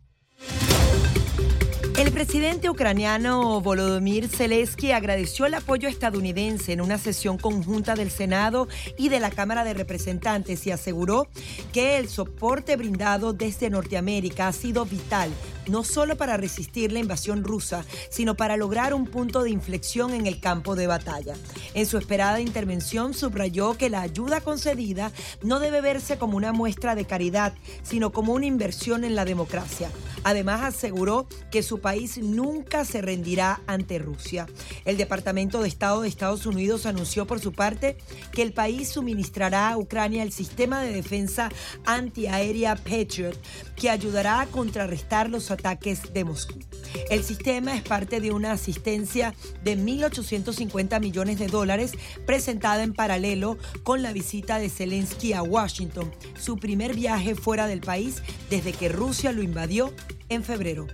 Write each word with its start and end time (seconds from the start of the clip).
El 1.97 2.11
presidente 2.11 2.69
ucraniano 2.69 3.61
Volodymyr 3.61 4.29
Zelensky 4.29 4.91
agradeció 4.91 5.47
el 5.47 5.55
apoyo 5.55 5.89
estadounidense 5.89 6.73
en 6.73 6.81
una 6.81 6.99
sesión 6.99 7.39
conjunta 7.39 7.95
del 7.95 8.11
Senado 8.11 8.67
y 8.99 9.11
de 9.11 9.21
la 9.21 9.31
Cámara 9.31 9.63
de 9.63 9.75
Representantes 9.75 10.67
y 10.67 10.73
aseguró 10.73 11.29
que 11.73 11.97
el 11.99 12.09
soporte 12.09 12.77
brindado 12.77 13.33
desde 13.33 13.71
Norteamérica 13.71 14.49
ha 14.49 14.53
sido 14.53 14.85
vital 14.85 15.31
no 15.69 15.85
solo 15.85 16.17
para 16.17 16.37
resistir 16.37 16.93
la 16.93 16.99
invasión 16.99 17.45
rusa, 17.45 17.85
sino 18.11 18.37
para 18.37 18.57
lograr 18.57 18.95
un 18.95 19.07
punto 19.07 19.43
de 19.43 19.51
inflexión 19.51 20.15
en 20.15 20.27
el 20.27 20.41
campo 20.41 20.77
de 20.77 20.87
batalla. 20.87 21.35
En 21.75 21.87
su 21.87 21.99
esperada 21.99 22.41
intervención 22.41 23.15
subrayó 23.15 23.77
que 23.77 23.91
la 23.91 24.01
ayuda 24.01 24.41
concedida 24.41 25.13
no 25.43 25.61
debe 25.61 25.81
verse 25.81 26.19
como 26.19 26.37
una 26.37 26.53
muestra 26.53 26.95
de 26.95 27.05
caridad, 27.05 27.55
sino 27.83 28.13
como 28.13 28.33
una 28.33 28.47
inversión 28.47 29.05
en 29.05 29.15
la 29.15 29.25
democracia. 29.25 29.91
Además 30.25 30.63
aseguró 30.63 31.27
que 31.51 31.63
su 31.63 31.81
país 31.81 32.19
nunca 32.19 32.85
se 32.85 33.03
rendirá 33.03 33.61
ante 33.67 33.99
Rusia. 33.99 34.47
El 34.85 34.97
Departamento 34.97 35.61
de 35.61 35.69
Estado 35.69 36.03
de 36.03 36.09
Estados 36.09 36.47
Unidos 36.47 36.87
anunció 36.87 37.27
por 37.27 37.41
su 37.41 37.53
parte 37.53 37.97
que 38.33 38.43
el 38.43 38.53
país 38.53 38.89
suministrará 38.89 39.71
a 39.71 39.77
Ucrania 39.77 40.23
el 40.23 40.33
sistema 40.33 40.81
de 40.81 40.93
defensa 40.93 41.51
antiaérea 41.85 42.77
Patriot, 42.77 43.37
que 43.77 43.91
ayudará 43.91 44.41
a 44.41 44.47
contrarrestar 44.47 45.29
los 45.29 45.51
ataques 45.55 46.13
de 46.13 46.25
Moscú. 46.25 46.59
El 47.11 47.25
sistema 47.25 47.75
es 47.75 47.83
parte 47.83 48.21
de 48.21 48.33
una 48.33 48.53
asistencia 48.53 49.35
de 49.63 49.77
1.850 49.77 51.01
millones 51.01 51.39
de 51.39 51.49
dólares 51.49 51.93
presentada 52.27 52.83
en 52.83 52.93
paralelo 52.93 53.59
con 53.83 54.03
la 54.03 54.13
visita 54.13 54.59
de 54.59 54.69
Zelensky 54.69 55.33
a 55.33 55.43
Washington, 55.43 56.13
su 56.39 56.59
primer 56.59 56.95
viaje 56.95 57.35
fuera 57.35 57.67
del 57.67 57.81
país 57.81 58.23
desde 58.51 58.73
que 58.73 58.89
Rusia 58.89 59.33
lo 59.33 59.43
invadió 59.43 59.93
en 60.29 60.45
febrero. 60.45 60.87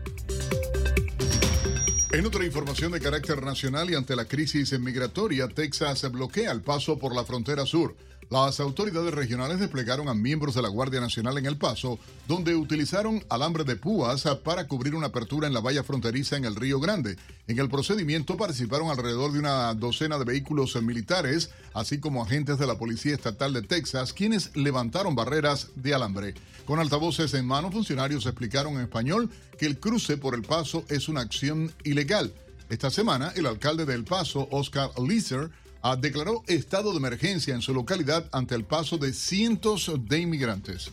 En 2.12 2.26
otra 2.26 2.44
información 2.44 2.90
de 2.90 3.00
carácter 3.00 3.40
nacional 3.40 3.88
y 3.88 3.94
ante 3.94 4.16
la 4.16 4.24
crisis 4.24 4.76
migratoria, 4.80 5.46
Texas 5.46 6.10
bloquea 6.10 6.50
el 6.50 6.60
paso 6.60 6.98
por 6.98 7.14
la 7.14 7.24
frontera 7.24 7.64
sur. 7.64 7.94
Las 8.30 8.60
autoridades 8.60 9.12
regionales 9.12 9.58
desplegaron 9.58 10.08
a 10.08 10.14
miembros 10.14 10.54
de 10.54 10.62
la 10.62 10.68
Guardia 10.68 11.00
Nacional 11.00 11.36
en 11.38 11.46
El 11.46 11.56
Paso, 11.56 11.98
donde 12.28 12.54
utilizaron 12.54 13.24
alambre 13.28 13.64
de 13.64 13.74
púas 13.74 14.22
para 14.44 14.68
cubrir 14.68 14.94
una 14.94 15.08
apertura 15.08 15.48
en 15.48 15.52
la 15.52 15.58
valla 15.58 15.82
fronteriza 15.82 16.36
en 16.36 16.44
el 16.44 16.54
Río 16.54 16.78
Grande. 16.78 17.16
En 17.48 17.58
el 17.58 17.68
procedimiento 17.68 18.36
participaron 18.36 18.88
alrededor 18.88 19.32
de 19.32 19.40
una 19.40 19.74
docena 19.74 20.16
de 20.16 20.26
vehículos 20.26 20.80
militares, 20.80 21.50
así 21.74 21.98
como 21.98 22.22
agentes 22.22 22.56
de 22.60 22.68
la 22.68 22.78
Policía 22.78 23.14
Estatal 23.14 23.52
de 23.52 23.62
Texas, 23.62 24.12
quienes 24.12 24.54
levantaron 24.54 25.16
barreras 25.16 25.70
de 25.74 25.92
alambre. 25.92 26.34
Con 26.66 26.78
altavoces 26.78 27.34
en 27.34 27.46
mano, 27.46 27.72
funcionarios 27.72 28.26
explicaron 28.26 28.74
en 28.74 28.82
español 28.82 29.28
que 29.58 29.66
el 29.66 29.80
cruce 29.80 30.16
por 30.16 30.36
El 30.36 30.42
Paso 30.42 30.84
es 30.88 31.08
una 31.08 31.22
acción 31.22 31.72
ilegal. 31.82 32.32
Esta 32.68 32.90
semana, 32.90 33.32
el 33.34 33.46
alcalde 33.46 33.86
de 33.86 33.94
El 33.94 34.04
Paso, 34.04 34.46
Oscar 34.52 34.90
Leeser, 35.00 35.50
declaró 35.98 36.42
estado 36.46 36.90
de 36.92 36.98
emergencia 36.98 37.54
en 37.54 37.62
su 37.62 37.74
localidad 37.74 38.26
ante 38.32 38.54
el 38.54 38.64
paso 38.64 38.98
de 38.98 39.12
cientos 39.12 39.90
de 40.06 40.18
inmigrantes. 40.20 40.90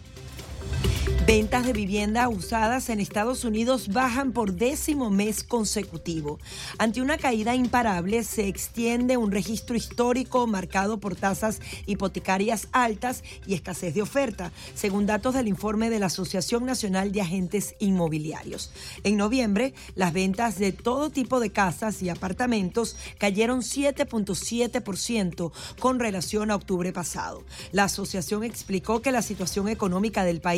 Ventas 1.28 1.66
de 1.66 1.74
vivienda 1.74 2.30
usadas 2.30 2.90
en 2.90 3.02
Estados 3.02 3.44
Unidos 3.44 3.90
bajan 3.90 4.32
por 4.32 4.54
décimo 4.54 5.10
mes 5.10 5.44
consecutivo. 5.44 6.40
Ante 6.78 7.02
una 7.02 7.18
caída 7.18 7.54
imparable, 7.54 8.24
se 8.24 8.48
extiende 8.48 9.18
un 9.18 9.34
registro 9.34 9.76
histórico 9.76 10.48
marcado 10.48 11.02
por 11.02 11.18
tasas 11.18 11.60
hipotecarias 11.86 12.70
altas 12.72 13.26
y 13.46 13.56
escasez 13.56 13.94
de 13.94 14.02
oferta, 14.04 14.54
según 14.74 15.06
datos 15.06 15.34
del 15.34 15.50
informe 15.50 15.90
de 15.90 16.00
la 16.00 16.06
Asociación 16.06 16.66
Nacional 16.66 17.12
de 17.12 17.20
Agentes 17.20 17.76
Inmobiliarios. 17.80 18.72
En 19.04 19.18
noviembre, 19.18 19.74
las 19.96 20.14
ventas 20.14 20.58
de 20.58 20.72
todo 20.72 21.10
tipo 21.10 21.42
de 21.42 21.52
casas 21.52 22.02
y 22.02 22.08
apartamentos 22.08 22.96
cayeron 23.18 23.64
7.7% 23.64 25.52
con 25.78 26.00
relación 26.00 26.52
a 26.52 26.56
octubre 26.56 26.94
pasado. 26.94 27.44
La 27.74 27.84
asociación 27.84 28.46
explicó 28.46 29.02
que 29.02 29.12
la 29.12 29.22
situación 29.22 29.68
económica 29.68 30.24
del 30.24 30.40
país 30.40 30.57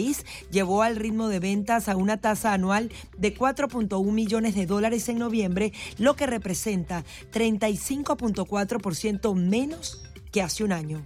llevó 0.51 0.83
al 0.83 0.95
ritmo 0.95 1.27
de 1.27 1.39
ventas 1.39 1.89
a 1.89 1.95
una 1.95 2.17
tasa 2.17 2.53
anual 2.53 2.91
de 3.17 3.35
4.1 3.35 4.11
millones 4.11 4.55
de 4.55 4.65
dólares 4.65 5.09
en 5.09 5.19
noviembre, 5.19 5.73
lo 5.97 6.15
que 6.15 6.27
representa 6.27 7.03
35.4% 7.31 9.35
menos 9.35 10.03
que 10.31 10.41
hace 10.41 10.63
un 10.63 10.71
año. 10.71 11.03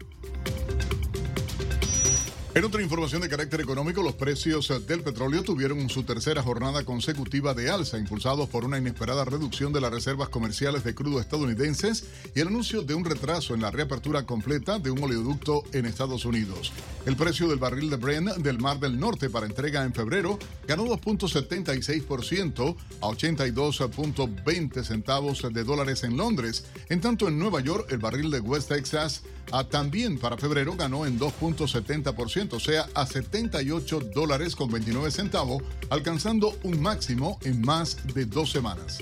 En 2.56 2.64
otra 2.64 2.84
información 2.84 3.20
de 3.24 3.30
carácter 3.30 3.62
económico, 3.62 4.04
los 4.04 4.14
precios 4.14 4.72
del 4.86 5.02
petróleo 5.02 5.42
tuvieron 5.42 5.90
su 5.90 6.04
tercera 6.04 6.44
jornada 6.44 6.84
consecutiva 6.84 7.56
de 7.56 7.72
alza, 7.72 7.98
impulsados 7.98 8.48
por 8.48 8.64
una 8.64 8.78
inesperada 8.78 9.26
reducción 9.26 9.74
de 9.74 9.82
las 9.82 9.92
reservas 9.92 10.30
comerciales 10.30 10.84
de 10.84 10.94
crudo 10.94 11.20
estadounidenses 11.20 12.06
y 12.36 12.42
el 12.42 12.50
anuncio 12.50 12.84
de 12.84 12.94
un 12.94 13.06
retraso 13.06 13.56
en 13.56 13.62
la 13.62 13.72
reapertura 13.72 14.28
completa 14.28 14.78
de 14.78 14.92
un 14.92 15.04
oleoducto 15.04 15.64
en 15.74 15.88
Estados 15.88 16.26
Unidos. 16.26 16.72
El 17.08 17.16
precio 17.16 17.48
del 17.48 17.58
barril 17.58 17.90
de 17.90 17.98
Brent 17.98 18.30
del 18.38 18.60
Mar 18.60 18.80
del 18.80 19.00
Norte 19.00 19.32
para 19.32 19.48
entrega 19.48 19.84
en 19.84 19.96
febrero 19.96 20.38
ganó 20.68 20.86
2.76% 20.86 22.76
a 23.02 23.08
82.20 23.08 24.84
centavos 24.84 25.42
de 25.52 25.64
dólares 25.64 26.04
en 26.04 26.18
Londres. 26.18 26.68
En 26.90 27.02
tanto, 27.02 27.28
en 27.28 27.40
Nueva 27.40 27.62
York, 27.62 27.88
el 27.90 27.98
barril 27.98 28.30
de 28.30 28.42
West 28.42 28.70
Texas 28.70 29.24
ah, 29.52 29.64
también 29.64 30.18
para 30.18 30.38
febrero 30.38 30.76
ganó 30.76 31.06
en 31.06 31.20
2.70% 31.20 32.54
o 32.54 32.60
sea, 32.60 32.88
a 32.94 33.06
78 33.06 34.00
dólares 34.14 34.56
con 34.56 34.72
29 34.72 35.12
centavos, 35.12 35.64
alcanzando 35.90 36.56
un 36.64 36.82
máximo 36.82 37.40
en 37.44 37.62
más 37.62 37.98
de 38.14 38.26
dos 38.26 38.52
semanas. 38.52 39.00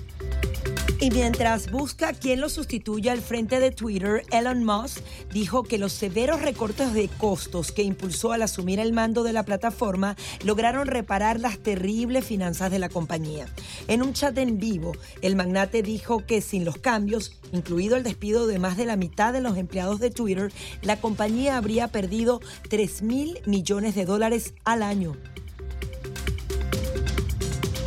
Y 1.02 1.10
mientras 1.10 1.72
busca 1.72 2.14
quién 2.14 2.42
lo 2.42 2.48
sustituya 2.48 3.12
al 3.12 3.22
frente 3.22 3.60
de 3.60 3.72
Twitter, 3.72 4.24
Elon 4.32 4.64
Musk 4.64 5.00
dijo 5.34 5.64
que 5.64 5.80
los 5.80 5.94
severos 5.94 6.44
recortes 6.44 6.94
de 6.94 7.08
costos 7.08 7.72
que 7.72 7.82
impulsó 7.82 8.34
al 8.34 8.44
asumir 8.44 8.80
el 8.80 8.94
mando 8.94 9.24
de 9.24 9.34
la 9.34 9.42
plataforma 9.42 10.16
lograron 10.44 10.86
reparar 10.86 11.40
las 11.40 11.58
terribles 11.58 12.24
finanzas 12.24 12.70
de 12.70 12.78
la 12.78 12.88
compañía. 12.88 13.48
En 13.88 14.04
un 14.04 14.14
chat 14.14 14.38
en 14.38 14.60
vivo, 14.60 14.92
el 15.24 15.36
magnate 15.36 15.82
dijo 15.82 16.24
que 16.24 16.40
sin 16.40 16.66
los 16.66 16.78
cambios, 16.78 17.36
incluido 17.52 17.98
el 17.98 18.04
despido 18.04 18.46
de 18.46 18.60
más 18.60 18.78
de 18.78 18.86
la 18.86 18.96
mitad 18.96 19.34
de 19.34 19.42
los 19.42 19.58
empleados 19.58 20.00
de 20.00 20.12
Twitter, 20.12 20.54
la 20.84 21.02
compañía 21.02 21.58
habría 21.58 21.88
perdido 21.88 22.42
3 22.70 23.02
mil 23.02 23.40
millones 23.48 23.96
de 23.96 24.06
dólares 24.06 24.54
al 24.66 24.84
año. 24.84 25.18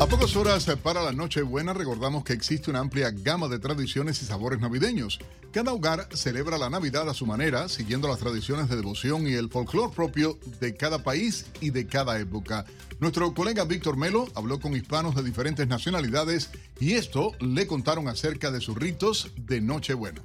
A 0.05 0.07
pocas 0.07 0.37
horas 0.37 0.67
para 0.83 1.03
la 1.03 1.13
Nochebuena 1.13 1.73
recordamos 1.73 2.25
que 2.25 2.35
existe 2.35 2.69
una 2.69 2.81
amplia 2.81 3.11
gama 3.11 3.49
de 3.49 3.59
tradiciones 3.59 4.21
y 4.21 4.27
sabores 4.27 4.61
navideños. 4.61 5.19
Cada 5.51 5.73
hogar 5.73 6.11
celebra 6.13 6.59
la 6.59 6.69
Navidad 6.69 7.09
a 7.09 7.15
su 7.15 7.25
manera, 7.25 7.71
siguiendo 7.71 8.07
las 8.07 8.19
tradiciones 8.19 8.69
de 8.69 8.77
devoción 8.77 9.27
y 9.27 9.33
el 9.33 9.49
folclore 9.49 9.95
propio 9.97 10.39
de 10.61 10.75
cada 10.77 11.03
país 11.03 11.47
y 11.63 11.71
de 11.71 11.87
cada 11.87 12.19
época. 12.19 12.67
Nuestro 13.01 13.33
colega 13.33 13.65
Víctor 13.65 13.97
Melo 13.97 14.29
habló 14.35 14.61
con 14.61 14.77
hispanos 14.77 15.15
de 15.15 15.23
diferentes 15.23 15.67
nacionalidades 15.69 16.51
y 16.79 16.93
esto 16.93 17.33
le 17.41 17.67
contaron 17.67 18.07
acerca 18.07 18.51
de 18.51 18.61
sus 18.61 18.77
ritos 18.77 19.31
de 19.39 19.63
Nochebuena. 19.63 20.21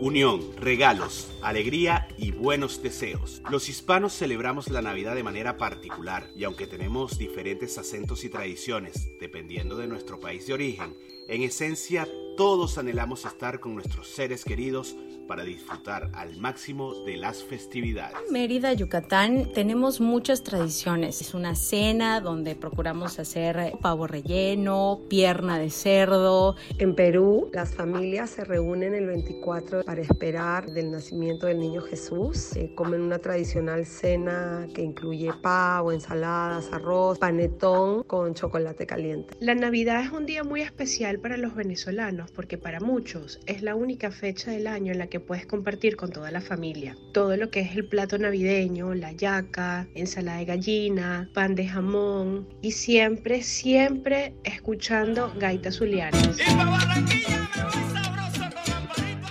Unión, 0.00 0.40
regalos, 0.56 1.30
alegría 1.42 2.08
y 2.16 2.32
buenos 2.32 2.82
deseos. 2.82 3.42
Los 3.50 3.68
hispanos 3.68 4.14
celebramos 4.14 4.68
la 4.70 4.82
Navidad 4.82 5.14
de 5.14 5.22
manera 5.22 5.58
particular 5.58 6.28
y 6.34 6.44
aunque 6.44 6.66
tenemos 6.66 7.18
diferentes 7.18 7.76
acentos 7.78 8.24
y 8.24 8.30
tradiciones, 8.30 9.10
dependiendo 9.20 9.76
de 9.76 9.86
nuestro 9.86 10.18
país 10.18 10.46
de 10.46 10.54
origen, 10.54 10.94
en 11.28 11.42
esencia 11.42 12.06
todos 12.36 12.78
anhelamos 12.78 13.26
estar 13.26 13.60
con 13.60 13.74
nuestros 13.74 14.08
seres 14.08 14.44
queridos 14.44 14.96
para 15.30 15.44
disfrutar 15.44 16.10
al 16.14 16.36
máximo 16.38 17.04
de 17.04 17.16
las 17.16 17.44
festividades. 17.44 18.16
Mérida, 18.32 18.72
Yucatán, 18.72 19.52
tenemos 19.52 20.00
muchas 20.00 20.42
tradiciones. 20.42 21.20
Es 21.20 21.34
una 21.34 21.54
cena 21.54 22.20
donde 22.20 22.56
procuramos 22.56 23.20
hacer 23.20 23.74
pavo 23.80 24.08
relleno, 24.08 25.02
pierna 25.08 25.56
de 25.58 25.70
cerdo. 25.70 26.56
En 26.78 26.96
Perú, 26.96 27.48
las 27.52 27.74
familias 27.74 28.30
se 28.30 28.44
reúnen 28.44 28.92
el 28.94 29.06
24 29.06 29.84
para 29.84 30.00
esperar 30.00 30.66
del 30.72 30.90
nacimiento 30.90 31.46
del 31.46 31.60
niño 31.60 31.80
Jesús. 31.82 32.50
comen 32.74 33.02
una 33.02 33.20
tradicional 33.20 33.86
cena 33.86 34.66
que 34.74 34.82
incluye 34.82 35.30
pavo, 35.42 35.92
ensaladas, 35.92 36.72
arroz, 36.72 37.18
panetón 37.18 38.02
con 38.02 38.34
chocolate 38.34 38.84
caliente. 38.84 39.36
La 39.38 39.54
Navidad 39.54 40.02
es 40.02 40.10
un 40.10 40.26
día 40.26 40.42
muy 40.42 40.62
especial 40.62 41.09
para 41.18 41.36
los 41.36 41.54
venezolanos 41.54 42.30
porque 42.30 42.58
para 42.58 42.80
muchos 42.80 43.40
es 43.46 43.62
la 43.62 43.74
única 43.74 44.10
fecha 44.10 44.50
del 44.50 44.66
año 44.66 44.92
en 44.92 44.98
la 44.98 45.08
que 45.08 45.20
puedes 45.20 45.46
compartir 45.46 45.96
con 45.96 46.10
toda 46.10 46.30
la 46.30 46.40
familia. 46.40 46.96
Todo 47.12 47.36
lo 47.36 47.50
que 47.50 47.60
es 47.60 47.74
el 47.74 47.86
plato 47.86 48.18
navideño, 48.18 48.94
la 48.94 49.12
yaca, 49.12 49.88
ensalada 49.94 50.38
de 50.38 50.44
gallina, 50.44 51.28
pan 51.34 51.54
de 51.54 51.66
jamón 51.66 52.46
y 52.62 52.72
siempre, 52.72 53.42
siempre 53.42 54.34
escuchando 54.44 55.32
gaitas 55.38 55.76
zulianas. 55.76 56.38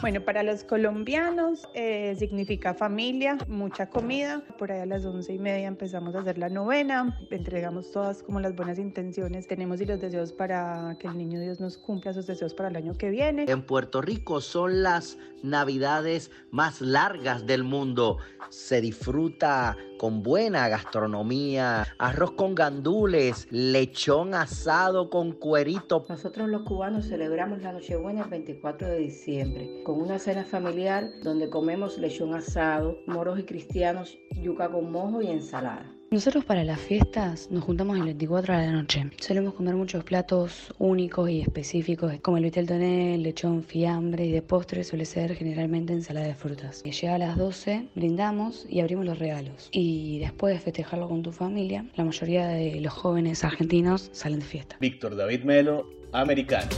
Bueno, 0.02 0.22
para 0.22 0.44
los 0.44 0.64
colombianos 0.64 1.68
eh, 1.74 2.16
significa 2.18 2.74
familia, 2.74 3.38
mucha 3.50 3.90
comida. 3.90 4.42
Por 4.58 4.72
ahí 4.72 4.80
a 4.80 4.86
las 4.86 5.04
once 5.04 5.34
y 5.34 5.40
media 5.40 5.68
empezamos 5.68 6.16
a 6.16 6.20
hacer 6.20 6.38
la 6.38 6.48
novena, 6.48 7.20
entregamos 7.30 7.92
todas 7.92 8.24
como 8.24 8.40
las 8.40 8.56
buenas 8.56 8.80
intenciones, 8.80 9.46
tenemos 9.48 9.82
y 9.82 9.86
los 9.86 10.00
deseos 10.00 10.32
para 10.32 10.96
que 11.00 11.08
el 11.08 11.18
niño 11.18 11.42
Dios 11.42 11.60
nos 11.60 11.78
cumpla 11.78 12.14
sus 12.14 12.28
deseos 12.28 12.54
para 12.54 12.70
el 12.70 12.78
año 12.78 12.94
que 12.98 13.10
viene. 13.10 13.44
En 13.50 13.62
Puerto 13.62 14.02
Rico 14.02 14.40
son 14.40 14.84
las 14.84 15.18
navidades 15.44 16.32
más 16.50 16.80
largas 16.80 17.46
del 17.46 17.66
mundo. 17.66 18.20
Se 18.50 18.80
disfruta 18.80 19.76
con 20.00 20.24
buena 20.24 20.70
gastronomía, 20.70 21.86
arroz 22.00 22.32
con 22.32 22.56
gandules, 22.56 23.48
lechón 23.52 24.34
asado 24.34 25.10
con 25.10 25.34
cuerito. 25.34 26.06
Nosotros 26.10 26.50
los 26.50 26.64
cubanos 26.64 27.06
celebramos 27.06 27.62
la 27.62 27.74
Nochebuena 27.74 28.24
el 28.24 28.30
24 28.30 28.88
de 28.88 28.98
diciembre 28.98 29.84
con 29.84 30.02
una 30.02 30.18
cena 30.18 30.46
familiar 30.46 31.12
donde 31.22 31.50
comemos 31.50 32.00
lechón 32.00 32.34
asado, 32.34 32.98
moros 33.06 33.38
y 33.40 33.44
cristianos, 33.44 34.18
yuca 34.42 34.72
con 34.72 34.90
mojo 34.92 35.22
y 35.22 35.28
ensalada. 35.28 35.99
Nosotros 36.12 36.44
para 36.44 36.64
las 36.64 36.80
fiestas 36.80 37.52
nos 37.52 37.64
juntamos 37.64 37.96
el 37.96 38.04
24 38.04 38.58
de 38.58 38.66
la 38.66 38.72
noche. 38.72 39.06
Solemos 39.20 39.54
comer 39.54 39.76
muchos 39.76 40.04
platos 40.04 40.74
únicos 40.80 41.30
y 41.30 41.42
específicos, 41.42 42.12
como 42.24 42.38
el 42.38 42.46
vitel 42.46 42.66
toné, 42.66 43.16
lechón, 43.20 43.64
fiambre 43.64 44.26
y 44.26 44.32
de 44.32 44.42
postre 44.42 44.84
suele 44.84 45.06
ser 45.06 45.36
generalmente 45.36 45.94
ensalada 45.94 46.26
de 46.26 46.34
frutas. 46.34 46.82
Llega 46.82 47.14
a 47.14 47.20
las 47.20 47.38
12, 47.38 47.90
brindamos 47.94 48.66
y 48.68 48.80
abrimos 48.80 49.06
los 49.06 49.20
regalos. 49.20 49.70
Y 49.72 50.18
después 50.18 50.56
de 50.56 50.60
festejarlo 50.60 51.08
con 51.08 51.22
tu 51.22 51.32
familia, 51.32 51.86
la 51.96 52.06
mayoría 52.06 52.48
de 52.48 52.82
los 52.82 52.94
jóvenes 52.94 53.44
argentinos 53.44 54.10
salen 54.12 54.40
de 54.40 54.46
fiesta. 54.46 54.78
Víctor 54.80 55.16
David 55.16 55.44
Melo, 55.44 55.88
americano. 56.12 56.70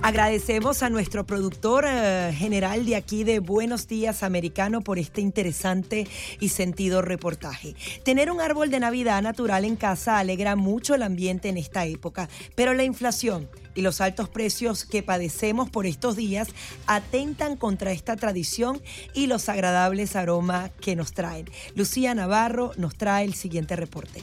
Agradecemos 0.00 0.84
a 0.84 0.90
nuestro 0.90 1.26
productor 1.26 1.84
eh, 1.86 2.32
general 2.32 2.86
de 2.86 2.94
aquí 2.94 3.24
de 3.24 3.40
Buenos 3.40 3.88
Días 3.88 4.22
Americano 4.22 4.80
por 4.80 4.98
este 4.98 5.20
interesante 5.20 6.06
y 6.38 6.50
sentido 6.50 7.02
reportaje. 7.02 7.74
Tener 8.04 8.30
un 8.30 8.40
árbol 8.40 8.70
de 8.70 8.78
Navidad 8.78 9.20
natural 9.22 9.64
en 9.64 9.74
casa 9.74 10.18
alegra 10.18 10.54
mucho 10.54 10.94
el 10.94 11.02
ambiente 11.02 11.48
en 11.48 11.56
esta 11.56 11.84
época, 11.84 12.28
pero 12.54 12.74
la 12.74 12.84
inflación 12.84 13.48
y 13.74 13.82
los 13.82 14.00
altos 14.00 14.28
precios 14.28 14.84
que 14.84 15.02
padecemos 15.02 15.68
por 15.68 15.84
estos 15.84 16.14
días 16.14 16.48
atentan 16.86 17.56
contra 17.56 17.90
esta 17.90 18.14
tradición 18.14 18.80
y 19.14 19.26
los 19.26 19.48
agradables 19.48 20.14
aromas 20.14 20.70
que 20.80 20.94
nos 20.94 21.12
traen. 21.12 21.46
Lucía 21.74 22.14
Navarro 22.14 22.70
nos 22.76 22.96
trae 22.96 23.24
el 23.24 23.34
siguiente 23.34 23.74
reporte. 23.74 24.22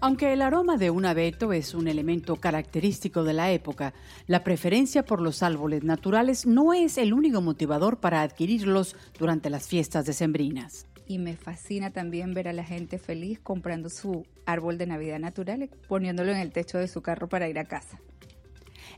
Aunque 0.00 0.34
el 0.34 0.42
aroma 0.42 0.76
de 0.76 0.90
un 0.90 1.06
abeto 1.06 1.54
es 1.54 1.72
un 1.72 1.88
elemento 1.88 2.36
característico 2.36 3.24
de 3.24 3.32
la 3.32 3.50
época, 3.50 3.94
la 4.26 4.44
preferencia 4.44 5.04
por 5.04 5.22
los 5.22 5.42
árboles 5.42 5.84
naturales 5.84 6.44
no 6.44 6.74
es 6.74 6.98
el 6.98 7.14
único 7.14 7.40
motivador 7.40 7.98
para 7.98 8.20
adquirirlos 8.20 8.94
durante 9.18 9.48
las 9.48 9.66
fiestas 9.66 10.04
decembrinas. 10.04 10.86
Y 11.08 11.18
me 11.18 11.36
fascina 11.36 11.92
también 11.92 12.34
ver 12.34 12.48
a 12.48 12.52
la 12.52 12.64
gente 12.64 12.98
feliz 12.98 13.38
comprando 13.42 13.88
su 13.88 14.26
árbol 14.44 14.76
de 14.76 14.86
Navidad 14.86 15.18
natural 15.18 15.62
y 15.62 15.70
poniéndolo 15.88 16.30
en 16.32 16.38
el 16.38 16.52
techo 16.52 16.76
de 16.76 16.88
su 16.88 17.00
carro 17.00 17.28
para 17.28 17.48
ir 17.48 17.58
a 17.58 17.64
casa. 17.64 17.98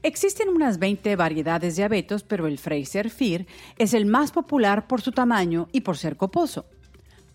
Existen 0.03 0.49
unas 0.49 0.81
20 0.81 1.15
variedades 1.15 1.77
de 1.77 1.85
abetos, 1.85 2.25
pero 2.25 2.49
el 2.49 2.59
Fraser 2.59 3.11
Fir 3.11 3.47
es 3.79 3.95
el 3.95 4.07
más 4.07 4.33
popular 4.33 4.89
por 4.89 5.01
su 5.01 5.13
tamaño 5.13 5.69
y 5.71 5.83
por 5.83 5.97
ser 5.97 6.17
coposo 6.17 6.67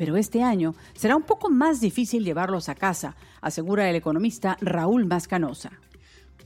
pero 0.03 0.17
este 0.17 0.43
año 0.43 0.75
será 0.93 1.15
un 1.15 1.24
poco 1.24 1.50
más 1.50 1.79
difícil 1.79 2.25
llevarlos 2.25 2.67
a 2.67 2.75
casa, 2.75 3.15
asegura 3.39 3.89
el 3.89 3.95
economista 3.95 4.57
Raúl 4.60 5.05
Mascanosa. 5.05 5.72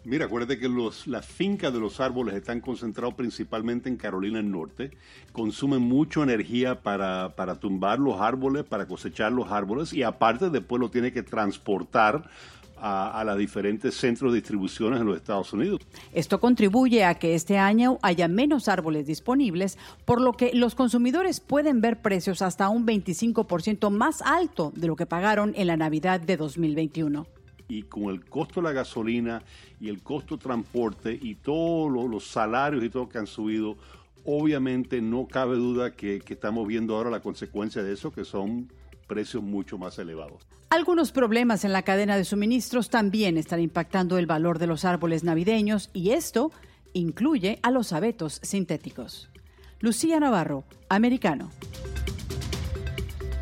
Mira, 0.04 0.26
acuérdate 0.26 0.60
que 0.60 0.70
las 1.08 1.26
fincas 1.26 1.74
de 1.74 1.80
los 1.80 2.00
árboles 2.00 2.36
están 2.36 2.62
concentrados 2.62 3.16
principalmente 3.16 3.90
en 3.90 3.98
Carolina 3.98 4.38
del 4.38 4.52
Norte. 4.52 4.92
Consumen 5.32 5.82
mucha 5.82 6.22
energía 6.22 6.84
para, 6.84 7.36
para 7.36 7.56
tumbar 7.56 7.98
los 7.98 8.22
árboles, 8.22 8.64
para 8.64 8.86
cosechar 8.86 9.32
los 9.32 9.52
árboles 9.52 9.92
y 9.92 10.04
aparte 10.04 10.52
después 10.52 10.80
lo 10.80 10.92
tiene 10.92 11.12
que 11.12 11.24
transportar 11.24 12.30
a, 12.80 13.20
a 13.20 13.24
los 13.24 13.38
diferentes 13.38 13.96
centros 13.96 14.32
de 14.32 14.40
distribuciones 14.40 15.02
en 15.02 15.08
los 15.08 15.18
Estados 15.18 15.52
Unidos. 15.54 15.82
Esto 16.14 16.40
contribuye 16.40 17.04
a 17.04 17.16
que 17.16 17.36
este 17.36 17.58
año 17.58 18.00
haya 18.02 18.28
menos 18.28 18.68
árboles 18.68 19.08
disponibles, 19.08 19.78
por 20.06 20.22
lo 20.22 20.34
que 20.34 20.52
los 20.54 20.76
consumidores 20.76 21.40
pueden 21.40 21.82
ver 21.82 22.02
precios 22.02 22.42
hasta 22.42 22.70
un 22.70 22.86
25% 22.86 23.90
más 23.90 24.22
alto 24.22 24.72
de 24.76 24.88
lo 24.88 24.96
que 24.96 25.06
pagaron 25.06 25.54
en 25.56 25.68
la 25.68 25.78
Navidad 25.78 26.20
de 26.20 26.38
2021 26.38 27.26
y 27.68 27.84
con 27.84 28.04
el 28.06 28.26
costo 28.26 28.62
de 28.62 28.68
la 28.68 28.74
gasolina 28.74 29.44
y 29.80 29.90
el 29.90 30.02
costo 30.02 30.38
de 30.38 30.44
transporte 30.44 31.20
y 31.22 31.36
todos 31.36 31.92
los, 32.10 32.26
salarios 32.26 32.84
y 32.84 32.90
todo 32.90 33.10
que 33.10 33.18
han 33.18 33.28
subido, 33.28 33.76
obviamente 34.26 35.02
no 35.02 35.28
cabe 35.28 35.56
duda 35.56 35.94
que, 35.94 36.20
que 36.20 36.34
estamos 36.34 36.68
viendo 36.68 36.96
ahora 36.96 37.10
la 37.10 37.20
consecuencia 37.20 37.84
de 37.84 37.94
eso, 37.94 38.12
que 38.12 38.26
son 38.26 38.72
precios 39.08 39.42
mucho 39.42 39.78
más 39.78 39.98
elevados. 39.98 40.46
Algunos 40.70 41.12
problemas 41.12 41.64
en 41.64 41.74
la 41.74 41.84
cadena 41.84 42.18
de 42.18 42.26
suministros 42.26 42.90
también 42.90 43.38
están 43.38 43.62
impactando 43.62 44.18
el 44.18 44.28
valor 44.28 44.60
de 44.60 44.68
los 44.68 44.86
árboles 44.86 45.24
navideños 45.24 45.90
y 45.94 46.12
esto 46.12 46.52
incluye 46.94 47.60
a 47.64 47.72
los 47.72 47.94
abetos 47.94 48.40
sintéticos. 48.44 49.30
Lucía 49.80 50.20
Navarro, 50.20 50.66
americano. 50.90 51.52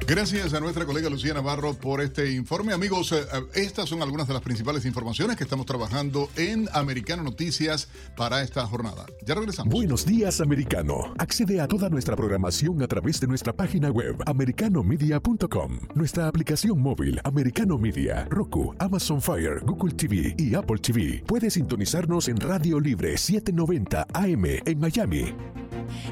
Gracias 0.08 0.54
a 0.54 0.60
nuestra 0.60 0.86
colega 0.86 1.10
Lucía 1.10 1.34
Navarro 1.34 1.74
por 1.74 2.00
este 2.00 2.32
informe. 2.32 2.74
Amigos, 2.74 3.12
eh, 3.12 3.22
eh, 3.22 3.42
estas 3.56 3.90
son 3.90 4.04
algunas 4.04 4.28
de 4.28 4.36
las 4.36 4.44
principales 4.44 4.86
informaciones 4.86 5.36
que 5.36 5.44
estamos 5.44 5.66
trabajando 5.66 6.30
en 6.36 6.70
Americano 6.74 7.24
Noticias 7.24 7.88
para 8.16 8.44
esta 8.44 8.68
jornada. 8.68 9.08
Ya 9.26 9.34
regresamos. 9.34 9.74
Buenos 9.74 10.06
días, 10.06 10.42
americano. 10.42 11.12
Accede 11.18 11.60
a 11.60 11.68
toda 11.68 11.90
nuestra 11.90 12.16
programación 12.16 12.84
a 12.84 12.88
través 12.88 13.20
de 13.20 13.26
nuestra 13.26 13.52
página 13.52 13.90
web, 13.90 14.16
americanomedia.com, 14.28 15.80
nuestra 15.96 16.28
aplicación 16.28 16.80
móvil, 16.80 17.20
Americano 17.24 17.80
Media, 17.80 18.28
Roku, 18.30 18.76
Amazon 18.78 19.20
Fire, 19.20 19.62
Google 19.66 19.96
TV 19.96 20.36
y 20.38 20.54
Apple 20.54 20.78
TV. 20.78 21.24
Puedes 21.26 21.56
sintonizarnos 21.56 22.28
en 22.28 22.38
Radio 22.38 22.80
Libre 22.80 23.18
790 23.18 24.06
AM 24.14 24.46
en 24.66 24.80
Miami. 24.80 25.34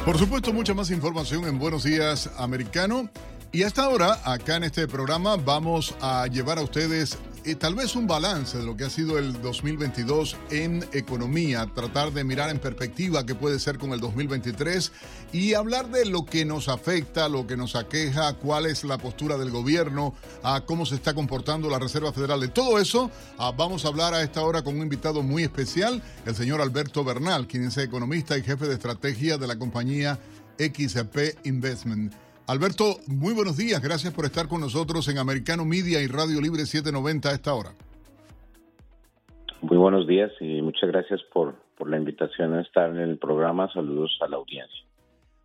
Por 0.05 0.17
supuesto, 0.17 0.53
mucha 0.53 0.73
más 0.73 0.91
información 0.91 1.43
en 1.45 1.59
Buenos 1.59 1.83
Días 1.83 2.29
Americano. 2.37 3.09
Y 3.51 3.63
hasta 3.63 3.83
ahora, 3.85 4.21
acá 4.23 4.55
en 4.57 4.65
este 4.65 4.87
programa, 4.87 5.35
vamos 5.35 5.95
a 6.01 6.27
llevar 6.27 6.59
a 6.59 6.61
ustedes 6.61 7.17
tal 7.53 7.75
vez 7.75 7.95
un 7.95 8.07
balance 8.07 8.57
de 8.57 8.65
lo 8.65 8.75
que 8.75 8.85
ha 8.85 8.89
sido 8.89 9.19
el 9.19 9.39
2022 9.39 10.35
en 10.49 10.83
economía, 10.93 11.69
tratar 11.75 12.11
de 12.11 12.23
mirar 12.23 12.49
en 12.49 12.57
perspectiva 12.57 13.23
qué 13.23 13.35
puede 13.35 13.59
ser 13.59 13.77
con 13.77 13.91
el 13.91 13.99
2023 13.99 14.91
y 15.31 15.53
hablar 15.53 15.91
de 15.91 16.05
lo 16.05 16.25
que 16.25 16.43
nos 16.43 16.69
afecta, 16.69 17.29
lo 17.29 17.45
que 17.45 17.55
nos 17.55 17.75
aqueja, 17.75 18.33
cuál 18.33 18.65
es 18.65 18.83
la 18.83 18.97
postura 18.97 19.37
del 19.37 19.51
gobierno, 19.51 20.15
a 20.41 20.61
cómo 20.61 20.87
se 20.87 20.95
está 20.95 21.13
comportando 21.13 21.69
la 21.69 21.77
Reserva 21.77 22.11
Federal. 22.11 22.39
De 22.39 22.47
todo 22.47 22.79
eso 22.79 23.11
ah, 23.37 23.53
vamos 23.55 23.85
a 23.85 23.89
hablar 23.89 24.15
a 24.15 24.23
esta 24.23 24.41
hora 24.41 24.63
con 24.63 24.75
un 24.75 24.81
invitado 24.81 25.21
muy 25.21 25.43
especial, 25.43 26.01
el 26.25 26.35
señor 26.35 26.61
Alberto 26.61 27.03
Bernal, 27.03 27.45
quien 27.45 27.65
es 27.65 27.77
economista 27.77 28.35
y 28.39 28.41
jefe 28.41 28.65
de 28.65 28.73
estrategia 28.73 29.37
de 29.37 29.45
la 29.45 29.59
compañía 29.59 30.17
XP 30.57 31.45
Investment. 31.45 32.24
Alberto, 32.47 32.97
muy 33.07 33.33
buenos 33.33 33.57
días. 33.57 33.81
Gracias 33.81 34.13
por 34.13 34.25
estar 34.25 34.47
con 34.47 34.61
nosotros 34.61 35.07
en 35.07 35.17
Americano 35.17 35.65
Media 35.65 36.01
y 36.01 36.07
Radio 36.07 36.39
Libre 36.39 36.65
790 36.65 37.29
a 37.29 37.33
esta 37.33 37.53
hora. 37.55 37.71
Muy 39.61 39.77
buenos 39.77 40.05
días 40.07 40.31
y 40.39 40.61
muchas 40.61 40.91
gracias 40.91 41.21
por, 41.33 41.55
por 41.75 41.89
la 41.89 41.97
invitación 41.97 42.53
a 42.53 42.61
estar 42.61 42.91
en 42.91 42.97
el 42.97 43.17
programa. 43.17 43.67
Saludos 43.73 44.15
a 44.21 44.27
la 44.27 44.37
audiencia. 44.37 44.85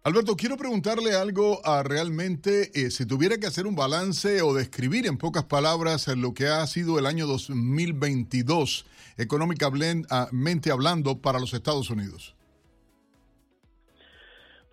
Alberto, 0.02 0.36
quiero 0.36 0.58
preguntarle 0.58 1.14
algo 1.14 1.60
a 1.64 1.82
realmente, 1.82 2.70
eh, 2.74 2.90
si 2.90 3.06
tuviera 3.06 3.38
que 3.38 3.46
hacer 3.46 3.66
un 3.66 3.76
balance 3.76 4.42
o 4.42 4.52
describir 4.52 5.06
en 5.06 5.16
pocas 5.16 5.44
palabras 5.44 6.06
lo 6.08 6.34
que 6.34 6.48
ha 6.48 6.66
sido 6.66 6.98
el 6.98 7.06
año 7.06 7.26
2022, 7.26 8.84
económicamente 9.16 10.70
hablando, 10.70 11.18
para 11.18 11.38
los 11.38 11.54
Estados 11.54 11.88
Unidos. 11.88 12.34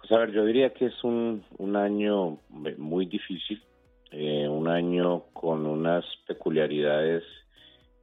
Pues 0.07 0.17
a 0.17 0.21
ver, 0.21 0.31
yo 0.33 0.45
diría 0.45 0.73
que 0.73 0.85
es 0.85 1.03
un, 1.03 1.43
año 1.75 2.37
muy 2.77 3.07
difícil, 3.07 3.61
eh, 4.11 4.47
un 4.47 4.69
año 4.69 5.23
con 5.33 5.65
unas 5.65 6.05
peculiaridades 6.25 7.23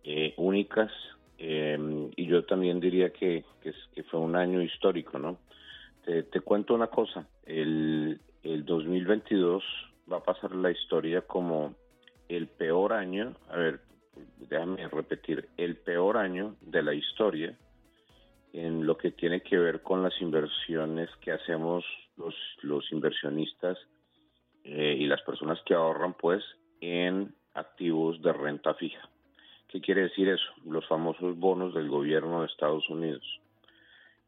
eh, 0.03 0.35
únicas 0.37 0.93
eh, 1.39 1.79
y 2.15 2.27
yo 2.27 2.45
también 2.45 2.79
diría 2.79 3.11
que, 3.11 3.45
fue 4.11 4.21
un 4.21 4.37
año 4.37 4.61
histórico, 4.61 5.19
¿no? 5.19 5.39
Te, 6.05 6.25
te 6.25 6.41
cuento 6.41 6.75
una 6.75 6.89
cosa, 6.89 7.27
el, 7.47 8.21
el 8.43 8.67
2022 8.67 9.65
va 10.13 10.19
a 10.19 10.23
pasar 10.23 10.55
la 10.55 10.71
historia 10.71 11.23
como 11.23 11.75
el 12.29 12.49
peor 12.49 12.93
año, 12.93 13.35
a 13.49 13.57
ver, 13.57 13.81
déjame 14.51 14.87
repetir, 14.89 15.49
el 15.57 15.77
peor 15.77 16.19
año 16.19 16.55
de 16.61 16.83
la 16.83 16.93
historia 16.93 17.57
en 18.55 18.87
lo 18.87 18.97
que 18.97 19.11
tiene 19.11 19.43
que 19.43 19.59
ver 19.59 19.83
con 19.83 20.05
las 20.05 20.15
inversiones 20.23 21.11
que 21.21 21.33
hacemos 21.33 21.85
los, 22.17 22.35
los 22.63 22.91
inversionistas 22.93 23.77
eh, 24.63 24.97
y 24.97 25.07
las 25.07 25.21
personas 25.23 25.59
que 25.67 25.75
ahorran 25.75 26.15
pues 26.15 26.45
en 26.81 27.35
activos 27.55 28.23
de 28.23 28.33
renta 28.33 28.75
fija. 28.75 29.11
¿Qué 29.67 29.81
quiere 29.81 30.03
decir 30.03 30.29
eso? 30.29 30.45
Los 30.65 30.87
famosos 30.87 31.37
bonos 31.37 31.75
del 31.75 31.89
gobierno 31.89 32.41
de 32.43 32.47
Estados 32.47 32.89
Unidos. 32.89 33.25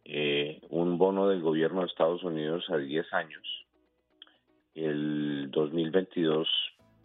Eh, 0.05 0.61
un 0.71 0.99
bono 0.99 1.29
del 1.29 1.41
gobierno 1.41 1.83
de 1.83 1.87
Estados 1.87 2.25
Unidos 2.25 2.69
a 2.69 2.79
10 2.79 3.13
años, 3.13 3.67
el 4.75 5.51
2022 5.53 6.49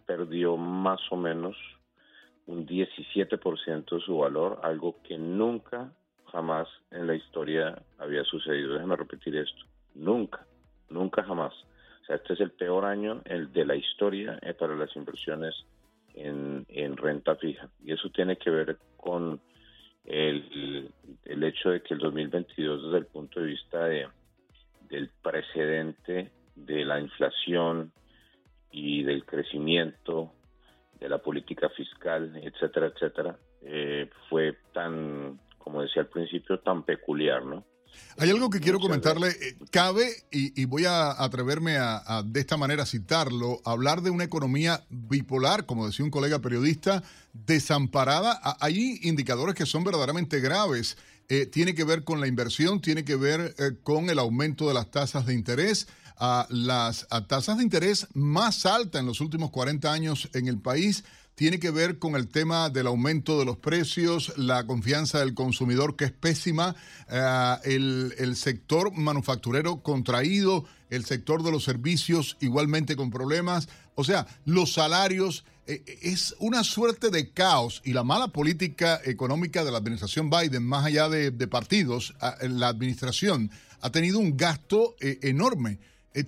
perdió 0.06 0.56
más 0.56 1.00
o 1.10 1.16
menos 1.16 1.56
un 2.46 2.66
17% 2.66 3.96
de 3.96 4.00
su 4.00 4.18
valor, 4.18 4.58
algo 4.64 5.00
que 5.04 5.18
nunca 5.18 5.92
jamás 6.32 6.66
en 6.90 7.06
la 7.06 7.14
historia 7.14 7.80
había 7.98 8.24
sucedido. 8.24 8.74
Déjame 8.74 8.96
repetir 8.96 9.36
esto. 9.36 9.64
Nunca, 9.94 10.44
nunca 10.88 11.22
jamás. 11.22 11.52
O 12.02 12.04
sea, 12.06 12.16
este 12.16 12.32
es 12.32 12.40
el 12.40 12.50
peor 12.50 12.84
año 12.84 13.20
de 13.24 13.64
la 13.64 13.76
historia 13.76 14.38
eh, 14.42 14.54
para 14.54 14.74
las 14.74 14.94
inversiones 14.96 15.54
en, 16.14 16.96
renta 16.96 17.36
fija. 17.36 17.68
Y 17.84 17.92
eso 17.92 18.10
tiene 18.10 18.36
que 18.36 18.50
ver 18.50 18.78
con 18.96 19.40
el, 20.04 20.90
hecho 21.24 21.70
de 21.70 21.82
que 21.82 21.94
el 21.94 22.00
2022 22.00 22.84
desde 22.84 22.98
el 22.98 23.06
punto 23.06 23.40
de 23.40 23.46
vista 23.46 23.84
de, 23.84 24.08
del 24.88 25.10
precedente 25.22 26.30
de 26.56 26.84
la 26.84 27.00
inflación 27.00 27.92
y 28.70 29.02
del 29.04 29.24
crecimiento, 29.24 30.32
de 30.98 31.08
la 31.08 31.18
política 31.18 31.68
fiscal, 31.70 32.32
etcétera, 32.42 32.86
etcétera, 32.86 33.36
eh, 33.62 34.08
fue 34.28 34.56
tan 34.72 35.38
como 35.62 35.82
decía 35.82 36.02
al 36.02 36.08
principio, 36.08 36.58
tan 36.60 36.84
peculiar, 36.84 37.44
¿no? 37.44 37.64
Hay 38.18 38.30
algo 38.30 38.50
que 38.50 38.60
quiero 38.60 38.78
comentarle. 38.78 39.28
Eh, 39.28 39.56
cabe, 39.70 40.06
y, 40.30 40.64
voy 40.66 40.84
a 40.84 41.10
atreverme 41.22 41.76
a, 41.78 42.22
de 42.24 42.40
esta 42.40 42.56
manera 42.56 42.86
citarlo, 42.86 43.60
hablar 43.64 44.02
de 44.02 44.10
una 44.10 44.24
economía 44.24 44.84
bipolar, 44.90 45.66
como 45.66 45.86
decía 45.86 46.04
un 46.04 46.10
colega 46.10 46.40
periodista, 46.40 47.02
desamparada. 47.32 48.40
Hay 48.60 49.00
indicadores 49.02 49.54
que 49.54 49.66
son 49.66 49.84
verdaderamente 49.84 50.40
graves. 50.40 50.98
Eh, 51.28 51.46
tiene 51.46 51.74
que 51.74 51.84
ver 51.84 52.04
con 52.04 52.20
la 52.20 52.26
inversión, 52.26 52.80
tiene 52.80 53.04
que 53.04 53.16
ver 53.16 53.54
eh, 53.58 53.72
con 53.82 54.10
el 54.10 54.18
aumento 54.18 54.68
de 54.68 54.74
las 54.74 54.90
tasas 54.90 55.26
de 55.26 55.34
interés. 55.34 55.88
a 56.24 56.46
las 56.50 57.08
tasas 57.26 57.56
de 57.56 57.64
interés 57.64 58.06
más 58.14 58.64
altas 58.66 59.00
en 59.00 59.06
los 59.06 59.20
últimos 59.20 59.50
40 59.50 59.90
años 59.90 60.28
en 60.34 60.46
el 60.46 60.60
país 60.60 61.04
tiene 61.34 61.58
que 61.58 61.70
ver 61.70 61.98
con 61.98 62.14
el 62.14 62.28
tema 62.28 62.68
del 62.68 62.86
aumento 62.86 63.38
de 63.38 63.44
los 63.44 63.56
precios, 63.56 64.32
la 64.36 64.66
confianza 64.66 65.20
del 65.20 65.34
consumidor 65.34 65.96
que 65.96 66.04
es 66.04 66.12
pésima, 66.12 66.76
eh, 67.08 67.56
el, 67.64 68.36
sector 68.36 68.92
manufacturero 68.92 69.82
contraído, 69.82 70.64
el 70.90 71.04
sector 71.04 71.42
de 71.42 71.50
los 71.50 71.64
servicios 71.64 72.36
igualmente 72.40 72.96
con 72.96 73.10
problemas, 73.10 73.68
o 73.94 74.04
sea, 74.04 74.26
los 74.44 74.74
salarios. 74.74 75.44
Eh, 75.66 75.82
es 76.02 76.34
una 76.40 76.64
suerte 76.64 77.10
de 77.10 77.30
caos 77.30 77.82
y 77.84 77.92
la 77.92 78.02
mala 78.02 78.28
política 78.28 79.00
económica 79.04 79.64
de 79.64 79.70
la 79.70 79.78
administración 79.78 80.28
Biden, 80.28 80.64
más 80.64 80.84
allá 80.84 81.08
de, 81.08 81.30
partidos, 81.46 82.14
la 82.42 82.68
administración 82.68 83.50
ha 83.80 83.90
tenido 83.90 84.18
un 84.18 84.36
gasto 84.36 84.96
eh, 85.00 85.18
enorme. 85.22 85.78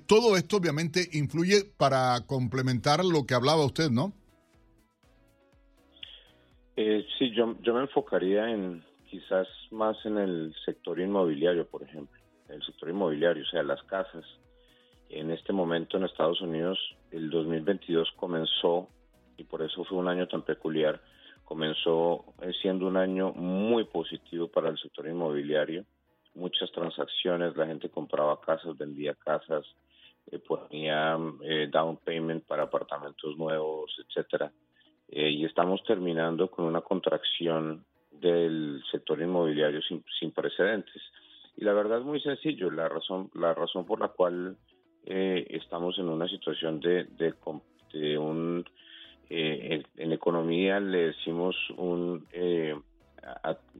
todo 0.06 0.36
esto 0.36 0.56
obviamente 0.56 1.10
influye 1.12 1.64
para 1.64 2.22
complementar 2.26 3.04
lo 3.04 3.26
que 3.26 3.34
hablaba 3.34 3.64
usted, 3.64 3.90
¿no? 3.90 4.14
Eh, 6.76 7.06
sí, 7.18 7.30
yo, 7.30 7.46
me 7.46 7.80
enfocaría 7.80 8.50
en 8.50 8.82
quizás 9.08 9.46
más 9.70 9.96
en 10.04 10.18
el 10.18 10.54
sector 10.64 10.98
inmobiliario, 10.98 11.66
por 11.66 11.82
ejemplo. 11.82 12.20
El 12.48 12.62
sector 12.62 12.88
inmobiliario, 12.88 13.44
o 13.44 13.46
sea, 13.46 13.62
las 13.62 13.82
casas. 13.84 14.24
En 15.08 15.30
este 15.30 15.52
momento 15.52 15.96
en 15.96 16.04
Estados 16.04 16.40
Unidos, 16.40 16.78
el 17.12 17.30
2022 17.30 18.10
comenzó 18.16 18.88
y 19.36 19.44
por 19.44 19.62
eso 19.62 19.84
fue 19.84 19.98
un 19.98 20.08
año 20.08 20.26
tan 20.26 20.42
peculiar. 20.42 21.00
Comenzó 21.44 22.24
eh, 22.42 22.52
siendo 22.60 22.86
un 22.86 22.96
año 22.96 23.32
muy 23.32 23.84
positivo 23.84 24.48
para 24.48 24.70
el 24.70 24.78
sector 24.78 25.06
inmobiliario, 25.06 25.84
muchas 26.34 26.70
transacciones, 26.72 27.56
la 27.56 27.66
gente 27.66 27.88
compraba 27.90 28.40
casas, 28.40 28.76
vendía 28.76 29.14
casas, 29.14 29.64
eh, 30.30 30.38
ponía 30.38 31.16
eh, 31.42 31.68
down 31.70 31.98
payment 31.98 32.44
para 32.44 32.64
apartamentos 32.64 33.36
nuevos, 33.36 33.94
etcétera. 34.06 34.50
Y 35.16 35.44
estamos 35.44 35.82
terminando 35.84 36.50
con 36.50 36.64
una 36.64 36.80
contracción 36.80 37.84
del 38.10 38.82
sector 38.90 39.20
inmobiliario 39.20 39.80
sin, 39.82 40.04
sin 40.18 40.32
precedentes. 40.32 41.00
Y 41.56 41.64
la 41.64 41.72
verdad 41.72 42.00
es 42.00 42.04
muy 42.04 42.20
sencillo, 42.20 42.70
la 42.70 42.88
razón, 42.88 43.30
la 43.34 43.54
razón 43.54 43.86
por 43.86 44.00
la 44.00 44.08
cual 44.08 44.56
eh, 45.06 45.46
estamos 45.50 45.98
en 45.98 46.08
una 46.08 46.26
situación 46.28 46.80
de, 46.80 47.04
de, 47.04 48.18
un, 48.18 48.64
eh, 49.30 49.82
en, 49.96 50.12
economía 50.12 50.80
le 50.80 51.08
decimos 51.08 51.54
un, 51.76 52.26
eh, 52.32 52.74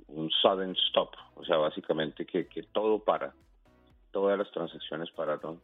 un 0.08 0.30
sudden 0.30 0.76
stop, 0.88 1.10
o 1.34 1.44
sea, 1.44 1.56
básicamente 1.56 2.24
que, 2.24 2.46
que 2.46 2.62
todo 2.62 3.00
para, 3.00 3.34
todas 4.12 4.38
las 4.38 4.50
transacciones 4.52 5.10
pararon 5.10 5.60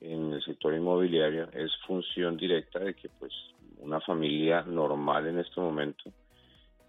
en 0.00 0.32
el 0.32 0.42
sector 0.42 0.74
inmobiliario, 0.74 1.48
es 1.52 1.70
función 1.86 2.36
directa 2.36 2.78
de 2.80 2.94
que 2.94 3.08
pues 3.08 3.32
una 3.80 4.00
familia 4.00 4.62
normal 4.62 5.26
en 5.26 5.38
este 5.38 5.60
momento 5.60 6.12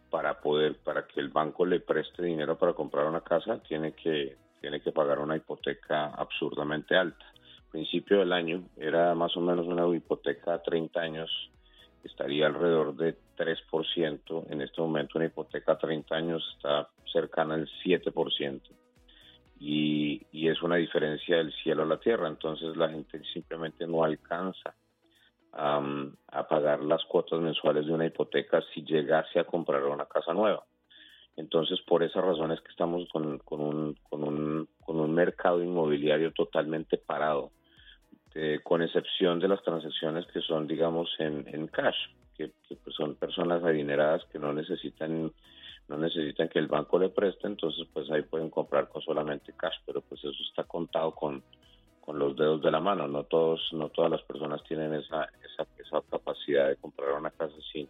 para 0.10 0.40
poder, 0.40 0.78
para 0.78 1.06
que 1.06 1.20
el 1.20 1.30
banco 1.30 1.66
le 1.66 1.80
preste 1.80 2.24
dinero 2.24 2.58
para 2.58 2.74
comprar 2.74 3.06
una 3.06 3.22
casa, 3.22 3.60
tiene 3.60 3.94
que, 3.94 4.38
tiene 4.60 4.82
que 4.82 4.92
pagar 4.92 5.20
una 5.20 5.36
hipoteca 5.36 6.08
absurdamente 6.08 6.96
alta. 6.96 7.26
Principio 7.72 8.20
del 8.20 8.34
año 8.34 8.64
era 8.78 9.14
más 9.14 9.36
o 9.38 9.42
menos 9.42 9.68
una 9.68 9.88
hipoteca 9.96 10.56
a 10.56 10.64
30 10.64 11.00
años, 11.00 11.52
estaría 12.04 12.48
alrededor 12.48 12.96
de 12.96 13.16
3%. 13.38 14.46
En 14.50 14.62
este 14.62 14.82
momento 14.82 15.18
una 15.18 15.28
hipoteca 15.28 15.74
a 15.74 15.78
30 15.78 16.16
años 16.16 16.44
está 16.56 16.90
cercana 17.12 17.54
al 17.54 17.70
7%. 17.86 18.62
Y, 19.62 20.26
y 20.32 20.48
es 20.48 20.62
una 20.62 20.78
diferencia 20.78 21.38
del 21.38 21.54
cielo 21.54 21.84
a 21.84 21.86
la 21.86 22.00
tierra. 22.00 22.28
Entonces 22.28 22.76
la 22.76 22.90
gente 22.90 23.22
simplemente 23.34 23.86
no 23.86 24.04
alcanza 24.04 24.74
a 25.52 26.48
pagar 26.48 26.84
las 26.84 27.04
cuotas 27.06 27.40
mensuales 27.40 27.86
de 27.86 27.94
una 27.94 28.06
hipoteca 28.06 28.62
si 28.74 28.84
llegase 28.84 29.40
a 29.40 29.46
comprar 29.46 29.84
una 29.84 30.06
casa 30.06 30.34
nueva. 30.34 30.64
Entonces, 31.36 31.80
por 31.88 32.04
esa 32.04 32.22
razón 32.22 32.52
es 32.52 32.60
que 32.62 32.70
estamos 32.70 33.08
con, 33.10 33.26
un, 33.26 33.40
con, 33.40 33.62
un, 34.24 34.68
con 34.86 35.00
un 35.00 35.14
mercado 35.14 35.64
inmobiliario 35.64 36.34
totalmente 36.34 36.98
parado, 36.98 37.52
con 38.64 38.82
excepción 38.82 39.40
de 39.40 39.48
las 39.48 39.62
transacciones 39.64 40.26
que 40.28 40.42
son, 40.42 40.68
digamos, 40.68 41.10
en, 41.20 41.46
en 41.48 41.68
cash, 41.68 41.98
que, 42.36 42.52
pues 42.84 42.96
son 42.96 43.16
personas 43.16 43.64
adineradas 43.64 44.24
que 44.32 44.40
no 44.40 44.54
necesitan 44.54 45.32
no 45.88 45.98
necesitan 45.98 46.50
que 46.50 46.60
el 46.60 46.68
banco 46.68 47.00
le 47.00 47.10
preste, 47.10 47.48
entonces 47.48 47.88
pues 47.92 48.12
ahí 48.12 48.22
pueden 48.22 48.52
comprar 48.52 48.90
con 48.90 49.02
solamente 49.02 49.54
cash, 49.58 49.74
pero 49.88 50.02
pues 50.02 50.24
eso 50.24 50.44
está 50.48 50.64
contado 50.64 51.16
con, 51.16 51.42
con 52.10 52.18
los 52.18 52.36
dedos 52.36 52.60
de 52.64 52.72
la 52.72 52.80
mano. 52.80 53.08
No 53.08 53.26
todos, 53.26 53.62
no 53.72 53.90
todas 53.90 54.10
las 54.10 54.24
personas 54.24 54.64
tienen 54.64 54.96
esa, 54.96 55.30
esa, 55.46 55.68
esa 55.78 56.02
capacidad 56.10 56.68
de 56.68 56.76
comprar 56.78 57.14
una 57.14 57.30
casa 57.30 57.54
sin, 57.72 57.88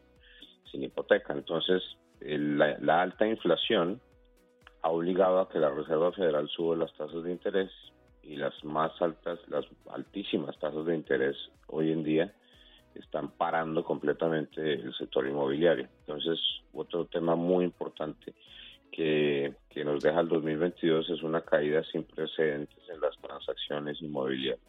sin 0.69 0.83
hipoteca. 0.83 1.31
Entonces, 1.31 1.81
la, 2.19 3.01
alta 3.01 3.25
inflación 3.25 4.01
ha 4.81 4.89
obligado 4.89 5.39
a 5.39 5.47
que 5.47 5.59
la 5.59 5.69
Reserva 5.69 6.11
Federal 6.11 6.49
suba 6.49 6.75
las 6.75 6.93
tasas 6.95 7.23
de 7.23 7.31
interés 7.31 7.71
y 8.21 8.35
las 8.35 8.61
más 8.65 8.91
altas, 9.01 9.39
las 9.47 9.63
altísimas 9.89 10.59
tasas 10.59 10.85
de 10.85 10.95
interés 10.95 11.37
hoy 11.67 11.93
en 11.93 12.03
día 12.03 12.33
están 12.95 13.31
parando 13.31 13.85
completamente 13.85 14.73
el 14.73 14.93
sector 14.95 15.25
inmobiliario. 15.27 15.87
Entonces, 16.01 16.37
otro 16.73 17.05
tema 17.05 17.37
muy 17.37 17.63
importante 17.63 18.33
que, 18.91 19.55
nos 19.83 20.03
deja 20.03 20.19
el 20.19 20.27
2022 20.27 21.09
es 21.09 21.23
una 21.23 21.41
caída 21.41 21.81
sin 21.89 22.03
precedentes 22.03 22.77
en 22.93 22.99
las 22.99 23.15
transacciones 23.21 23.97
inmobiliarias. 24.01 24.59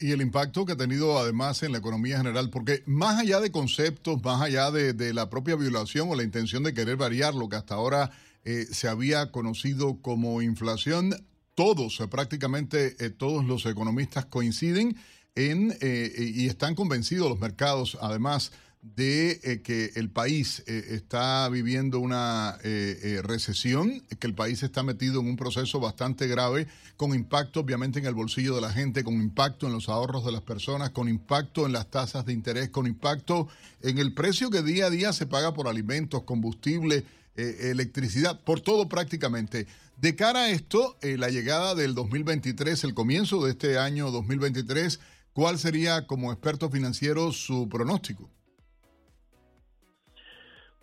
Y 0.00 0.10
el 0.10 0.20
impacto 0.20 0.66
que 0.66 0.72
ha 0.72 0.76
tenido 0.76 1.16
además 1.16 1.62
en 1.62 1.72
la 1.72 1.78
economía 1.78 2.18
general, 2.18 2.50
porque 2.50 2.82
más 2.86 3.20
allá 3.20 3.40
de 3.40 3.52
conceptos, 3.52 4.22
más 4.22 4.42
allá 4.42 4.70
de, 4.70 5.14
la 5.14 5.30
propia 5.30 5.54
violación 5.54 6.10
o 6.10 6.16
la 6.16 6.24
intención 6.24 6.64
de 6.64 6.74
querer 6.74 6.96
variar 6.96 7.34
lo 7.34 7.48
que 7.48 7.56
hasta 7.56 7.76
ahora 7.76 8.10
eh, 8.44 8.64
se 8.64 8.88
había 8.88 9.30
conocido 9.30 10.02
como 10.02 10.42
inflación, 10.42 11.14
todos, 11.54 12.00
eh, 12.00 12.08
prácticamente 12.08 12.96
eh, 12.98 13.10
todos 13.10 13.44
los 13.44 13.64
economistas 13.64 14.26
coinciden 14.26 14.96
en 15.34 15.76
y 15.82 16.46
están 16.46 16.74
convencidos 16.74 17.28
los 17.28 17.38
mercados, 17.38 17.98
además, 18.00 18.52
de 18.94 19.40
eh, 19.42 19.62
que 19.62 19.92
el 19.96 20.10
país 20.10 20.62
eh, 20.66 20.84
está 20.90 21.48
viviendo 21.48 21.98
una 21.98 22.56
eh, 22.62 23.20
recesión, 23.22 24.00
que 24.18 24.26
el 24.26 24.34
país 24.34 24.62
está 24.62 24.82
metido 24.82 25.20
en 25.20 25.26
un 25.26 25.36
proceso 25.36 25.80
bastante 25.80 26.26
grave, 26.28 26.66
con 26.96 27.14
impacto 27.14 27.60
obviamente 27.60 27.98
en 27.98 28.06
el 28.06 28.14
bolsillo 28.14 28.54
de 28.54 28.60
la 28.60 28.72
gente, 28.72 29.02
con 29.02 29.14
impacto 29.14 29.66
en 29.66 29.72
los 29.72 29.88
ahorros 29.88 30.24
de 30.24 30.32
las 30.32 30.42
personas, 30.42 30.90
con 30.90 31.08
impacto 31.08 31.66
en 31.66 31.72
las 31.72 31.90
tasas 31.90 32.24
de 32.26 32.32
interés, 32.32 32.70
con 32.70 32.86
impacto 32.86 33.48
en 33.82 33.98
el 33.98 34.14
precio 34.14 34.50
que 34.50 34.62
día 34.62 34.86
a 34.86 34.90
día 34.90 35.12
se 35.12 35.26
paga 35.26 35.52
por 35.52 35.68
alimentos, 35.68 36.22
combustible, 36.22 37.04
electricidad, 37.36 38.40
por 38.44 38.60
todo 38.60 38.88
prácticamente. 38.88 39.66
De 39.98 40.16
cara 40.16 40.44
a 40.44 40.50
esto, 40.50 40.96
la 41.02 41.28
llegada 41.28 41.74
del 41.74 41.94
2023, 41.94 42.84
el 42.84 42.94
comienzo 42.94 43.44
de 43.44 43.50
este 43.50 43.78
año 43.78 44.10
2023, 44.10 45.00
¿cuál 45.34 45.58
sería 45.58 46.06
como 46.06 46.32
experto 46.32 46.70
financiero 46.70 47.32
su 47.32 47.68
pronóstico? 47.68 48.30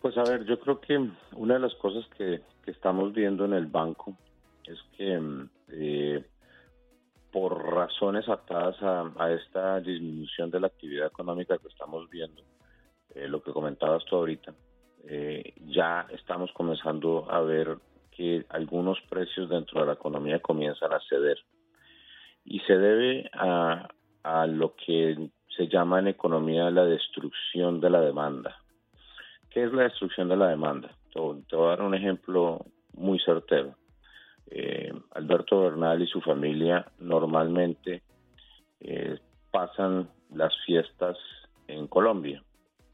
Pues 0.04 0.18
a 0.18 0.24
ver, 0.24 0.44
yo 0.44 0.60
creo 0.60 0.82
que 0.82 0.98
una 1.38 1.54
de 1.54 1.62
las 1.62 1.74
cosas 1.76 2.06
que, 2.18 2.42
estamos 2.66 3.14
viendo 3.14 3.46
en 3.46 3.54
el 3.54 3.68
banco 3.68 4.18
es 4.66 4.78
que 4.98 5.18
mm, 5.18 5.50
eh, 5.70 6.26
por 7.32 7.74
razones 7.74 8.28
atadas 8.28 8.76
a, 8.82 9.32
esta 9.32 9.80
disminución 9.80 10.52
de 10.52 10.60
la 10.60 10.68
actividad 10.68 11.08
económica 11.08 11.58
que 11.58 11.70
estamos 11.70 12.10
viendo, 12.10 12.42
eh, 13.16 13.30
lo 13.30 13.42
que 13.42 13.54
comentabas 13.54 14.04
tú 14.04 14.18
ahorita, 14.18 14.54
eh, 15.06 15.54
ya 15.68 16.06
estamos 16.12 16.52
comenzando 16.52 17.26
a 17.32 17.40
ver 17.40 17.78
que 18.12 18.46
algunos 18.50 19.00
precios 19.10 19.50
dentro 19.50 19.80
de 19.80 19.88
la 19.88 19.94
economía 19.94 20.42
comienzan 20.42 20.92
a 20.92 21.00
ceder. 21.08 21.38
Y 22.44 22.60
se 22.60 22.78
debe 22.78 23.30
a, 23.32 23.88
a 24.24 24.48
lo 24.48 24.76
que 24.76 25.30
se 25.56 25.70
llama 25.70 26.00
en 26.00 26.10
economía 26.10 26.70
la 26.72 26.84
destrucción 26.84 27.80
de 27.80 27.90
la 27.90 28.02
demanda. 28.02 28.63
¿Qué 29.54 29.66
es 29.66 29.72
la 29.72 29.84
destrucción 29.84 30.30
de 30.30 30.36
la 30.36 30.48
demanda? 30.48 30.90
Te, 31.14 31.20
voy 31.20 31.44
a 31.52 31.70
dar 31.70 31.84
un 31.84 31.94
ejemplo 31.94 32.66
muy 32.94 33.20
certero. 33.20 33.76
Eh, 34.50 34.92
Alberto 35.12 35.62
Bernal 35.62 36.02
y 36.02 36.08
su 36.08 36.22
familia 36.22 36.92
normalmente 36.98 38.02
eh, 38.80 39.20
pasan 39.52 40.10
las 40.34 40.54
fiestas 40.66 41.18
en 41.68 41.86
Colombia. 41.86 42.44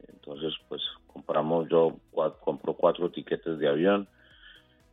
Entonces, 0.09 0.53
pues 0.67 0.81
compramos, 1.07 1.69
yo 1.69 1.95
compro 2.41 2.73
cuatro 2.73 3.09
tiquetes 3.09 3.57
de 3.57 3.69
avión 3.69 4.09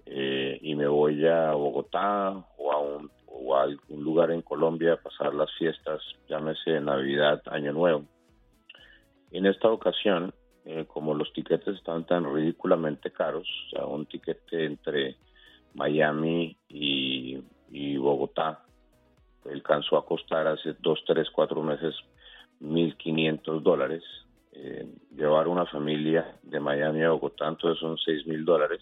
eh, 0.06 0.60
y 0.62 0.76
me 0.76 0.86
voy 0.86 1.26
a 1.26 1.50
Bogotá 1.50 2.44
o 2.58 2.72
a, 2.72 2.78
un, 2.80 3.10
o 3.26 3.56
a 3.56 3.64
algún 3.64 4.04
lugar 4.04 4.30
en 4.30 4.42
Colombia 4.42 4.92
a 4.92 5.02
pasar 5.02 5.34
las 5.34 5.50
fiestas, 5.58 6.00
llámese 6.28 6.80
Navidad, 6.80 7.42
Año 7.46 7.72
Nuevo. 7.72 8.04
En 9.32 9.46
esta 9.46 9.68
ocasión, 9.68 10.32
eh, 10.68 10.84
como 10.84 11.14
los 11.14 11.32
tiquetes 11.32 11.76
están 11.76 12.04
tan 12.06 12.24
ridículamente 12.24 13.12
caros, 13.12 13.46
un 13.86 14.04
tiquete 14.06 14.64
entre 14.64 15.16
Miami 15.74 16.56
y, 16.68 17.38
Bogotá 17.98 18.64
alcanzó 19.48 19.96
a 19.96 20.04
costar 20.04 20.48
hace 20.48 20.74
dos, 20.80 21.04
tres, 21.06 21.30
cuatro 21.30 21.62
meses 21.62 21.94
1.500 22.60 23.62
dólares. 23.62 24.02
Eh, 24.52 24.88
llevar 25.14 25.46
una 25.46 25.66
familia 25.66 26.36
de 26.42 26.58
Miami 26.58 27.04
a 27.04 27.10
Bogotá, 27.10 27.46
entonces 27.46 27.78
son 27.78 27.96
seis 27.98 28.26
mil 28.26 28.44
dólares. 28.44 28.80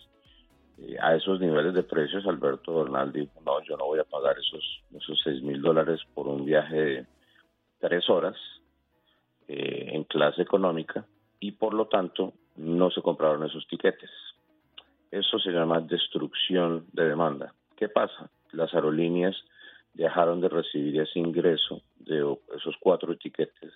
Eh, 0.78 0.96
a 0.98 1.14
esos 1.14 1.38
niveles 1.38 1.74
de 1.74 1.82
precios, 1.82 2.26
Alberto 2.26 2.82
Bernal 2.82 3.12
dijo, 3.12 3.42
no, 3.44 3.62
yo 3.62 3.76
no 3.76 3.84
voy 3.86 3.98
a 3.98 4.04
pagar 4.04 4.38
esos, 4.38 4.82
esos 4.96 5.20
6 5.22 5.42
mil 5.42 5.60
dólares 5.60 6.00
por 6.14 6.28
un 6.28 6.46
viaje 6.46 6.76
de 6.76 7.06
tres 7.78 8.08
horas 8.08 8.36
en 9.46 10.04
clase 10.04 10.40
económica 10.40 11.06
y 11.44 11.52
por 11.52 11.74
lo 11.74 11.88
tanto 11.88 12.32
no 12.56 12.90
se 12.90 13.02
compraron 13.02 13.44
esos 13.44 13.66
tiquetes. 13.66 14.08
Eso 15.10 15.38
se 15.38 15.50
llama 15.50 15.78
destrucción 15.78 16.86
de 16.94 17.04
demanda. 17.04 17.52
¿Qué 17.76 17.90
pasa? 17.90 18.30
Las 18.52 18.72
aerolíneas 18.72 19.36
dejaron 19.92 20.40
de 20.40 20.48
recibir 20.48 20.98
ese 21.02 21.18
ingreso 21.18 21.82
de 21.96 22.20
esos 22.56 22.74
cuatro 22.80 23.14
tiquetes 23.18 23.72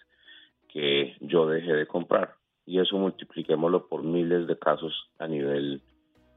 que 0.66 1.14
yo 1.20 1.46
dejé 1.46 1.74
de 1.74 1.86
comprar. 1.86 2.36
Y 2.64 2.80
eso 2.80 2.96
multipliquémoslo 2.96 3.86
por 3.86 4.02
miles 4.02 4.46
de 4.46 4.58
casos 4.58 4.94
a 5.18 5.26
nivel 5.26 5.82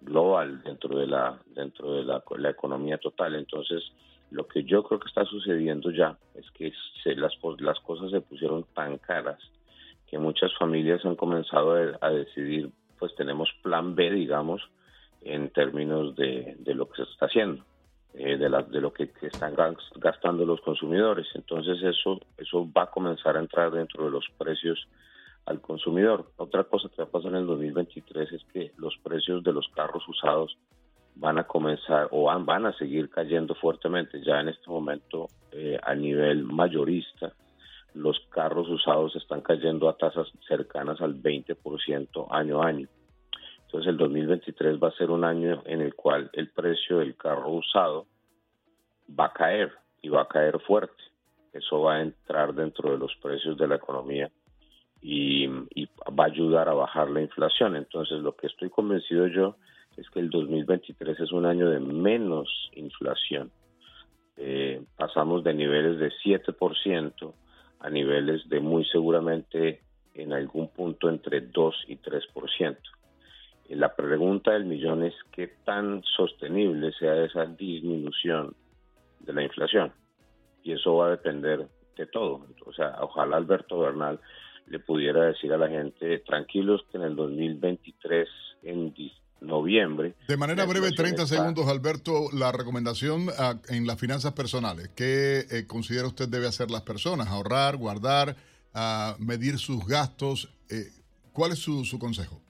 global 0.01 0.61
dentro 0.63 0.99
de 0.99 1.07
la 1.07 1.39
dentro 1.45 1.93
de 1.93 2.03
la, 2.03 2.21
la 2.39 2.49
economía 2.49 2.97
total. 2.97 3.35
Entonces, 3.35 3.81
lo 4.31 4.49
que 4.49 4.65
yo 4.65 4.83
creo 4.83 4.99
que 4.99 5.07
está 5.07 5.23
sucediendo 5.23 5.91
ya 5.91 6.17
es 6.35 6.51
que 6.51 6.73
se, 7.01 7.15
las, 7.15 7.31
las 7.59 7.79
cosas 7.79 8.11
se 8.11 8.19
pusieron 8.19 8.65
tan 8.73 8.97
caras 8.97 9.39
que 10.11 10.19
muchas 10.19 10.51
familias 10.59 11.05
han 11.05 11.15
comenzado 11.15 11.73
a, 12.01 12.09
decidir, 12.09 12.69
pues 12.99 13.15
tenemos 13.15 13.49
plan 13.63 13.95
B, 13.95 14.11
digamos, 14.11 14.61
en 15.21 15.49
términos 15.51 16.17
de, 16.17 16.57
lo 16.65 16.89
que 16.89 16.97
se 17.05 17.09
está 17.09 17.27
haciendo, 17.27 17.63
eh, 18.13 18.35
de, 18.35 18.49
de 18.49 18.81
lo 18.81 18.91
que, 18.91 19.09
están 19.21 19.55
gastando 19.95 20.45
los 20.45 20.59
consumidores. 20.59 21.27
Entonces 21.33 21.81
eso, 21.81 22.19
eso 22.37 22.69
va 22.75 22.83
a 22.83 22.91
comenzar 22.91 23.37
a 23.37 23.39
entrar 23.39 23.71
dentro 23.71 24.03
de 24.03 24.11
los 24.11 24.25
precios 24.37 24.85
al 25.45 25.61
consumidor. 25.61 26.29
Otra 26.35 26.65
cosa 26.65 26.89
que 26.89 27.01
va 27.01 27.07
a 27.07 27.11
pasar 27.11 27.31
en 27.31 27.37
el 27.37 27.47
2023 27.47 28.33
es 28.33 28.43
que 28.51 28.73
los 28.77 28.97
precios 29.01 29.41
de 29.45 29.53
los 29.53 29.69
carros 29.69 30.05
usados 30.09 30.57
van 31.15 31.37
a 31.37 31.45
comenzar 31.45 32.09
o 32.11 32.23
van, 32.23 32.45
van 32.45 32.65
a 32.65 32.73
seguir 32.73 33.09
cayendo 33.09 33.55
fuertemente. 33.55 34.21
Ya 34.21 34.41
en 34.41 34.49
este 34.49 34.69
momento, 34.69 35.27
eh, 35.53 35.79
a 35.81 35.95
nivel 35.95 36.43
mayorista, 36.43 37.31
los 37.93 38.19
carros 38.29 38.69
usados 38.69 39.15
están 39.15 39.41
cayendo 39.41 39.89
a 39.89 39.97
tasas 39.97 40.27
cercanas 40.47 41.01
al 41.01 41.21
20% 41.21 42.27
año 42.31 42.61
a 42.61 42.67
año. 42.67 42.87
Entonces 43.65 43.89
el 43.89 43.97
2023 43.97 44.81
va 44.81 44.89
a 44.89 44.97
ser 44.97 45.11
un 45.11 45.23
año 45.23 45.61
en 45.65 45.81
el 45.81 45.95
cual 45.95 46.29
el 46.33 46.49
precio 46.49 46.99
del 46.99 47.15
carro 47.15 47.49
usado 47.51 48.05
va 49.17 49.25
a 49.25 49.33
caer 49.33 49.71
y 50.01 50.09
va 50.09 50.23
a 50.23 50.27
caer 50.27 50.59
fuerte. 50.59 51.01
Eso 51.53 51.81
va 51.81 51.95
a 51.95 52.01
entrar 52.01 52.53
dentro 52.53 52.91
de 52.91 52.97
los 52.97 53.15
precios 53.21 53.57
de 53.57 53.67
la 53.67 53.75
economía 53.75 54.31
y, 55.01 55.47
va 55.47 56.25
a 56.25 56.27
ayudar 56.27 56.69
a 56.69 56.73
bajar 56.73 57.09
la 57.09 57.21
inflación. 57.21 57.75
Entonces 57.75 58.19
lo 58.19 58.35
que 58.35 58.47
estoy 58.47 58.69
convencido 58.69 59.27
yo 59.27 59.55
es 59.97 60.09
que 60.09 60.19
el 60.19 60.29
2023 60.29 61.19
es 61.19 61.31
un 61.31 61.45
año 61.45 61.69
de 61.69 61.79
menos 61.79 62.69
inflación. 62.73 63.51
Eh, 64.37 64.81
pasamos 64.97 65.43
de 65.43 65.53
niveles 65.53 65.99
de 65.99 66.11
7% 66.23 67.33
a 67.81 67.89
niveles 67.89 68.47
de 68.47 68.59
muy 68.59 68.85
seguramente 68.85 69.81
en 70.13 70.33
algún 70.33 70.69
punto 70.69 71.09
entre 71.09 71.41
2 71.41 71.75
y 71.87 71.97
3%. 71.97 72.77
Y 73.69 73.75
la 73.75 73.95
pregunta 73.95 74.51
del 74.51 74.65
millón 74.65 75.03
es 75.03 75.13
qué 75.31 75.47
tan 75.63 76.03
sostenible 76.03 76.91
sea 76.93 77.23
esa 77.23 77.45
disminución 77.45 78.55
de 79.19 79.33
la 79.33 79.43
inflación. 79.43 79.93
Y 80.63 80.73
eso 80.73 80.95
va 80.97 81.07
a 81.07 81.11
depender 81.11 81.67
de 81.95 82.05
todo. 82.05 82.45
O 82.65 82.73
sea, 82.73 82.97
ojalá 83.01 83.37
Alberto 83.37 83.79
Bernal 83.79 84.19
le 84.67 84.79
pudiera 84.79 85.25
decir 85.25 85.51
a 85.53 85.57
la 85.57 85.69
gente, 85.69 86.19
tranquilos 86.19 86.83
que 86.91 86.97
en 86.97 87.03
el 87.03 87.15
2023, 87.15 88.27
en 88.63 88.93
noviembre. 89.41 90.13
De 90.27 90.37
manera 90.37 90.65
breve, 90.65 90.91
30 90.91 91.25
segundos, 91.25 91.67
Alberto, 91.67 92.29
la 92.31 92.51
recomendación 92.51 93.27
ah, 93.37 93.55
en 93.69 93.85
las 93.85 93.99
finanzas 93.99 94.33
personales. 94.33 94.89
¿Qué 94.95 95.39
eh, 95.51 95.67
considera 95.67 96.07
usted 96.07 96.29
debe 96.29 96.47
hacer 96.47 96.71
las 96.71 96.83
personas? 96.83 97.27
¿Ahorrar, 97.27 97.77
guardar, 97.77 98.35
ah, 98.73 99.15
medir 99.19 99.57
sus 99.57 99.85
gastos? 99.85 100.47
Eh, 100.69 100.85
¿Cuál 101.33 101.51
es 101.51 101.59
su, 101.59 101.83
su, 101.83 101.97
consejo? 101.99 102.41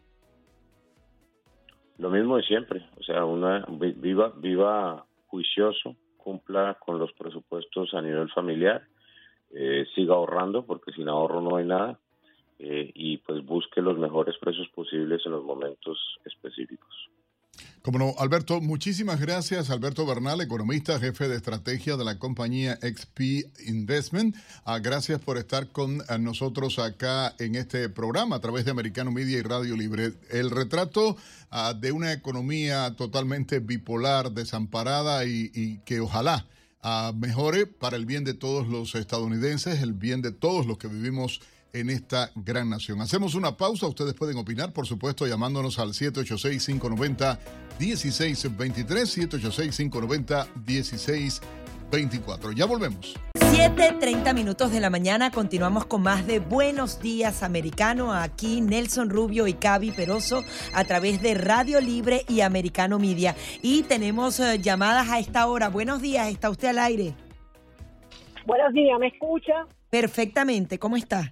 Lo 1.97 2.09
mismo 2.09 2.37
de 2.37 2.43
siempre. 2.43 2.85
O 2.99 3.03
sea, 3.03 3.25
una 3.25 3.65
viva, 3.69 4.33
viva 4.37 5.05
juicioso, 5.27 5.95
cumpla 6.17 6.77
con 6.79 6.99
los 6.99 7.11
presupuestos 7.13 7.93
a 7.93 8.01
nivel 8.01 8.29
familiar, 8.31 8.83
eh, 9.51 9.85
siga 9.95 10.15
ahorrando, 10.15 10.65
porque 10.65 10.91
sin 10.91 11.07
ahorro 11.07 11.41
no 11.41 11.55
hay 11.55 11.65
nada 11.65 11.99
eh, 12.63 12.91
y 12.93 13.17
pues 13.17 13.43
busque 13.43 13.81
los 13.81 13.97
mejores 13.97 14.35
precios 14.39 14.67
posibles 14.69 15.25
en 15.25 15.31
los 15.31 15.43
momentos 15.43 15.97
específicos. 16.25 17.09
Como 17.81 17.97
no, 17.97 18.13
Alberto, 18.19 18.61
muchísimas 18.61 19.19
gracias. 19.19 19.71
Alberto 19.71 20.05
Bernal, 20.05 20.39
economista, 20.41 20.99
jefe 20.99 21.27
de 21.27 21.37
estrategia 21.37 21.97
de 21.97 22.05
la 22.05 22.19
compañía 22.19 22.75
XP 22.75 23.19
Investment. 23.65 24.35
Ah, 24.63 24.77
gracias 24.77 25.19
por 25.19 25.39
estar 25.39 25.69
con 25.69 26.03
ah, 26.07 26.19
nosotros 26.19 26.77
acá 26.77 27.33
en 27.39 27.55
este 27.55 27.89
programa 27.89 28.35
a 28.35 28.41
través 28.41 28.65
de 28.65 28.71
Americano 28.71 29.11
Media 29.11 29.39
y 29.39 29.41
Radio 29.41 29.75
Libre. 29.75 30.13
El 30.29 30.51
retrato 30.51 31.17
ah, 31.49 31.73
de 31.73 31.91
una 31.91 32.13
economía 32.13 32.95
totalmente 32.95 33.57
bipolar, 33.57 34.31
desamparada 34.33 35.25
y, 35.25 35.79
que 35.83 35.99
ojalá 35.99 36.45
mejore 37.15 37.65
para 37.65 37.97
el 37.97 38.05
bien 38.05 38.23
de 38.23 38.35
todos 38.35 38.67
los 38.67 38.93
estadounidenses, 38.93 39.81
el 39.81 39.93
bien 39.93 40.21
de 40.21 40.31
todos 40.31 40.67
los 40.67 40.77
que 40.77 40.87
vivimos 40.87 41.41
en 41.41 41.51
esta 41.73 42.31
gran 42.35 42.69
nación. 42.69 43.01
Hacemos 43.01 43.35
una 43.35 43.57
pausa, 43.57 43.87
ustedes 43.87 44.13
pueden 44.13 44.37
opinar, 44.37 44.73
por 44.73 44.85
supuesto, 44.85 45.25
llamándonos 45.25 45.79
al 45.79 45.89
786-590-1623, 45.89 47.39
786-590-1624. 51.91 52.53
Ya 52.55 52.65
volvemos. 52.65 53.15
7.30 53.33 54.33
minutos 54.33 54.71
de 54.71 54.79
la 54.79 54.89
mañana, 54.89 55.29
continuamos 55.29 55.85
con 55.85 56.01
más 56.01 56.25
de 56.25 56.39
Buenos 56.39 57.01
Días 57.01 57.43
Americano, 57.43 58.13
aquí 58.13 58.61
Nelson 58.61 59.09
Rubio 59.09 59.45
y 59.45 59.53
Cavi 59.53 59.91
Peroso 59.91 60.41
a 60.73 60.85
través 60.85 61.21
de 61.21 61.33
Radio 61.33 61.81
Libre 61.81 62.23
y 62.29 62.41
Americano 62.41 62.97
Media. 62.97 63.35
Y 63.61 63.83
tenemos 63.83 64.39
eh, 64.39 64.59
llamadas 64.59 65.09
a 65.09 65.19
esta 65.19 65.47
hora. 65.47 65.67
Buenos 65.67 66.01
días, 66.01 66.29
¿está 66.29 66.49
usted 66.49 66.69
al 66.69 66.79
aire? 66.79 67.13
Buenos 68.45 68.73
días, 68.73 68.97
¿me 68.99 69.07
escucha? 69.07 69.67
Perfectamente, 69.89 70.79
¿cómo 70.79 70.95
está? 70.95 71.31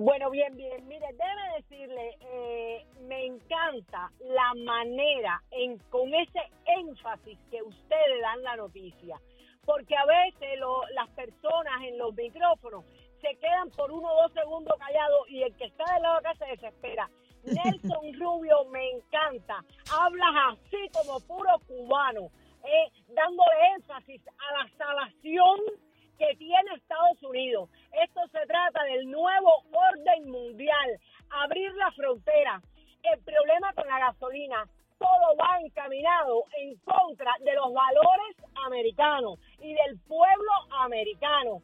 Bueno, 0.00 0.30
bien, 0.30 0.56
bien. 0.56 0.86
Mire, 0.86 1.08
debe 1.08 1.56
decirle, 1.56 2.16
eh, 2.20 2.86
me 3.08 3.26
encanta 3.26 4.12
la 4.20 4.54
manera 4.64 5.42
en 5.50 5.76
con 5.90 6.14
ese 6.14 6.38
énfasis 6.66 7.36
que 7.50 7.60
ustedes 7.64 8.20
dan 8.22 8.40
la 8.44 8.54
noticia, 8.54 9.20
porque 9.64 9.96
a 9.96 10.06
veces 10.06 10.60
las 10.94 11.08
personas 11.16 11.82
en 11.82 11.98
los 11.98 12.14
micrófonos 12.14 12.84
se 13.20 13.36
quedan 13.40 13.70
por 13.70 13.90
uno 13.90 14.06
o 14.06 14.22
dos 14.22 14.32
segundos 14.34 14.78
callados 14.78 15.30
y 15.30 15.42
el 15.42 15.56
que 15.56 15.64
está 15.64 15.92
del 15.92 16.02
lado 16.02 16.18
acá 16.18 16.32
se 16.36 16.46
desespera. 16.46 17.10
Nelson 17.42 18.20
Rubio 18.20 18.66
me 18.66 18.90
encanta, 18.90 19.64
hablas 19.90 20.52
así 20.52 20.88
como 20.92 21.18
puro 21.26 21.58
cubano, 21.66 22.30
eh, 22.62 22.92
dándole 23.08 23.74
énfasis 23.74 24.22
a 24.28 24.62
la 24.62 24.70
salvación 24.78 25.87
que 26.18 26.34
tiene 26.36 26.74
Estados 26.74 27.22
Unidos. 27.22 27.70
Esto 27.92 28.20
se 28.28 28.44
trata 28.46 28.82
del 28.84 29.10
nuevo 29.10 29.62
orden 29.72 30.30
mundial, 30.30 31.00
abrir 31.30 31.72
la 31.74 31.90
frontera. 31.92 32.60
El 33.02 33.20
problema 33.20 33.72
con 33.74 33.86
la 33.86 33.98
gasolina, 34.00 34.68
todo 34.98 35.36
va 35.40 35.60
encaminado 35.60 36.44
en 36.58 36.76
contra 36.78 37.32
de 37.40 37.54
los 37.54 37.72
valores 37.72 38.36
americanos 38.66 39.38
y 39.60 39.72
del 39.72 39.98
pueblo 40.00 40.50
americano. 40.80 41.62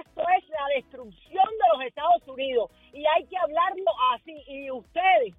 Esto 0.00 0.22
es 0.36 0.48
la 0.48 0.66
destrucción 0.74 1.44
de 1.44 1.76
los 1.76 1.86
Estados 1.86 2.26
Unidos 2.26 2.70
y 2.92 3.04
hay 3.06 3.24
que 3.26 3.38
hablarlo 3.38 3.90
así. 4.12 4.42
Y 4.48 4.70
ustedes, 4.70 5.34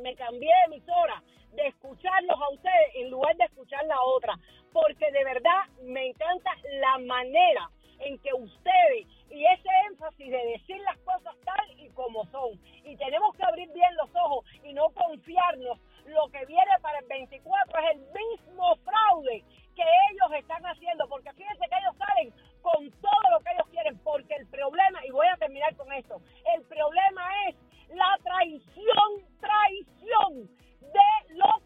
me 0.00 0.14
cambié 0.14 0.48
de 0.48 0.74
emisora 0.74 1.22
de 1.52 1.68
escucharlos 1.68 2.40
a 2.40 2.52
ustedes 2.52 2.94
en 2.96 3.10
lugar 3.10 3.36
de 3.36 3.44
escuchar 3.44 3.84
la 3.86 4.00
otra, 4.02 4.34
porque 4.72 5.10
de 5.12 5.24
verdad 5.24 5.68
me 5.82 6.08
encanta 6.08 6.50
la 6.80 6.98
manera 6.98 7.70
en 8.00 8.18
que 8.18 8.32
ustedes 8.34 9.06
y 9.30 9.44
ese 9.46 9.68
énfasis 9.90 10.30
de 10.30 10.46
decir 10.46 10.78
las 10.80 10.98
cosas 10.98 11.34
tal 11.44 11.80
y 11.80 11.88
como 11.90 12.24
son. 12.26 12.52
Y 12.84 12.96
tenemos 12.96 13.34
que 13.36 13.44
abrir 13.44 13.68
bien 13.72 13.96
los 13.96 14.10
ojos 14.14 14.44
y 14.62 14.72
no 14.72 14.88
confiarnos. 14.90 15.78
Lo 16.06 16.28
que 16.28 16.44
viene 16.46 16.70
para 16.82 16.98
el 16.98 17.06
24 17.06 17.80
es 17.80 17.96
el 17.96 18.00
mismo 18.00 18.76
fraude 18.76 19.44
que 19.74 19.82
ellos 19.82 20.38
están 20.38 20.64
haciendo, 20.64 21.08
porque 21.08 21.32
fíjense 21.32 21.64
que 21.68 21.78
ellos 21.78 21.96
salen 21.96 22.32
con 22.62 22.90
todo 23.00 23.30
lo 23.32 23.40
que 23.40 23.52
ellos 23.52 23.68
quieren, 23.70 23.98
porque 23.98 24.34
el 24.34 24.46
problema, 24.46 25.04
y 25.04 25.10
voy 25.10 25.26
a 25.26 25.36
terminar 25.36 25.74
con 25.76 25.92
esto, 25.92 26.20
el 26.54 26.62
problema 26.62 27.22
es 27.48 27.56
la 27.88 28.18
traición, 28.22 29.40
traición 29.40 30.48
de 30.80 31.34
los 31.34 31.62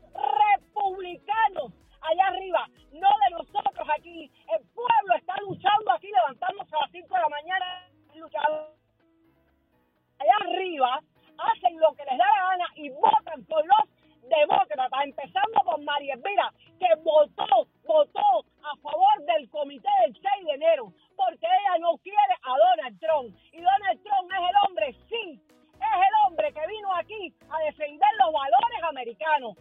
republicanos 0.72 1.72
allá 2.02 2.26
arriba, 2.28 2.66
no 2.92 3.08
de 3.08 3.30
nosotros 3.38 3.88
aquí. 3.96 4.30
El 4.56 4.64
pueblo 4.68 5.14
está 5.16 5.34
luchando 5.42 5.92
aquí, 5.92 6.08
levantándose 6.10 6.76
a 6.76 6.80
las 6.80 6.90
5 6.90 7.14
de 7.14 7.20
la 7.20 7.28
mañana, 7.28 7.90
luchando. 8.14 8.74
Allá 10.18 10.34
arriba 10.40 11.00
hacen 11.38 11.78
lo 11.78 11.94
que 11.94 12.04
les 12.04 12.18
da 12.18 12.24
la 12.26 12.50
gana 12.50 12.66
y 12.74 12.90
votan 12.90 13.44
por 13.44 13.64
los 13.64 13.88
demócratas, 14.28 15.04
empezando 15.04 15.60
por 15.64 15.80
María 15.82 16.14
Elvira, 16.14 16.52
que 16.78 16.88
votó, 17.02 17.68
votó 17.86 18.44
a 18.62 18.76
favor 18.82 19.24
del 19.24 19.48
comité 19.50 19.88
del 20.02 20.12
6 20.12 20.46
de 20.46 20.52
enero, 20.52 20.92
porque 21.16 21.46
ella 21.46 21.78
no 21.80 21.96
quiere 21.98 22.34
a 22.42 22.56
Donald 22.58 23.00
Trump. 23.00 23.36
Y 23.52 23.60
Donald 23.60 24.02
Trump 24.02 24.30
es 24.32 24.50
el 24.50 24.56
hombre, 24.66 24.92
sí, 25.08 25.40
es 25.78 25.96
el 25.96 26.26
hombre 26.26 26.52
que 26.52 26.66
vino 26.66 26.94
aquí 26.94 27.34
a 27.50 27.58
defender 27.64 28.08
los 28.18 28.32
valores 28.32 28.82
americanos 28.82 29.56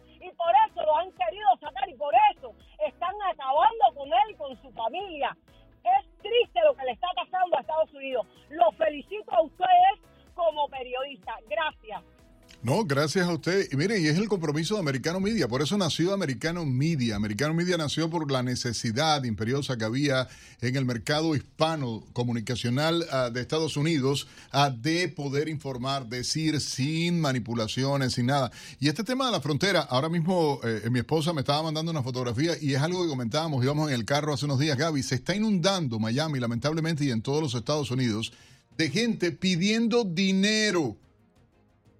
Gracias 12.86 13.26
a 13.26 13.32
usted. 13.32 13.68
Y 13.72 13.76
mire, 13.76 13.98
y 13.98 14.06
es 14.06 14.18
el 14.18 14.28
compromiso 14.28 14.74
de 14.74 14.80
Americano 14.80 15.20
Media. 15.20 15.48
Por 15.48 15.62
eso 15.62 15.76
nació 15.76 16.12
Americano 16.12 16.64
Media. 16.64 17.16
Americano 17.16 17.54
Media 17.54 17.76
nació 17.76 18.08
por 18.08 18.30
la 18.30 18.42
necesidad 18.42 19.24
imperiosa 19.24 19.76
que 19.76 19.84
había 19.84 20.28
en 20.60 20.76
el 20.76 20.84
mercado 20.84 21.34
hispano 21.34 22.04
comunicacional 22.12 23.04
uh, 23.10 23.32
de 23.32 23.40
Estados 23.40 23.76
Unidos 23.76 24.28
uh, 24.52 24.70
de 24.70 25.08
poder 25.08 25.48
informar, 25.48 26.06
decir 26.06 26.60
sin 26.60 27.20
manipulaciones, 27.20 28.14
sin 28.14 28.26
nada. 28.26 28.52
Y 28.78 28.88
este 28.88 29.02
tema 29.02 29.26
de 29.26 29.32
la 29.32 29.40
frontera, 29.40 29.80
ahora 29.80 30.08
mismo 30.08 30.60
eh, 30.62 30.88
mi 30.90 31.00
esposa 31.00 31.32
me 31.32 31.40
estaba 31.40 31.62
mandando 31.62 31.90
una 31.90 32.02
fotografía 32.02 32.52
y 32.60 32.74
es 32.74 32.80
algo 32.80 33.02
que 33.02 33.08
comentábamos, 33.08 33.64
íbamos 33.64 33.88
en 33.88 33.94
el 33.94 34.04
carro 34.04 34.32
hace 34.32 34.44
unos 34.44 34.58
días, 34.58 34.76
Gaby, 34.76 35.02
se 35.02 35.16
está 35.16 35.34
inundando 35.34 35.98
Miami, 35.98 36.38
lamentablemente, 36.38 37.04
y 37.04 37.10
en 37.10 37.22
todos 37.22 37.42
los 37.42 37.54
Estados 37.54 37.90
Unidos, 37.90 38.32
de 38.76 38.90
gente 38.90 39.32
pidiendo 39.32 40.04
dinero 40.04 40.96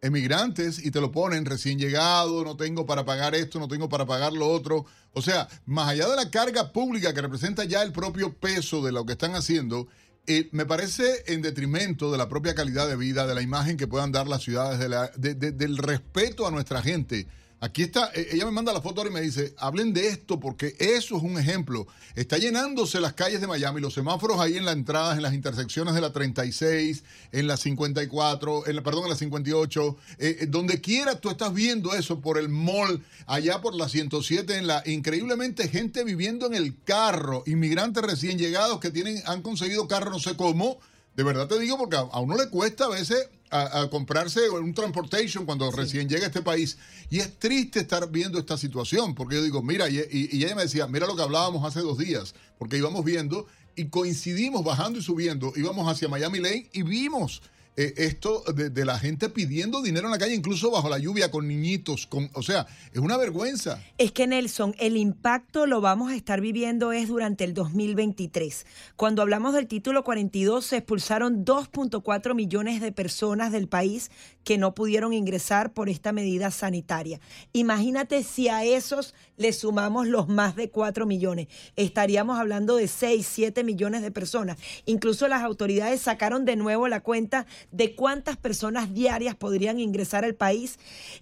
emigrantes 0.02 0.84
y 0.84 0.90
te 0.90 1.00
lo 1.00 1.10
ponen 1.10 1.44
recién 1.44 1.78
llegado, 1.78 2.44
no 2.44 2.56
tengo 2.56 2.86
para 2.86 3.04
pagar 3.04 3.34
esto, 3.34 3.58
no 3.58 3.68
tengo 3.68 3.88
para 3.88 4.06
pagar 4.06 4.32
lo 4.32 4.48
otro. 4.48 4.86
O 5.12 5.22
sea, 5.22 5.48
más 5.66 5.88
allá 5.88 6.08
de 6.08 6.16
la 6.16 6.30
carga 6.30 6.72
pública 6.72 7.12
que 7.12 7.22
representa 7.22 7.64
ya 7.64 7.82
el 7.82 7.92
propio 7.92 8.34
peso 8.34 8.82
de 8.82 8.92
lo 8.92 9.04
que 9.04 9.12
están 9.12 9.34
haciendo, 9.34 9.88
eh, 10.26 10.48
me 10.52 10.66
parece 10.66 11.24
en 11.26 11.42
detrimento 11.42 12.12
de 12.12 12.18
la 12.18 12.28
propia 12.28 12.54
calidad 12.54 12.86
de 12.86 12.96
vida, 12.96 13.26
de 13.26 13.34
la 13.34 13.42
imagen 13.42 13.76
que 13.76 13.86
puedan 13.86 14.12
dar 14.12 14.28
las 14.28 14.42
ciudades, 14.42 14.78
de 14.78 14.88
la, 14.88 15.10
de, 15.16 15.34
de, 15.34 15.52
del 15.52 15.78
respeto 15.78 16.46
a 16.46 16.50
nuestra 16.50 16.82
gente. 16.82 17.26
Aquí 17.60 17.82
está, 17.82 18.12
e, 18.14 18.28
ella 18.32 18.44
me 18.44 18.52
manda 18.52 18.72
la 18.72 18.80
foto 18.80 19.00
ahora 19.00 19.10
y 19.10 19.14
me 19.14 19.20
dice, 19.20 19.52
hablen 19.58 19.92
de 19.92 20.06
esto 20.08 20.38
porque 20.38 20.76
eso 20.78 21.16
es 21.16 21.22
un 21.22 21.38
ejemplo. 21.38 21.88
Está 22.14 22.38
llenándose 22.38 23.00
las 23.00 23.14
calles 23.14 23.40
de 23.40 23.48
Miami, 23.48 23.80
los 23.80 23.94
semáforos 23.94 24.38
ahí 24.38 24.56
en 24.56 24.64
la 24.64 24.72
entrada, 24.72 25.16
en 25.16 25.22
las 25.22 25.34
intersecciones 25.34 25.94
de 25.94 26.00
la 26.00 26.12
36, 26.12 27.02
en 27.32 27.46
la 27.48 27.56
54, 27.56 28.68
en 28.68 28.76
la, 28.76 28.82
perdón, 28.82 29.04
en 29.04 29.10
la 29.10 29.16
58, 29.16 29.96
eh, 30.18 30.46
donde 30.48 30.80
quiera 30.80 31.20
tú 31.20 31.30
estás 31.30 31.52
viendo 31.52 31.94
eso 31.94 32.20
por 32.20 32.38
el 32.38 32.48
mall, 32.48 33.04
allá 33.26 33.60
por 33.60 33.74
la 33.74 33.88
107, 33.88 34.56
en 34.56 34.68
la 34.68 34.82
increíblemente 34.86 35.68
gente 35.68 36.04
viviendo 36.04 36.46
en 36.46 36.54
el 36.54 36.80
carro, 36.84 37.42
inmigrantes 37.46 38.04
recién 38.04 38.38
llegados 38.38 38.78
que 38.78 38.90
tienen, 38.90 39.20
han 39.26 39.42
conseguido 39.42 39.88
carro 39.88 40.10
no 40.10 40.20
sé 40.20 40.36
cómo. 40.36 40.78
De 41.16 41.24
verdad 41.24 41.48
te 41.48 41.58
digo, 41.58 41.76
porque 41.76 41.96
a 41.96 42.20
uno 42.20 42.36
le 42.36 42.48
cuesta 42.48 42.84
a 42.84 42.88
veces 42.88 43.28
a, 43.50 43.80
a, 43.80 43.90
comprarse 43.90 44.48
un 44.50 44.74
transportation 44.74 45.44
cuando 45.46 45.70
sí. 45.70 45.76
recién 45.76 46.08
llega 46.08 46.24
a 46.24 46.26
este 46.28 46.42
país. 46.42 46.78
Y 47.10 47.18
es 47.20 47.38
triste 47.38 47.80
estar 47.80 48.10
viendo 48.10 48.38
esta 48.38 48.56
situación, 48.56 49.14
porque 49.14 49.36
yo 49.36 49.42
digo, 49.42 49.62
mira, 49.62 49.88
y, 49.88 49.98
y, 49.98 50.28
y, 50.32 50.44
ella 50.44 50.54
me 50.54 50.62
decía, 50.62 50.86
mira 50.86 51.06
lo 51.06 51.16
que 51.16 51.22
hablábamos 51.22 51.64
hace 51.64 51.80
dos 51.80 51.98
días, 51.98 52.34
porque 52.58 52.78
íbamos 52.78 53.04
viendo 53.04 53.46
y 53.76 53.86
coincidimos 53.86 54.64
bajando 54.64 54.98
y 54.98 55.02
subiendo, 55.02 55.52
íbamos 55.56 55.88
hacia 55.88 56.08
Miami 56.08 56.40
Lane 56.40 56.68
y 56.72 56.82
vimos 56.82 57.42
eh, 57.80 57.94
esto 57.98 58.42
de, 58.56 58.70
de, 58.70 58.84
la 58.84 58.98
gente 58.98 59.28
pidiendo 59.28 59.82
dinero 59.82 60.08
en 60.08 60.10
la 60.10 60.18
calle, 60.18 60.34
incluso 60.34 60.68
bajo 60.72 60.88
la 60.88 60.98
lluvia, 60.98 61.30
con 61.30 61.46
niñitos, 61.46 62.08
con, 62.08 62.28
o 62.34 62.42
sea, 62.42 62.66
es 62.92 62.98
una 62.98 63.16
vergüenza. 63.16 63.80
Es 63.98 64.10
que 64.10 64.26
Nelson, 64.26 64.74
el 64.80 64.96
impacto 64.96 65.64
lo 65.64 65.80
vamos 65.80 66.10
a 66.10 66.16
estar 66.16 66.40
viviendo 66.40 66.90
es 66.90 67.06
durante 67.06 67.44
el 67.44 67.54
2023. 67.54 68.66
Cuando 68.96 69.22
hablamos 69.22 69.54
del 69.54 69.68
título 69.68 70.02
42, 70.02 70.66
se 70.66 70.78
expulsaron 70.78 71.44
2.4 71.44 72.34
millones 72.34 72.80
de 72.80 72.90
personas 72.90 73.52
del 73.52 73.68
país 73.68 74.10
que 74.48 74.56
no 74.56 74.74
pudieron 74.74 75.12
ingresar 75.12 75.74
por 75.74 75.90
esta 75.90 76.10
medida 76.10 76.50
sanitaria. 76.50 77.20
Imagínate 77.52 78.22
si 78.22 78.48
a 78.48 78.64
esos 78.64 79.14
le 79.36 79.52
sumamos 79.52 80.06
los 80.06 80.26
más 80.26 80.56
de 80.56 80.70
4 80.70 81.04
millones. 81.04 81.48
Estaríamos 81.76 82.38
hablando 82.38 82.76
de 82.76 82.88
6, 82.88 83.28
7 83.30 83.62
millones 83.62 84.00
de 84.00 84.10
personas. 84.10 84.56
Incluso 84.86 85.28
las 85.28 85.42
autoridades 85.42 86.00
sacaron 86.00 86.46
de 86.46 86.56
nuevo 86.56 86.88
la 86.88 87.00
cuenta 87.00 87.44
de 87.72 87.94
cuántas 87.94 88.38
personas 88.38 88.94
diarias 88.94 89.34
podrían 89.34 89.80
ingresar 89.80 90.24
al 90.24 90.34
país 90.34 90.78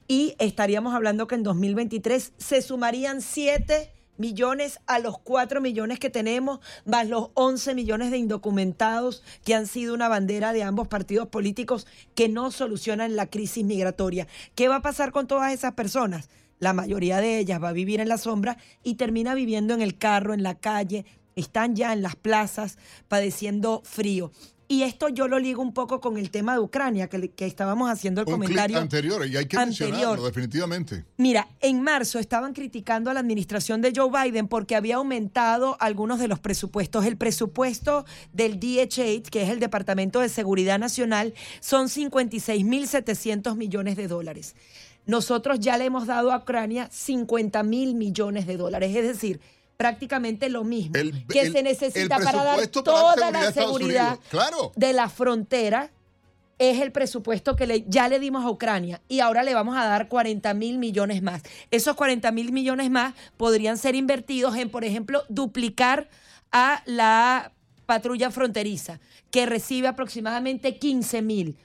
y 0.06 0.36
estaríamos 0.38 0.94
hablando 0.94 1.26
que 1.26 1.34
en 1.34 1.42
2023 1.42 2.32
se 2.36 2.62
sumarían 2.62 3.22
7 3.22 3.95
millones 4.18 4.80
a 4.86 4.98
los 4.98 5.18
4 5.18 5.60
millones 5.60 5.98
que 5.98 6.10
tenemos, 6.10 6.60
más 6.84 7.08
los 7.08 7.30
11 7.34 7.74
millones 7.74 8.10
de 8.10 8.18
indocumentados 8.18 9.22
que 9.44 9.54
han 9.54 9.66
sido 9.66 9.94
una 9.94 10.08
bandera 10.08 10.52
de 10.52 10.62
ambos 10.62 10.88
partidos 10.88 11.28
políticos 11.28 11.86
que 12.14 12.28
no 12.28 12.50
solucionan 12.50 13.16
la 13.16 13.26
crisis 13.26 13.64
migratoria. 13.64 14.26
¿Qué 14.54 14.68
va 14.68 14.76
a 14.76 14.82
pasar 14.82 15.12
con 15.12 15.26
todas 15.26 15.52
esas 15.52 15.74
personas? 15.74 16.28
La 16.58 16.72
mayoría 16.72 17.20
de 17.20 17.38
ellas 17.38 17.62
va 17.62 17.68
a 17.68 17.72
vivir 17.72 18.00
en 18.00 18.08
la 18.08 18.18
sombra 18.18 18.56
y 18.82 18.94
termina 18.94 19.34
viviendo 19.34 19.74
en 19.74 19.82
el 19.82 19.98
carro, 19.98 20.32
en 20.32 20.42
la 20.42 20.54
calle, 20.54 21.04
están 21.36 21.76
ya 21.76 21.92
en 21.92 22.02
las 22.02 22.16
plazas 22.16 22.78
padeciendo 23.08 23.82
frío. 23.84 24.32
Y 24.68 24.82
esto 24.82 25.08
yo 25.08 25.28
lo 25.28 25.38
ligo 25.38 25.62
un 25.62 25.72
poco 25.72 26.00
con 26.00 26.16
el 26.16 26.32
tema 26.32 26.54
de 26.54 26.58
Ucrania, 26.58 27.08
que, 27.08 27.30
que 27.30 27.46
estábamos 27.46 27.88
haciendo 27.88 28.22
el 28.22 28.26
un 28.26 28.32
comentario. 28.32 28.78
anterior, 28.78 29.24
y 29.24 29.36
hay 29.36 29.46
que 29.46 29.56
anterior. 29.56 29.90
mencionarlo, 29.92 30.24
definitivamente. 30.24 31.04
Mira, 31.18 31.46
en 31.60 31.82
marzo 31.82 32.18
estaban 32.18 32.52
criticando 32.52 33.08
a 33.08 33.14
la 33.14 33.20
administración 33.20 33.80
de 33.80 33.92
Joe 33.94 34.10
Biden 34.10 34.48
porque 34.48 34.74
había 34.74 34.96
aumentado 34.96 35.76
algunos 35.78 36.18
de 36.18 36.26
los 36.26 36.40
presupuestos. 36.40 37.06
El 37.06 37.16
presupuesto 37.16 38.06
del 38.32 38.58
DHA, 38.58 39.30
que 39.30 39.42
es 39.42 39.50
el 39.50 39.60
Departamento 39.60 40.18
de 40.18 40.28
Seguridad 40.28 40.80
Nacional, 40.80 41.32
son 41.60 41.86
56.700 41.86 43.54
millones 43.54 43.96
de 43.96 44.08
dólares. 44.08 44.56
Nosotros 45.06 45.60
ya 45.60 45.78
le 45.78 45.84
hemos 45.84 46.08
dado 46.08 46.32
a 46.32 46.38
Ucrania 46.38 46.88
50 46.90 47.62
mil 47.62 47.94
millones 47.94 48.48
de 48.48 48.56
dólares. 48.56 48.96
Es 48.96 49.06
decir, 49.06 49.40
prácticamente 49.76 50.48
lo 50.48 50.64
mismo 50.64 50.96
el, 50.96 51.26
que 51.26 51.42
el, 51.42 51.52
se 51.52 51.62
necesita 51.62 52.18
para 52.18 52.42
dar 52.42 52.66
toda 52.68 53.14
para 53.14 53.30
la 53.30 53.52
seguridad 53.52 54.18
claro. 54.30 54.72
de 54.74 54.92
la 54.92 55.08
frontera 55.08 55.90
es 56.58 56.80
el 56.80 56.90
presupuesto 56.90 57.54
que 57.54 57.66
le, 57.66 57.84
ya 57.86 58.08
le 58.08 58.18
dimos 58.18 58.44
a 58.44 58.50
Ucrania 58.50 59.02
y 59.08 59.20
ahora 59.20 59.42
le 59.42 59.54
vamos 59.54 59.76
a 59.76 59.84
dar 59.84 60.08
40 60.08 60.54
mil 60.54 60.78
millones 60.78 61.22
más. 61.22 61.42
Esos 61.70 61.96
40 61.96 62.32
mil 62.32 62.52
millones 62.52 62.90
más 62.90 63.14
podrían 63.36 63.76
ser 63.76 63.94
invertidos 63.94 64.56
en, 64.56 64.70
por 64.70 64.84
ejemplo, 64.84 65.24
duplicar 65.28 66.08
a 66.52 66.82
la 66.86 67.52
patrulla 67.84 68.30
fronteriza, 68.30 69.00
que 69.30 69.46
recibe 69.46 69.88
aproximadamente 69.88 70.78
15 70.78 71.22
mil. 71.22 71.58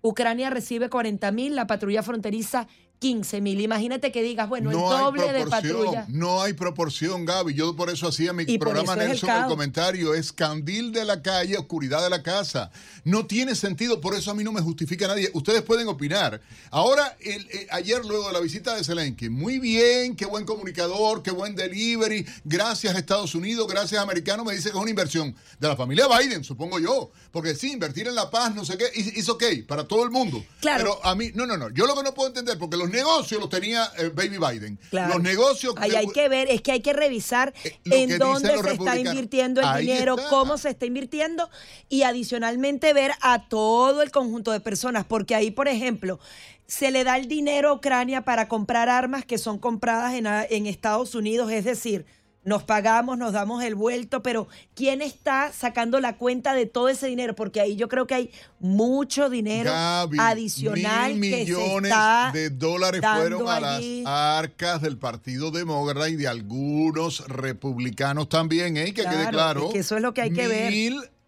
Ucrania 0.00 0.50
recibe 0.50 0.88
40 0.88 1.32
mil, 1.32 1.56
la 1.56 1.66
patrulla 1.66 2.02
fronteriza 2.02 2.68
15 2.98 3.40
mil. 3.40 3.60
Imagínate 3.60 4.10
que 4.10 4.22
digas, 4.22 4.48
bueno, 4.48 4.70
no 4.70 4.92
el 4.92 5.02
doble 5.02 5.32
de 5.32 5.46
patrulla. 5.46 6.06
No 6.08 6.42
hay 6.42 6.54
proporción, 6.54 7.24
Gaby. 7.24 7.54
Yo 7.54 7.76
por 7.76 7.90
eso 7.90 8.08
hacía 8.08 8.32
mi 8.32 8.44
y 8.46 8.58
programa 8.58 8.96
Nelson 8.96 9.30
el, 9.30 9.42
el, 9.42 9.46
comentario. 9.46 10.14
Es 10.14 10.32
candil 10.32 10.92
de 10.92 11.04
la 11.04 11.22
calle, 11.22 11.58
oscuridad 11.58 12.02
de 12.02 12.10
la 12.10 12.22
casa. 12.22 12.70
No 13.04 13.26
tiene 13.26 13.54
sentido, 13.54 14.00
por 14.00 14.14
eso 14.14 14.30
a 14.30 14.34
mí 14.34 14.44
no 14.44 14.52
me 14.52 14.60
justifica 14.60 15.06
nadie. 15.06 15.30
Ustedes 15.34 15.62
pueden 15.62 15.88
opinar. 15.88 16.40
Ahora, 16.70 17.16
el, 17.20 17.46
el, 17.50 17.66
ayer 17.70 18.04
luego 18.04 18.28
de 18.28 18.32
la 18.32 18.40
visita 18.40 18.74
de 18.74 18.82
Zelensky, 18.82 19.28
muy 19.28 19.58
bien, 19.58 20.16
qué 20.16 20.26
buen 20.26 20.44
comunicador, 20.44 21.22
qué 21.22 21.30
buen 21.30 21.54
delivery. 21.54 22.26
Gracias 22.44 22.94
a 22.94 22.98
Estados 22.98 23.34
Unidos, 23.34 23.66
gracias 23.68 24.00
a 24.00 24.02
americanos. 24.02 24.46
Me 24.46 24.54
dice 24.54 24.70
que 24.70 24.76
es 24.76 24.82
una 24.82 24.90
inversión 24.90 25.34
de 25.60 25.68
la 25.68 25.76
familia 25.76 26.08
Biden, 26.08 26.44
supongo 26.44 26.78
yo. 26.78 27.10
Porque 27.30 27.54
sí, 27.54 27.72
invertir 27.72 28.08
en 28.08 28.14
la 28.14 28.30
paz, 28.30 28.54
no 28.54 28.64
sé 28.64 28.78
qué, 28.78 28.86
es 28.94 29.28
ok 29.28 29.44
para 29.68 29.86
todo 29.86 30.02
el 30.02 30.10
mundo. 30.10 30.44
Claro. 30.60 30.78
Pero 30.78 31.04
a 31.04 31.14
mí, 31.14 31.30
no, 31.34 31.46
no, 31.46 31.56
no. 31.56 31.68
Yo 31.70 31.86
lo 31.86 31.94
que 31.94 32.02
no 32.02 32.14
puedo 32.14 32.28
entender, 32.28 32.58
porque 32.58 32.76
los 32.76 32.85
los 32.86 32.94
negocios 32.94 33.40
los 33.40 33.50
tenía 33.50 33.90
eh, 33.98 34.10
Baby 34.14 34.38
Biden. 34.38 34.78
Claro. 34.90 35.14
Los 35.14 35.22
negocios. 35.22 35.74
Ahí 35.78 35.94
hay 35.94 36.08
que 36.08 36.28
ver, 36.28 36.48
es 36.50 36.62
que 36.62 36.72
hay 36.72 36.80
que 36.80 36.92
revisar 36.92 37.52
eh, 37.64 37.78
en 37.84 38.18
dónde 38.18 38.56
se 38.58 38.72
está 38.72 38.98
invirtiendo 38.98 39.60
el 39.60 39.66
Ahí 39.66 39.86
dinero, 39.86 40.16
está. 40.16 40.28
cómo 40.28 40.58
se 40.58 40.70
está 40.70 40.86
invirtiendo 40.86 41.50
y 41.88 42.02
adicionalmente 42.02 42.92
ver 42.92 43.12
a 43.20 43.48
todo 43.48 44.02
el 44.02 44.10
conjunto 44.10 44.52
de 44.52 44.60
personas, 44.60 45.04
porque 45.04 45.34
ahí, 45.34 45.50
por 45.50 45.68
ejemplo, 45.68 46.18
se 46.66 46.90
le 46.90 47.04
da 47.04 47.16
el 47.16 47.28
dinero 47.28 47.70
a 47.70 47.72
Ucrania 47.74 48.22
para 48.22 48.48
comprar 48.48 48.88
armas 48.88 49.24
que 49.24 49.38
son 49.38 49.58
compradas 49.58 50.14
en, 50.14 50.26
en 50.26 50.66
Estados 50.66 51.14
Unidos, 51.14 51.50
es 51.52 51.64
decir, 51.64 52.06
nos 52.46 52.62
pagamos, 52.62 53.18
nos 53.18 53.32
damos 53.32 53.62
el 53.64 53.74
vuelto, 53.74 54.22
pero 54.22 54.46
¿quién 54.74 55.02
está 55.02 55.52
sacando 55.52 56.00
la 56.00 56.16
cuenta 56.16 56.54
de 56.54 56.64
todo 56.64 56.88
ese 56.88 57.08
dinero? 57.08 57.34
Porque 57.34 57.60
ahí 57.60 57.74
yo 57.74 57.88
creo 57.88 58.06
que 58.06 58.14
hay 58.14 58.30
mucho 58.60 59.28
dinero 59.28 59.70
Gaby, 59.70 60.16
adicional 60.18 61.16
mil 61.16 61.30
que 61.30 61.40
millones 61.40 61.92
se 61.92 61.96
está 61.96 62.30
de 62.32 62.50
dólares 62.50 63.02
fueron 63.02 63.48
a 63.48 63.76
allí. 63.76 64.02
las 64.04 64.12
arcas 64.12 64.80
del 64.80 64.96
Partido 64.96 65.50
Demócrata 65.50 66.08
y 66.08 66.14
de 66.14 66.28
algunos 66.28 67.26
republicanos 67.26 68.28
también, 68.28 68.76
¿eh? 68.76 68.94
que 68.94 69.02
Claro, 69.02 69.18
quede 69.18 69.28
claro. 69.30 69.66
es 69.66 69.72
que 69.72 69.78
eso 69.80 69.96
es 69.96 70.02
lo 70.02 70.14
que 70.14 70.22
hay 70.22 70.30
que 70.32 70.46
ver. 70.46 70.72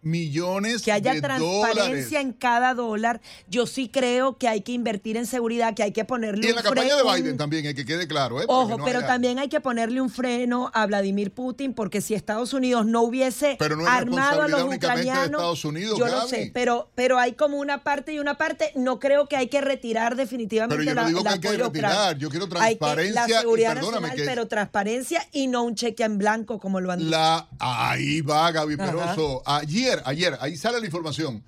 Mil 0.01 0.29
millones 0.29 0.81
que 0.83 0.91
haya 0.91 1.13
de 1.13 1.21
transparencia 1.21 1.83
dólares. 1.83 2.13
en 2.13 2.33
cada 2.33 2.73
dólar. 2.73 3.19
Yo 3.49 3.65
sí 3.67 3.89
creo 3.89 4.37
que 4.37 4.47
hay 4.47 4.61
que 4.61 4.71
invertir 4.71 5.17
en 5.17 5.25
seguridad, 5.25 5.73
que 5.73 5.83
hay 5.83 5.91
que 5.91 6.05
ponerle 6.05 6.45
Y 6.45 6.49
en 6.51 6.55
la 6.55 6.63
campaña 6.63 6.95
freno. 6.95 7.11
de 7.11 7.21
Biden 7.21 7.37
también, 7.37 7.65
hay 7.67 7.73
que 7.73 7.85
quede 7.85 8.07
claro. 8.07 8.41
¿eh? 8.41 8.45
Ojo, 8.47 8.77
no 8.77 8.85
pero 8.85 8.99
haya- 8.99 9.07
también 9.07 9.39
hay 9.39 9.49
que 9.49 9.59
ponerle 9.59 9.99
un 10.01 10.09
freno 10.09 10.71
a 10.73 10.85
Vladimir 10.85 11.31
Putin, 11.31 11.73
porque 11.73 11.99
si 12.01 12.13
Estados 12.13 12.53
Unidos 12.53 12.85
no 12.85 13.01
hubiese 13.01 13.55
Pero 13.59 13.75
no 13.75 13.83
es 13.83 13.89
armado 13.89 14.43
a 14.43 14.47
los 14.47 14.69
de 14.69 14.75
ucranianos, 14.77 15.25
Estados 15.41 15.65
Unidos, 15.65 15.97
yo 15.99 16.07
lo 16.07 16.27
sé, 16.27 16.51
pero, 16.53 16.89
pero 16.95 17.17
hay 17.19 17.33
como 17.33 17.57
una 17.57 17.83
parte 17.83 18.13
y 18.13 18.19
una 18.19 18.37
parte. 18.37 18.71
No 18.75 18.99
creo 18.99 19.27
que 19.27 19.35
hay 19.35 19.47
que 19.47 19.61
retirar 19.61 20.15
definitivamente 20.15 20.75
Pero 20.77 20.89
yo 20.89 20.95
no 20.95 21.01
la, 21.01 21.07
digo 21.07 21.19
el 21.19 21.23
que 21.25 21.29
hay 21.29 21.39
que 21.57 21.63
retirar, 21.63 22.17
yo 22.17 22.29
quiero 22.29 22.45
Hay 22.45 22.75
que- 22.75 22.79
transparencia 22.79 23.27
la 23.27 23.39
seguridad 23.41 23.75
nacional, 23.75 24.15
que- 24.15 24.23
pero 24.25 24.47
transparencia 24.47 25.27
y 25.31 25.47
no 25.47 25.63
un 25.63 25.75
cheque 25.75 26.03
en 26.03 26.17
blanco 26.17 26.59
como 26.59 26.79
lo 26.79 26.91
han 26.91 26.99
dicho. 26.99 27.11
La, 27.11 27.47
ahí 27.59 28.21
va 28.21 28.51
Gaby. 28.51 28.77
Peroso. 28.77 29.41
Ayer, 29.89 30.03
ayer, 30.05 30.37
ahí 30.39 30.55
sale 30.55 30.79
la 30.79 30.85
información. 30.85 31.43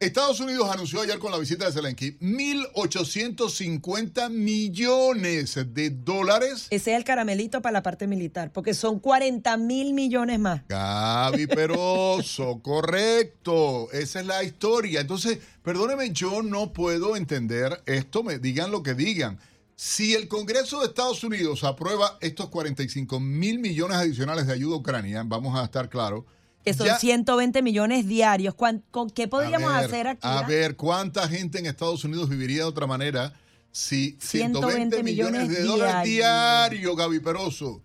Estados 0.00 0.40
Unidos 0.40 0.68
anunció 0.68 1.02
ayer 1.02 1.20
con 1.20 1.30
la 1.30 1.38
visita 1.38 1.66
de 1.66 1.72
Zelensky 1.72 2.18
1.850 2.18 4.28
millones 4.28 5.56
de 5.68 5.90
dólares. 5.90 6.66
Ese 6.70 6.90
es 6.90 6.96
el 6.96 7.04
caramelito 7.04 7.62
para 7.62 7.74
la 7.74 7.84
parte 7.84 8.08
militar, 8.08 8.52
porque 8.52 8.74
son 8.74 8.98
40 8.98 9.56
mil 9.56 9.94
millones 9.94 10.40
más. 10.40 10.62
Gaby 10.68 11.46
Peroso, 11.54 12.58
correcto. 12.60 13.88
Esa 13.92 14.18
es 14.18 14.26
la 14.26 14.42
historia. 14.42 15.00
Entonces, 15.00 15.38
perdóneme, 15.62 16.10
yo 16.10 16.42
no 16.42 16.72
puedo 16.72 17.14
entender 17.14 17.84
esto, 17.86 18.24
me 18.24 18.40
digan 18.40 18.72
lo 18.72 18.82
que 18.82 18.94
digan. 18.94 19.38
Si 19.76 20.14
el 20.14 20.26
Congreso 20.26 20.80
de 20.80 20.88
Estados 20.88 21.22
Unidos 21.22 21.62
aprueba 21.62 22.18
estos 22.20 22.48
45 22.48 23.20
mil 23.20 23.60
millones 23.60 23.98
adicionales 23.98 24.48
de 24.48 24.54
ayuda 24.54 24.74
a 24.74 24.78
Ucrania, 24.78 25.22
vamos 25.24 25.56
a 25.56 25.62
estar 25.64 25.88
claros, 25.88 26.24
Que 26.66 26.74
son 26.74 26.88
ya- 26.88 26.98
120 26.98 27.62
millones 27.62 28.08
diarios. 28.08 28.52
¿Cuán- 28.56 28.82
¿Con 28.90 29.08
qué 29.08 29.28
podríamos 29.28 29.72
ver, 29.72 29.84
hacer 29.84 30.08
aquí? 30.08 30.18
A 30.22 30.42
ver, 30.42 30.74
¿cuánta 30.74 31.28
gente 31.28 31.60
en 31.60 31.66
Estados 31.66 32.02
Unidos 32.02 32.28
viviría 32.28 32.62
de 32.62 32.64
otra 32.64 32.88
manera 32.88 33.32
si 33.70 34.16
120 34.20 35.00
millones, 35.04 35.42
millones 35.42 35.48
de 35.58 35.62
dólares 35.62 36.02
diarios. 36.02 36.70
diarios, 36.70 36.96
Gaby 36.96 37.20
Peroso? 37.20 37.82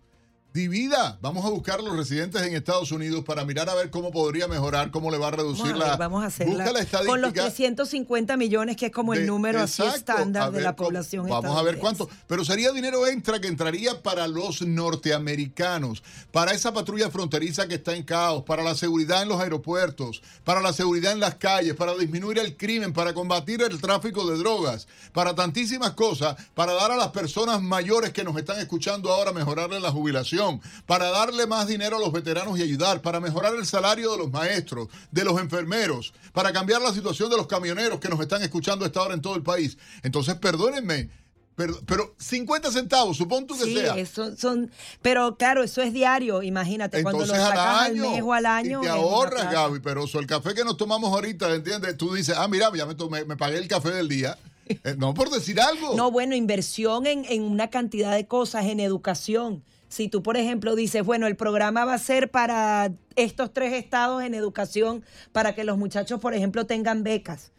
Divida, 0.53 1.17
vamos 1.21 1.45
a 1.45 1.49
buscar 1.49 1.79
a 1.79 1.81
los 1.81 1.95
residentes 1.95 2.41
en 2.41 2.53
Estados 2.53 2.91
Unidos 2.91 3.23
para 3.23 3.45
mirar 3.45 3.69
a 3.69 3.73
ver 3.75 3.89
cómo 3.89 4.11
podría 4.11 4.49
mejorar, 4.49 4.91
cómo 4.91 5.09
le 5.09 5.17
va 5.17 5.29
a 5.29 5.31
reducir 5.31 5.63
Vamos 5.67 5.81
a, 5.81 5.87
la. 5.87 5.95
vamos 5.95 6.23
a 6.23 6.27
hacerla 6.27 6.53
busca 6.55 6.71
la 6.73 6.79
estadística. 6.81 7.09
con 7.09 7.21
los 7.21 7.31
350 7.33 8.35
millones, 8.35 8.75
que 8.75 8.87
es 8.87 8.91
como 8.91 9.13
el 9.13 9.21
de- 9.21 9.27
número 9.27 9.61
así 9.61 9.81
exacto, 9.81 10.11
estándar 10.11 10.51
de 10.51 10.59
la 10.59 10.75
población 10.75 11.25
Vamos 11.29 11.57
a 11.57 11.61
ver 11.61 11.77
cuánto. 11.77 12.09
Pero 12.27 12.43
sería 12.43 12.73
dinero 12.73 13.07
extra 13.07 13.39
que 13.39 13.47
entraría 13.47 14.01
para 14.03 14.27
los 14.27 14.61
norteamericanos, 14.61 16.03
para 16.33 16.51
esa 16.51 16.73
patrulla 16.73 17.09
fronteriza 17.09 17.69
que 17.69 17.75
está 17.75 17.95
en 17.95 18.03
caos, 18.03 18.43
para 18.43 18.61
la 18.61 18.75
seguridad 18.75 19.21
en 19.23 19.29
los 19.29 19.39
aeropuertos, 19.39 20.21
para 20.43 20.59
la 20.59 20.73
seguridad 20.73 21.13
en 21.13 21.21
las 21.21 21.35
calles, 21.35 21.75
para 21.75 21.95
disminuir 21.95 22.39
el 22.39 22.57
crimen, 22.57 22.91
para 22.91 23.13
combatir 23.13 23.61
el 23.61 23.79
tráfico 23.79 24.29
de 24.29 24.37
drogas, 24.37 24.89
para 25.13 25.33
tantísimas 25.33 25.91
cosas, 25.91 26.35
para 26.55 26.73
dar 26.73 26.91
a 26.91 26.97
las 26.97 27.09
personas 27.11 27.61
mayores 27.61 28.11
que 28.11 28.25
nos 28.25 28.35
están 28.35 28.59
escuchando 28.59 29.11
ahora 29.13 29.31
mejorarle 29.31 29.79
la 29.79 29.91
jubilación, 29.91 30.40
para 30.85 31.09
darle 31.11 31.45
más 31.47 31.67
dinero 31.67 31.97
a 31.97 31.99
los 31.99 32.11
veteranos 32.11 32.57
y 32.59 32.63
ayudar, 32.63 33.01
para 33.01 33.19
mejorar 33.19 33.53
el 33.55 33.65
salario 33.65 34.11
de 34.11 34.17
los 34.17 34.31
maestros, 34.31 34.87
de 35.11 35.23
los 35.23 35.39
enfermeros, 35.39 36.13
para 36.33 36.51
cambiar 36.51 36.81
la 36.81 36.93
situación 36.93 37.29
de 37.29 37.37
los 37.37 37.47
camioneros 37.47 37.99
que 37.99 38.09
nos 38.09 38.19
están 38.19 38.41
escuchando 38.41 38.85
a 38.85 38.87
esta 38.87 39.01
hora 39.01 39.13
en 39.13 39.21
todo 39.21 39.35
el 39.35 39.43
país. 39.43 39.77
Entonces, 40.03 40.35
perdónenme, 40.35 41.09
pero, 41.55 41.77
pero 41.85 42.15
50 42.17 42.71
centavos, 42.71 43.17
supón 43.17 43.45
tú 43.45 43.55
que 43.57 43.65
Sí, 43.65 43.75
sea. 43.75 43.95
eso 43.97 44.35
son, 44.37 44.71
pero 45.01 45.35
claro, 45.35 45.63
eso 45.63 45.81
es 45.81 45.91
diario, 45.93 46.41
imagínate, 46.41 47.03
cuando 47.03 47.25
lo 47.25 47.33
Entonces 47.33 47.45
al 47.45 47.57
sacas 47.57 47.77
al 47.81 47.91
año, 47.91 48.09
mes 48.11 48.21
o 48.23 48.33
al 48.33 48.45
año. 48.45 48.79
y 48.79 48.83
te 48.83 48.89
ahorras. 48.89 49.51
Gaby, 49.51 49.79
pero 49.81 50.07
so, 50.07 50.19
el 50.19 50.27
café 50.27 50.53
que 50.55 50.63
nos 50.63 50.77
tomamos 50.77 51.11
ahorita, 51.13 51.53
¿entiendes? 51.53 51.97
Tú 51.97 52.13
dices, 52.13 52.35
ah, 52.37 52.47
mira, 52.47 52.71
ya 52.75 52.85
me, 52.85 52.95
tomé- 52.95 53.25
me 53.25 53.35
pagué 53.37 53.57
el 53.57 53.67
café 53.67 53.89
del 53.91 54.07
día. 54.07 54.37
Eh, 54.69 54.95
no 54.97 55.13
por 55.13 55.29
decir 55.29 55.59
algo. 55.59 55.93
No, 55.97 56.09
bueno, 56.09 56.33
inversión 56.35 57.05
en, 57.05 57.25
en 57.27 57.43
una 57.43 57.69
cantidad 57.69 58.15
de 58.15 58.25
cosas, 58.25 58.65
en 58.65 58.79
educación. 58.79 59.61
Si 59.91 60.07
tú, 60.07 60.23
por 60.23 60.37
ejemplo, 60.37 60.77
dices, 60.77 61.03
bueno, 61.03 61.27
el 61.27 61.35
programa 61.35 61.83
va 61.83 61.95
a 61.95 61.99
ser 61.99 62.31
para 62.31 62.93
estos 63.17 63.51
tres 63.51 63.73
estados 63.73 64.23
en 64.23 64.33
educación, 64.33 65.03
para 65.33 65.53
que 65.53 65.65
los 65.65 65.77
muchachos, 65.77 66.21
por 66.21 66.33
ejemplo, 66.33 66.65
tengan 66.65 67.03
becas, 67.03 67.51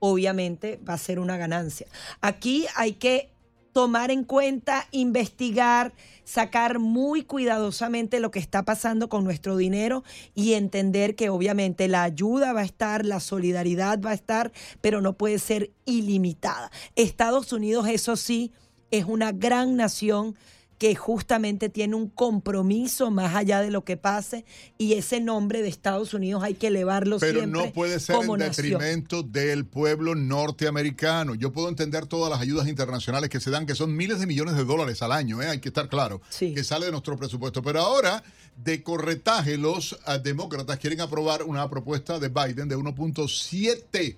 obviamente 0.00 0.80
va 0.86 0.94
a 0.94 0.98
ser 0.98 1.20
una 1.20 1.36
ganancia. 1.36 1.86
Aquí 2.20 2.66
hay 2.74 2.94
que 2.94 3.30
tomar 3.72 4.10
en 4.10 4.24
cuenta, 4.24 4.88
investigar, 4.90 5.92
sacar 6.24 6.80
muy 6.80 7.22
cuidadosamente 7.22 8.18
lo 8.18 8.32
que 8.32 8.40
está 8.40 8.64
pasando 8.64 9.08
con 9.08 9.22
nuestro 9.22 9.56
dinero 9.56 10.02
y 10.34 10.54
entender 10.54 11.14
que 11.14 11.30
obviamente 11.30 11.86
la 11.86 12.02
ayuda 12.02 12.52
va 12.52 12.62
a 12.62 12.64
estar, 12.64 13.06
la 13.06 13.20
solidaridad 13.20 14.00
va 14.04 14.10
a 14.10 14.14
estar, 14.14 14.50
pero 14.80 15.00
no 15.00 15.12
puede 15.12 15.38
ser 15.38 15.70
ilimitada. 15.84 16.72
Estados 16.96 17.52
Unidos, 17.52 17.86
eso 17.86 18.16
sí, 18.16 18.50
es 18.90 19.04
una 19.04 19.30
gran 19.30 19.76
nación 19.76 20.34
que 20.78 20.94
justamente 20.94 21.68
tiene 21.68 21.96
un 21.96 22.08
compromiso 22.08 23.10
más 23.10 23.34
allá 23.34 23.60
de 23.60 23.70
lo 23.70 23.84
que 23.84 23.96
pase 23.96 24.44
y 24.78 24.94
ese 24.94 25.20
nombre 25.20 25.60
de 25.60 25.68
Estados 25.68 26.14
Unidos 26.14 26.42
hay 26.44 26.54
que 26.54 26.68
elevarlo 26.68 27.18
Pero 27.18 27.40
siempre 27.40 27.66
no 27.66 27.72
puede 27.72 27.98
ser 27.98 28.14
como 28.16 28.36
en 28.36 28.40
nación. 28.40 28.78
detrimento 28.78 29.22
del 29.24 29.66
pueblo 29.66 30.14
norteamericano. 30.14 31.34
Yo 31.34 31.52
puedo 31.52 31.68
entender 31.68 32.06
todas 32.06 32.30
las 32.30 32.40
ayudas 32.40 32.68
internacionales 32.68 33.28
que 33.28 33.40
se 33.40 33.50
dan, 33.50 33.66
que 33.66 33.74
son 33.74 33.96
miles 33.96 34.20
de 34.20 34.26
millones 34.26 34.56
de 34.56 34.64
dólares 34.64 35.02
al 35.02 35.12
año, 35.12 35.42
¿eh? 35.42 35.48
hay 35.48 35.58
que 35.58 35.68
estar 35.68 35.88
claro, 35.88 36.20
que 36.38 36.62
sale 36.62 36.86
de 36.86 36.92
nuestro 36.92 37.16
presupuesto. 37.16 37.60
Pero 37.62 37.80
ahora, 37.80 38.22
de 38.56 38.82
corretaje, 38.82 39.58
los 39.58 39.98
ah, 40.06 40.18
demócratas 40.18 40.78
quieren 40.78 41.00
aprobar 41.00 41.42
una 41.42 41.68
propuesta 41.68 42.20
de 42.20 42.28
Biden 42.28 42.68
de 42.68 42.76
1.7 42.76 44.16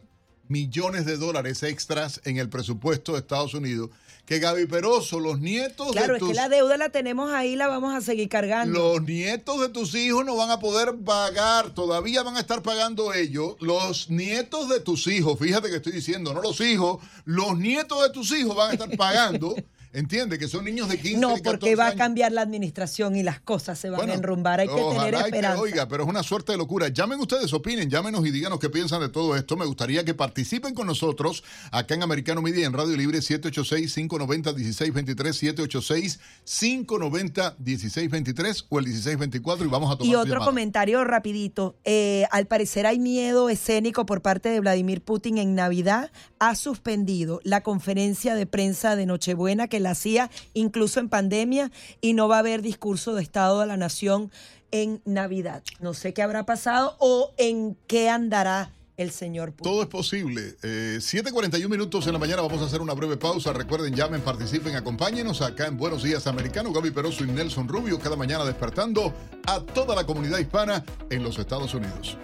millones 0.48 1.06
de 1.06 1.16
dólares 1.16 1.62
extras 1.62 2.20
en 2.24 2.36
el 2.36 2.48
presupuesto 2.48 3.12
de 3.12 3.20
Estados 3.20 3.54
Unidos. 3.54 3.90
Que 4.30 4.38
Gaby 4.38 4.66
Peroso, 4.66 5.18
los 5.18 5.40
nietos 5.40 5.90
Claro, 5.90 6.12
de 6.12 6.14
es 6.14 6.20
tus 6.20 6.28
que 6.28 6.34
la 6.36 6.48
deuda 6.48 6.76
la 6.76 6.90
tenemos 6.90 7.32
ahí, 7.32 7.56
la 7.56 7.66
vamos 7.66 7.92
a 7.92 8.00
seguir 8.00 8.28
cargando. 8.28 8.78
los 8.78 9.02
nietos 9.02 9.60
de 9.60 9.70
tus 9.70 9.92
hijos 9.96 10.24
no 10.24 10.36
van 10.36 10.52
a 10.52 10.60
poder 10.60 10.94
pagar, 11.04 11.74
todavía 11.74 12.22
van 12.22 12.36
a 12.36 12.40
estar 12.40 12.62
pagando 12.62 13.12
ellos. 13.12 13.56
Los 13.58 14.08
nietos 14.08 14.68
de 14.68 14.78
tus 14.78 15.08
hijos, 15.08 15.36
fíjate 15.36 15.68
que 15.68 15.74
estoy 15.78 15.90
diciendo, 15.90 16.32
no 16.32 16.42
los 16.42 16.60
hijos, 16.60 17.02
los 17.24 17.58
nietos 17.58 18.00
de 18.04 18.10
tus 18.10 18.30
hijos 18.30 18.54
van 18.54 18.70
a 18.70 18.72
estar 18.74 18.90
pagando. 18.96 19.52
¿Entiendes? 19.92 20.38
Que 20.38 20.46
son 20.46 20.64
niños 20.64 20.88
de 20.88 20.98
15 21.00 21.18
no, 21.18 21.30
y 21.36 21.42
14 21.42 21.58
porque 21.58 21.74
va 21.76 21.88
a 21.88 21.94
cambiar 21.96 22.30
la 22.32 22.42
administración 22.42 23.16
y 23.16 23.22
las 23.24 23.40
cosas 23.40 23.76
se 23.78 23.90
van 23.90 23.96
Bueno, 23.98 24.12
a 24.12 24.16
enrumbar. 24.16 24.60
Hay 24.60 24.68
que 24.68 24.74
tener 24.74 25.14
que- 25.14 25.20
esperanza. 25.20 25.60
oiga, 25.60 25.88
pero 25.88 26.04
es 26.04 26.08
una 26.08 26.22
suerte 26.22 26.52
de 26.52 26.58
locura. 26.58 26.88
Llamen 26.88 27.18
ustedes, 27.20 27.52
opinen, 27.52 27.90
llámenos 27.90 28.24
y 28.24 28.30
díganos 28.30 28.60
qué 28.60 28.70
piensan 28.70 29.00
de 29.00 29.08
todo 29.08 29.34
esto. 29.36 29.56
Me 29.56 29.64
gustaría 29.66 30.04
que 30.04 30.14
participen 30.14 30.74
con 30.74 30.86
nosotros 30.86 31.42
acá 31.72 31.94
en 31.94 32.02
Americano 32.04 32.40
Media 32.40 32.66
en 32.66 32.72
Radio 32.72 32.96
Libre 32.96 33.18
786-590-1623, 33.18 36.18
786-590-1623 36.46 38.64
o 38.68 38.78
el 38.78 38.84
1624 38.86 39.66
y 39.66 39.68
vamos 39.68 39.92
a 39.92 39.96
tomar 39.98 40.12
Y 40.12 40.14
otro 40.14 40.34
llamada. 40.34 40.46
comentario 40.46 41.04
rapidito. 41.04 41.76
Eh, 41.84 42.26
al 42.30 42.46
parecer 42.46 42.86
hay 42.86 42.98
miedo 42.98 43.48
escénico 43.50 44.06
por 44.06 44.22
parte 44.22 44.48
de 44.50 44.60
Vladimir 44.60 45.02
Putin 45.02 45.38
en 45.38 45.54
Navidad. 45.54 46.10
Ha 46.38 46.54
suspendido 46.54 47.40
la 47.44 47.62
conferencia 47.62 48.34
de 48.34 48.46
prensa 48.46 48.96
de 48.96 49.06
Nochebuena 49.06 49.68
que 49.68 49.79
la 49.80 49.90
hacía 49.90 50.30
incluso 50.54 51.00
en 51.00 51.08
pandemia 51.08 51.70
y 52.00 52.12
no 52.14 52.28
va 52.28 52.36
a 52.36 52.40
haber 52.40 52.62
discurso 52.62 53.14
de 53.14 53.22
Estado 53.22 53.60
de 53.60 53.66
la 53.66 53.76
Nación 53.76 54.30
en 54.70 55.02
Navidad. 55.04 55.62
No 55.80 55.94
sé 55.94 56.12
qué 56.12 56.22
habrá 56.22 56.46
pasado 56.46 56.96
o 56.98 57.32
en 57.36 57.76
qué 57.86 58.08
andará 58.08 58.72
el 58.96 59.10
señor 59.10 59.52
Putin. 59.52 59.72
Todo 59.72 59.82
es 59.82 59.88
posible. 59.88 60.56
Eh, 60.62 60.98
7.41 61.00 61.68
minutos 61.68 62.06
en 62.06 62.12
la 62.12 62.18
mañana. 62.18 62.42
Vamos 62.42 62.60
a 62.60 62.66
hacer 62.66 62.82
una 62.82 62.92
breve 62.92 63.16
pausa. 63.16 63.52
Recuerden, 63.52 63.94
llamen, 63.94 64.20
participen, 64.20 64.76
acompáñenos 64.76 65.40
acá 65.40 65.66
en 65.66 65.78
Buenos 65.78 66.02
Días 66.02 66.26
Americano. 66.26 66.72
Gaby 66.72 66.90
Peroso 66.90 67.24
y 67.24 67.28
Nelson 67.28 67.66
Rubio 67.66 67.98
cada 67.98 68.16
mañana 68.16 68.44
despertando 68.44 69.14
a 69.46 69.60
toda 69.60 69.96
la 69.96 70.04
comunidad 70.04 70.38
hispana 70.38 70.84
en 71.08 71.22
los 71.22 71.38
Estados 71.38 71.72
Unidos. 71.72 72.18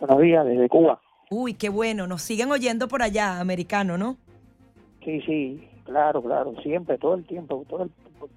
Buenos 0.00 0.20
días, 0.20 0.44
desde 0.46 0.68
Cuba. 0.68 1.00
Uy, 1.30 1.54
qué 1.54 1.68
bueno. 1.68 2.06
Nos 2.06 2.22
siguen 2.22 2.50
oyendo 2.50 2.88
por 2.88 3.02
allá, 3.02 3.40
americano, 3.40 3.98
¿no? 3.98 4.16
Sí, 5.04 5.20
sí, 5.22 5.68
claro, 5.84 6.22
claro, 6.22 6.54
siempre, 6.62 6.98
todo 6.98 7.14
el 7.14 7.26
tiempo, 7.26 7.64
todo 7.68 7.84
el, 7.84 7.90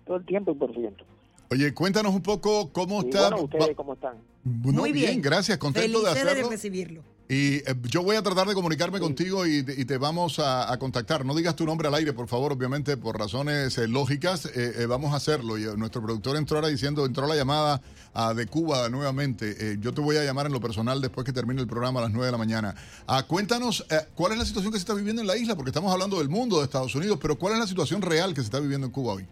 todo 0.06 0.18
el 0.18 0.26
tiempo 0.26 0.52
y 0.52 0.56
por 0.56 0.74
ciento. 0.74 1.06
Oye, 1.52 1.74
cuéntanos 1.74 2.16
un 2.16 2.22
poco 2.22 2.72
cómo 2.72 3.02
Y 3.04 3.10
está. 3.10 3.30
bueno, 3.30 3.44
ustedes 3.44 3.76
cómo 3.76 3.94
están. 3.94 4.16
No, 4.46 4.72
Muy 4.72 4.94
bien. 4.94 5.22
gracias, 5.22 5.58
contento 5.58 6.02
de 6.02 6.10
hacerlo. 6.10 6.50
recibirlo. 6.50 7.04
Y 7.28 7.56
eh, 7.58 7.76
yo 7.90 8.04
voy 8.04 8.16
a 8.16 8.22
tratar 8.22 8.48
de 8.48 8.54
comunicarme 8.54 9.00
contigo 9.00 9.46
y, 9.46 9.62
te- 9.64 9.80
y 9.80 9.84
te 9.86 9.98
vamos 9.98 10.40
a, 10.40 10.72
a 10.72 10.80
contactar. 10.80 11.26
No 11.26 11.36
digas 11.36 11.56
tu 11.58 11.66
nombre 11.66 11.88
al 11.90 11.96
aire, 11.96 12.12
por 12.14 12.28
favor, 12.30 12.52
obviamente, 12.54 12.96
por 12.98 13.18
razones 13.20 13.78
eh, 13.78 13.88
lógicas. 13.90 14.46
eh, 14.48 14.52
eh, 14.80 14.86
vamos 14.86 15.14
a 15.14 15.18
hacerlo. 15.18 15.58
Y 15.58 15.64
eh, 15.64 15.70
nuestro 15.78 16.02
productor 16.02 16.36
entró 16.38 16.58
ahora 16.58 16.70
diciendo, 16.70 17.06
entró 17.06 17.28
la 17.28 17.36
llamada 17.36 17.82
ah, 18.14 18.34
de 18.34 18.48
Cuba 18.48 18.88
nuevamente. 18.90 19.56
Eh, 19.74 19.78
yo 19.82 19.94
te 19.94 20.00
voy 20.02 20.16
a 20.18 20.24
llamar 20.24 20.46
en 20.46 20.54
lo 20.54 20.60
personal 20.62 21.00
después 21.02 21.26
que 21.26 21.34
termine 21.34 21.60
el 21.62 21.68
programa 21.68 22.00
a 22.00 22.04
las 22.04 22.12
9 22.12 22.26
de 22.28 22.32
la 22.32 22.38
mañana. 22.38 22.76
Ah, 23.08 23.24
cuéntanos, 23.28 23.86
¿cuál 24.16 24.32
es 24.34 24.38
la 24.38 24.46
situación 24.46 24.72
que 24.72 24.80
se 24.80 24.84
está 24.84 24.94
viviendo 24.94 25.22
en 25.22 25.28
la 25.28 25.36
isla? 25.38 25.56
Porque 25.56 25.70
estamos 25.70 25.92
hablando 25.92 26.18
del 26.20 26.28
mundo, 26.30 26.60
de 26.60 26.64
Estados 26.66 26.96
Unidos, 26.96 27.20
pero 27.22 27.38
¿cuál 27.38 27.54
es 27.54 27.60
la 27.60 27.68
situación 27.68 28.02
real 28.02 28.34
que 28.34 28.40
se 28.42 28.46
está 28.46 28.60
viviendo 28.62 28.88
en 28.88 28.92
Cuba 28.94 29.14
hoy? 29.14 29.28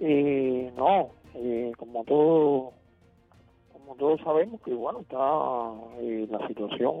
Eh, 0.00 0.72
no, 0.76 1.10
eh, 1.34 1.72
como 1.78 2.04
todo, 2.04 2.72
como 3.72 3.96
todos 3.96 4.20
sabemos 4.20 4.60
que 4.62 4.74
bueno 4.74 5.00
está 5.00 5.72
eh, 6.00 6.26
la 6.30 6.46
situación 6.46 6.94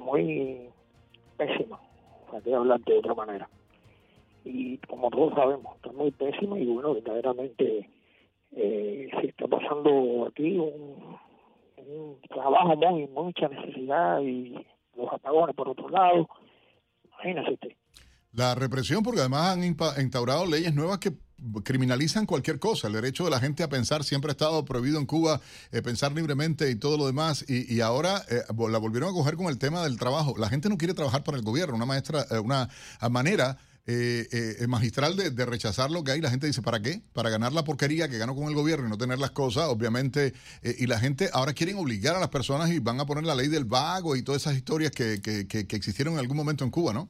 muy 0.00 0.68
pésima, 1.36 1.80
para 2.30 2.42
que 2.42 2.54
hablar 2.54 2.80
de 2.80 2.98
otra 2.98 3.14
manera. 3.14 3.48
Y 4.44 4.78
como 4.78 5.10
todos 5.10 5.34
sabemos, 5.34 5.76
está 5.76 5.92
muy 5.92 6.10
pésima 6.10 6.58
y 6.58 6.66
bueno, 6.66 6.94
verdaderamente 6.94 7.88
eh, 8.52 9.08
se 9.20 9.26
está 9.28 9.46
pasando 9.46 10.26
aquí 10.28 10.58
un, 10.58 11.16
un 11.76 12.20
trabajo 12.28 12.76
muy, 12.76 13.06
mucha 13.08 13.48
necesidad 13.48 14.20
y 14.20 14.54
los 14.96 15.12
apagones 15.12 15.54
por 15.54 15.68
otro 15.68 15.88
lado. 15.88 16.28
Imagínese 17.04 17.52
usted. 17.52 17.72
La 18.32 18.54
represión, 18.54 19.02
porque 19.02 19.20
además 19.20 19.56
han 19.56 19.64
instaurado 19.64 20.46
leyes 20.46 20.74
nuevas 20.74 20.98
que 20.98 21.10
criminalizan 21.64 22.26
cualquier 22.26 22.58
cosa. 22.58 22.86
El 22.88 22.94
derecho 22.94 23.24
de 23.24 23.30
la 23.30 23.40
gente 23.40 23.62
a 23.62 23.68
pensar 23.68 24.04
siempre 24.04 24.30
ha 24.30 24.32
estado 24.32 24.64
prohibido 24.64 24.98
en 24.98 25.06
Cuba, 25.06 25.40
eh, 25.70 25.82
pensar 25.82 26.12
libremente 26.12 26.70
y 26.70 26.76
todo 26.76 26.96
lo 26.96 27.06
demás. 27.06 27.44
Y, 27.48 27.80
ahora 27.80 28.22
eh, 28.28 28.42
la 28.70 28.78
volvieron 28.78 29.10
a 29.10 29.12
coger 29.12 29.36
con 29.36 29.46
el 29.46 29.58
tema 29.58 29.82
del 29.82 29.98
trabajo. 29.98 30.34
La 30.38 30.48
gente 30.48 30.68
no 30.68 30.78
quiere 30.78 30.94
trabajar 30.94 31.24
para 31.24 31.36
el 31.36 31.44
gobierno. 31.44 31.74
Una 31.76 31.86
maestra, 31.86 32.24
eh, 32.30 32.38
una 32.38 32.68
manera 33.10 33.58
magistral 34.68 35.16
de, 35.16 35.44
rechazar 35.44 35.90
lo 35.90 36.04
que 36.04 36.12
hay. 36.12 36.20
La 36.20 36.30
gente 36.30 36.46
dice, 36.46 36.62
¿para 36.62 36.80
qué? 36.80 37.02
Para 37.12 37.30
ganar 37.30 37.52
la 37.52 37.64
porquería 37.64 38.08
que 38.08 38.16
ganó 38.16 38.36
con 38.36 38.44
el 38.44 38.54
gobierno 38.54 38.86
y 38.86 38.90
no 38.90 38.96
tener 38.96 39.18
las 39.18 39.32
cosas, 39.32 39.68
obviamente. 39.68 40.34
y 40.62 40.86
la 40.86 41.00
gente 41.00 41.30
ahora 41.32 41.52
quieren 41.52 41.76
obligar 41.76 42.14
a 42.14 42.20
las 42.20 42.28
personas 42.28 42.70
y 42.70 42.78
van 42.78 43.00
a 43.00 43.06
poner 43.06 43.24
la 43.24 43.34
ley 43.34 43.48
del 43.48 43.64
vago 43.64 44.14
y 44.14 44.22
todas 44.22 44.42
esas 44.42 44.56
historias 44.56 44.92
que, 44.92 45.20
que, 45.20 45.46
que 45.48 45.76
existieron 45.76 46.14
en 46.14 46.20
algún 46.20 46.36
momento 46.36 46.62
en 46.62 46.70
Cuba, 46.70 46.92
¿no? 46.92 47.08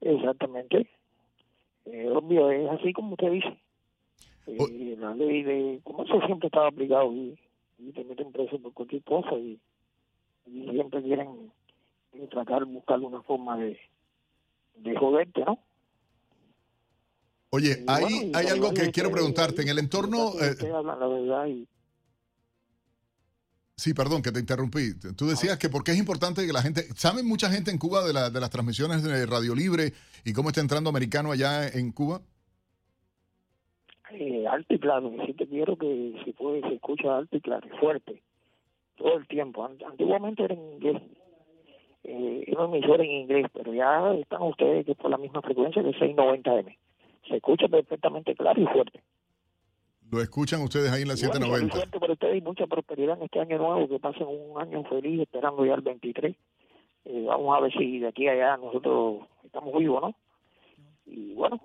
Exactamente. 0.00 0.88
Eh, 1.86 2.08
obvio, 2.08 2.50
es 2.50 2.70
así 2.70 2.92
como 2.92 3.12
usted 3.12 3.30
dice. 3.30 3.58
Eh, 4.46 4.96
la 4.98 5.14
ley 5.14 5.42
de 5.42 5.80
comercio 5.82 6.20
siempre 6.26 6.48
estaba 6.48 6.68
aplicado 6.68 7.12
y, 7.12 7.38
te 7.94 8.04
meten 8.04 8.32
preso 8.32 8.58
por 8.58 8.72
cualquier 8.72 9.02
cosa 9.02 9.34
y, 9.34 9.58
siempre 10.46 11.02
quieren 11.02 11.50
eh, 12.12 12.28
tratar 12.30 12.66
de 12.66 12.72
buscar 12.72 13.00
una 13.00 13.22
forma 13.22 13.56
de, 13.56 13.78
de 14.76 14.96
joderte, 14.96 15.44
¿no? 15.44 15.58
Oye, 17.50 17.84
hay, 17.86 18.32
hay 18.34 18.46
algo 18.48 18.72
que 18.72 18.90
quiero 18.90 19.10
preguntarte. 19.10 19.62
En 19.62 19.68
el 19.68 19.78
entorno... 19.78 20.32
la 20.34 21.06
verdad 21.06 21.46
y, 21.46 21.66
Sí, 23.76 23.92
perdón 23.92 24.22
que 24.22 24.30
te 24.30 24.38
interrumpí. 24.38 24.94
Tú 25.16 25.26
decías 25.26 25.58
que 25.58 25.68
porque 25.68 25.92
es 25.92 25.98
importante 25.98 26.46
que 26.46 26.52
la 26.52 26.62
gente... 26.62 26.82
¿Saben 26.94 27.26
mucha 27.26 27.50
gente 27.50 27.72
en 27.72 27.78
Cuba 27.78 28.04
de, 28.04 28.12
la, 28.12 28.30
de 28.30 28.40
las 28.40 28.50
transmisiones 28.50 29.02
de 29.02 29.26
Radio 29.26 29.54
Libre 29.54 29.92
y 30.24 30.32
cómo 30.32 30.50
está 30.50 30.60
entrando 30.60 30.90
americano 30.90 31.32
allá 31.32 31.68
en 31.68 31.90
Cuba? 31.90 32.20
Eh, 34.12 34.46
alto 34.46 34.74
y 34.74 34.78
claro. 34.78 35.12
Sí 35.26 35.34
te 35.34 35.46
quiero 35.46 35.76
que 35.76 36.14
se 36.24 36.32
puede, 36.34 36.60
se 36.62 36.74
escucha 36.74 37.16
alto 37.16 37.36
y 37.36 37.40
claro, 37.40 37.68
fuerte, 37.80 38.22
todo 38.96 39.16
el 39.16 39.26
tiempo. 39.26 39.64
Antiguamente 39.64 40.44
era 40.44 40.54
en 40.54 40.72
inglés. 40.74 41.02
Eh, 42.04 42.44
era 42.46 42.64
una 42.64 42.76
emisora 42.76 43.02
en 43.02 43.10
inglés, 43.10 43.46
pero 43.52 43.74
ya 43.74 44.14
están 44.14 44.42
ustedes 44.42 44.86
que 44.86 44.94
por 44.94 45.10
la 45.10 45.18
misma 45.18 45.42
frecuencia 45.42 45.82
de 45.82 45.90
690M. 45.94 46.76
Se 47.28 47.36
escucha 47.36 47.66
perfectamente 47.66 48.36
claro 48.36 48.60
y 48.60 48.66
fuerte. 48.66 49.02
Lo 50.10 50.20
escuchan 50.20 50.62
ustedes 50.62 50.90
ahí 50.92 51.02
en 51.02 51.08
la 51.08 51.16
790. 51.16 51.76
Bueno, 51.76 51.90
por 51.98 52.10
ustedes 52.10 52.38
y 52.38 52.40
mucha 52.40 52.66
prosperidad 52.66 53.16
en 53.18 53.24
este 53.24 53.40
año 53.40 53.58
nuevo, 53.58 53.88
que 53.88 53.98
pasen 53.98 54.26
un 54.26 54.60
año 54.60 54.84
feliz, 54.84 55.22
esperando 55.22 55.64
ya 55.64 55.74
el 55.74 55.80
23. 55.80 56.36
Eh, 57.06 57.24
vamos 57.26 57.56
a 57.56 57.60
ver 57.60 57.72
si 57.72 57.98
de 57.98 58.08
aquí 58.08 58.28
a 58.28 58.32
allá 58.32 58.56
nosotros 58.56 59.26
estamos 59.44 59.76
vivos, 59.78 60.02
¿no? 60.02 60.16
Y 61.06 61.34
bueno. 61.34 61.60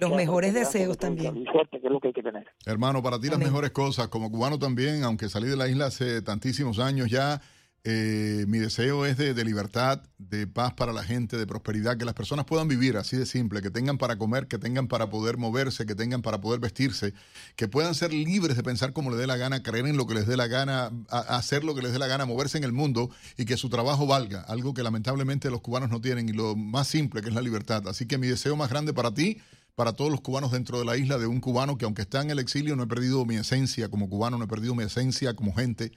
Los 0.00 0.10
mejores 0.10 0.54
deseos 0.54 0.96
también. 0.96 1.44
suerte, 1.44 1.78
que 1.78 1.86
es 1.86 1.92
lo 1.92 2.00
que 2.00 2.08
hay 2.08 2.14
que 2.14 2.22
tener. 2.22 2.46
Hermano, 2.64 3.02
para 3.02 3.20
ti 3.20 3.28
las 3.28 3.38
mejores 3.38 3.72
cosas, 3.72 4.08
como 4.08 4.30
cubano 4.30 4.58
también, 4.58 5.04
aunque 5.04 5.28
salí 5.28 5.48
de 5.48 5.56
la 5.56 5.68
isla 5.68 5.86
hace 5.86 6.22
tantísimos 6.22 6.78
años 6.78 7.10
ya, 7.10 7.42
eh, 7.84 8.44
mi 8.46 8.58
deseo 8.58 9.04
es 9.06 9.16
de, 9.16 9.34
libertad, 9.44 10.02
de 10.18 10.46
paz 10.46 10.72
para 10.74 10.92
la 10.92 11.02
gente, 11.02 11.36
de 11.36 11.48
prosperidad, 11.48 11.96
que 11.96 12.04
las 12.04 12.14
personas 12.14 12.44
puedan 12.44 12.68
vivir 12.68 12.96
así 12.96 13.16
de 13.16 13.26
simple, 13.26 13.60
que 13.60 13.70
tengan 13.70 13.98
para 13.98 14.16
comer, 14.16 14.46
que 14.46 14.56
tengan 14.56 14.86
para 14.86 15.10
poder 15.10 15.36
moverse, 15.36 15.84
que 15.84 15.96
tengan 15.96 16.22
para 16.22 16.40
poder 16.40 16.60
vestirse, 16.60 17.12
que 17.56 17.66
puedan 17.66 17.96
ser 17.96 18.12
libres 18.12 18.56
de 18.56 18.62
pensar 18.62 18.92
como 18.92 19.10
les 19.10 19.18
dé 19.18 19.26
la 19.26 19.36
gana, 19.36 19.64
creer 19.64 19.86
en 19.86 19.96
lo 19.96 20.06
que 20.06 20.14
les 20.14 20.28
dé 20.28 20.36
la 20.36 20.46
gana, 20.46 20.92
hacer 21.08 21.64
lo 21.64 21.74
que 21.74 21.82
les 21.82 21.92
dé 21.92 21.98
la 21.98 22.06
gana, 22.06 22.24
moverse 22.24 22.56
en 22.56 22.64
el 22.64 22.72
mundo 22.72 23.10
y 23.36 23.46
que 23.46 23.56
su 23.56 23.68
trabajo 23.68 24.06
valga, 24.06 24.42
algo 24.42 24.74
que 24.74 24.84
lamentablemente 24.84 25.50
los 25.50 25.60
cubanos 25.60 25.90
no 25.90 26.00
tienen 26.00 26.28
y 26.28 26.32
lo 26.32 26.54
más 26.54 26.86
simple 26.86 27.20
que 27.20 27.30
es 27.30 27.34
la 27.34 27.42
libertad. 27.42 27.88
Así 27.88 28.06
que 28.06 28.16
mi 28.16 28.28
deseo 28.28 28.54
más 28.54 28.70
grande 28.70 28.92
para 28.92 29.12
ti 29.12 29.38
para 29.74 29.94
todos 29.94 30.10
los 30.10 30.20
cubanos 30.20 30.52
dentro 30.52 30.78
de 30.78 30.84
la 30.84 30.96
isla, 30.96 31.18
de 31.18 31.26
un 31.26 31.40
cubano 31.40 31.78
que 31.78 31.86
aunque 31.86 32.02
está 32.02 32.20
en 32.20 32.30
el 32.30 32.38
exilio 32.38 32.76
no 32.76 32.82
he 32.82 32.86
perdido 32.86 33.24
mi 33.24 33.36
esencia 33.36 33.88
como 33.88 34.08
cubano, 34.08 34.36
no 34.38 34.44
he 34.44 34.48
perdido 34.48 34.74
mi 34.74 34.84
esencia 34.84 35.34
como 35.34 35.54
gente, 35.54 35.92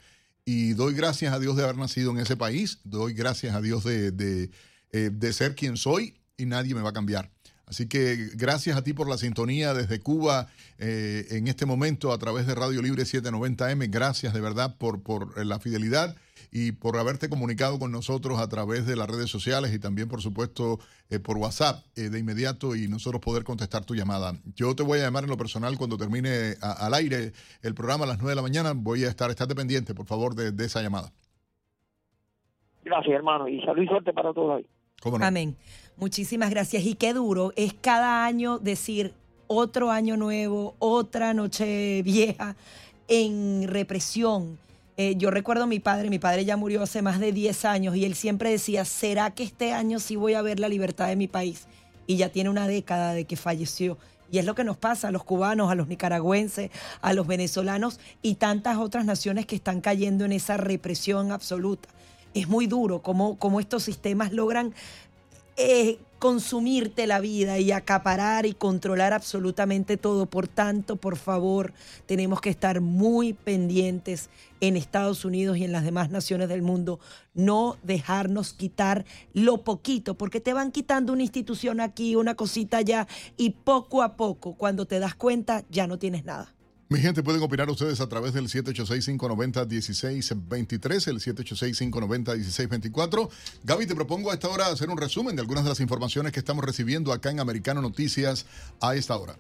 y 0.46 0.74
doy 0.74 0.94
gracias 0.94 1.34
a 1.34 1.40
Dios 1.40 1.58
de 1.58 1.64
haber 1.64 1.78
nacido 1.78 2.12
en 2.12 2.20
ese 2.20 2.38
país, 2.38 2.80
doy 2.84 3.14
gracias 3.14 3.56
a 3.56 3.62
Dios 3.62 3.84
de, 3.84 4.12
de, 4.12 4.52
eh, 4.92 5.10
de, 5.12 5.34
ser 5.34 5.56
quien 5.56 5.76
soy 5.76 6.16
y 6.38 6.46
nadie 6.46 6.76
me 6.76 6.82
va 6.82 6.92
a 6.92 6.94
cambiar. 6.94 7.32
Así 7.66 7.88
que 7.88 8.30
gracias 8.36 8.78
a 8.78 8.84
ti 8.84 8.94
por 8.94 9.10
la 9.10 9.18
sintonía 9.18 9.74
desde 9.74 10.00
Cuba 10.00 10.48
eh, 10.78 11.26
en 11.32 11.48
este 11.48 11.66
momento 11.66 12.14
a 12.14 12.20
través 12.20 12.46
de 12.46 12.54
Radio 12.54 12.84
Libre 12.84 13.04
790M. 13.04 13.90
Gracias 13.90 14.36
de 14.36 14.42
verdad 14.42 14.78
por, 14.78 15.02
por 15.02 15.44
la 15.44 15.60
fidelidad 15.60 16.16
y 16.52 16.72
por 16.72 16.98
haberte 16.98 17.30
comunicado 17.30 17.80
con 17.80 17.92
nosotros 17.92 18.40
a 18.40 18.48
través 18.48 18.86
de 18.86 18.96
las 18.96 19.10
redes 19.10 19.30
sociales 19.30 19.74
y 19.74 19.80
también, 19.80 20.08
por 20.08 20.22
supuesto, 20.22 20.80
eh, 21.10 21.20
por 21.20 21.38
WhatsApp 21.38 21.84
eh, 21.96 22.10
de 22.10 22.20
inmediato 22.20 22.76
y 22.76 22.88
nosotros 22.88 23.22
poder 23.22 23.44
contestar 23.44 23.86
tu 23.86 23.96
llamada. 23.96 24.34
Yo 24.56 24.76
te 24.76 24.84
voy 24.84 25.00
a 25.00 25.04
llamar 25.04 25.24
en 25.24 25.30
lo 25.30 25.38
personal 25.38 25.78
cuando 25.78 25.98
termine 25.98 26.56
al 26.62 26.94
aire 26.94 27.34
el 27.62 27.74
programa 27.74 28.06
a 28.06 28.08
las 28.08 28.18
9 28.18 28.32
de 28.32 28.36
la 28.36 28.42
mañana. 28.42 28.74
Voy 28.76 29.04
a 29.04 29.10
estar, 29.10 29.30
estate 29.30 29.56
pendiente, 29.56 29.94
por 29.94 30.06
favor, 30.06 30.36
de, 30.36 30.66
esa 30.66 30.82
llamada. 30.82 31.12
Gracias, 32.84 33.16
hermano, 33.16 33.48
y 33.48 33.62
salud 33.62 33.84
y 33.84 33.88
suerte 33.88 34.14
para 34.14 34.34
todos 34.34 34.58
ahí. 34.58 34.66
Amén. 35.22 35.56
Muchísimas 35.98 36.50
gracias. 36.50 36.86
Y 36.86 36.96
qué 36.96 37.14
duro 37.14 37.52
es 37.56 37.74
cada 37.74 38.26
año 38.26 38.60
decir 38.60 39.14
otro 39.48 39.92
año 39.92 40.18
nuevo, 40.18 40.76
otra 40.80 41.34
noche 41.34 42.02
vieja 42.04 42.56
en 43.08 43.68
represión 43.68 44.58
eh, 44.98 45.16
yo 45.18 45.30
recuerdo 45.30 45.64
a 45.64 45.68
mi 45.68 45.80
padre, 45.80 46.10
mi 46.10 46.20
padre 46.20 46.46
ya 46.46 46.56
murió 46.56 46.82
hace 46.82 47.02
más 47.02 47.20
de 47.20 47.34
10 47.34 47.66
años 47.66 47.96
y 47.98 48.06
él 48.06 48.16
siempre 48.16 48.50
decía, 48.50 48.86
¿será 48.86 49.32
que 49.32 49.44
este 49.44 49.74
año 49.74 50.00
sí 50.00 50.16
voy 50.16 50.36
a 50.36 50.42
ver 50.42 50.60
la 50.60 50.70
libertad 50.70 51.08
de 51.08 51.18
mi 51.18 51.28
país? 51.28 51.68
Y 52.08 52.16
ya 52.16 52.30
tiene 52.30 52.50
una 52.50 52.68
década 52.68 53.14
de 53.14 53.26
que 53.26 53.36
falleció. 53.36 53.98
Y 54.32 54.38
es 54.38 54.46
lo 54.46 54.56
que 54.56 54.64
nos 54.64 54.78
pasa 54.78 55.10
a 55.10 55.12
los 55.12 55.24
cubanos, 55.24 55.70
a 55.70 55.76
los 55.76 55.88
nicaragüenses, 55.88 56.72
a 57.02 57.14
los 57.14 57.28
venezolanos 57.28 58.00
y 58.22 58.36
tantas 58.36 58.78
otras 58.78 59.06
naciones 59.06 59.46
que 59.46 59.56
están 59.56 59.82
cayendo 59.82 60.24
en 60.24 60.32
esa 60.32 60.58
represión 60.58 61.32
absoluta. 61.32 61.90
Es 62.34 62.48
muy 62.48 62.66
duro 62.66 63.02
cómo, 63.02 63.38
cómo 63.38 63.60
estos 63.60 63.84
sistemas 63.84 64.32
logran 64.32 64.74
eh, 65.58 66.00
consumirte 66.20 67.06
la 67.08 67.20
vida 67.20 67.60
y 67.60 67.72
acaparar 67.72 68.46
y 68.46 68.54
controlar 68.54 69.14
absolutamente 69.14 69.96
todo. 69.96 70.26
Por 70.26 70.48
tanto, 70.48 70.96
por 70.96 71.18
favor, 71.18 71.74
tenemos 72.08 72.42
que 72.42 72.50
estar 72.50 72.82
muy 72.82 73.34
pendientes 73.34 74.30
en 74.60 74.76
Estados 74.76 75.24
Unidos 75.24 75.58
y 75.58 75.64
en 75.64 75.72
las 75.72 75.84
demás 75.84 76.10
naciones 76.10 76.50
del 76.50 76.62
mundo, 76.62 77.00
no 77.34 77.78
dejarnos 77.84 78.54
quitar 78.54 79.06
lo 79.34 79.64
poquito, 79.64 80.18
porque 80.18 80.40
te 80.40 80.54
van 80.54 80.72
quitando 80.72 81.14
una 81.14 81.22
institución 81.22 81.80
aquí, 81.80 82.16
una 82.16 82.36
cosita 82.36 82.78
allá, 82.78 83.08
y 83.38 83.52
poco 83.52 84.02
a 84.02 84.16
poco, 84.16 84.56
cuando 84.56 84.86
te 84.86 85.00
das 85.00 85.14
cuenta, 85.16 85.64
ya 85.70 85.86
no 85.86 86.00
tienes 86.00 86.26
nada. 86.26 86.55
Mi 86.88 87.00
gente, 87.00 87.24
pueden 87.24 87.42
opinar 87.42 87.68
ustedes 87.68 88.00
a 88.00 88.08
través 88.08 88.36
del 88.36 88.48
786-590-1623, 88.48 91.08
el 91.08 91.20
786-590-1624. 91.20 93.28
Gaby, 93.64 93.88
te 93.88 93.96
propongo 93.96 94.30
a 94.30 94.36
esta 94.36 94.50
hora 94.50 94.68
hacer 94.68 94.92
un 94.92 94.98
resumen 94.98 95.36
de 95.36 95.42
algunas 95.42 95.64
de 95.64 95.72
las 95.72 95.80
informaciones 95.80 96.32
que 96.32 96.38
estamos 96.38 96.64
recibiendo 96.64 97.12
acá 97.12 97.32
en 97.32 97.40
Americano 97.40 97.82
Noticias 97.82 98.46
a 98.82 98.94
esta 98.94 99.18
hora. 99.18 99.36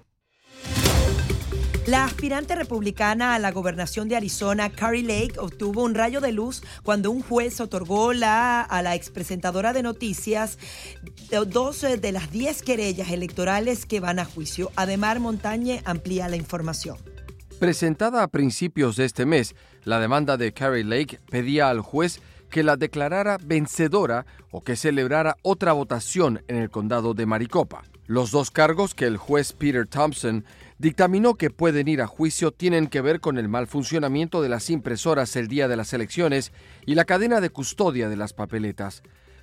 La 1.85 2.05
aspirante 2.05 2.55
republicana 2.55 3.35
a 3.35 3.39
la 3.39 3.51
gobernación 3.51 4.09
de 4.09 4.15
Arizona, 4.15 4.71
Carrie 4.71 5.03
Lake, 5.03 5.37
obtuvo 5.37 5.83
un 5.83 5.93
rayo 5.93 6.21
de 6.21 6.31
luz 6.31 6.63
cuando 6.81 7.11
un 7.11 7.21
juez 7.21 7.61
otorgó 7.61 8.11
la, 8.11 8.61
a 8.61 8.81
la 8.81 8.95
expresentadora 8.95 9.71
de 9.71 9.83
noticias 9.83 10.57
12 11.29 11.97
de 11.97 12.11
las 12.11 12.31
10 12.31 12.63
querellas 12.63 13.11
electorales 13.11 13.85
que 13.85 13.99
van 13.99 14.17
a 14.17 14.25
juicio. 14.25 14.71
Además, 14.75 15.19
Montañe 15.19 15.83
amplía 15.85 16.27
la 16.27 16.37
información. 16.37 16.97
Presentada 17.59 18.21
a 18.21 18.27
principios 18.27 18.97
de 18.97 19.05
este 19.05 19.25
mes, 19.25 19.55
la 19.85 20.01
demanda 20.01 20.35
de 20.35 20.51
Carrie 20.51 20.83
Lake 20.83 21.21
pedía 21.29 21.69
al 21.69 21.79
juez 21.79 22.19
que 22.49 22.63
la 22.63 22.75
declarara 22.75 23.37
vencedora 23.41 24.25
o 24.51 24.61
que 24.61 24.75
celebrara 24.75 25.37
otra 25.41 25.71
votación 25.71 26.43
en 26.49 26.57
el 26.57 26.69
condado 26.69 27.13
de 27.13 27.25
Maricopa. 27.25 27.83
Los 28.07 28.31
dos 28.31 28.51
cargos 28.51 28.93
que 28.93 29.05
el 29.05 29.15
juez 29.15 29.53
Peter 29.53 29.87
Thompson 29.87 30.43
dictaminó 30.79 31.35
que 31.35 31.49
pueden 31.49 31.87
ir 31.87 32.01
a 32.01 32.07
juicio 32.07 32.51
tienen 32.51 32.87
que 32.87 32.99
ver 32.99 33.21
con 33.21 33.37
el 33.37 33.47
mal 33.47 33.67
funcionamiento 33.67 34.41
de 34.41 34.49
las 34.49 34.69
impresoras 34.69 35.35
el 35.37 35.47
día 35.47 35.69
de 35.69 35.77
las 35.77 35.93
elecciones 35.93 36.51
y 36.85 36.95
la 36.95 37.05
cadena 37.05 37.39
de 37.39 37.49
custodia 37.49 38.09
de 38.09 38.17
las 38.17 38.33
papeletas. 38.33 39.01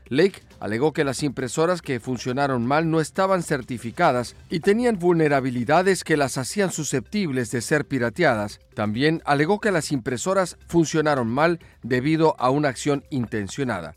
Lake 0.08 0.42
alegó 0.60 0.92
que 0.92 1.04
las 1.04 1.22
impresoras 1.22 1.82
que 1.82 2.00
funcionaron 2.00 2.66
mal 2.66 2.90
no 2.90 3.00
estaban 3.00 3.42
certificadas 3.42 4.36
y 4.50 4.60
tenían 4.60 4.98
vulnerabilidades 4.98 6.04
que 6.04 6.16
las 6.16 6.38
hacían 6.38 6.70
susceptibles 6.70 7.50
de 7.50 7.62
ser 7.62 7.86
pirateadas. 7.86 8.60
También 8.74 9.22
alegó 9.24 9.60
que 9.60 9.70
las 9.70 9.90
impresoras 9.92 10.58
funcionaron 10.66 11.28
mal 11.28 11.60
debido 11.82 12.36
a 12.38 12.50
una 12.50 12.68
acción 12.68 13.04
intencionada. 13.10 13.94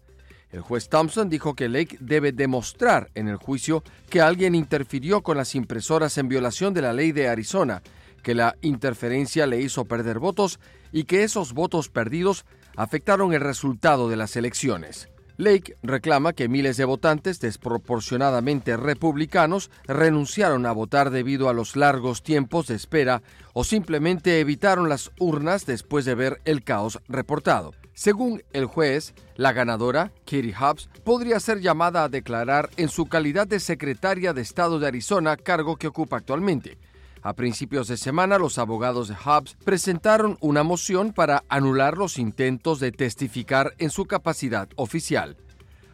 El 0.52 0.62
juez 0.62 0.88
Thompson 0.88 1.30
dijo 1.30 1.54
que 1.54 1.68
Lake 1.68 1.98
debe 2.00 2.32
demostrar 2.32 3.10
en 3.14 3.28
el 3.28 3.36
juicio 3.36 3.84
que 4.10 4.22
alguien 4.22 4.56
interfirió 4.56 5.22
con 5.22 5.36
las 5.36 5.54
impresoras 5.54 6.18
en 6.18 6.30
violación 6.30 6.74
de 6.74 6.82
la 6.82 6.94
ley 6.94 7.12
de 7.12 7.28
Arizona, 7.28 7.82
que 8.24 8.36
la 8.36 8.56
interferencia 8.62 9.48
le 9.48 9.60
hizo 9.60 9.84
perder 9.84 10.18
votos 10.18 10.60
y 10.94 11.04
que 11.04 11.24
esos 11.24 11.54
votos 11.54 11.90
perdidos 11.90 12.46
afectaron 12.78 13.34
el 13.34 13.42
resultado 13.42 14.08
de 14.08 14.16
las 14.16 14.38
elecciones. 14.38 15.10
Lake 15.38 15.76
reclama 15.84 16.34
que 16.34 16.48
miles 16.48 16.78
de 16.78 16.86
votantes 16.86 17.40
desproporcionadamente 17.40 18.78
republicanos 18.78 19.70
renunciaron 19.86 20.66
a 20.66 20.72
votar 20.72 21.10
debido 21.10 21.50
a 21.50 21.54
los 21.54 21.76
largos 21.76 22.24
tiempos 22.24 22.68
de 22.68 22.76
espera 22.76 23.22
o 23.54 23.64
simplemente 23.64 24.40
evitaron 24.40 24.88
las 24.88 25.12
urnas 25.20 25.66
después 25.66 26.06
de 26.06 26.16
ver 26.16 26.42
el 26.46 26.64
caos 26.64 27.00
reportado. 27.08 27.74
Según 27.94 28.44
el 28.52 28.66
juez, 28.66 29.14
la 29.36 29.54
ganadora, 29.54 30.12
Katie 30.26 30.54
Hobbs, 30.54 30.90
podría 31.04 31.40
ser 31.40 31.62
llamada 31.62 32.04
a 32.04 32.10
declarar 32.10 32.70
en 32.76 32.90
su 32.90 33.06
calidad 33.06 33.48
de 33.48 33.62
secretaria 33.62 34.34
de 34.34 34.42
Estado 34.42 34.80
de 34.80 34.88
Arizona, 34.88 35.38
cargo 35.38 35.78
que 35.78 35.88
ocupa 35.88 36.18
actualmente. 36.18 36.78
A 37.26 37.34
principios 37.34 37.88
de 37.88 37.98
semana, 37.98 38.38
los 38.38 38.60
abogados 38.60 39.08
de 39.08 39.16
Hobbs 39.16 39.58
presentaron 39.66 40.38
una 40.42 40.62
moción 40.62 41.12
para 41.12 41.44
anular 41.50 41.98
los 41.98 42.20
intentos 42.20 42.80
de 42.80 42.92
testificar 42.92 43.74
en 43.80 43.90
su 43.90 44.06
capacidad 44.06 44.70
oficial. 44.76 45.36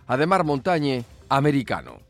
Ademar 0.08 0.44
Montañe, 0.44 1.06
americano. 1.30 2.02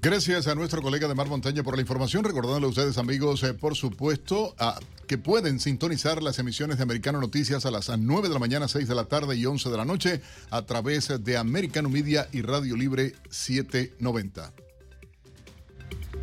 Gracias 0.00 0.48
a 0.48 0.56
nuestro 0.56 0.82
colega 0.82 1.06
de 1.06 1.14
Mar 1.14 1.28
por 1.28 1.76
la 1.76 1.80
información. 1.80 2.24
Recordándole 2.24 2.66
a 2.66 2.70
ustedes, 2.70 2.98
amigos, 2.98 3.44
eh, 3.44 3.54
por 3.54 3.76
supuesto, 3.76 4.56
a, 4.58 4.80
que 5.06 5.16
pueden 5.16 5.60
sintonizar 5.60 6.24
las 6.24 6.40
emisiones 6.40 6.78
de 6.78 6.82
Americano 6.82 7.20
Noticias 7.20 7.66
a 7.66 7.70
las 7.70 7.88
9 7.96 8.26
de 8.26 8.34
la 8.34 8.40
mañana, 8.40 8.66
6 8.66 8.88
de 8.88 8.96
la 8.96 9.04
tarde 9.04 9.36
y 9.36 9.46
11 9.46 9.70
de 9.70 9.76
la 9.76 9.84
noche 9.84 10.22
a 10.50 10.62
través 10.62 11.22
de 11.22 11.36
Americano 11.36 11.88
Media 11.88 12.26
y 12.32 12.42
Radio 12.42 12.74
Libre 12.74 13.14
790. 13.30 14.52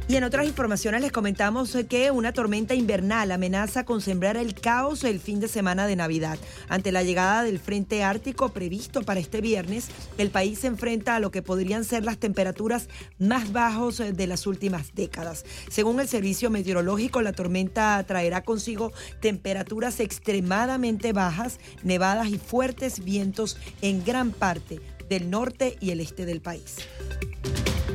Y 0.09 0.15
en 0.15 0.23
otras 0.23 0.47
informaciones 0.47 1.01
les 1.01 1.11
comentamos 1.11 1.77
que 1.87 2.09
una 2.09 2.33
tormenta 2.33 2.73
invernal 2.73 3.31
amenaza 3.31 3.85
con 3.85 4.01
sembrar 4.01 4.37
el 4.37 4.55
caos 4.55 5.03
el 5.03 5.19
fin 5.19 5.39
de 5.39 5.47
semana 5.47 5.85
de 5.85 5.95
Navidad. 5.95 6.39
Ante 6.67 6.91
la 6.91 7.03
llegada 7.03 7.43
del 7.43 7.59
frente 7.59 8.03
ártico 8.03 8.49
previsto 8.49 9.03
para 9.03 9.19
este 9.19 9.39
viernes, 9.39 9.87
el 10.17 10.31
país 10.31 10.57
se 10.57 10.67
enfrenta 10.67 11.15
a 11.15 11.19
lo 11.19 11.29
que 11.29 11.43
podrían 11.43 11.83
ser 11.83 12.05
las 12.05 12.17
temperaturas 12.17 12.89
más 13.19 13.51
bajos 13.51 13.99
de 13.99 14.25
las 14.25 14.47
últimas 14.47 14.95
décadas. 14.95 15.45
Según 15.69 15.99
el 15.99 16.07
servicio 16.07 16.49
meteorológico, 16.49 17.21
la 17.21 17.33
tormenta 17.33 18.03
traerá 18.07 18.41
consigo 18.41 18.91
temperaturas 19.21 19.99
extremadamente 19.99 21.13
bajas, 21.13 21.59
nevadas 21.83 22.29
y 22.29 22.39
fuertes 22.39 23.03
vientos 23.03 23.59
en 23.83 24.03
gran 24.03 24.31
parte 24.31 24.81
del 25.07 25.29
norte 25.29 25.77
y 25.79 25.91
el 25.91 25.99
este 25.99 26.25
del 26.25 26.41
país. 26.41 26.77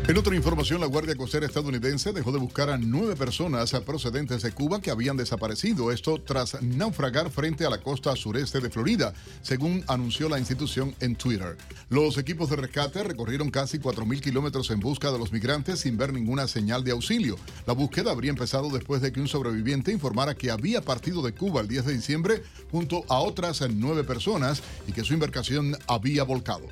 En 0.07 0.19
otra 0.19 0.37
información, 0.37 0.83
la 0.83 0.87
Guardia 0.87 1.17
Costera 1.17 1.47
estadounidense 1.47 2.13
dejó 2.13 2.31
de 2.31 2.39
buscar 2.39 2.69
a 2.69 2.77
nueve 2.77 3.17
personas 3.17 3.73
procedentes 3.87 4.43
de 4.43 4.53
Cuba 4.53 4.83
que 4.83 4.91
habían 4.91 5.17
desaparecido, 5.17 5.91
esto 5.91 6.21
tras 6.21 6.63
naufragar 6.63 7.31
frente 7.31 7.65
a 7.65 7.71
la 7.71 7.81
costa 7.81 8.15
sureste 8.15 8.61
de 8.61 8.69
Florida, 8.69 9.15
según 9.41 9.83
anunció 9.89 10.29
la 10.29 10.39
institución 10.39 10.95
en 11.01 11.17
Twitter. 11.17 11.57
Los 11.89 12.19
equipos 12.19 12.51
de 12.51 12.57
rescate 12.57 13.03
recorrieron 13.03 13.51
casi 13.51 13.79
4.000 13.79 14.21
kilómetros 14.21 14.71
en 14.71 14.81
busca 14.81 15.11
de 15.11 15.19
los 15.19 15.33
migrantes 15.33 15.81
sin 15.81 15.97
ver 15.97 16.13
ninguna 16.13 16.49
señal 16.49 16.85
de 16.85 16.93
auxilio. 16.93 17.37
La 17.67 17.73
búsqueda 17.73 18.11
habría 18.11 18.31
empezado 18.31 18.69
después 18.69 19.01
de 19.01 19.11
que 19.11 19.21
un 19.21 19.29
sobreviviente 19.29 19.91
informara 19.91 20.35
que 20.35 20.51
había 20.51 20.83
partido 20.83 21.23
de 21.23 21.33
Cuba 21.33 21.63
el 21.63 21.69
10 21.69 21.87
de 21.87 21.95
diciembre 21.95 22.43
junto 22.71 23.05
a 23.09 23.21
otras 23.21 23.63
nueve 23.71 24.05
personas 24.05 24.63
y 24.87 24.93
que 24.93 25.03
su 25.03 25.15
embarcación 25.15 25.79
había 25.87 26.25
volcado. 26.25 26.69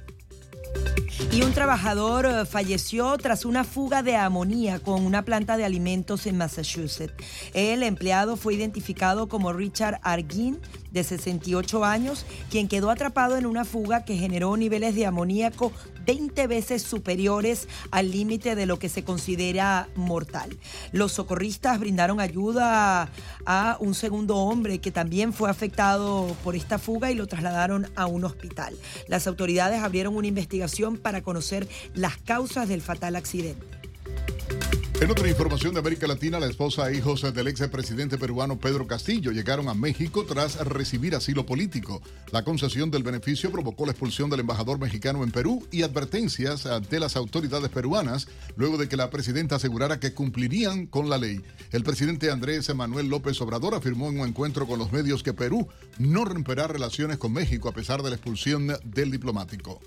Y 1.30 1.42
un 1.42 1.52
trabajador 1.52 2.26
eh, 2.26 2.44
falleció 2.44 3.16
tras 3.16 3.44
una 3.44 3.64
fuga 3.64 4.02
de 4.02 4.16
amonía 4.16 4.80
con 4.80 5.06
una 5.06 5.24
planta 5.24 5.56
de 5.56 5.64
alimentos 5.64 6.26
en 6.26 6.36
Massachusetts. 6.36 7.14
El 7.54 7.82
empleado 7.82 8.36
fue 8.36 8.54
identificado 8.54 9.28
como 9.28 9.52
Richard 9.52 9.98
Arguin, 10.02 10.60
de 10.92 11.04
68 11.04 11.84
años, 11.84 12.26
quien 12.50 12.68
quedó 12.68 12.90
atrapado 12.90 13.36
en 13.36 13.46
una 13.46 13.64
fuga 13.64 14.04
que 14.04 14.16
generó 14.16 14.56
niveles 14.56 14.94
de 14.94 15.06
amoníaco 15.06 15.72
20 16.04 16.46
veces 16.46 16.82
superiores 16.82 17.68
al 17.90 18.10
límite 18.10 18.54
de 18.54 18.66
lo 18.66 18.78
que 18.78 18.88
se 18.88 19.04
considera 19.04 19.88
mortal. 19.94 20.58
Los 20.92 21.12
socorristas 21.12 21.78
brindaron 21.78 22.20
ayuda 22.20 23.08
a 23.46 23.76
un 23.80 23.94
segundo 23.94 24.36
hombre 24.36 24.80
que 24.80 24.90
también 24.90 25.32
fue 25.32 25.48
afectado 25.50 26.36
por 26.42 26.56
esta 26.56 26.78
fuga 26.78 27.10
y 27.10 27.14
lo 27.14 27.26
trasladaron 27.26 27.88
a 27.96 28.06
un 28.06 28.24
hospital. 28.24 28.76
Las 29.08 29.26
autoridades 29.26 29.82
abrieron 29.82 30.16
una 30.16 30.26
investigación 30.26 30.96
para 30.96 31.22
conocer 31.22 31.68
las 31.94 32.16
causas 32.16 32.68
del 32.68 32.82
fatal 32.82 33.16
accidente. 33.16 33.66
En 35.02 35.10
otra 35.10 35.28
información 35.28 35.74
de 35.74 35.80
América 35.80 36.06
Latina, 36.06 36.38
la 36.38 36.46
esposa 36.46 36.88
e 36.88 36.94
hijos 36.94 37.22
del 37.34 37.48
ex 37.48 37.66
presidente 37.66 38.18
peruano 38.18 38.56
Pedro 38.56 38.86
Castillo 38.86 39.32
llegaron 39.32 39.68
a 39.68 39.74
México 39.74 40.24
tras 40.24 40.64
recibir 40.64 41.16
asilo 41.16 41.44
político. 41.44 42.00
La 42.30 42.44
concesión 42.44 42.88
del 42.88 43.02
beneficio 43.02 43.50
provocó 43.50 43.84
la 43.84 43.90
expulsión 43.90 44.30
del 44.30 44.38
embajador 44.38 44.78
mexicano 44.78 45.24
en 45.24 45.32
Perú 45.32 45.66
y 45.72 45.82
advertencias 45.82 46.66
ante 46.66 47.00
las 47.00 47.16
autoridades 47.16 47.68
peruanas 47.68 48.28
luego 48.54 48.78
de 48.78 48.88
que 48.88 48.96
la 48.96 49.10
presidenta 49.10 49.56
asegurara 49.56 49.98
que 49.98 50.14
cumplirían 50.14 50.86
con 50.86 51.10
la 51.10 51.18
ley. 51.18 51.40
El 51.72 51.82
presidente 51.82 52.30
Andrés 52.30 52.72
Manuel 52.72 53.08
López 53.08 53.40
Obrador 53.40 53.74
afirmó 53.74 54.08
en 54.08 54.20
un 54.20 54.28
encuentro 54.28 54.68
con 54.68 54.78
los 54.78 54.92
medios 54.92 55.24
que 55.24 55.34
Perú 55.34 55.66
no 55.98 56.24
romperá 56.24 56.68
relaciones 56.68 57.18
con 57.18 57.32
México 57.32 57.68
a 57.68 57.72
pesar 57.72 58.04
de 58.04 58.10
la 58.10 58.14
expulsión 58.14 58.68
del 58.84 59.10
diplomático. 59.10 59.80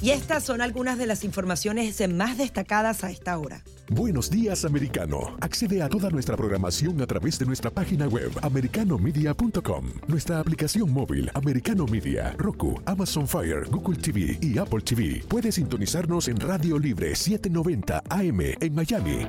Y 0.00 0.10
estas 0.10 0.44
son 0.44 0.60
algunas 0.60 0.98
de 0.98 1.06
las 1.06 1.24
informaciones 1.24 2.02
más 2.08 2.38
destacadas 2.38 3.04
a 3.04 3.10
esta 3.10 3.38
hora. 3.38 3.62
Buenos 3.88 4.30
días, 4.30 4.64
americano. 4.64 5.36
Accede 5.40 5.82
a 5.82 5.88
toda 5.88 6.08
nuestra 6.10 6.36
programación 6.36 7.00
a 7.02 7.06
través 7.06 7.38
de 7.38 7.46
nuestra 7.46 7.70
página 7.70 8.06
web, 8.08 8.30
americanomedia.com, 8.42 9.92
nuestra 10.06 10.40
aplicación 10.40 10.90
móvil, 10.90 11.30
Americano 11.34 11.86
Media, 11.86 12.34
Roku, 12.38 12.80
Amazon 12.86 13.28
Fire, 13.28 13.68
Google 13.70 13.96
TV 13.96 14.38
y 14.40 14.58
Apple 14.58 14.80
TV. 14.80 15.22
Puedes 15.28 15.56
sintonizarnos 15.56 16.28
en 16.28 16.40
Radio 16.40 16.78
Libre 16.78 17.14
790 17.14 18.02
AM 18.08 18.40
en 18.60 18.74
Miami. 18.74 19.28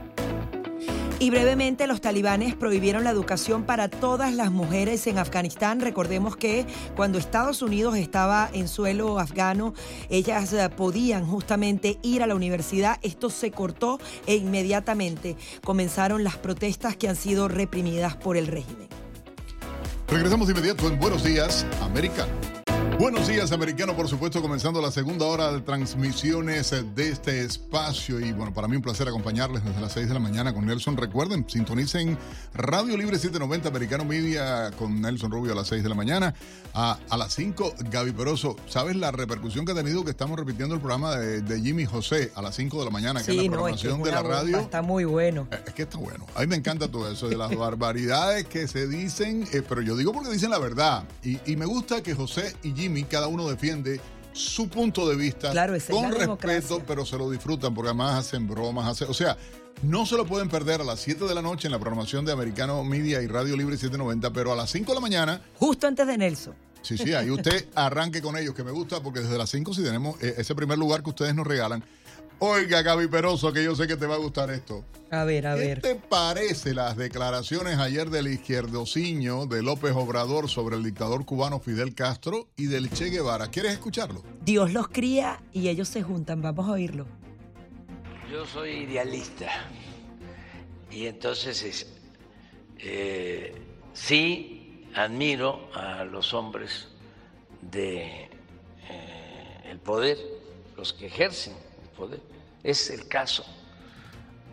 Y 1.24 1.30
brevemente, 1.30 1.88
los 1.88 2.02
talibanes 2.02 2.54
prohibieron 2.54 3.06
la 3.06 3.10
educación 3.10 3.64
para 3.64 3.88
todas 3.88 4.34
las 4.34 4.52
mujeres 4.52 5.08
en 5.08 5.18
Afganistán. 5.18 5.80
Recordemos 5.80 6.36
que 6.36 6.66
cuando 6.98 7.18
Estados 7.18 7.62
Unidos 7.62 7.96
estaba 7.96 8.50
en 8.52 8.68
suelo 8.68 9.20
afgano, 9.20 9.74
ellas 10.10 10.52
eh, 10.52 10.68
podían 10.68 11.26
justamente 11.26 11.98
ir 12.02 12.24
a 12.24 12.28
la 12.28 12.36
universidad. 12.36 13.00
Esto 13.04 13.30
se 13.30 13.52
cortó 13.52 14.02
e 14.28 14.36
inmediatamente 14.36 15.38
comenzaron 15.64 16.26
las 16.26 16.36
protestas 16.36 16.98
que 16.98 17.08
han 17.08 17.16
sido 17.16 17.48
reprimidas 17.48 18.18
por 18.18 18.36
el 18.36 18.48
régimen. 18.48 18.90
Regresamos 20.10 20.48
de 20.48 20.52
inmediato 20.52 20.90
en 20.90 21.00
Buenos 21.00 21.24
Días, 21.24 21.66
América. 21.82 22.28
Buenos 23.00 23.28
días, 23.28 23.52
americano, 23.52 23.96
por 23.96 24.08
supuesto, 24.08 24.42
comenzando 24.42 24.82
la 24.82 24.92
segunda 24.92 25.26
hora 25.26 25.52
de 25.52 25.62
transmisiones 25.62 26.74
de 26.96 27.10
este 27.10 27.42
espacio. 27.42 28.20
Y 28.20 28.32
bueno, 28.32 28.54
para 28.54 28.68
mí 28.68 28.76
un 28.78 28.82
placer 28.82 29.08
acompañarles 29.08 29.64
desde 29.64 29.82
las 29.82 29.92
6 29.94 30.08
de 30.08 30.14
la 30.14 30.20
mañana 30.20 30.54
con 30.54 30.66
Nelson. 30.66 30.96
Recuerden, 30.96 31.46
sintonicen 31.50 32.18
Radio 32.54 32.96
Libre 32.96 33.18
790 33.18 33.68
Americano 33.68 34.06
Media 34.06 34.72
con 34.78 35.02
Nelson 35.02 35.32
Rubio 35.32 35.52
a 35.52 35.56
las 35.56 35.68
6 35.68 35.84
de 35.84 35.90
la 35.90 35.96
mañana. 35.96 36.34
A, 36.76 36.98
a 37.10 37.18
las 37.18 37.34
5, 37.34 37.74
Gaby 37.92 38.12
Peroso. 38.14 38.56
¿Sabes 38.70 38.96
la 38.96 39.12
repercusión 39.12 39.66
que 39.66 39.74
ha 39.74 39.76
tenido 39.76 40.04
que 40.06 40.12
estamos 40.12 40.40
repitiendo 40.40 40.74
el 40.76 40.80
programa 40.82 41.16
de, 41.16 41.42
de 41.42 41.62
Jimmy 41.62 41.86
José 41.86 42.32
a 42.36 42.42
las 42.42 42.56
5 42.56 42.80
de 42.80 42.86
la 42.86 42.92
mañana, 42.92 43.22
que 43.24 43.32
es 43.32 43.38
la 43.38 43.52
programación 43.52 43.92
no, 43.92 43.98
es 43.98 44.04
que 44.04 44.10
de 44.10 44.24
la 44.24 44.30
radio? 44.30 44.60
Está 44.60 44.82
muy 44.82 45.04
bueno. 45.04 45.48
Eh, 45.52 45.60
Es 45.68 45.74
que 45.74 45.84
está 45.84 45.98
bueno. 45.98 46.26
A 46.36 46.42
mí 46.42 46.48
me 46.48 46.56
encanta 46.56 46.90
todo 46.90 47.12
eso 47.12 47.28
de 47.28 47.38
las 47.38 47.54
barbaridades 47.58 48.46
que 48.46 48.68
se 48.68 48.88
dicen, 48.88 49.48
eh, 49.52 49.62
pero 49.68 49.82
yo 49.82 49.98
digo 49.98 50.14
porque 50.14 50.30
dicen 50.30 50.52
la 50.52 50.60
verdad. 50.60 51.04
Y, 51.24 51.40
y 51.52 51.58
me 51.58 51.66
gusta 51.66 52.02
que 52.02 52.14
José 52.16 52.56
y 52.64 52.72
Jimmy, 52.72 52.83
cada 53.10 53.28
uno 53.28 53.48
defiende 53.48 54.00
su 54.34 54.68
punto 54.68 55.08
de 55.08 55.16
vista 55.16 55.52
Claro, 55.52 55.76
es 55.76 55.86
con 55.86 56.04
respeto, 56.06 56.20
democracia. 56.22 56.78
pero 56.88 57.06
se 57.06 57.18
lo 57.18 57.30
disfrutan 57.30 57.74
porque 57.74 57.90
además 57.90 58.26
hacen 58.26 58.48
bromas. 58.48 58.88
hacen- 58.88 59.10
o 59.10 59.14
sea, 59.14 59.38
no 59.84 60.06
se 60.06 60.16
lo 60.18 60.26
pueden 60.26 60.50
perder 60.50 60.82
a 60.82 60.84
las 60.84 61.00
7 61.02 61.26
de 61.26 61.36
la 61.36 61.42
noche 61.42 61.68
en 61.68 61.72
la 61.72 61.80
programación 61.80 62.26
de 62.26 62.32
Americano 62.32 62.84
Media 62.84 63.22
y 63.22 63.28
Radio 63.28 63.56
Libre 63.56 63.76
790, 63.78 64.32
pero 64.34 64.52
a 64.54 64.56
las 64.56 64.72
5 64.72 64.92
de 64.92 64.96
la 64.96 65.02
mañana 65.02 65.42
Justo 65.60 65.88
antes 65.88 66.08
de 66.08 66.18
Nelson. 66.18 66.54
Sí, 66.82 66.98
sí, 66.98 67.14
ahí 67.14 67.30
usted 67.30 67.68
arranque 67.76 68.22
con 68.22 68.36
ellos, 68.38 68.54
que 68.56 68.64
me 68.64 68.72
gusta, 68.72 69.02
porque 69.02 69.22
desde 69.22 69.38
las 69.38 69.50
5 69.50 69.74
si 69.74 69.84
tenemos 69.84 70.22
eh, 70.22 70.36
ese 70.38 70.54
primer 70.56 70.78
lugar 70.78 71.02
que 71.04 71.10
ustedes 71.12 71.34
nos 71.36 71.46
regalan. 71.48 71.84
Oiga, 72.46 72.82
Gaby 72.82 73.08
Peroso, 73.08 73.54
que 73.54 73.64
yo 73.64 73.74
sé 73.74 73.88
que 73.88 73.96
te 73.96 74.06
va 74.06 74.16
a 74.16 74.18
gustar 74.18 74.50
esto. 74.50 74.84
A 75.12 75.24
ver, 75.24 75.48
a 75.48 75.56
¿Qué 75.56 75.62
ver. 75.62 75.82
te 75.82 75.96
parece 75.96 76.74
las 76.74 76.98
declaraciones 76.98 77.78
ayer 77.80 78.10
del 78.10 78.28
izquierdociño 78.28 79.46
de 79.46 79.64
López 79.64 79.94
Obrador 79.96 80.50
sobre 80.50 80.76
el 80.76 80.84
dictador 80.84 81.24
cubano 81.24 81.62
Fidel 81.62 81.96
Castro 81.96 82.50
y 82.58 82.66
del 82.66 82.90
Che 82.92 83.06
Guevara? 83.12 83.48
¿Quieres 83.48 83.72
escucharlo? 83.72 84.24
Dios 84.44 84.74
los 84.74 84.90
cría 84.90 85.42
y 85.54 85.70
ellos 85.70 85.88
se 85.88 86.04
juntan. 86.04 86.42
Vamos 86.42 86.68
a 86.68 86.72
oírlo. 86.74 87.06
Yo 88.30 88.46
soy 88.46 88.72
idealista 88.72 89.48
y 90.92 91.06
entonces 91.06 91.64
es- 91.64 91.88
eh, 92.80 93.56
sí 93.94 94.86
admiro 94.96 95.74
a 95.74 96.04
los 96.04 96.34
hombres 96.34 96.90
de 97.62 98.24
eh, 98.90 99.62
el 99.72 99.80
poder, 99.80 100.18
los 100.76 100.92
que 100.92 101.06
ejercen 101.06 101.54
el 101.84 101.90
poder. 101.98 102.33
Es 102.64 102.90
el 102.90 103.08
caso 103.08 103.46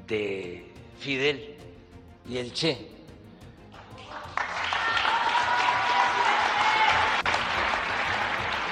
de 0.06 0.72
Fidel 0.98 1.56
y 2.28 2.38
el 2.38 2.52
Che. 2.52 2.90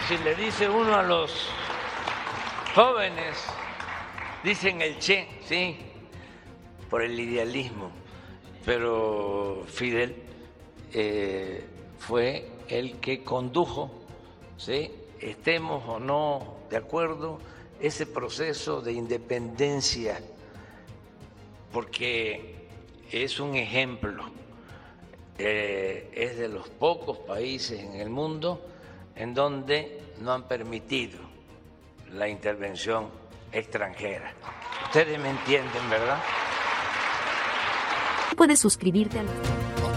si 0.09 0.17
le 0.25 0.35
dice 0.37 0.67
uno 0.67 0.95
a 0.95 1.03
los 1.03 1.51
jóvenes, 2.75 3.45
dicen 4.43 4.81
el 4.81 4.99
Che, 4.99 5.29
sí, 5.47 5.77
por 6.89 7.03
el 7.03 7.21
idealismo, 7.21 7.91
pero 8.65 9.65
Fidel 9.69 10.17
eh, 10.95 11.63
fue 11.99 12.49
el 12.69 12.99
que 13.01 13.23
condujo, 13.23 13.91
¿sí? 14.57 14.91
estemos 15.21 15.85
o 15.87 16.01
no 16.01 16.57
de 16.71 16.79
acuerdo, 16.79 17.39
ese 17.81 18.07
proceso 18.07 18.81
de 18.81 18.93
independencia, 18.93 20.21
porque 21.73 22.69
es 23.11 23.41
un 23.41 23.55
ejemplo, 23.55 24.25
eh, 25.39 26.11
es 26.13 26.37
de 26.37 26.49
los 26.49 26.69
pocos 26.69 27.19
países 27.19 27.81
en 27.81 27.95
el 27.95 28.11
mundo 28.11 28.65
en 29.15 29.35
donde 29.35 30.01
no 30.21 30.33
han 30.33 30.49
permitido 30.49 31.19
la 32.13 32.29
intervención 32.29 33.09
extranjera. 33.53 34.33
Ustedes 34.87 35.19
me 35.19 35.31
entienden, 35.31 35.91
¿verdad? 35.91 36.19
Puedes 38.37 38.61
suscribirte 38.61 39.19
al... 39.19 39.27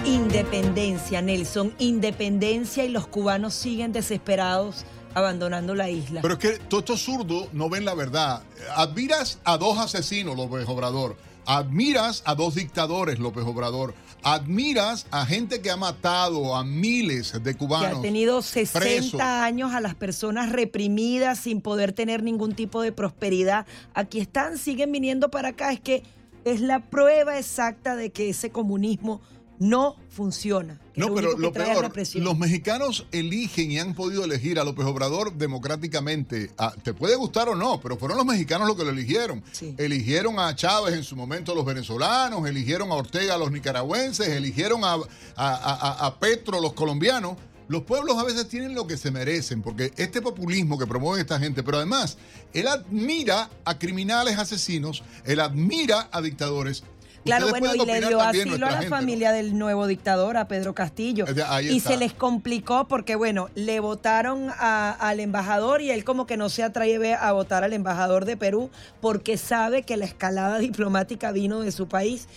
Independencia, 0.06 1.22
Nelson, 1.22 1.76
independencia 1.78 2.84
y 2.84 2.90
los 2.90 3.06
cubanos 3.06 3.54
siguen 3.54 3.94
desesperados 3.94 4.84
abandonando 5.14 5.76
la 5.76 5.90
isla. 5.90 6.22
Pero 6.22 6.36
es 6.36 6.40
que 6.40 6.52
todos 6.68 6.84
estos 6.84 7.02
zurdos 7.02 7.48
no 7.54 7.70
ven 7.70 7.86
la 7.86 7.94
verdad. 7.94 8.44
Admiras 8.76 9.40
a 9.44 9.58
dos 9.58 9.78
asesinos, 9.78 10.36
López 10.36 10.68
Obrador. 10.68 11.18
Admiras 11.46 12.22
a 12.26 12.36
dos 12.36 12.56
dictadores, 12.56 13.20
López 13.20 13.44
Obrador. 13.46 13.96
Admiras 14.24 15.08
a 15.10 15.26
gente 15.26 15.62
que 15.62 15.72
ha 15.72 15.78
matado 15.78 16.56
a 16.56 16.64
miles 16.64 17.42
de 17.44 17.56
cubanos. 17.56 17.90
Que 17.90 17.98
ha 17.98 18.02
tenido 18.02 18.42
60 18.42 19.44
años 19.44 19.74
a 19.74 19.82
las 19.82 19.96
personas 19.96 20.52
reprimidas 20.52 21.40
sin 21.40 21.62
poder 21.62 21.94
tener 21.94 22.22
ningún 22.22 22.54
tipo 22.54 22.82
de 22.82 22.92
prosperidad. 22.92 23.66
Aquí 23.96 24.20
están, 24.20 24.60
siguen 24.60 24.92
viniendo 24.92 25.32
para 25.32 25.50
acá. 25.50 25.74
Es 25.74 25.80
que 25.80 26.04
es 26.46 26.62
la 26.62 26.80
prueba 26.80 27.40
exacta 27.40 27.96
de 27.96 28.12
que 28.12 28.30
ese 28.30 28.52
comunismo 28.52 29.22
no 29.62 29.96
funciona. 30.10 30.80
No, 30.96 31.14
pero 31.14 31.38
lo 31.38 31.54
peor, 31.54 31.92
los 32.16 32.38
mexicanos 32.38 33.06
eligen 33.12 33.72
y 33.72 33.78
han 33.78 33.94
podido 33.94 34.26
elegir 34.26 34.60
a 34.60 34.64
López 34.64 34.88
Obrador 34.88 35.36
democráticamente. 35.36 36.50
Ah, 36.58 36.74
te 36.82 36.96
puede 36.96 37.16
gustar 37.16 37.48
o 37.48 37.54
no, 37.54 37.80
pero 37.80 37.96
fueron 37.96 38.18
los 38.18 38.26
mexicanos 38.26 38.68
los 38.68 38.76
que 38.76 38.84
lo 38.84 38.90
eligieron. 38.90 39.44
Eligieron 39.78 40.40
a 40.40 40.56
Chávez 40.56 40.96
en 40.96 41.04
su 41.04 41.16
momento 41.16 41.54
los 41.54 41.64
venezolanos, 41.64 42.48
eligieron 42.48 42.92
a 42.92 42.96
Ortega 42.96 43.38
los 43.38 43.52
nicaragüenses, 43.52 44.30
eligieron 44.30 44.82
a, 44.84 44.98
a 45.36 46.20
Petro 46.20 46.60
los 46.60 46.74
colombianos. 46.74 47.38
Los 47.68 47.84
pueblos 47.84 48.18
a 48.18 48.24
veces 48.24 48.50
tienen 48.50 48.76
lo 48.76 48.86
que 48.86 48.98
se 48.98 49.12
merecen, 49.12 49.62
porque 49.62 49.94
este 49.96 50.22
populismo 50.22 50.78
que 50.78 50.86
promueve 50.86 51.22
esta 51.22 51.40
gente, 51.40 51.64
pero 51.64 51.78
además, 51.78 52.18
él 52.52 52.68
admira 52.68 53.50
a 53.64 53.80
criminales 53.80 54.38
asesinos, 54.38 55.04
él 55.24 55.40
admira 55.40 56.10
a 56.12 56.20
dictadores 56.20 56.84
Claro, 57.24 57.50
bueno, 57.50 57.76
y 57.76 57.86
le 57.86 58.02
dio 58.02 58.20
asilo 58.22 58.68
a 58.68 58.72
la 58.72 58.82
familia 58.84 59.32
del 59.32 59.58
nuevo 59.58 59.88
dictador, 59.88 60.38
a 60.38 60.48
Pedro 60.48 60.74
Castillo. 60.74 61.26
y 61.64 61.80
se 61.80 61.98
les 61.98 62.14
complicó 62.14 62.88
porque, 62.88 63.16
bueno, 63.16 63.50
le 63.56 63.80
votaron 63.80 64.50
al 64.60 65.20
embajador 65.20 65.82
y 65.82 65.92
él 65.92 66.04
como 66.04 66.26
que 66.26 66.38
no 66.38 66.50
se 66.50 66.64
atreve 66.64 67.14
a 67.14 67.32
votar 67.32 67.64
al 67.64 67.74
embajador 67.74 68.26
de 68.26 68.38
Perú 68.38 68.70
porque 69.00 69.38
sabe 69.38 69.84
que 69.84 69.98
la 69.98 70.06
escalada 70.06 70.60
diplomática 70.60 71.32
vino 71.32 71.62
de 71.62 71.72
su 71.72 71.88
país. 71.88 72.28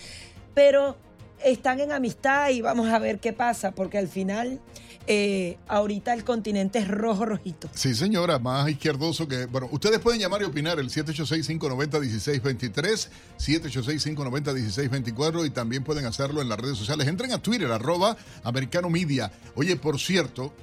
Pero 0.54 0.96
están 1.42 1.80
en 1.80 1.92
amistad 1.92 2.50
y 2.50 2.60
vamos 2.60 2.88
a 2.88 2.98
ver 2.98 3.18
qué 3.18 3.32
pasa, 3.32 3.72
porque 3.72 3.98
al 3.98 4.08
final 4.08 4.60
eh, 5.06 5.58
ahorita 5.68 6.14
el 6.14 6.24
continente 6.24 6.78
es 6.78 6.88
rojo, 6.88 7.26
rojito. 7.26 7.68
Sí, 7.74 7.94
señora, 7.94 8.38
más 8.38 8.70
izquierdoso 8.70 9.28
que... 9.28 9.44
Bueno, 9.46 9.68
ustedes 9.70 10.00
pueden 10.00 10.20
llamar 10.20 10.40
y 10.42 10.44
opinar 10.44 10.78
el 10.78 10.90
786-590-1623, 10.90 13.08
786-590-1624 13.38 15.46
y 15.46 15.50
también 15.50 15.84
pueden 15.84 16.06
hacerlo 16.06 16.40
en 16.40 16.48
las 16.48 16.58
redes 16.58 16.78
sociales. 16.78 17.06
Entren 17.06 17.32
a 17.32 17.38
Twitter, 17.38 17.70
arroba 17.70 18.16
americano 18.42 18.88
media. 18.88 19.30
Oye, 19.54 19.76
por 19.76 20.00
cierto, 20.00 20.54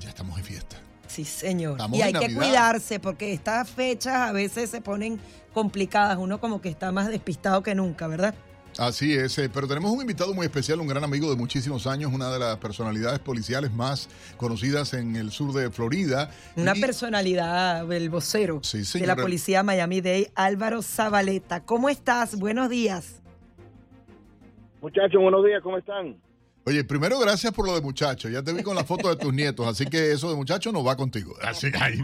ya 0.00 0.10
estamos 0.10 0.38
en 0.38 0.44
fiesta. 0.44 0.76
Sí, 1.08 1.24
señor. 1.24 1.78
y 1.92 2.02
hay 2.02 2.12
que 2.12 2.34
cuidarse 2.34 2.98
porque 2.98 3.32
estas 3.32 3.70
fechas 3.70 4.14
a 4.14 4.32
veces 4.32 4.70
se 4.70 4.80
ponen 4.80 5.20
complicadas. 5.52 6.18
Uno 6.18 6.40
como 6.40 6.60
que 6.60 6.68
está 6.68 6.92
más 6.92 7.08
despistado 7.08 7.62
que 7.62 7.74
nunca, 7.74 8.06
¿verdad? 8.06 8.34
Así 8.78 9.14
es, 9.14 9.38
eh, 9.38 9.48
pero 9.52 9.68
tenemos 9.68 9.92
un 9.92 10.00
invitado 10.00 10.34
muy 10.34 10.46
especial, 10.46 10.80
un 10.80 10.88
gran 10.88 11.04
amigo 11.04 11.30
de 11.30 11.36
muchísimos 11.36 11.86
años, 11.86 12.12
una 12.12 12.32
de 12.32 12.40
las 12.40 12.56
personalidades 12.56 13.20
policiales 13.20 13.72
más 13.72 14.08
conocidas 14.36 14.94
en 14.94 15.14
el 15.14 15.30
sur 15.30 15.52
de 15.52 15.70
Florida. 15.70 16.30
Una 16.56 16.74
personalidad, 16.74 17.90
el 17.92 18.10
vocero 18.10 18.60
de 18.94 19.06
la 19.06 19.14
policía 19.14 19.62
Miami-Dade, 19.62 20.32
Álvaro 20.34 20.82
Zabaleta. 20.82 21.64
¿Cómo 21.64 21.88
estás? 21.88 22.36
Buenos 22.36 22.68
días. 22.68 23.22
Muchachos, 24.80 25.22
buenos 25.22 25.44
días, 25.44 25.62
¿cómo 25.62 25.78
están? 25.78 26.16
Oye, 26.66 26.82
primero 26.82 27.18
gracias 27.18 27.52
por 27.52 27.66
lo 27.66 27.74
de 27.74 27.82
muchacho. 27.82 28.30
Ya 28.30 28.42
te 28.42 28.52
vi 28.54 28.62
con 28.62 28.74
la 28.74 28.84
foto 28.84 29.10
de 29.10 29.16
tus 29.16 29.34
nietos, 29.34 29.66
así 29.66 29.84
que 29.84 30.12
eso 30.12 30.30
de 30.30 30.36
muchacho 30.36 30.72
no 30.72 30.82
va 30.82 30.96
contigo. 30.96 31.34
Así 31.42 31.70
ahí. 31.78 31.98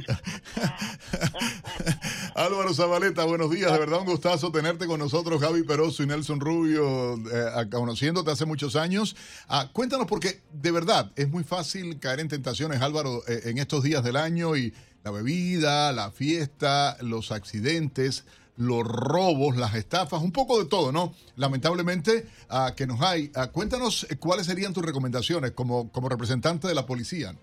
Álvaro 2.41 2.73
Zabaleta, 2.73 3.25
buenos 3.25 3.51
días. 3.51 3.71
De 3.71 3.79
verdad 3.79 4.01
un 4.01 4.07
gustazo 4.07 4.51
tenerte 4.51 4.87
con 4.87 4.99
nosotros, 4.99 5.43
Javi 5.43 5.63
Peroso 5.63 6.03
y 6.03 6.07
Nelson 6.07 6.41
Rubio, 6.41 7.17
eh, 7.31 7.69
conociéndote 7.71 8.31
hace 8.31 8.47
muchos 8.47 8.77
años. 8.77 9.15
Ah, 9.47 9.69
cuéntanos 9.75 10.07
porque 10.07 10.41
de 10.51 10.71
verdad 10.71 11.13
es 11.17 11.29
muy 11.29 11.45
fácil 11.45 12.01
caer 12.01 12.19
en 12.21 12.29
tentaciones, 12.29 12.81
Álvaro, 12.81 13.23
eh, 13.29 13.43
en 13.45 13.59
estos 13.59 13.83
días 13.83 14.03
del 14.03 14.17
año 14.17 14.57
y 14.57 14.73
la 15.05 15.11
bebida, 15.11 15.93
la 15.93 16.13
fiesta, 16.13 16.97
los 17.03 17.31
accidentes 17.31 18.25
los 18.57 18.85
robos, 18.85 19.57
las 19.57 19.75
estafas, 19.75 20.23
un 20.23 20.33
poco 20.33 20.59
de 20.59 20.67
todo, 20.67 20.93
¿no? 20.93 21.15
Lamentablemente, 21.37 22.27
uh, 22.51 22.75
que 22.75 22.87
nos 22.87 23.01
hay. 23.01 23.33
Uh, 23.35 23.51
cuéntanos 23.53 24.07
eh, 24.11 24.17
cuáles 24.17 24.45
serían 24.45 24.75
tus 24.75 24.85
recomendaciones 24.85 25.53
como, 25.53 25.91
como 25.91 26.11
representante 26.11 26.69
de 26.69 26.75
la 26.75 26.85
policía. 26.85 27.35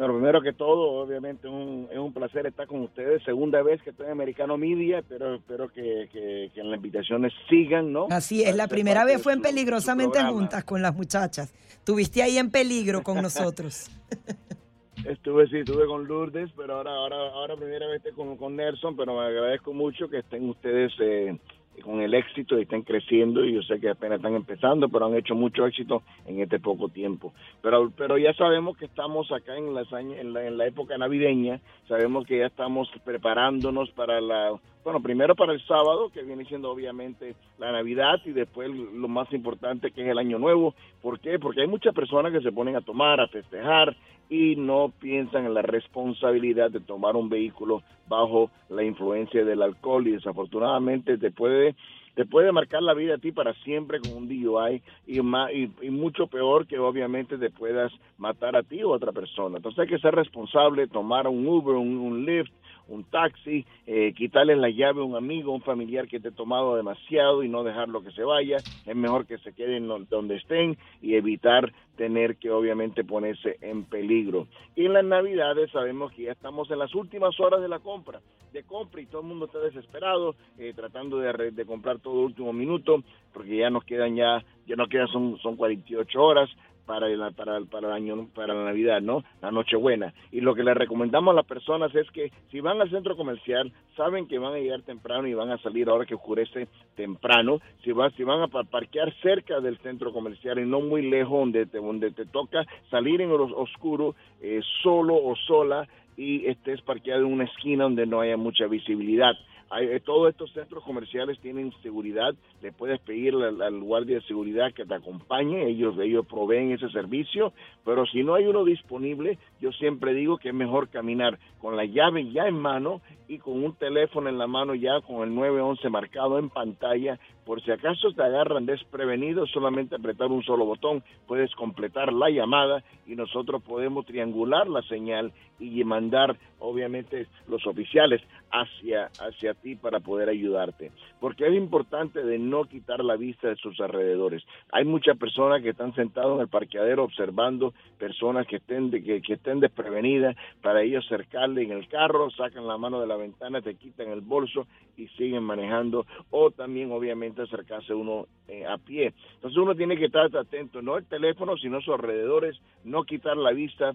Bueno, 0.00 0.14
primero 0.14 0.40
que 0.40 0.54
todo, 0.54 1.02
obviamente 1.02 1.46
es 1.46 1.52
un, 1.52 1.86
es 1.92 1.98
un 1.98 2.14
placer 2.14 2.46
estar 2.46 2.66
con 2.66 2.80
ustedes. 2.80 3.22
Segunda 3.22 3.62
vez 3.62 3.82
que 3.82 3.90
estoy 3.90 4.06
en 4.06 4.12
Americano 4.12 4.56
Media, 4.56 5.04
pero 5.06 5.34
espero 5.34 5.68
que, 5.70 6.08
que, 6.10 6.50
que 6.54 6.64
las 6.64 6.76
invitaciones 6.76 7.34
sigan, 7.50 7.92
¿no? 7.92 8.06
Así 8.10 8.42
es, 8.42 8.56
la 8.56 8.66
primera 8.66 9.04
vez 9.04 9.22
fue 9.22 9.34
en 9.34 9.42
Peligrosamente 9.42 10.24
Juntas 10.24 10.64
con 10.64 10.80
las 10.80 10.96
muchachas. 10.96 11.52
Tuviste 11.84 12.22
ahí 12.22 12.38
en 12.38 12.50
peligro 12.50 13.02
con 13.02 13.20
nosotros. 13.20 13.90
Estuve, 15.04 15.48
sí, 15.48 15.58
estuve 15.58 15.86
con 15.86 16.06
Lourdes, 16.06 16.50
pero 16.56 16.76
ahora, 16.76 16.92
ahora, 16.92 17.16
ahora 17.34 17.56
primera 17.56 17.86
vez 17.86 18.02
con, 18.14 18.38
con 18.38 18.56
Nelson, 18.56 18.96
pero 18.96 19.14
me 19.18 19.26
agradezco 19.26 19.74
mucho 19.74 20.08
que 20.08 20.18
estén 20.20 20.48
ustedes 20.48 20.92
eh, 21.00 21.38
con 21.82 22.00
el 22.00 22.14
éxito 22.14 22.58
y 22.58 22.62
estén 22.62 22.82
creciendo 22.82 23.44
y 23.44 23.54
yo 23.54 23.62
sé 23.62 23.80
que 23.80 23.90
apenas 23.90 24.18
están 24.18 24.34
empezando, 24.34 24.88
pero 24.88 25.06
han 25.06 25.16
hecho 25.16 25.34
mucho 25.34 25.66
éxito 25.66 26.02
en 26.26 26.40
este 26.40 26.60
poco 26.60 26.88
tiempo. 26.88 27.32
Pero, 27.62 27.90
pero 27.96 28.18
ya 28.18 28.34
sabemos 28.34 28.76
que 28.76 28.84
estamos 28.84 29.30
acá 29.32 29.56
en, 29.56 29.74
las 29.74 29.90
en, 29.92 30.32
la, 30.32 30.46
en 30.46 30.58
la 30.58 30.66
época 30.66 30.98
navideña, 30.98 31.60
sabemos 31.88 32.26
que 32.26 32.38
ya 32.38 32.46
estamos 32.46 32.90
preparándonos 33.04 33.90
para 33.92 34.20
la, 34.20 34.52
bueno, 34.84 35.00
primero 35.00 35.34
para 35.34 35.52
el 35.52 35.64
sábado, 35.66 36.10
que 36.10 36.22
viene 36.22 36.44
siendo 36.46 36.70
obviamente 36.70 37.34
la 37.58 37.72
Navidad 37.72 38.20
y 38.24 38.32
después 38.32 38.70
lo 38.70 39.08
más 39.08 39.32
importante 39.32 39.90
que 39.90 40.02
es 40.02 40.08
el 40.08 40.18
Año 40.18 40.38
Nuevo. 40.38 40.74
¿Por 41.02 41.20
qué? 41.20 41.38
Porque 41.38 41.62
hay 41.62 41.66
muchas 41.66 41.94
personas 41.94 42.32
que 42.32 42.40
se 42.40 42.52
ponen 42.52 42.76
a 42.76 42.80
tomar, 42.80 43.20
a 43.20 43.28
festejar 43.28 43.96
y 44.30 44.56
no 44.56 44.92
piensan 45.00 45.44
en 45.44 45.54
la 45.54 45.62
responsabilidad 45.62 46.70
de 46.70 46.80
tomar 46.80 47.16
un 47.16 47.28
vehículo 47.28 47.82
bajo 48.08 48.50
la 48.68 48.84
influencia 48.84 49.44
del 49.44 49.60
alcohol 49.60 50.06
y 50.06 50.12
desafortunadamente 50.12 51.18
te 51.18 51.30
puede 51.30 51.74
te 52.14 52.26
puede 52.26 52.52
marcar 52.52 52.82
la 52.82 52.92
vida 52.92 53.14
a 53.14 53.18
ti 53.18 53.32
para 53.32 53.54
siempre 53.62 54.00
con 54.00 54.12
un 54.12 54.28
DUI 54.28 54.82
y, 55.06 55.20
más, 55.20 55.50
y, 55.52 55.90
mucho 55.90 56.26
peor 56.26 56.66
que 56.66 56.78
obviamente 56.78 57.38
te 57.38 57.50
puedas 57.50 57.92
matar 58.18 58.56
a 58.56 58.62
ti 58.62 58.82
o 58.82 58.92
a 58.92 58.96
otra 58.96 59.12
persona. 59.12 59.56
Entonces 59.56 59.78
hay 59.78 59.88
que 59.88 59.98
ser 60.00 60.14
responsable, 60.14 60.88
tomar 60.88 61.28
un 61.28 61.46
Uber, 61.46 61.76
un, 61.76 61.98
un 61.98 62.24
Lyft, 62.24 62.52
un 62.90 63.04
taxi, 63.04 63.64
eh, 63.86 64.12
quitarle 64.14 64.56
la 64.56 64.68
llave 64.68 65.00
a 65.00 65.04
un 65.04 65.16
amigo, 65.16 65.52
un 65.52 65.62
familiar 65.62 66.08
que 66.08 66.20
te 66.20 66.28
ha 66.28 66.32
tomado 66.32 66.76
demasiado 66.76 67.42
y 67.42 67.48
no 67.48 67.62
dejarlo 67.62 68.02
que 68.02 68.10
se 68.10 68.22
vaya. 68.22 68.58
Es 68.58 68.96
mejor 68.96 69.26
que 69.26 69.38
se 69.38 69.52
queden 69.52 69.88
donde 69.88 70.36
estén 70.36 70.76
y 71.00 71.14
evitar 71.14 71.72
tener 71.96 72.36
que 72.36 72.50
obviamente 72.50 73.04
ponerse 73.04 73.58
en 73.60 73.84
peligro. 73.84 74.46
Y 74.74 74.86
en 74.86 74.94
las 74.94 75.04
navidades 75.04 75.70
sabemos 75.70 76.12
que 76.12 76.24
ya 76.24 76.32
estamos 76.32 76.70
en 76.70 76.78
las 76.78 76.94
últimas 76.94 77.38
horas 77.38 77.60
de 77.60 77.68
la 77.68 77.78
compra, 77.78 78.20
de 78.52 78.62
compra 78.64 79.00
y 79.00 79.06
todo 79.06 79.20
el 79.20 79.28
mundo 79.28 79.46
está 79.46 79.58
desesperado, 79.58 80.34
eh, 80.58 80.72
tratando 80.74 81.18
de, 81.18 81.50
de 81.50 81.66
comprar 81.66 81.98
todo 81.98 82.22
último 82.22 82.52
minuto, 82.52 83.02
porque 83.32 83.56
ya 83.56 83.70
nos 83.70 83.84
quedan 83.84 84.16
ya, 84.16 84.42
ya 84.66 84.76
no 84.76 84.86
quedan, 84.88 85.08
son, 85.08 85.38
son 85.38 85.56
48 85.56 86.22
horas 86.22 86.50
para, 86.90 87.08
la, 87.08 87.30
para, 87.30 87.60
para 87.60 87.86
el 87.86 87.92
año, 87.92 88.26
para 88.34 88.52
la 88.52 88.64
Navidad, 88.64 89.00
¿no? 89.00 89.22
La 89.40 89.52
Nochebuena. 89.52 90.12
Y 90.32 90.40
lo 90.40 90.56
que 90.56 90.64
le 90.64 90.74
recomendamos 90.74 91.30
a 91.30 91.36
las 91.36 91.46
personas 91.46 91.94
es 91.94 92.10
que 92.10 92.32
si 92.50 92.58
van 92.58 92.80
al 92.80 92.90
centro 92.90 93.16
comercial, 93.16 93.70
saben 93.96 94.26
que 94.26 94.40
van 94.40 94.54
a 94.54 94.58
llegar 94.58 94.82
temprano 94.82 95.28
y 95.28 95.34
van 95.34 95.52
a 95.52 95.58
salir 95.58 95.88
ahora 95.88 96.04
que 96.04 96.16
oscurece 96.16 96.66
temprano. 96.96 97.60
Si, 97.84 97.92
van 97.92 98.10
si 98.16 98.24
van 98.24 98.42
a 98.42 98.48
parquear 98.48 99.14
cerca 99.22 99.60
del 99.60 99.78
centro 99.78 100.12
comercial 100.12 100.58
y 100.58 100.66
no 100.66 100.80
muy 100.80 101.08
lejos 101.08 101.38
donde 101.38 101.66
te, 101.66 101.78
donde 101.78 102.10
te 102.10 102.26
toca 102.26 102.66
salir 102.90 103.20
en 103.20 103.28
lo 103.28 103.44
oscuro, 103.56 104.16
eh, 104.40 104.60
solo 104.82 105.14
o 105.14 105.36
sola, 105.36 105.86
y 106.16 106.44
estés 106.46 106.82
parqueado 106.82 107.24
en 107.24 107.32
una 107.32 107.44
esquina 107.44 107.84
donde 107.84 108.04
no 108.04 108.20
haya 108.20 108.36
mucha 108.36 108.66
visibilidad. 108.66 109.34
Eh, 109.78 110.00
todos 110.04 110.30
estos 110.30 110.52
centros 110.52 110.82
comerciales 110.82 111.38
tienen 111.38 111.72
seguridad, 111.80 112.34
le 112.60 112.72
puedes 112.72 112.98
pedir 113.00 113.34
al, 113.36 113.80
guardia 113.80 114.16
de 114.16 114.26
seguridad 114.26 114.72
que 114.72 114.84
te 114.84 114.94
acompañe, 114.94 115.68
ellos, 115.68 115.96
ellos 116.00 116.26
proveen 116.26 116.72
ese 116.72 116.88
servicio, 116.88 117.52
pero 117.84 118.04
si 118.06 118.24
no 118.24 118.34
hay 118.34 118.46
uno 118.46 118.64
disponible, 118.64 119.38
yo 119.60 119.70
siempre 119.70 120.12
digo 120.12 120.38
que 120.38 120.48
es 120.48 120.54
mejor 120.54 120.88
caminar 120.88 121.38
con 121.60 121.76
la 121.76 121.84
llave 121.84 122.32
ya 122.32 122.48
en 122.48 122.58
mano 122.58 123.00
y 123.28 123.38
con 123.38 123.62
un 123.62 123.74
teléfono 123.74 124.28
en 124.28 124.38
la 124.38 124.48
mano 124.48 124.74
ya 124.74 125.00
con 125.02 125.22
el 125.22 125.32
911 125.36 125.88
marcado 125.88 126.40
en 126.40 126.50
pantalla, 126.50 127.20
por 127.44 127.62
si 127.62 127.70
acaso 127.70 128.12
te 128.12 128.22
agarran 128.22 128.66
desprevenido, 128.66 129.46
solamente 129.46 129.96
apretar 129.96 130.28
un 130.28 130.42
solo 130.42 130.64
botón, 130.64 131.02
puedes 131.26 131.54
completar 131.54 132.12
la 132.12 132.30
llamada 132.30 132.82
y 133.06 133.14
nosotros 133.14 133.62
podemos 133.62 134.06
triangular 134.06 134.68
la 134.68 134.82
señal 134.82 135.32
y 135.58 135.84
mandar 135.84 136.36
obviamente 136.58 137.26
los 137.48 137.66
oficiales 137.66 138.22
hacia, 138.50 139.06
hacia 139.20 139.54
ti 139.54 139.76
para 139.76 140.00
poder 140.00 140.28
ayudarte. 140.28 140.90
Porque 141.20 141.46
es 141.46 141.54
importante 141.54 142.22
de 142.22 142.38
no 142.38 142.64
quitar 142.64 143.04
la 143.04 143.16
vista 143.16 143.48
de 143.48 143.56
sus 143.56 143.78
alrededores. 143.80 144.42
Hay 144.72 144.84
muchas 144.84 145.16
personas 145.18 145.62
que 145.62 145.70
están 145.70 145.94
sentados 145.94 146.36
en 146.36 146.42
el 146.42 146.48
parqueadero 146.48 147.04
observando 147.04 147.74
personas 147.98 148.46
que 148.46 148.56
estén, 148.56 148.90
que, 148.90 149.22
estén 149.26 149.60
desprevenidas 149.60 150.36
para 150.62 150.82
ellos 150.82 151.04
acercarle 151.06 151.62
en 151.62 151.72
el 151.72 151.88
carro, 151.88 152.30
sacan 152.30 152.66
la 152.66 152.78
mano 152.78 153.00
de 153.00 153.06
la 153.06 153.16
ventana, 153.16 153.60
te 153.60 153.74
quitan 153.74 154.08
el 154.08 154.20
bolso 154.20 154.66
y 154.96 155.08
siguen 155.08 155.42
manejando. 155.42 156.06
O 156.30 156.50
también 156.50 156.90
obviamente 156.92 157.29
acercarse 157.38 157.94
uno 157.94 158.26
eh, 158.48 158.66
a 158.66 158.78
pie. 158.78 159.12
Entonces 159.34 159.58
uno 159.58 159.74
tiene 159.74 159.96
que 159.96 160.06
estar 160.06 160.34
atento, 160.36 160.82
no 160.82 160.96
el 160.96 161.06
teléfono, 161.06 161.56
sino 161.56 161.80
sus 161.80 161.94
alrededores, 161.94 162.60
no 162.84 163.04
quitar 163.04 163.36
la 163.36 163.52
vista 163.52 163.94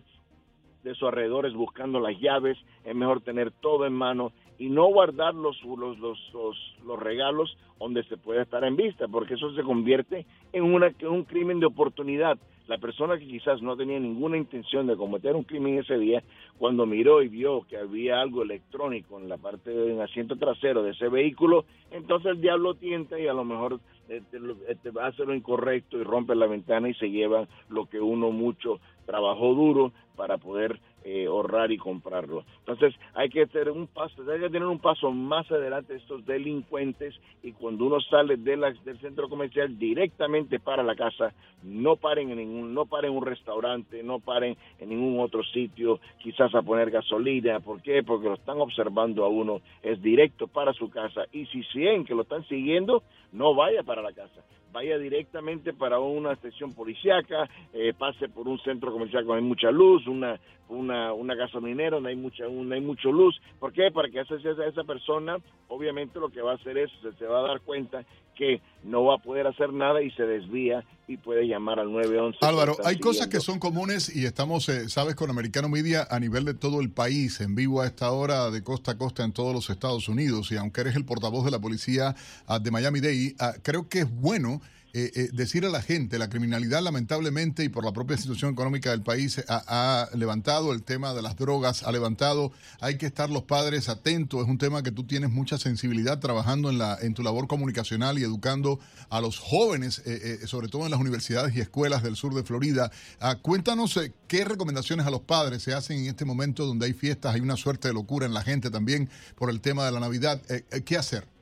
de 0.84 0.94
sus 0.94 1.08
alrededores 1.08 1.54
buscando 1.54 2.00
las 2.00 2.20
llaves, 2.20 2.58
es 2.84 2.96
mejor 2.96 3.22
tener 3.22 3.52
todo 3.52 3.86
en 3.86 3.94
mano 3.94 4.32
y 4.58 4.70
no 4.70 4.86
guardar 4.86 5.34
los, 5.34 5.62
los, 5.64 5.98
los, 6.00 7.00
regalos 7.00 7.58
donde 7.80 8.04
se 8.04 8.18
puede 8.18 8.44
estar 8.44 8.64
en 8.64 8.76
vista, 8.76 9.08
porque 9.08 9.34
eso 9.34 9.54
se 9.54 9.64
convierte 9.64 10.26
en, 10.54 10.64
una, 10.64 10.94
un 11.10 11.24
crimen 11.24 11.60
de 11.60 11.66
oportunidad. 11.66 12.38
La 12.68 12.78
persona 12.80 13.18
que 13.18 13.28
quizás 13.28 13.62
no 13.62 13.78
tenía 13.78 14.00
ninguna 14.00 14.38
intención 14.38 14.88
de 14.88 14.96
cometer 14.96 15.36
un 15.36 15.44
crimen 15.44 15.78
ese 15.78 15.98
día, 15.98 16.24
cuando 16.58 16.86
miró 16.86 17.22
y 17.22 17.28
vio 17.28 17.62
que 17.70 17.78
había 17.78 18.22
algo 18.22 18.42
electrónico 18.42 19.20
en 19.20 19.30
la 19.30 19.38
parte 19.38 19.70
del 19.70 20.02
asiento 20.02 20.36
trasero 20.36 20.82
de 20.82 20.92
ese 20.92 21.08
vehículo, 21.10 21.66
entonces 21.92 22.32
el 22.32 22.42
diablo 22.42 22.74
tienta 22.74 23.20
y 23.20 23.28
a 23.28 23.34
lo 23.34 23.44
mejor 23.44 23.80
te, 24.08 24.22
te, 24.22 24.90
va 24.92 25.06
a 25.06 25.10
hacer 25.10 25.28
lo 25.28 25.36
incorrecto 25.36 25.98
y 25.98 26.04
rompe 26.04 26.36
la 26.36 26.48
ventana 26.48 26.90
y 26.90 26.94
se 26.96 27.10
lleva 27.10 27.48
lo 27.70 27.86
que 27.86 28.00
uno 28.00 28.32
mucho 28.32 28.80
trabajó 29.06 29.54
duro 29.54 29.92
para 30.16 30.38
poder 30.38 30.80
eh, 31.08 31.28
ahorrar 31.28 31.72
y 31.72 31.78
comprarlo. 31.78 32.44
Entonces 32.60 33.00
hay 33.14 33.30
que 33.30 33.46
tener 33.46 33.70
un 33.70 33.86
paso, 33.86 34.24
hay 34.28 34.40
que 34.40 34.50
tener 34.50 34.68
un 34.68 34.80
paso 34.80 35.12
más 35.12 35.50
adelante 35.52 35.94
de 35.94 36.00
estos 36.00 36.26
delincuentes 36.26 37.14
y 37.44 37.52
cuando 37.52 37.86
uno 37.86 38.02
sale 38.02 38.38
de 38.38 38.56
del 38.56 39.00
centro 39.00 39.30
comercial 39.30 39.78
directamente 39.78 40.60
para 40.60 40.82
la 40.82 40.96
casa, 40.96 41.32
no 41.62 41.96
paren 41.96 42.32
en 42.32 42.38
ningún, 42.38 42.74
no 42.74 42.88
paren 42.88 43.12
en 43.12 43.18
un 43.18 43.26
restaurante, 43.26 44.02
no 44.02 44.20
paren 44.20 44.58
en 44.80 44.90
ningún 44.90 45.20
otro 45.20 45.44
sitio, 45.44 46.00
quizás 46.18 46.56
a 46.56 46.64
poner 46.64 46.90
gasolina, 46.90 47.60
¿por 47.60 47.84
qué? 47.84 48.02
Porque 48.02 48.28
lo 48.28 48.34
están 48.34 48.60
observando 48.60 49.24
a 49.26 49.30
uno, 49.30 49.62
es 49.84 50.02
directo 50.02 50.48
para 50.48 50.74
su 50.74 50.90
casa 50.90 51.26
y 51.32 51.46
si 51.46 51.62
siguen 51.66 52.04
que 52.04 52.16
lo 52.16 52.24
están 52.24 52.44
siguiendo, 52.48 53.04
no 53.32 53.54
vaya 53.54 53.84
para 53.84 54.02
la 54.02 54.12
casa 54.12 54.42
vaya 54.76 54.98
directamente 54.98 55.72
para 55.72 56.00
una 56.00 56.34
estación 56.34 56.74
policiaca, 56.74 57.50
eh, 57.74 57.94
pase 57.98 58.28
por 58.28 58.46
un 58.46 58.60
centro 58.60 58.92
comercial 58.92 59.24
donde 59.26 59.42
hay 59.42 59.48
mucha 59.48 59.72
luz, 59.72 60.06
una, 60.06 60.38
una, 60.68 61.14
una 61.14 61.34
gasolinera 61.34 61.96
donde 61.96 62.10
hay 62.10 62.18
mucha, 62.18 62.44
hay 62.44 62.82
mucho 62.82 63.10
luz. 63.10 63.40
¿Por 63.58 63.72
qué? 63.72 63.90
Para 63.90 64.10
que 64.10 64.20
esa, 64.20 64.36
esa 64.36 64.84
persona, 64.84 65.38
obviamente 65.70 66.20
lo 66.20 66.28
que 66.28 66.42
va 66.42 66.52
a 66.52 66.56
hacer 66.56 66.78
es, 66.78 66.92
se, 67.18 67.26
va 67.26 67.40
a 67.40 67.48
dar 67.48 67.62
cuenta 67.62 68.04
que 68.36 68.62
no 68.84 69.06
va 69.06 69.16
a 69.16 69.18
poder 69.18 69.48
hacer 69.48 69.74
nada 69.74 70.02
y 70.02 70.12
se 70.12 70.24
desvía 70.24 70.84
y 71.08 71.18
puede 71.18 71.48
llamar 71.48 71.80
al 71.80 71.92
911. 71.92 72.40
Álvaro, 72.42 72.78
hay 72.84 73.00
cosas 73.00 73.28
que 73.28 73.40
son 73.40 73.60
comunes 73.60 74.16
y 74.16 74.26
estamos, 74.26 74.68
eh, 74.70 74.90
sabes, 74.90 75.16
con 75.16 75.30
Americano 75.30 75.70
Media 75.70 76.08
a 76.10 76.20
nivel 76.20 76.46
de 76.46 76.54
todo 76.54 76.82
el 76.82 76.90
país, 76.90 77.42
en 77.42 77.56
vivo 77.56 77.82
a 77.82 77.86
esta 77.86 78.12
hora 78.12 78.50
de 78.50 78.64
costa 78.64 78.92
a 78.92 78.98
costa 78.98 79.24
en 79.24 79.32
todos 79.32 79.54
los 79.54 79.70
Estados 79.70 80.10
Unidos. 80.10 80.52
Y 80.52 80.58
aunque 80.58 80.82
eres 80.82 80.96
el 80.96 81.06
portavoz 81.06 81.46
de 81.46 81.52
la 81.52 81.60
policía 81.60 82.16
ah, 82.48 82.60
de 82.60 82.72
Miami-Dade, 82.72 83.36
ah, 83.40 83.54
creo 83.62 83.88
que 83.88 84.00
es 84.00 84.12
bueno 84.12 84.62
eh, 84.98 85.12
eh, 85.14 85.30
decir 85.34 85.66
a 85.66 85.70
la 85.70 85.82
gente, 85.82 86.18
la 86.18 86.30
criminalidad 86.30 86.82
lamentablemente 86.82 87.66
y 87.66 87.70
por 87.70 87.84
la 87.84 87.92
propia 87.92 88.16
situación 88.16 88.54
económica 88.54 88.92
del 88.92 89.04
país 89.04 89.44
ha, 89.50 90.08
levantado, 90.14 90.72
el 90.72 90.84
tema 90.84 91.14
de 91.14 91.22
las 91.22 91.36
drogas 91.36 91.84
ha 91.84 91.92
levantado, 91.92 92.54
hay 92.80 92.98
que 92.98 93.06
estar 93.06 93.30
los 93.30 93.44
padres 93.44 93.90
atentos, 93.90 94.42
es 94.42 94.48
un 94.48 94.58
tema 94.58 94.84
que 94.84 94.92
tú 94.92 95.04
tienes 95.04 95.32
mucha 95.32 95.58
sensibilidad 95.58 96.20
trabajando 96.20 96.70
en, 96.70 96.78
la, 96.78 96.98
en 97.02 97.14
tu 97.14 97.24
labor 97.24 97.48
comunicacional 97.48 98.18
y 98.20 98.24
educando 98.24 98.80
a 99.10 99.20
los 99.20 99.38
jóvenes, 99.38 100.02
eh, 100.06 100.40
sobre 100.46 100.70
todo 100.70 100.86
en 100.86 100.92
las 100.92 101.00
universidades 101.02 101.54
y 101.58 101.60
escuelas 101.60 102.02
del 102.02 102.16
sur 102.16 102.34
de 102.34 102.46
Florida. 102.46 102.90
Ah, 103.20 103.36
cuéntanos 103.42 104.00
qué 104.30 104.46
recomendaciones 104.46 105.06
a 105.06 105.10
los 105.10 105.20
padres 105.20 105.62
se 105.62 105.74
hacen 105.74 106.00
en 106.00 106.06
este 106.06 106.24
momento 106.24 106.66
donde 106.66 106.86
hay 106.86 106.94
fiestas, 106.94 107.36
hay 107.36 107.42
una 107.42 107.58
suerte 107.58 107.90
de 107.90 107.94
locura 107.94 108.28
en 108.28 108.34
la 108.34 108.44
gente 108.44 108.72
también 108.72 109.10
por 109.36 109.50
el 109.50 109.60
tema 109.60 109.86
de 109.86 109.92
la 109.92 110.00
Navidad. 110.00 110.42
¿Qué 110.86 110.96
hacer? 110.96 111.35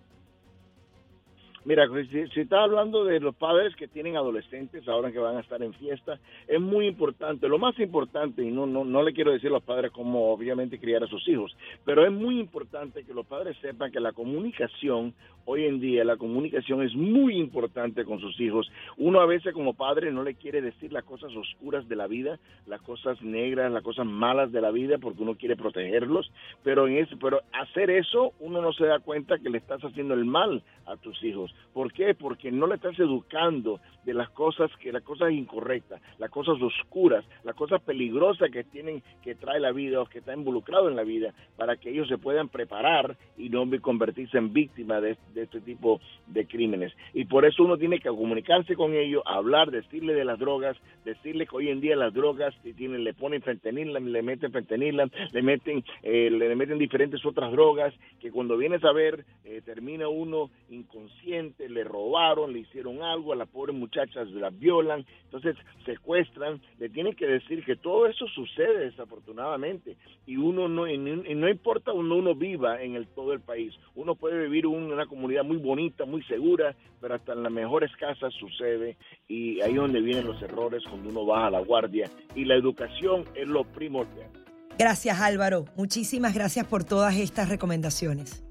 Mira, 1.66 1.88
si, 2.12 2.28
si 2.28 2.42
está 2.42 2.64
hablando 2.64 3.06
de 3.06 3.22
los 3.22 3.36
padres 3.36 3.74
que 3.78 3.88
tienen 3.88 4.18
adolescentes 4.18 4.86
ahora 4.88 5.12
que 5.12 5.20
van 5.20 5.38
a 5.38 5.40
estar 5.40 5.64
en 5.64 5.74
fiesta, 5.74 6.20
es 6.48 6.60
muy 6.60 6.88
importante, 6.88 7.48
lo 7.48 7.58
más 7.58 7.80
importante, 7.80 8.44
y 8.44 8.52
no, 8.52 8.66
no, 8.66 8.84
no 8.84 9.02
le 9.02 9.14
quiero 9.14 9.32
decir 9.32 9.50
a 9.50 9.54
los 9.54 9.64
padres 9.64 9.92
cómo 9.92 10.32
obviamente 10.34 10.78
criar 10.78 11.04
a 11.04 11.08
sus 11.08 11.26
hijos, 11.28 11.56
pero 11.86 12.06
es 12.06 12.12
muy 12.12 12.40
importante 12.40 13.06
que 13.06 13.14
los 13.14 13.26
padres 13.26 13.56
sepan 13.62 13.92
que 13.92 14.02
la 14.02 14.12
comunicación, 14.12 15.14
hoy 15.46 15.66
en 15.66 15.80
día 15.80 16.04
la 16.04 16.18
comunicación 16.18 16.84
es 16.84 16.94
muy 16.96 17.38
importante 17.38 18.06
con 18.06 18.20
sus 18.20 18.40
hijos. 18.40 18.70
Uno 18.98 19.22
a 19.22 19.26
veces 19.26 19.54
como 19.54 19.74
padre 19.74 20.12
no 20.12 20.24
le 20.24 20.36
quiere 20.36 20.62
decir 20.62 20.92
las 20.92 21.04
cosas 21.04 21.32
oscuras 21.36 21.88
de 21.88 21.96
la 21.96 22.08
vida, 22.08 22.40
las 22.68 22.82
cosas 22.82 23.22
negras, 23.22 23.72
las 23.72 23.84
cosas 23.84 24.06
malas 24.06 24.52
de 24.52 24.62
la 24.62 24.72
vida, 24.72 24.98
porque 24.98 25.24
uno 25.24 25.36
quiere 25.36 25.56
protegerlos, 25.56 26.32
pero, 26.64 26.88
en 26.88 26.98
eso, 26.98 27.16
pero 27.22 27.42
hacer 27.54 27.90
eso 27.90 28.34
uno 28.40 28.62
no 28.62 28.74
se 28.74 28.86
da 28.86 29.00
cuenta 29.00 29.40
que 29.40 29.50
le 29.50 29.58
estás 29.58 29.82
haciendo 29.82 30.14
el 30.14 30.26
mal 30.26 30.62
a 30.86 30.98
tus 30.98 31.24
hijos. 31.24 31.53
¿Por 31.74 31.92
qué? 31.92 32.14
Porque 32.14 32.52
no 32.52 32.68
le 32.68 32.76
estás 32.76 32.98
educando 33.00 33.80
de 34.06 34.14
las 34.14 34.30
cosas 34.30 34.70
que 34.78 34.92
las 34.92 35.04
cosas 35.04 35.32
incorrectas, 35.32 36.02
las 36.20 36.30
cosas 36.30 36.62
oscuras, 36.62 37.26
las 37.44 37.56
cosas 37.56 37.82
peligrosas 37.82 38.52
que 38.52 38.64
tienen 38.64 39.02
que 39.24 39.36
trae 39.36 39.60
la 39.60 39.72
vida 39.72 40.02
o 40.02 40.06
que 40.06 40.20
está 40.20 40.34
involucrado 40.34 40.90
en 40.90 40.96
la 40.96 41.04
vida 41.04 41.34
para 41.58 41.78
que 41.78 41.90
ellos 41.90 42.08
se 42.08 42.18
puedan 42.18 42.50
preparar 42.50 43.18
y 43.38 43.50
no 43.50 43.64
convertirse 43.82 44.38
en 44.38 44.54
víctimas 44.54 45.02
de, 45.02 45.18
este 45.36 45.62
tipo 45.62 46.00
de 46.28 46.46
crímenes. 46.46 46.94
Y 47.14 47.26
por 47.26 47.46
eso 47.46 47.64
uno 47.64 47.78
tiene 47.78 48.00
que 48.00 48.10
comunicarse 48.10 48.76
con 48.76 48.94
ellos, 48.94 49.24
hablar, 49.26 49.72
decirle 49.72 50.14
de 50.14 50.26
las 50.26 50.40
drogas, 50.40 50.78
decirle 51.06 51.48
que 51.48 51.56
hoy 51.56 51.70
en 51.70 51.82
día 51.82 51.96
las 51.96 52.14
drogas 52.14 52.54
tienen, 52.76 53.04
le 53.04 53.14
ponen 53.14 53.42
fentanil, 53.42 53.94
le 53.94 54.22
meten 54.22 54.52
fentanil, 54.52 55.02
le 55.32 55.42
meten, 55.42 55.84
eh, 56.04 56.30
le 56.30 56.56
meten 56.56 56.78
diferentes 56.78 57.26
otras 57.26 57.52
drogas 57.52 57.94
que 58.20 58.32
cuando 58.32 58.58
vienes 58.58 58.84
a 58.84 58.92
ver 58.92 59.26
eh, 59.44 59.62
termina 59.66 60.08
uno 60.08 60.50
inconsciente, 60.70 61.43
le 61.58 61.84
robaron, 61.84 62.54
le 62.54 62.60
hicieron 62.60 63.02
algo, 63.02 63.34
a 63.34 63.36
la 63.36 63.46
pobre 63.46 63.74
muchacha 63.74 64.24
la 64.26 64.50
violan, 64.50 65.06
entonces 65.26 65.56
secuestran, 65.86 66.62
le 66.80 66.90
tienen 66.90 67.14
que 67.16 67.26
decir 67.26 67.64
que 67.66 67.76
todo 67.76 68.08
eso 68.08 68.28
sucede 68.28 68.86
desafortunadamente 68.86 69.98
y 70.26 70.38
uno 70.38 70.68
no, 70.68 70.86
no 70.86 71.50
importa 71.50 71.92
donde 71.92 72.16
uno 72.16 72.36
viva 72.36 72.82
en 72.82 72.96
el, 72.96 73.08
todo 73.08 73.34
el 73.34 73.42
país, 73.42 73.74
uno 73.96 74.16
puede 74.16 74.44
vivir 74.44 74.66
en 74.66 74.92
una 74.92 75.06
comunidad 75.06 75.44
muy 75.44 75.58
bonita, 75.58 76.06
muy 76.06 76.24
segura, 76.24 76.76
pero 77.02 77.16
hasta 77.16 77.34
en 77.34 77.44
las 77.44 77.52
mejores 77.52 77.92
casas 77.98 78.34
sucede 78.34 78.98
y 79.28 79.62
ahí 79.62 79.72
es 79.72 79.78
donde 79.78 80.02
vienen 80.02 80.28
los 80.28 80.42
errores 80.42 80.84
cuando 80.90 81.10
uno 81.10 81.26
baja 81.26 81.50
la 81.50 81.60
guardia 81.60 82.10
y 82.36 82.46
la 82.46 82.56
educación 82.56 83.26
es 83.36 83.48
lo 83.48 83.64
primordial. 83.64 84.30
Gracias 84.78 85.20
Álvaro, 85.22 85.66
muchísimas 85.76 86.34
gracias 86.34 86.66
por 86.66 86.84
todas 86.84 87.16
estas 87.18 87.50
recomendaciones. 87.50 88.44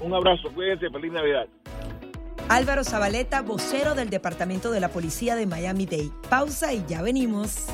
Un 0.00 0.14
abrazo, 0.14 0.50
cuídense, 0.54 0.88
feliz 0.90 1.12
Navidad. 1.12 1.46
Álvaro 2.48 2.84
Zabaleta, 2.84 3.42
vocero 3.42 3.94
del 3.94 4.10
Departamento 4.10 4.70
de 4.70 4.80
la 4.80 4.88
Policía 4.88 5.36
de 5.36 5.46
Miami-Dade. 5.46 6.10
Pausa 6.28 6.72
y 6.72 6.84
ya 6.88 7.02
venimos. 7.02 7.66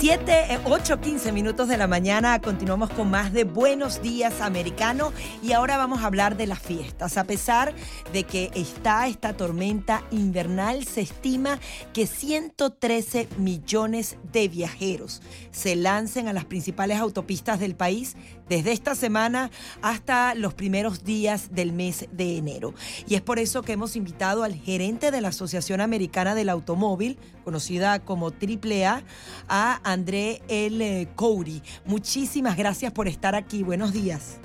7, 0.00 0.60
8, 0.64 0.98
15 0.98 1.30
minutos 1.30 1.68
de 1.68 1.76
la 1.76 1.86
mañana. 1.86 2.40
Continuamos 2.40 2.88
con 2.88 3.10
más 3.10 3.34
de 3.34 3.44
Buenos 3.44 4.00
Días 4.00 4.40
Americano 4.40 5.12
y 5.42 5.52
ahora 5.52 5.76
vamos 5.76 6.00
a 6.00 6.06
hablar 6.06 6.38
de 6.38 6.46
las 6.46 6.60
fiestas. 6.60 7.18
A 7.18 7.24
pesar 7.24 7.74
de 8.10 8.24
que 8.24 8.50
está 8.54 9.06
esta 9.08 9.34
tormenta 9.34 10.02
invernal, 10.10 10.86
se 10.86 11.02
estima 11.02 11.58
que 11.92 12.06
113 12.06 13.28
millones 13.36 14.16
de 14.32 14.48
viajeros 14.48 15.20
se 15.50 15.76
lancen 15.76 16.28
a 16.28 16.32
las 16.32 16.46
principales 16.46 16.98
autopistas 16.98 17.60
del 17.60 17.74
país 17.74 18.16
desde 18.50 18.72
esta 18.72 18.96
semana 18.96 19.50
hasta 19.80 20.34
los 20.34 20.52
primeros 20.54 21.04
días 21.04 21.54
del 21.54 21.72
mes 21.72 22.08
de 22.10 22.36
enero. 22.36 22.74
Y 23.06 23.14
es 23.14 23.22
por 23.22 23.38
eso 23.38 23.62
que 23.62 23.72
hemos 23.72 23.94
invitado 23.94 24.42
al 24.42 24.54
gerente 24.54 25.12
de 25.12 25.20
la 25.20 25.28
Asociación 25.28 25.80
Americana 25.80 26.34
del 26.34 26.48
Automóvil, 26.48 27.16
conocida 27.44 28.00
como 28.00 28.26
AAA, 28.26 29.04
a 29.48 29.80
André 29.90 30.42
L. 30.48 31.08
Cody. 31.14 31.62
Muchísimas 31.84 32.56
gracias 32.56 32.92
por 32.92 33.06
estar 33.06 33.36
aquí. 33.36 33.62
Buenos 33.62 33.92
días. 33.92 34.40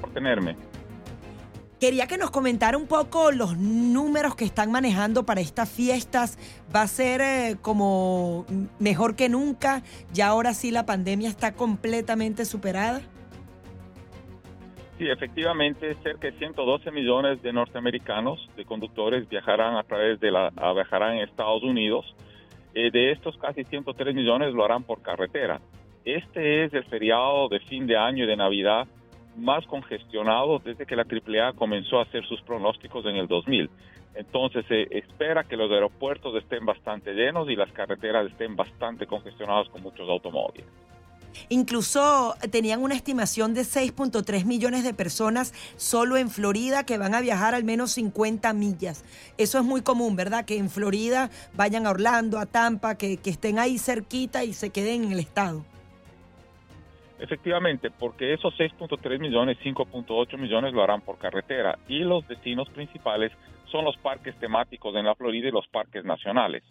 Por 0.00 0.10
tenerme. 0.10 0.69
Quería 1.80 2.06
que 2.06 2.18
nos 2.18 2.30
comentara 2.30 2.76
un 2.76 2.86
poco 2.86 3.32
los 3.32 3.56
números 3.56 4.36
que 4.36 4.44
están 4.44 4.70
manejando 4.70 5.24
para 5.24 5.40
estas 5.40 5.72
fiestas. 5.72 6.36
¿Va 6.76 6.82
a 6.82 6.86
ser 6.86 7.22
eh, 7.22 7.56
como 7.62 8.44
mejor 8.78 9.16
que 9.16 9.30
nunca? 9.30 9.82
¿Ya 10.12 10.26
ahora 10.26 10.52
sí 10.52 10.70
la 10.70 10.84
pandemia 10.84 11.30
está 11.30 11.54
completamente 11.54 12.44
superada? 12.44 13.00
Sí, 14.98 15.08
efectivamente, 15.08 15.96
cerca 16.02 16.30
de 16.30 16.36
112 16.36 16.90
millones 16.90 17.40
de 17.40 17.50
norteamericanos, 17.50 18.46
de 18.58 18.66
conductores, 18.66 19.26
viajarán 19.26 19.78
a 19.78 19.82
través 19.82 20.20
de 20.20 20.30
la, 20.30 20.50
viajarán 20.74 21.14
en 21.14 21.20
Estados 21.20 21.62
Unidos. 21.62 22.14
Eh, 22.74 22.90
de 22.90 23.10
estos, 23.10 23.38
casi 23.38 23.64
103 23.64 24.14
millones 24.14 24.52
lo 24.52 24.66
harán 24.66 24.82
por 24.82 25.00
carretera. 25.00 25.62
Este 26.04 26.64
es 26.64 26.74
el 26.74 26.84
feriado 26.84 27.48
de 27.48 27.60
fin 27.60 27.86
de 27.86 27.96
año 27.96 28.24
y 28.24 28.26
de 28.26 28.36
Navidad 28.36 28.86
más 29.40 29.66
congestionado 29.66 30.58
desde 30.58 30.86
que 30.86 30.96
la 30.96 31.04
AAA 31.04 31.54
comenzó 31.54 31.98
a 31.98 32.02
hacer 32.02 32.24
sus 32.26 32.40
pronósticos 32.42 33.04
en 33.06 33.16
el 33.16 33.26
2000. 33.26 33.70
Entonces 34.14 34.64
se 34.66 34.82
espera 34.96 35.44
que 35.44 35.56
los 35.56 35.70
aeropuertos 35.70 36.34
estén 36.36 36.66
bastante 36.66 37.12
llenos 37.14 37.48
y 37.48 37.56
las 37.56 37.70
carreteras 37.72 38.26
estén 38.30 38.56
bastante 38.56 39.06
congestionadas 39.06 39.68
con 39.68 39.82
muchos 39.82 40.08
automóviles. 40.08 40.66
Incluso 41.48 42.34
tenían 42.50 42.82
una 42.82 42.96
estimación 42.96 43.54
de 43.54 43.62
6.3 43.62 44.44
millones 44.44 44.82
de 44.82 44.92
personas 44.92 45.54
solo 45.76 46.16
en 46.16 46.28
Florida 46.28 46.84
que 46.84 46.98
van 46.98 47.14
a 47.14 47.20
viajar 47.20 47.54
al 47.54 47.62
menos 47.62 47.92
50 47.92 48.52
millas. 48.52 49.04
Eso 49.38 49.58
es 49.58 49.64
muy 49.64 49.82
común, 49.82 50.16
¿verdad? 50.16 50.44
Que 50.44 50.58
en 50.58 50.68
Florida 50.68 51.30
vayan 51.54 51.86
a 51.86 51.90
Orlando, 51.90 52.38
a 52.38 52.46
Tampa, 52.46 52.96
que 52.96 53.18
estén 53.24 53.60
ahí 53.60 53.78
cerquita 53.78 54.44
y 54.44 54.52
se 54.52 54.70
queden 54.70 55.04
en 55.04 55.12
el 55.12 55.20
estado. 55.20 55.64
Efectivamente, 57.20 57.90
porque 57.90 58.32
esos 58.32 58.54
6.3 58.58 59.20
millones, 59.20 59.58
5.8 59.62 60.38
millones 60.38 60.72
lo 60.72 60.82
harán 60.82 61.02
por 61.02 61.18
carretera 61.18 61.78
y 61.86 61.98
los 61.98 62.26
destinos 62.26 62.68
principales 62.70 63.30
son 63.70 63.84
los 63.84 63.96
parques 63.98 64.34
temáticos 64.38 64.96
en 64.96 65.04
la 65.04 65.14
Florida 65.14 65.48
y 65.48 65.52
los 65.52 65.68
parques 65.68 66.02
nacionales. 66.04 66.64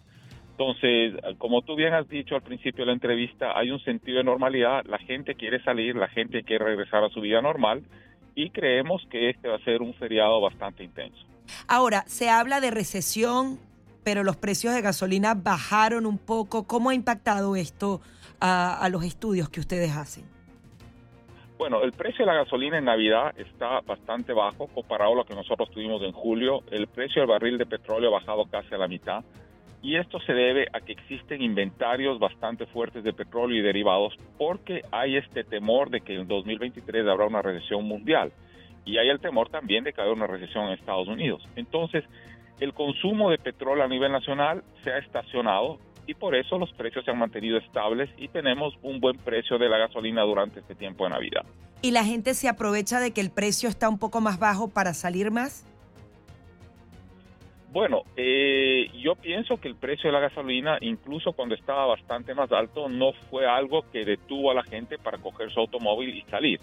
Entonces, 0.51 1.13
como 1.37 1.61
tú 1.61 1.75
bien 1.75 1.93
has 1.93 2.09
dicho 2.09 2.35
al 2.35 2.41
principio 2.41 2.83
de 2.83 2.87
la 2.87 2.93
entrevista, 2.93 3.57
hay 3.57 3.69
un 3.69 3.79
sentido 3.79 4.17
de 4.17 4.23
normalidad, 4.23 4.83
la 4.85 4.97
gente 4.97 5.35
quiere 5.35 5.63
salir, 5.63 5.95
la 5.95 6.09
gente 6.09 6.43
quiere 6.43 6.65
regresar 6.65 7.03
a 7.03 7.09
su 7.09 7.21
vida 7.21 7.41
normal 7.41 7.83
y 8.35 8.49
creemos 8.49 9.01
que 9.09 9.29
este 9.29 9.47
va 9.47 9.55
a 9.55 9.63
ser 9.63 9.81
un 9.81 9.93
feriado 9.93 10.41
bastante 10.41 10.83
intenso. 10.83 11.19
Ahora, 11.67 12.03
se 12.07 12.29
habla 12.29 12.59
de 12.59 12.71
recesión, 12.71 13.59
pero 14.03 14.23
los 14.23 14.35
precios 14.35 14.73
de 14.73 14.81
gasolina 14.81 15.35
bajaron 15.35 16.05
un 16.05 16.17
poco. 16.17 16.65
¿Cómo 16.67 16.89
ha 16.89 16.95
impactado 16.95 17.55
esto 17.55 18.01
a, 18.39 18.83
a 18.83 18.89
los 18.89 19.05
estudios 19.05 19.49
que 19.49 19.59
ustedes 19.59 19.95
hacen? 19.95 20.38
Bueno, 21.59 21.83
el 21.83 21.91
precio 21.91 22.25
de 22.25 22.31
la 22.31 22.37
gasolina 22.37 22.77
en 22.77 22.85
Navidad 22.85 23.37
está 23.37 23.81
bastante 23.81 24.31
bajo 24.31 24.67
comparado 24.67 25.11
a 25.11 25.15
lo 25.17 25.25
que 25.25 25.35
nosotros 25.35 25.69
tuvimos 25.71 26.01
en 26.03 26.13
julio. 26.13 26.63
El 26.71 26.87
precio 26.87 27.21
del 27.21 27.29
barril 27.29 27.57
de 27.57 27.65
petróleo 27.65 28.07
ha 28.07 28.19
bajado 28.21 28.45
casi 28.45 28.73
a 28.73 28.77
la 28.77 28.87
mitad. 28.87 29.25
Y 29.81 29.97
esto 29.97 30.21
se 30.21 30.31
debe 30.31 30.67
a 30.71 30.79
que 30.79 30.93
existen 30.93 31.41
inventarios 31.41 32.17
bastante 32.17 32.65
fuertes 32.65 33.03
de 33.03 33.11
petróleo 33.11 33.57
y 33.57 33.61
derivados 33.61 34.15
porque 34.37 34.83
hay 34.89 35.17
este 35.17 35.43
temor 35.43 35.89
de 35.89 35.99
que 35.99 36.15
en 36.15 36.29
2023 36.29 37.05
habrá 37.05 37.25
una 37.25 37.41
recesión 37.41 37.83
mundial. 37.83 38.31
Y 38.85 38.97
hay 38.97 39.09
el 39.09 39.19
temor 39.19 39.49
también 39.49 39.83
de 39.83 39.91
que 39.91 39.99
haya 39.99 40.13
una 40.13 40.27
recesión 40.27 40.67
en 40.67 40.79
Estados 40.79 41.09
Unidos. 41.09 41.45
Entonces, 41.57 42.05
el 42.61 42.73
consumo 42.73 43.31
de 43.31 43.37
petróleo 43.37 43.83
a 43.83 43.89
nivel 43.89 44.13
nacional 44.13 44.63
se 44.85 44.91
ha 44.91 44.99
estacionado 44.99 45.77
y 46.09 46.15
por 46.15 46.33
eso 46.33 46.57
los 46.57 46.73
precios 46.73 47.05
se 47.05 47.11
han 47.11 47.19
mantenido 47.19 47.59
estables 47.59 48.09
y 48.17 48.29
tenemos 48.29 48.73
un 48.81 48.99
buen 48.99 49.15
precio 49.19 49.59
de 49.59 49.69
la 49.69 49.77
gasolina 49.77 50.23
durante 50.23 50.59
este 50.59 50.73
tiempo 50.73 51.03
de 51.03 51.11
Navidad. 51.11 51.45
¿Y 51.83 51.91
la 51.91 52.03
gente 52.03 52.33
se 52.33 52.49
aprovecha 52.49 52.99
de 52.99 53.11
que 53.11 53.21
el 53.21 53.29
precio 53.29 53.69
está 53.69 53.87
un 53.87 53.99
poco 53.99 54.19
más 54.19 54.39
bajo 54.39 54.69
para 54.69 54.95
salir 54.95 55.29
más? 55.29 55.67
Bueno, 57.71 58.01
eh, 58.17 58.89
yo 58.99 59.13
pienso 59.17 59.57
que 59.57 59.67
el 59.67 59.75
precio 59.75 60.09
de 60.09 60.13
la 60.13 60.19
gasolina, 60.19 60.79
incluso 60.81 61.33
cuando 61.33 61.53
estaba 61.53 61.85
bastante 61.85 62.33
más 62.33 62.51
alto, 62.51 62.89
no 62.89 63.11
fue 63.29 63.45
algo 63.45 63.85
que 63.91 64.03
detuvo 64.03 64.49
a 64.49 64.55
la 64.55 64.63
gente 64.63 64.97
para 64.97 65.19
coger 65.19 65.51
su 65.51 65.59
automóvil 65.59 66.09
y 66.17 66.23
salir 66.23 66.59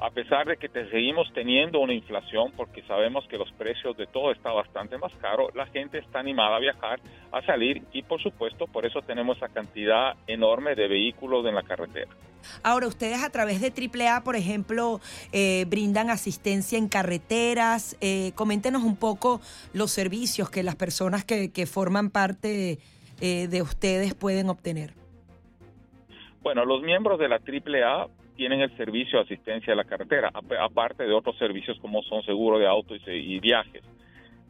a 0.00 0.10
pesar 0.10 0.46
de 0.46 0.56
que 0.56 0.68
te 0.68 0.88
seguimos 0.90 1.30
teniendo 1.34 1.78
una 1.80 1.92
inflación, 1.92 2.52
porque 2.56 2.82
sabemos 2.82 3.26
que 3.28 3.36
los 3.36 3.50
precios 3.52 3.96
de 3.96 4.06
todo 4.06 4.32
está 4.32 4.50
bastante 4.50 4.96
más 4.96 5.12
caro, 5.20 5.50
la 5.54 5.66
gente 5.66 5.98
está 5.98 6.20
animada 6.20 6.56
a 6.56 6.58
viajar, 6.58 7.00
a 7.32 7.42
salir 7.42 7.82
y 7.92 8.02
por 8.02 8.20
supuesto 8.22 8.66
por 8.66 8.86
eso 8.86 9.02
tenemos 9.02 9.36
esa 9.36 9.48
cantidad 9.48 10.16
enorme 10.26 10.74
de 10.74 10.88
vehículos 10.88 11.44
en 11.46 11.54
la 11.54 11.62
carretera. 11.62 12.10
Ahora, 12.62 12.86
ustedes 12.86 13.22
a 13.22 13.28
través 13.28 13.60
de 13.60 13.70
AAA, 13.70 14.24
por 14.24 14.34
ejemplo, 14.34 15.00
eh, 15.32 15.66
brindan 15.68 16.08
asistencia 16.08 16.78
en 16.78 16.88
carreteras. 16.88 17.98
Eh, 18.00 18.32
coméntenos 18.34 18.82
un 18.82 18.96
poco 18.96 19.42
los 19.74 19.90
servicios 19.90 20.48
que 20.48 20.62
las 20.62 20.76
personas 20.76 21.24
que, 21.24 21.50
forman 21.66 22.08
parte 22.08 22.78
eh, 23.20 23.46
de 23.48 23.62
ustedes 23.62 24.14
pueden 24.14 24.48
obtener. 24.48 24.94
Bueno, 26.42 26.64
los 26.64 26.82
miembros 26.82 27.18
de 27.18 27.28
la 27.28 27.36
AAA 27.36 28.08
tienen 28.40 28.62
el 28.62 28.74
servicio 28.78 29.18
de 29.18 29.24
asistencia 29.24 29.74
a 29.74 29.76
la 29.76 29.84
carretera, 29.84 30.32
aparte 30.32 31.04
de 31.04 31.12
otros 31.12 31.36
servicios 31.36 31.78
como 31.78 32.02
son 32.04 32.22
seguro 32.22 32.58
de 32.58 32.66
auto 32.66 32.94
y, 32.94 33.38
viajes. 33.38 33.82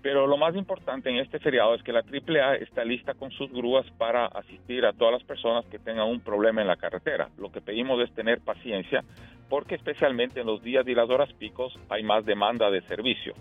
Pero 0.01 0.29
lo 0.29 0.37
más 0.37 0.55
importante 0.55 1.11
en 1.11 1.17
este 1.17 1.41
feriado 1.41 1.75
es 1.75 1.83
que 1.83 1.93
la 1.93 2.05
AAA 2.05 2.55
está 2.59 2.85
lista 2.85 3.15
con 3.15 3.33
sus 3.33 3.51
grúas 3.51 3.85
para 3.99 4.27
asistir 4.27 4.87
a 4.87 4.93
todas 4.93 5.15
las 5.15 5.25
personas 5.25 5.65
que 5.67 5.81
tengan 5.81 6.07
un 6.07 6.21
problema 6.21 6.61
en 6.61 6.69
la 6.69 6.77
carretera. 6.77 7.31
Lo 7.37 7.51
que 7.51 7.61
pedimos 7.61 8.01
es 8.01 8.15
tener 8.15 8.39
paciencia 8.39 9.03
porque 9.49 9.75
especialmente 9.75 10.39
en 10.39 10.47
los 10.47 10.63
días 10.63 10.87
y 10.87 10.95
las 10.95 11.11
horas 11.11 11.33
picos 11.33 11.77
hay 11.89 12.05
más 12.05 12.25
demanda 12.25 12.71
de 12.71 12.83
servicio. 12.83 13.35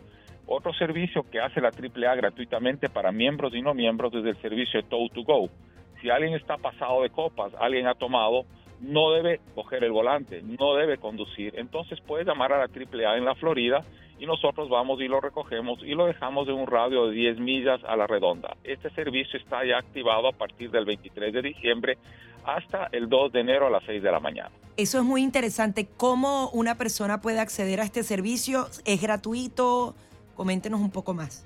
Otro 0.48 0.74
servicio 0.74 1.30
que 1.30 1.40
hace 1.40 1.62
la 1.62 1.70
AAA 1.70 2.16
gratuitamente 2.16 2.90
para 2.90 3.12
miembros 3.12 3.54
y 3.54 3.62
no 3.62 3.76
miembros 3.76 4.16
es 4.16 4.26
el 4.26 4.36
servicio 4.38 4.82
Tow 4.82 5.10
to 5.10 5.22
Go. 5.22 5.48
Si 6.02 6.10
alguien 6.10 6.34
está 6.34 6.58
pasado 6.58 7.04
de 7.04 7.12
copas, 7.12 7.54
alguien 7.60 7.86
ha 7.86 7.94
tomado, 7.94 8.46
no 8.82 9.12
debe 9.12 9.42
coger 9.56 9.84
el 9.84 9.92
volante, 9.92 10.42
no 10.42 10.76
debe 10.76 10.98
conducir. 10.98 11.54
Entonces 11.58 12.00
puede 12.02 12.26
llamar 12.26 12.54
a 12.54 12.58
la 12.60 12.66
AAA 12.66 13.18
en 13.18 13.26
la 13.26 13.36
Florida 13.36 13.84
y 14.20 14.26
nosotros 14.26 14.70
vamos 14.70 15.00
y 15.02 15.08
lo 15.08 15.22
recogemos 15.22 15.80
y 15.84 15.96
lo 15.96 16.06
dejamos 16.06 16.48
en 16.48 16.56
un 16.56 16.68
radio 16.68 17.08
de 17.08 17.14
10 17.14 17.40
millas 17.40 17.82
a 17.86 17.96
la 17.96 18.08
redonda. 18.08 18.56
Este 18.64 18.90
servicio 18.92 19.40
está 19.40 19.66
ya 19.66 19.78
activado 19.78 20.28
a 20.28 20.32
partir 20.32 20.72
del 20.72 20.86
23 20.86 21.34
de 21.34 21.42
diciembre 21.42 21.98
hasta 22.46 22.90
el 22.92 23.10
2 23.10 23.32
de 23.34 23.40
enero 23.42 23.68
a 23.68 23.70
las 23.70 23.84
6 23.86 24.02
de 24.02 24.12
la 24.12 24.20
mañana. 24.20 24.52
Eso 24.78 24.98
es 24.98 25.04
muy 25.04 25.24
interesante. 25.24 25.88
¿Cómo 25.98 26.50
una 26.52 26.76
persona 26.76 27.22
puede 27.22 27.40
acceder 27.40 27.82
a 27.82 27.84
este 27.84 28.04
servicio? 28.04 28.68
¿Es 28.86 29.02
gratuito? 29.02 29.96
Coméntenos 30.36 30.80
un 30.80 30.92
poco 30.92 31.14
más. 31.14 31.46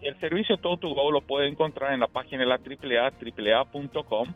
El 0.00 0.18
servicio 0.20 0.56
Todo 0.58 0.76
to 0.76 0.88
Go 0.90 1.10
lo 1.10 1.22
puede 1.22 1.48
encontrar 1.48 1.92
en 1.92 2.00
la 2.00 2.06
página 2.06 2.42
de 2.42 2.46
la 2.46 2.54
AAA, 2.54 3.12
AAA.com 3.20 4.28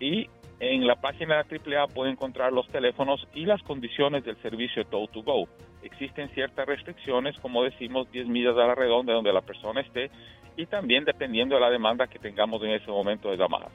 y 0.00 0.28
en 0.60 0.86
la 0.86 0.96
página 0.96 1.42
de 1.42 1.58
la 1.58 1.82
AAA 1.82 1.88
puede 1.88 2.10
encontrar 2.12 2.52
los 2.52 2.66
teléfonos 2.68 3.26
y 3.34 3.44
las 3.44 3.62
condiciones 3.62 4.24
del 4.24 4.36
servicio 4.40 4.84
Tow 4.86 5.08
to 5.08 5.22
Go. 5.22 5.48
Existen 5.82 6.28
ciertas 6.30 6.66
restricciones, 6.66 7.38
como 7.40 7.64
decimos, 7.64 8.10
10 8.12 8.28
millas 8.28 8.56
a 8.56 8.66
la 8.66 8.74
redonda 8.74 9.12
donde 9.12 9.32
la 9.32 9.42
persona 9.42 9.80
esté 9.80 10.10
y 10.56 10.66
también 10.66 11.04
dependiendo 11.04 11.56
de 11.56 11.60
la 11.60 11.70
demanda 11.70 12.06
que 12.06 12.18
tengamos 12.18 12.62
en 12.62 12.70
ese 12.70 12.90
momento 12.90 13.30
de 13.30 13.36
llamadas. 13.36 13.72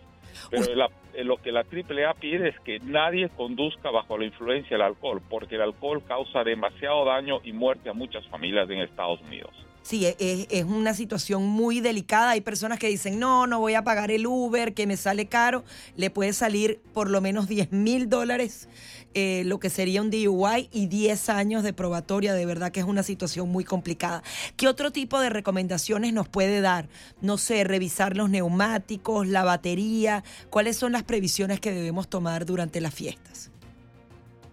Pero 0.49 0.65
eh, 1.13 1.23
lo 1.23 1.37
que 1.37 1.51
la 1.51 1.61
AAA 1.61 2.13
pide 2.13 2.49
es 2.49 2.59
que 2.61 2.79
nadie 2.79 3.29
conduzca 3.29 3.91
bajo 3.91 4.17
la 4.17 4.25
influencia 4.25 4.77
del 4.77 4.85
alcohol, 4.85 5.21
porque 5.29 5.55
el 5.55 5.61
alcohol 5.61 6.03
causa 6.07 6.43
demasiado 6.43 7.05
daño 7.05 7.39
y 7.43 7.51
muerte 7.51 7.89
a 7.89 7.93
muchas 7.93 8.25
familias 8.27 8.69
en 8.69 8.79
Estados 8.79 9.21
Unidos. 9.21 9.51
Sí, 9.89 10.05
e- 10.05 10.15
e- 10.19 10.47
es, 10.51 10.65
una 10.65 10.93
situación 10.93 11.47
muy 11.47 11.81
delicada. 11.81 12.29
Hay 12.29 12.41
personas 12.41 12.77
que 12.77 12.87
dicen, 12.87 13.17
no, 13.17 13.47
no 13.47 13.59
voy 13.59 13.73
a 13.73 13.83
pagar 13.83 14.11
el 14.11 14.27
Uber, 14.27 14.75
que 14.75 14.85
me 14.85 14.97
sale 14.97 15.25
caro. 15.25 15.63
Le 15.95 16.11
puede 16.11 16.33
salir 16.33 16.79
por 16.93 17.09
lo 17.09 17.21
menos 17.21 17.47
10 17.47 17.71
mil 17.71 18.07
dólares, 18.07 18.69
eh, 19.15 19.41
lo 19.47 19.59
que 19.59 19.71
sería 19.71 20.03
un 20.03 20.11
DUI, 20.11 20.69
y 20.71 20.85
10 20.85 21.29
años 21.29 21.63
de 21.63 21.73
probatoria. 21.73 22.35
De 22.35 22.45
verdad 22.45 22.71
que 22.71 22.81
es 22.81 22.85
una 22.85 23.01
situación 23.01 23.49
muy 23.49 23.63
complicada. 23.63 24.21
¿Qué 24.57 24.67
otro 24.67 24.91
tipo 24.91 25.19
de 25.19 25.31
recomendaciones 25.31 26.13
nos 26.13 26.29
puede 26.29 26.61
dar? 26.61 26.87
No 27.19 27.39
sé, 27.39 27.63
revisar 27.63 28.15
los 28.15 28.29
neumáticos, 28.29 29.25
la 29.25 29.43
batería. 29.43 30.23
¿Cuáles 30.51 30.77
son 30.77 30.91
las 30.91 31.01
previsiones 31.01 31.59
que 31.59 31.71
debemos 31.71 32.07
tomar 32.07 32.45
durante 32.45 32.79
las 32.79 32.93
fiestas? 32.93 33.49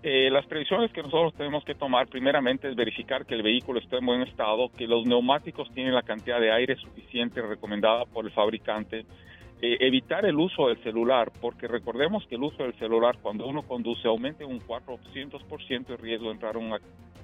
Eh, 0.08 0.30
las 0.30 0.46
previsiones 0.46 0.92
que 0.92 1.02
nosotros 1.02 1.34
tenemos 1.34 1.64
que 1.64 1.74
tomar 1.74 2.06
primeramente 2.06 2.68
es 2.68 2.76
verificar 2.76 3.26
que 3.26 3.34
el 3.34 3.42
vehículo 3.42 3.80
esté 3.80 3.96
en 3.96 4.06
buen 4.06 4.22
estado, 4.22 4.68
que 4.68 4.86
los 4.86 5.04
neumáticos 5.04 5.68
tienen 5.74 5.94
la 5.94 6.02
cantidad 6.02 6.40
de 6.40 6.52
aire 6.52 6.76
suficiente 6.76 7.42
recomendada 7.42 8.04
por 8.04 8.24
el 8.24 8.30
fabricante, 8.30 9.04
eh, 9.60 9.76
evitar 9.80 10.24
el 10.24 10.36
uso 10.36 10.68
del 10.68 10.80
celular, 10.84 11.32
porque 11.40 11.66
recordemos 11.66 12.24
que 12.28 12.36
el 12.36 12.44
uso 12.44 12.62
del 12.62 12.78
celular 12.78 13.18
cuando 13.20 13.48
uno 13.48 13.62
conduce 13.62 14.06
aumenta 14.06 14.46
un 14.46 14.60
400% 14.60 15.90
el 15.90 15.98
riesgo 15.98 16.26
de 16.26 16.34
entrar 16.34 16.56
en 16.56 16.66
un 16.66 16.74
accidente. 16.74 17.20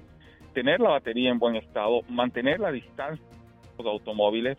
Tener 0.53 0.81
la 0.81 0.89
batería 0.89 1.29
en 1.29 1.39
buen 1.39 1.55
estado, 1.55 2.01
mantener 2.09 2.59
la 2.59 2.73
distancia 2.73 3.25
de 3.25 3.81
los 3.81 3.93
automóviles 3.93 4.57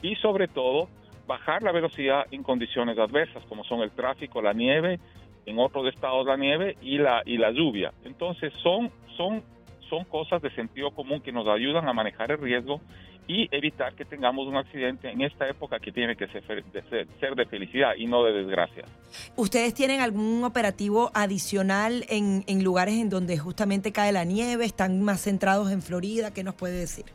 y 0.00 0.14
sobre 0.14 0.46
todo 0.46 0.88
bajar 1.26 1.64
la 1.64 1.72
velocidad 1.72 2.26
en 2.30 2.44
condiciones 2.44 2.96
adversas 3.00 3.44
como 3.46 3.64
son 3.64 3.80
el 3.80 3.90
tráfico, 3.90 4.40
la 4.40 4.52
nieve 4.52 5.00
en 5.46 5.58
otros 5.58 5.92
estados 5.92 6.26
la 6.26 6.36
nieve 6.36 6.76
y 6.82 6.98
la 6.98 7.22
y 7.24 7.38
la 7.38 7.50
lluvia. 7.50 7.92
Entonces 8.04 8.52
son 8.62 8.90
son 9.16 9.42
son 9.88 10.04
cosas 10.04 10.40
de 10.42 10.50
sentido 10.54 10.90
común 10.90 11.20
que 11.20 11.32
nos 11.32 11.46
ayudan 11.46 11.88
a 11.88 11.92
manejar 11.92 12.30
el 12.30 12.38
riesgo 12.38 12.80
y 13.26 13.48
evitar 13.56 13.94
que 13.94 14.04
tengamos 14.04 14.46
un 14.46 14.56
accidente 14.56 15.10
en 15.10 15.22
esta 15.22 15.48
época 15.48 15.78
que 15.78 15.92
tiene 15.92 16.14
que 16.14 16.26
ser 16.28 16.42
de, 16.64 16.82
ser, 16.82 17.08
ser 17.18 17.34
de 17.34 17.46
felicidad 17.46 17.92
y 17.96 18.06
no 18.06 18.22
de 18.22 18.32
desgracia. 18.32 18.84
¿Ustedes 19.36 19.72
tienen 19.72 20.00
algún 20.00 20.44
operativo 20.44 21.10
adicional 21.14 22.04
en, 22.08 22.44
en 22.46 22.62
lugares 22.62 22.94
en 22.94 23.08
donde 23.08 23.38
justamente 23.38 23.92
cae 23.92 24.12
la 24.12 24.24
nieve? 24.24 24.66
¿Están 24.66 25.02
más 25.02 25.22
centrados 25.22 25.70
en 25.70 25.80
Florida? 25.80 26.34
¿Qué 26.34 26.44
nos 26.44 26.54
puede 26.54 26.78
decir? 26.78 27.06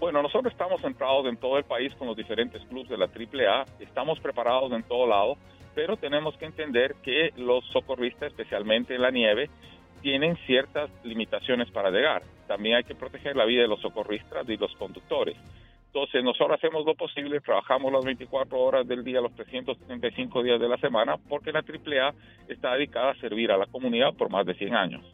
Bueno, 0.00 0.20
nosotros 0.20 0.52
estamos 0.52 0.80
centrados 0.80 1.26
en 1.26 1.36
todo 1.36 1.58
el 1.58 1.64
país 1.64 1.94
con 1.94 2.08
los 2.08 2.16
diferentes 2.16 2.60
clubes 2.64 2.88
de 2.88 2.98
la 2.98 3.04
AAA, 3.04 3.66
estamos 3.78 4.18
preparados 4.18 4.72
en 4.72 4.82
todo 4.82 5.06
lado 5.06 5.36
pero 5.74 5.96
tenemos 5.96 6.36
que 6.36 6.46
entender 6.46 6.96
que 7.02 7.32
los 7.36 7.64
socorristas, 7.66 8.30
especialmente 8.30 8.94
en 8.94 9.02
la 9.02 9.10
nieve, 9.10 9.50
tienen 10.02 10.36
ciertas 10.46 10.90
limitaciones 11.04 11.70
para 11.70 11.90
llegar. 11.90 12.22
También 12.46 12.76
hay 12.76 12.84
que 12.84 12.94
proteger 12.94 13.36
la 13.36 13.44
vida 13.44 13.62
de 13.62 13.68
los 13.68 13.80
socorristas 13.80 14.48
y 14.48 14.56
los 14.56 14.74
conductores. 14.76 15.36
Entonces, 15.86 16.24
nosotros 16.24 16.58
hacemos 16.58 16.86
lo 16.86 16.94
posible, 16.94 17.40
trabajamos 17.40 17.92
las 17.92 18.04
24 18.04 18.58
horas 18.58 18.88
del 18.88 19.04
día, 19.04 19.20
los 19.20 19.34
375 19.34 20.42
días 20.42 20.58
de 20.58 20.68
la 20.68 20.78
semana, 20.78 21.16
porque 21.28 21.52
la 21.52 21.60
AAA 21.60 22.14
está 22.48 22.74
dedicada 22.74 23.10
a 23.10 23.14
servir 23.16 23.52
a 23.52 23.58
la 23.58 23.66
comunidad 23.66 24.14
por 24.14 24.30
más 24.30 24.46
de 24.46 24.54
100 24.54 24.74
años. 24.74 25.04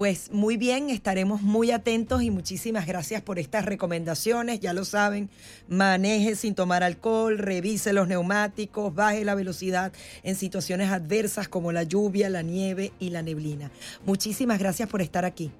Pues 0.00 0.32
muy 0.32 0.56
bien, 0.56 0.88
estaremos 0.88 1.42
muy 1.42 1.72
atentos 1.72 2.22
y 2.22 2.30
muchísimas 2.30 2.86
gracias 2.86 3.20
por 3.20 3.38
estas 3.38 3.66
recomendaciones. 3.66 4.58
Ya 4.58 4.72
lo 4.72 4.86
saben, 4.86 5.28
maneje 5.68 6.36
sin 6.36 6.54
tomar 6.54 6.82
alcohol, 6.82 7.36
revise 7.36 7.92
los 7.92 8.08
neumáticos, 8.08 8.94
baje 8.94 9.26
la 9.26 9.34
velocidad 9.34 9.92
en 10.22 10.36
situaciones 10.36 10.90
adversas 10.90 11.48
como 11.48 11.70
la 11.70 11.82
lluvia, 11.82 12.30
la 12.30 12.40
nieve 12.40 12.92
y 12.98 13.10
la 13.10 13.20
neblina. 13.20 13.70
Muchísimas 14.06 14.58
gracias 14.58 14.88
por 14.88 15.02
estar 15.02 15.26
aquí. 15.26 15.52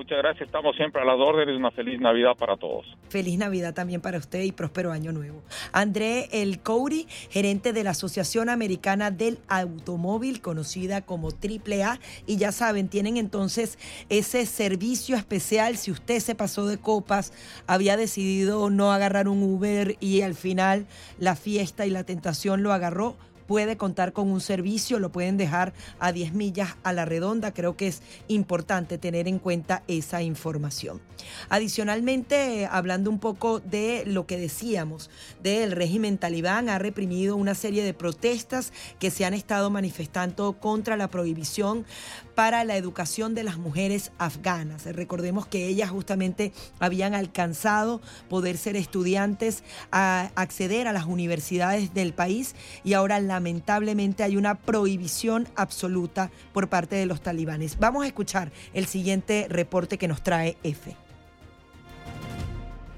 Muchas 0.00 0.16
gracias, 0.16 0.46
estamos 0.46 0.74
siempre 0.76 1.02
a 1.02 1.04
las 1.04 1.18
órdenes. 1.18 1.54
Una 1.54 1.70
feliz 1.70 2.00
Navidad 2.00 2.34
para 2.34 2.56
todos. 2.56 2.86
Feliz 3.10 3.36
Navidad 3.36 3.74
también 3.74 4.00
para 4.00 4.16
usted 4.16 4.40
y 4.44 4.50
próspero 4.50 4.92
año 4.92 5.12
nuevo. 5.12 5.42
André 5.72 6.30
El 6.32 6.60
Couri, 6.62 7.06
gerente 7.28 7.74
de 7.74 7.84
la 7.84 7.90
Asociación 7.90 8.48
Americana 8.48 9.10
del 9.10 9.40
Automóvil, 9.46 10.40
conocida 10.40 11.02
como 11.02 11.28
AAA. 11.28 11.98
Y 12.26 12.38
ya 12.38 12.50
saben, 12.50 12.88
tienen 12.88 13.18
entonces 13.18 13.78
ese 14.08 14.46
servicio 14.46 15.16
especial. 15.16 15.76
Si 15.76 15.90
usted 15.90 16.20
se 16.20 16.34
pasó 16.34 16.66
de 16.66 16.78
copas, 16.78 17.34
había 17.66 17.98
decidido 17.98 18.70
no 18.70 18.92
agarrar 18.92 19.28
un 19.28 19.42
Uber 19.42 19.96
y 20.00 20.22
al 20.22 20.32
final 20.34 20.86
la 21.18 21.36
fiesta 21.36 21.84
y 21.84 21.90
la 21.90 22.04
tentación 22.04 22.62
lo 22.62 22.72
agarró 22.72 23.16
puede 23.50 23.76
contar 23.76 24.12
con 24.12 24.30
un 24.30 24.40
servicio, 24.40 25.00
lo 25.00 25.10
pueden 25.10 25.36
dejar 25.36 25.72
a 25.98 26.12
10 26.12 26.34
millas 26.34 26.76
a 26.84 26.92
la 26.92 27.04
redonda. 27.04 27.52
Creo 27.52 27.76
que 27.76 27.88
es 27.88 28.00
importante 28.28 28.96
tener 28.96 29.26
en 29.26 29.40
cuenta 29.40 29.82
esa 29.88 30.22
información. 30.22 31.00
Adicionalmente, 31.48 32.68
hablando 32.70 33.10
un 33.10 33.18
poco 33.18 33.58
de 33.58 34.04
lo 34.06 34.24
que 34.24 34.38
decíamos, 34.38 35.10
del 35.42 35.72
régimen 35.72 36.16
talibán 36.16 36.68
ha 36.68 36.78
reprimido 36.78 37.34
una 37.34 37.56
serie 37.56 37.82
de 37.82 37.92
protestas 37.92 38.72
que 39.00 39.10
se 39.10 39.24
han 39.24 39.34
estado 39.34 39.68
manifestando 39.68 40.52
contra 40.52 40.96
la 40.96 41.10
prohibición 41.10 41.84
para 42.36 42.64
la 42.64 42.76
educación 42.76 43.34
de 43.34 43.42
las 43.42 43.58
mujeres 43.58 44.12
afganas. 44.16 44.86
Recordemos 44.86 45.46
que 45.46 45.66
ellas 45.66 45.90
justamente 45.90 46.52
habían 46.78 47.14
alcanzado 47.14 48.00
poder 48.28 48.56
ser 48.56 48.76
estudiantes, 48.76 49.62
a 49.90 50.30
acceder 50.36 50.86
a 50.86 50.92
las 50.92 51.04
universidades 51.04 51.92
del 51.92 52.14
país 52.14 52.54
y 52.84 52.94
ahora 52.94 53.20
lamentablemente 53.40 54.22
hay 54.22 54.36
una 54.36 54.54
prohibición 54.54 55.48
absoluta 55.56 56.30
por 56.52 56.68
parte 56.68 56.96
de 56.96 57.06
los 57.06 57.22
talibanes. 57.22 57.78
Vamos 57.78 58.04
a 58.04 58.06
escuchar 58.06 58.52
el 58.74 58.84
siguiente 58.84 59.46
reporte 59.48 59.96
que 59.96 60.08
nos 60.08 60.22
trae 60.22 60.58
F. 60.62 60.94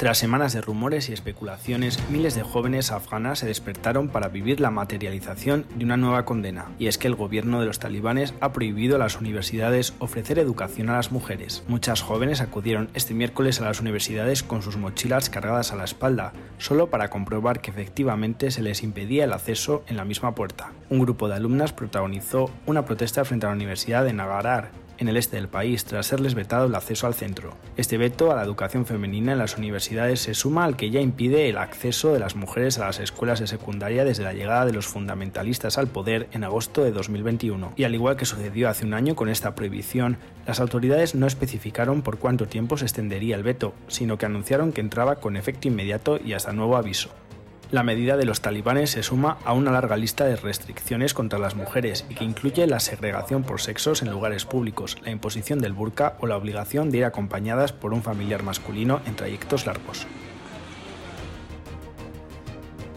Tras 0.03 0.19
semanas 0.19 0.53
de 0.53 0.61
rumores 0.61 1.09
y 1.09 1.13
especulaciones, 1.13 1.97
miles 2.11 2.35
de 2.35 2.43
jóvenes 2.43 2.91
afganas 2.91 3.39
se 3.39 3.47
despertaron 3.47 4.09
para 4.09 4.27
vivir 4.27 4.59
la 4.59 4.73
materialización 4.73 5.65
de 5.77 5.85
una 5.85 5.97
nueva 5.97 6.25
condena, 6.25 6.67
y 6.77 6.89
es 6.89 6.99
que 6.99 7.07
el 7.07 7.15
gobierno 7.15 7.61
de 7.61 7.67
los 7.67 7.79
talibanes 7.79 8.35
ha 8.41 8.53
prohibido 8.53 8.97
a 8.97 8.99
las 8.99 9.21
universidades 9.21 9.95
ofrecer 10.01 10.41
educación 10.41 10.91
a 10.91 10.95
las 10.95 11.13
mujeres. 11.13 11.63
Muchas 11.69 12.03
jóvenes 12.03 12.41
acudieron 12.41 12.89
este 12.95 13.15
miércoles 13.15 13.61
a 13.61 13.65
las 13.65 13.81
universidades 13.81 14.43
con 14.43 14.61
sus 14.63 14.77
mochilas 14.77 15.31
cargadas 15.31 15.71
a 15.71 15.77
la 15.77 15.85
espalda, 15.85 16.33
solo 16.59 16.91
para 16.91 17.09
comprobar 17.09 17.61
que 17.61 17.71
efectivamente 17.71 18.51
se 18.51 18.63
les 18.63 18.83
impedía 18.83 19.23
el 19.23 19.33
acceso 19.33 19.85
en 19.87 19.99
la 19.99 20.05
misma 20.05 20.35
puerta. 20.35 20.73
Un 20.91 20.99
grupo 20.99 21.29
de 21.29 21.37
alumnas 21.37 21.73
protagonizó 21.73 22.51
una 22.67 22.85
protesta 22.85 23.25
frente 23.25 23.47
a 23.47 23.51
la 23.51 23.55
Universidad 23.55 24.03
de 24.03 24.13
Nagarar, 24.13 24.73
en 24.99 25.09
el 25.09 25.17
este 25.17 25.37
del 25.37 25.49
país 25.49 25.85
tras 25.85 26.07
serles 26.07 26.35
vetado 26.35 26.67
el 26.67 26.75
acceso 26.75 27.07
al 27.07 27.15
centro. 27.15 27.57
Este 27.77 27.99
veto 27.99 28.31
a 28.31 28.37
la 28.37 28.43
educación 28.43 28.87
femenina 28.87 29.33
en 29.33 29.39
las 29.39 29.57
universidades 29.57 30.21
se 30.21 30.35
suma 30.35 30.65
al 30.65 30.77
que 30.77 30.91
ya 30.91 31.01
impide 31.01 31.49
el 31.49 31.59
acceso 31.59 32.13
de 32.13 32.21
las 32.21 32.37
mujeres 32.37 32.79
a 32.79 32.87
las 32.87 33.01
escuelas 33.01 33.41
de 33.41 33.47
secundaria 33.47 34.05
desde 34.05 34.25
la 34.25 34.33
llegada 34.33 34.67
de 34.67 34.73
los 34.73 34.87
fundamentalistas 34.87 35.79
al 35.79 35.89
poder 35.89 36.29
en 36.33 36.45
agosto 36.45 36.85
de 36.85 36.93
2021. 36.93 37.73
Y 37.77 37.85
al 37.85 37.95
igual 37.95 38.17
que 38.17 38.25
sucedió 38.25 38.69
hace 38.69 38.85
un 38.85 38.95
año 38.95 39.15
con 39.15 39.29
esta 39.29 39.55
prohibición, 39.55 40.19
las 40.47 40.61
autoridades 40.61 41.15
no 41.15 41.27
especificaron 41.27 42.03
por 42.03 42.19
cuánto 42.19 42.47
tiempo 42.47 42.77
se 42.77 42.85
extendería 42.85 43.37
el 43.37 43.43
veto, 43.43 43.75
sino 43.89 44.19
que 44.19 44.27
anunciaron 44.27 44.73
que 44.73 44.81
entraba 44.81 45.17
con 45.17 45.37
efecto 45.37 45.69
inmediato 45.69 46.19
y 46.23 46.33
hasta 46.33 46.53
nuevo 46.53 46.77
aviso. 46.77 47.11
La 47.73 47.83
medida 47.83 48.19
de 48.19 48.27
los 48.27 48.43
talibanes 48.43 48.91
se 48.91 49.03
suma 49.03 49.39
a 49.47 49.55
una 49.55 49.71
larga 49.71 49.97
lista 49.97 50.27
de 50.27 50.37
restricciones 50.37 51.15
contra 51.15 51.39
las 51.39 51.57
mujeres 51.57 52.05
y 52.11 52.15
que 52.15 52.25
incluye 52.25 52.67
la 52.67 52.81
segregación 52.81 53.45
por 53.45 53.63
sexos 53.63 54.03
en 54.03 54.11
lugares 54.11 54.45
públicos, 54.45 54.99
la 55.03 55.11
imposición 55.11 55.59
del 55.59 55.73
burka 55.73 56.19
o 56.21 56.27
la 56.27 56.37
obligación 56.37 56.91
de 56.91 56.99
ir 56.99 57.07
acompañadas 57.07 57.73
por 57.73 57.95
un 57.95 58.03
familiar 58.03 58.43
masculino 58.43 59.01
en 59.07 59.17
trayectos 59.17 59.65
largos. 59.65 60.07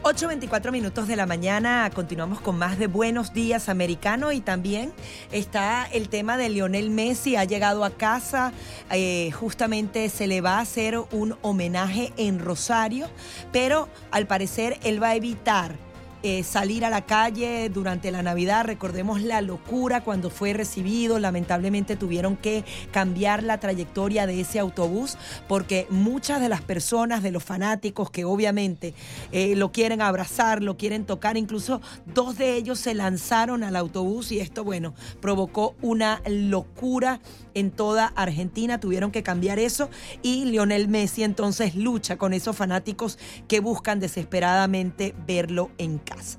8.24 0.05 0.71
minutos 0.71 1.07
de 1.07 1.15
la 1.15 1.25
mañana, 1.25 1.89
continuamos 1.91 2.39
con 2.39 2.59
más 2.59 2.77
de 2.77 2.85
Buenos 2.85 3.33
Días 3.33 3.69
Americano 3.69 4.31
y 4.31 4.39
también 4.39 4.93
está 5.31 5.83
el 5.91 6.09
tema 6.09 6.37
de 6.37 6.49
Lionel 6.49 6.91
Messi, 6.91 7.35
ha 7.35 7.43
llegado 7.43 7.83
a 7.83 7.89
casa, 7.89 8.53
eh, 8.91 9.31
justamente 9.31 10.09
se 10.09 10.27
le 10.27 10.41
va 10.41 10.59
a 10.59 10.61
hacer 10.61 10.99
un 11.11 11.35
homenaje 11.41 12.13
en 12.17 12.37
Rosario, 12.37 13.07
pero 13.51 13.89
al 14.11 14.27
parecer 14.27 14.77
él 14.83 15.01
va 15.01 15.07
a 15.07 15.15
evitar 15.15 15.84
eh, 16.23 16.43
salir 16.43 16.85
a 16.85 16.89
la 16.89 17.01
calle 17.01 17.69
durante 17.69 18.11
la 18.11 18.23
Navidad. 18.23 18.65
Recordemos 18.65 19.21
la 19.21 19.41
locura 19.41 20.01
cuando 20.01 20.29
fue 20.29 20.53
recibido. 20.53 21.19
Lamentablemente 21.19 21.95
tuvieron 21.95 22.35
que 22.35 22.63
cambiar 22.91 23.43
la 23.43 23.59
trayectoria 23.59 24.25
de 24.25 24.41
ese 24.41 24.59
autobús 24.59 25.17
porque 25.47 25.87
muchas 25.89 26.41
de 26.41 26.49
las 26.49 26.61
personas, 26.61 27.23
de 27.23 27.31
los 27.31 27.43
fanáticos 27.43 28.09
que 28.11 28.25
obviamente 28.25 28.93
eh, 29.31 29.55
lo 29.55 29.71
quieren 29.71 30.01
abrazar, 30.01 30.63
lo 30.63 30.77
quieren 30.77 31.05
tocar, 31.05 31.37
incluso 31.37 31.81
dos 32.05 32.37
de 32.37 32.55
ellos 32.55 32.79
se 32.79 32.93
lanzaron 32.93 33.63
al 33.63 33.75
autobús 33.75 34.31
y 34.31 34.39
esto, 34.39 34.63
bueno, 34.63 34.93
provocó 35.21 35.75
una 35.81 36.21
locura 36.25 37.19
en 37.55 37.71
toda 37.71 38.13
Argentina. 38.15 38.79
Tuvieron 38.79 39.09
que 39.11 39.23
cambiar 39.23 39.57
eso 39.57 39.89
y 40.21 40.45
Lionel 40.45 40.87
Messi 40.87 41.23
entonces 41.23 41.75
lucha 41.75 42.17
con 42.17 42.33
esos 42.33 42.55
fanáticos 42.55 43.17
que 43.47 43.59
buscan 43.59 43.99
desesperadamente 43.99 45.15
verlo 45.25 45.71
en 45.79 45.97
casa. 45.97 46.37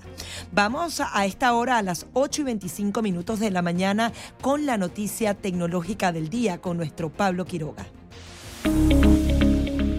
Vamos 0.52 1.00
a 1.00 1.26
esta 1.26 1.52
hora 1.54 1.78
a 1.78 1.82
las 1.82 2.06
8 2.12 2.42
y 2.42 2.44
25 2.44 3.02
minutos 3.02 3.40
de 3.40 3.50
la 3.50 3.62
mañana 3.62 4.12
con 4.40 4.66
la 4.66 4.78
noticia 4.78 5.34
tecnológica 5.34 6.12
del 6.12 6.28
día 6.28 6.60
con 6.60 6.76
nuestro 6.76 7.10
Pablo 7.10 7.44
Quiroga. 7.44 7.86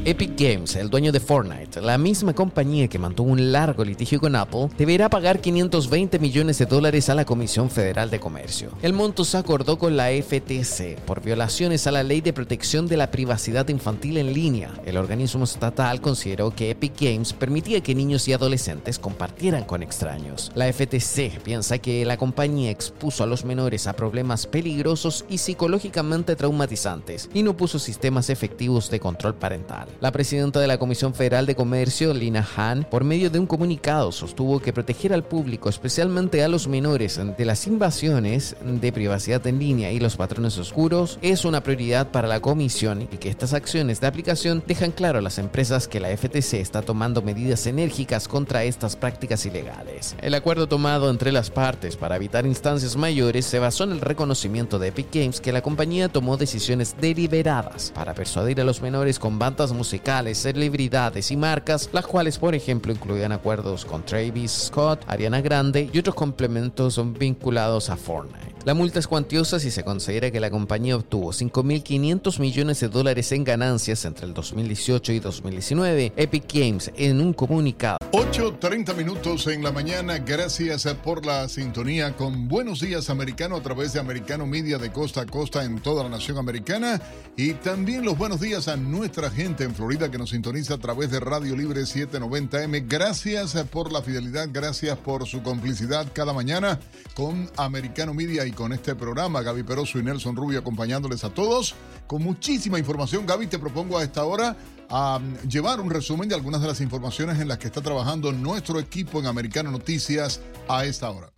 Epic 0.09 0.39
Games, 0.39 0.77
el 0.77 0.89
dueño 0.89 1.11
de 1.11 1.19
Fortnite, 1.19 1.81
la 1.81 1.97
misma 1.97 2.33
compañía 2.33 2.87
que 2.87 2.97
mantuvo 2.97 3.29
un 3.29 3.51
largo 3.51 3.83
litigio 3.83 4.21
con 4.21 4.37
Apple, 4.37 4.69
deberá 4.77 5.09
pagar 5.09 5.41
520 5.41 6.17
millones 6.19 6.57
de 6.59 6.65
dólares 6.65 7.09
a 7.09 7.13
la 7.13 7.25
Comisión 7.25 7.69
Federal 7.69 8.09
de 8.09 8.17
Comercio. 8.17 8.69
El 8.81 8.93
monto 8.93 9.25
se 9.25 9.35
acordó 9.35 9.77
con 9.77 9.97
la 9.97 10.07
FTC 10.07 10.97
por 11.01 11.21
violaciones 11.21 11.87
a 11.87 11.91
la 11.91 12.03
Ley 12.03 12.21
de 12.21 12.31
Protección 12.31 12.87
de 12.87 12.95
la 12.95 13.11
Privacidad 13.11 13.67
Infantil 13.67 14.15
en 14.15 14.31
línea. 14.31 14.71
El 14.85 14.95
organismo 14.95 15.43
estatal 15.43 15.99
consideró 15.99 16.51
que 16.51 16.69
Epic 16.69 17.01
Games 17.01 17.33
permitía 17.33 17.81
que 17.81 17.93
niños 17.93 18.29
y 18.29 18.33
adolescentes 18.33 18.99
compartieran 18.99 19.65
con 19.65 19.83
extraños. 19.83 20.53
La 20.55 20.71
FTC 20.71 21.41
piensa 21.43 21.79
que 21.79 22.05
la 22.05 22.15
compañía 22.15 22.71
expuso 22.71 23.25
a 23.25 23.27
los 23.27 23.43
menores 23.43 23.87
a 23.87 23.93
problemas 23.97 24.47
peligrosos 24.47 25.25
y 25.27 25.39
psicológicamente 25.39 26.37
traumatizantes 26.37 27.29
y 27.33 27.43
no 27.43 27.57
puso 27.57 27.77
sistemas 27.77 28.29
efectivos 28.29 28.89
de 28.89 29.01
control 29.01 29.35
parental. 29.35 29.89
La 29.99 30.11
presidenta 30.11 30.59
de 30.59 30.67
la 30.67 30.77
Comisión 30.77 31.15
Federal 31.15 31.47
de 31.47 31.55
Comercio, 31.55 32.13
Lina 32.13 32.47
Han, 32.55 32.83
por 32.83 33.03
medio 33.03 33.31
de 33.31 33.39
un 33.39 33.47
comunicado 33.47 34.11
sostuvo 34.11 34.59
que 34.59 34.71
proteger 34.71 35.11
al 35.11 35.23
público, 35.23 35.69
especialmente 35.69 36.43
a 36.43 36.47
los 36.47 36.67
menores, 36.67 37.19
de 37.35 37.45
las 37.45 37.65
invasiones 37.65 38.55
de 38.63 38.91
privacidad 38.91 39.45
en 39.47 39.57
línea 39.57 39.91
y 39.91 39.99
los 39.99 40.15
patrones 40.15 40.55
oscuros 40.59 41.17
es 41.23 41.45
una 41.45 41.63
prioridad 41.63 42.11
para 42.11 42.27
la 42.27 42.41
Comisión 42.41 43.01
y 43.11 43.17
que 43.17 43.29
estas 43.29 43.53
acciones 43.53 43.99
de 43.99 44.05
aplicación 44.05 44.63
dejan 44.67 44.91
claro 44.91 45.17
a 45.17 45.23
las 45.23 45.39
empresas 45.39 45.87
que 45.87 45.99
la 45.99 46.15
FTC 46.15 46.53
está 46.55 46.83
tomando 46.83 47.23
medidas 47.23 47.65
enérgicas 47.65 48.27
contra 48.27 48.65
estas 48.65 48.95
prácticas 48.95 49.47
ilegales. 49.47 50.15
El 50.21 50.35
acuerdo 50.35 50.67
tomado 50.67 51.09
entre 51.09 51.31
las 51.31 51.49
partes 51.49 51.95
para 51.95 52.17
evitar 52.17 52.45
instancias 52.45 52.95
mayores 52.95 53.47
se 53.47 53.57
basó 53.57 53.85
en 53.85 53.93
el 53.93 54.01
reconocimiento 54.01 54.77
de 54.77 54.89
Epic 54.89 55.07
Games 55.11 55.41
que 55.41 55.51
la 55.51 55.63
compañía 55.63 56.07
tomó 56.07 56.37
decisiones 56.37 56.95
deliberadas 57.01 57.91
para 57.95 58.13
persuadir 58.13 58.61
a 58.61 58.63
los 58.63 58.79
menores 58.79 59.17
con 59.17 59.39
bandas 59.39 59.71
musicales, 59.71 59.86
celebridades 60.33 61.31
y 61.31 61.37
marcas, 61.37 61.89
las 61.91 62.05
cuales 62.05 62.37
por 62.37 62.55
ejemplo 62.55 62.91
incluían 62.91 63.31
acuerdos 63.31 63.85
con 63.85 64.03
Travis 64.03 64.51
Scott, 64.51 65.03
Ariana 65.07 65.41
Grande 65.41 65.89
y 65.91 65.99
otros 65.99 66.15
complementos 66.15 66.99
vinculados 67.17 67.89
a 67.89 67.97
Fortnite. 67.97 68.57
La 68.67 68.73
multa 68.73 68.99
es 68.99 69.07
cuantiosa 69.07 69.61
si 69.61 69.71
se 69.71 69.85
considera 69.85 70.29
que 70.29 70.41
la 70.41 70.49
compañía 70.49 70.97
obtuvo 70.97 71.31
5.500 71.31 72.37
millones 72.41 72.81
de 72.81 72.89
dólares 72.89 73.31
en 73.31 73.45
ganancias 73.45 74.03
entre 74.03 74.25
el 74.25 74.33
2018 74.33 75.13
y 75.13 75.19
2019. 75.21 76.11
Epic 76.17 76.53
Games 76.53 76.91
en 76.97 77.21
un 77.21 77.31
comunicado. 77.31 77.97
8.30 78.11 78.93
minutos 78.93 79.47
en 79.47 79.63
la 79.63 79.71
mañana. 79.71 80.17
Gracias 80.17 80.85
por 81.01 81.25
la 81.25 81.47
sintonía 81.47 82.13
con 82.17 82.49
Buenos 82.49 82.81
Días 82.81 83.09
Americano 83.09 83.55
a 83.55 83.61
través 83.61 83.93
de 83.93 84.01
Americano 84.01 84.45
Media 84.45 84.77
de 84.77 84.91
costa 84.91 85.21
a 85.21 85.25
costa 85.25 85.63
en 85.63 85.79
toda 85.79 86.03
la 86.03 86.09
nación 86.09 86.37
americana. 86.37 87.01
Y 87.37 87.53
también 87.53 88.03
los 88.03 88.17
buenos 88.17 88.41
días 88.41 88.67
a 88.67 88.75
nuestra 88.75 89.31
gente 89.31 89.63
en 89.63 89.75
Florida 89.77 90.09
que 90.09 90.17
nos 90.17 90.31
sintoniza 90.31 90.73
a 90.73 90.77
través 90.79 91.11
de 91.11 91.19
Radio 91.19 91.55
Libre 91.55 91.81
790M. 91.81 92.85
Gracias 92.87 93.53
por 93.71 93.91
la 93.91 94.01
fidelidad, 94.01 94.49
gracias 94.51 94.97
por 94.97 95.27
su 95.27 95.43
complicidad 95.43 96.07
cada 96.13 96.33
mañana 96.33 96.79
con 97.13 97.47
Americano 97.57 98.15
Media 98.15 98.43
y 98.47 98.51
con 98.53 98.73
este 98.73 98.95
programa. 98.95 99.43
Gaby 99.43 99.61
Peroso 99.61 99.99
y 99.99 100.03
Nelson 100.03 100.35
Rubio 100.35 100.57
acompañándoles 100.57 101.23
a 101.23 101.29
todos 101.29 101.75
con 102.07 102.23
muchísima 102.23 102.79
información. 102.79 103.27
Gaby, 103.27 103.45
te 103.45 103.59
propongo 103.59 103.99
a 103.99 104.03
esta 104.03 104.25
hora 104.25 104.57
a 104.89 105.21
llevar 105.47 105.79
un 105.79 105.91
resumen 105.91 106.27
de 106.27 106.33
algunas 106.33 106.59
de 106.59 106.67
las 106.69 106.81
informaciones 106.81 107.39
en 107.39 107.47
las 107.47 107.59
que 107.59 107.67
está 107.67 107.81
trabajando 107.81 108.31
nuestro 108.31 108.79
equipo 108.79 109.19
en 109.19 109.27
Americano 109.27 109.69
Noticias 109.69 110.41
a 110.67 110.85
esta 110.85 111.11
hora. 111.11 111.31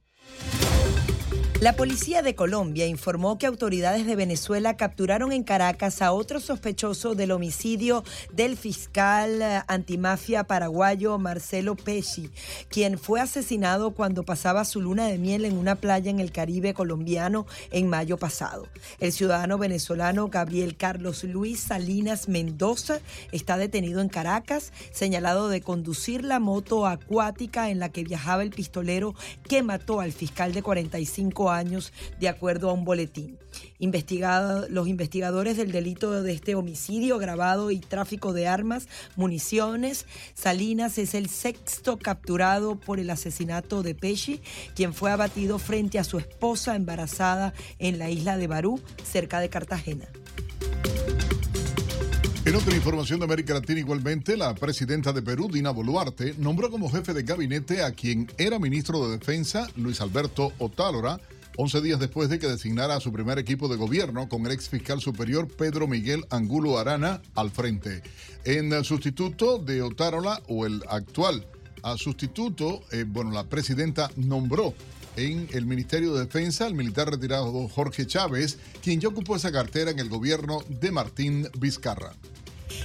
La 1.61 1.75
policía 1.75 2.21
de 2.21 2.35
Colombia 2.35 2.87
informó 2.87 3.37
que 3.37 3.45
autoridades 3.45 4.05
de 4.05 4.15
Venezuela 4.15 4.77
capturaron 4.77 5.33
en 5.33 5.43
Caracas 5.43 6.01
a 6.01 6.13
otro 6.13 6.39
sospechoso 6.39 7.15
del 7.15 7.31
homicidio 7.31 8.05
del 8.31 8.55
fiscal 8.55 9.41
eh, 9.41 9.61
antimafia 9.67 10.45
paraguayo 10.45 11.17
Marcelo 11.17 11.75
Pesci, 11.75 12.29
quien 12.69 12.97
fue 12.97 13.19
asesinado 13.19 13.91
cuando 13.91 14.23
pasaba 14.23 14.63
su 14.63 14.79
luna 14.79 15.07
de 15.07 15.17
miel 15.17 15.43
en 15.43 15.57
una 15.57 15.75
playa 15.75 16.09
en 16.09 16.21
el 16.21 16.31
Caribe 16.31 16.73
colombiano 16.73 17.45
en 17.71 17.89
mayo 17.89 18.15
pasado. 18.15 18.69
El 19.01 19.11
ciudadano 19.11 19.57
venezolano 19.57 20.29
Gabriel 20.29 20.77
Carlos 20.77 21.25
Luis 21.25 21.59
Salinas 21.59 22.29
Mendoza 22.29 23.01
está 23.33 23.57
detenido 23.57 23.99
en 23.99 24.07
Caracas, 24.07 24.71
señalado 24.93 25.49
de 25.49 25.59
conducir 25.59 26.23
la 26.23 26.39
moto 26.39 26.87
acuática 26.87 27.69
en 27.69 27.79
la 27.79 27.89
que 27.89 28.05
viajaba 28.05 28.43
el 28.43 28.51
pistolero 28.51 29.13
que 29.49 29.61
mató 29.61 29.99
al 29.99 30.13
fiscal 30.13 30.53
de 30.53 30.63
45 30.63 31.47
años, 31.47 31.48
de 32.19 32.29
acuerdo 32.29 32.69
a 32.69 32.73
un 32.73 32.85
boletín. 32.85 33.37
Investigado, 33.79 34.67
los 34.69 34.87
investigadores 34.87 35.57
del 35.57 35.71
delito 35.71 36.21
de 36.21 36.33
este 36.33 36.55
homicidio 36.55 37.15
agravado 37.15 37.71
y 37.71 37.79
tráfico 37.79 38.33
de 38.33 38.47
armas, 38.47 38.87
municiones, 39.15 40.05
Salinas 40.33 40.97
es 40.97 41.13
el 41.13 41.29
sexto 41.29 41.97
capturado 41.97 42.75
por 42.75 42.99
el 42.99 43.09
asesinato 43.09 43.83
de 43.83 43.95
Pesci, 43.95 44.41
quien 44.75 44.93
fue 44.93 45.11
abatido 45.11 45.59
frente 45.59 45.99
a 45.99 46.03
su 46.03 46.17
esposa 46.17 46.75
embarazada 46.75 47.53
en 47.79 47.99
la 47.99 48.09
isla 48.09 48.37
de 48.37 48.47
Barú, 48.47 48.81
cerca 49.03 49.39
de 49.39 49.49
Cartagena. 49.49 50.07
En 52.45 52.55
otra 52.55 52.75
información 52.75 53.19
de 53.19 53.25
América 53.25 53.53
Latina 53.53 53.79
igualmente, 53.79 54.35
la 54.35 54.55
presidenta 54.55 55.13
de 55.13 55.21
Perú, 55.21 55.49
Dina 55.51 55.69
Boluarte, 55.69 56.33
nombró 56.37 56.71
como 56.71 56.89
jefe 56.89 57.13
de 57.13 57.21
gabinete 57.21 57.83
a 57.83 57.91
quien 57.91 58.27
era 58.37 58.57
ministro 58.57 59.05
de 59.05 59.17
Defensa, 59.17 59.67
Luis 59.75 60.01
Alberto 60.01 60.53
Otálora, 60.57 61.19
11 61.61 61.81
días 61.81 61.99
después 61.99 62.29
de 62.29 62.39
que 62.39 62.47
designara 62.47 62.95
a 62.95 63.01
su 63.01 63.11
primer 63.11 63.37
equipo 63.37 63.67
de 63.67 63.75
gobierno 63.75 64.29
con 64.29 64.45
el 64.45 64.53
ex 64.53 64.69
fiscal 64.69 65.01
superior 65.01 65.49
Pedro 65.49 65.89
Miguel 65.89 66.25
Angulo 66.29 66.79
Arana 66.79 67.21
al 67.35 67.51
frente. 67.51 68.01
En 68.45 68.71
el 68.71 68.85
sustituto 68.85 69.57
de 69.57 69.81
Otárola 69.81 70.41
o 70.47 70.65
el 70.65 70.81
actual 70.87 71.45
a 71.83 71.97
sustituto, 71.97 72.81
eh, 72.93 73.03
bueno, 73.05 73.31
la 73.31 73.43
presidenta 73.43 74.09
nombró 74.15 74.73
en 75.17 75.49
el 75.51 75.65
Ministerio 75.65 76.13
de 76.13 76.21
Defensa 76.21 76.65
al 76.65 76.75
militar 76.75 77.11
retirado 77.11 77.67
Jorge 77.67 78.07
Chávez, 78.07 78.57
quien 78.81 79.01
ya 79.01 79.09
ocupó 79.09 79.35
esa 79.35 79.51
cartera 79.51 79.91
en 79.91 79.99
el 79.99 80.07
gobierno 80.07 80.63
de 80.69 80.91
Martín 80.91 81.45
Vizcarra. 81.59 82.13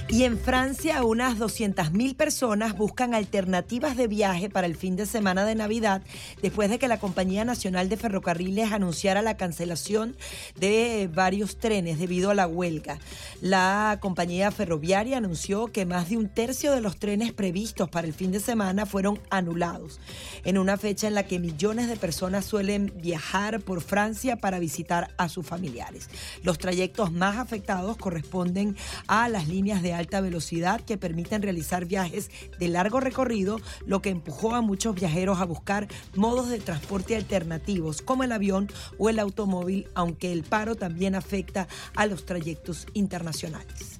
Y 0.07 0.23
en 0.23 0.37
Francia, 0.37 1.03
unas 1.03 1.37
200.000 1.37 2.15
personas 2.15 2.77
buscan 2.77 3.13
alternativas 3.13 3.97
de 3.97 4.07
viaje 4.07 4.49
para 4.49 4.67
el 4.67 4.75
fin 4.75 4.95
de 4.95 5.05
semana 5.05 5.45
de 5.45 5.55
Navidad 5.55 6.01
después 6.41 6.69
de 6.69 6.79
que 6.79 6.87
la 6.87 6.99
Compañía 6.99 7.45
Nacional 7.45 7.89
de 7.89 7.97
Ferrocarriles 7.97 8.71
anunciara 8.71 9.21
la 9.21 9.37
cancelación 9.37 10.15
de 10.55 11.09
varios 11.13 11.57
trenes 11.57 11.99
debido 11.99 12.29
a 12.31 12.35
la 12.35 12.47
huelga. 12.47 12.99
La 13.41 13.97
compañía 14.01 14.51
ferroviaria 14.51 15.17
anunció 15.17 15.67
que 15.67 15.85
más 15.85 16.09
de 16.09 16.17
un 16.17 16.29
tercio 16.29 16.71
de 16.71 16.81
los 16.81 16.97
trenes 16.97 17.33
previstos 17.33 17.89
para 17.89 18.07
el 18.07 18.13
fin 18.13 18.31
de 18.31 18.39
semana 18.39 18.85
fueron 18.85 19.19
anulados, 19.29 19.99
en 20.43 20.57
una 20.57 20.77
fecha 20.77 21.07
en 21.07 21.15
la 21.15 21.23
que 21.23 21.39
millones 21.39 21.87
de 21.87 21.97
personas 21.97 22.45
suelen 22.45 22.93
viajar 23.01 23.59
por 23.61 23.81
Francia 23.81 24.37
para 24.37 24.59
visitar 24.59 25.13
a 25.17 25.29
sus 25.29 25.45
familiares. 25.45 26.09
Los 26.43 26.57
trayectos 26.57 27.11
más 27.11 27.37
afectados 27.37 27.97
corresponden 27.97 28.75
a 29.07 29.29
las 29.29 29.47
líneas 29.47 29.74
de 29.81 29.93
alta 29.93 30.21
velocidad 30.21 30.81
que 30.81 30.97
permiten 30.97 31.41
realizar 31.41 31.85
viajes 31.85 32.29
de 32.59 32.67
largo 32.67 32.99
recorrido, 32.99 33.59
lo 33.85 34.01
que 34.01 34.09
empujó 34.09 34.55
a 34.55 34.61
muchos 34.61 34.95
viajeros 34.95 35.39
a 35.39 35.45
buscar 35.45 35.87
modos 36.15 36.49
de 36.49 36.59
transporte 36.59 37.15
alternativos 37.15 38.01
como 38.01 38.23
el 38.23 38.31
avión 38.31 38.69
o 38.97 39.09
el 39.09 39.19
automóvil, 39.19 39.87
aunque 39.93 40.31
el 40.31 40.43
paro 40.43 40.75
también 40.75 41.15
afecta 41.15 41.67
a 41.95 42.05
los 42.05 42.25
trayectos 42.25 42.87
internacionales. 42.93 43.99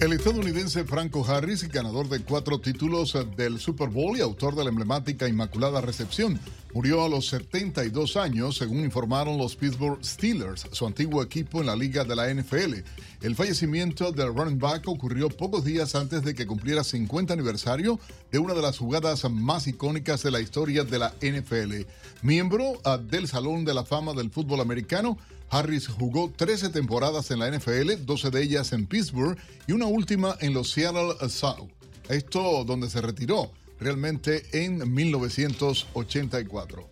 El 0.00 0.12
estadounidense 0.12 0.84
Franco 0.84 1.24
Harris, 1.24 1.66
ganador 1.68 2.08
de 2.08 2.20
cuatro 2.20 2.60
títulos 2.60 3.16
del 3.36 3.58
Super 3.58 3.88
Bowl 3.88 4.16
y 4.18 4.20
autor 4.20 4.54
de 4.54 4.64
la 4.64 4.70
emblemática 4.70 5.28
Inmaculada 5.28 5.80
Recepción, 5.80 6.38
murió 6.74 7.04
a 7.04 7.08
los 7.08 7.28
72 7.28 8.16
años, 8.16 8.56
según 8.56 8.80
informaron 8.80 9.38
los 9.38 9.54
Pittsburgh 9.54 10.04
Steelers, 10.04 10.66
su 10.72 10.84
antiguo 10.84 11.22
equipo 11.22 11.60
en 11.60 11.66
la 11.66 11.76
liga 11.76 12.04
de 12.04 12.16
la 12.16 12.34
NFL. 12.34 12.74
El 13.22 13.36
fallecimiento 13.36 14.10
del 14.10 14.34
running 14.34 14.58
back 14.58 14.88
ocurrió 14.88 15.28
pocos 15.28 15.64
días 15.64 15.94
antes 15.94 16.24
de 16.24 16.34
que 16.34 16.46
cumpliera 16.46 16.82
50 16.82 17.32
aniversario 17.32 18.00
de 18.32 18.40
una 18.40 18.54
de 18.54 18.62
las 18.62 18.76
jugadas 18.76 19.24
más 19.30 19.68
icónicas 19.68 20.24
de 20.24 20.32
la 20.32 20.40
historia 20.40 20.82
de 20.82 20.98
la 20.98 21.14
NFL. 21.22 21.86
Miembro 22.22 22.80
ah, 22.84 22.98
del 22.98 23.28
Salón 23.28 23.64
de 23.64 23.72
la 23.72 23.84
Fama 23.84 24.12
del 24.12 24.30
Fútbol 24.30 24.60
Americano, 24.60 25.16
Harris 25.50 25.86
jugó 25.86 26.32
13 26.34 26.70
temporadas 26.70 27.30
en 27.30 27.38
la 27.38 27.50
NFL, 27.50 28.04
12 28.04 28.30
de 28.30 28.42
ellas 28.42 28.72
en 28.72 28.86
Pittsburgh 28.86 29.38
y 29.68 29.72
una 29.72 29.86
última 29.86 30.36
en 30.40 30.52
los 30.52 30.72
Seattle 30.72 31.14
South. 31.28 31.70
Esto 32.08 32.64
donde 32.64 32.90
se 32.90 33.00
retiró 33.00 33.52
realmente 33.80 34.42
en 34.52 34.92
1984. 34.92 36.88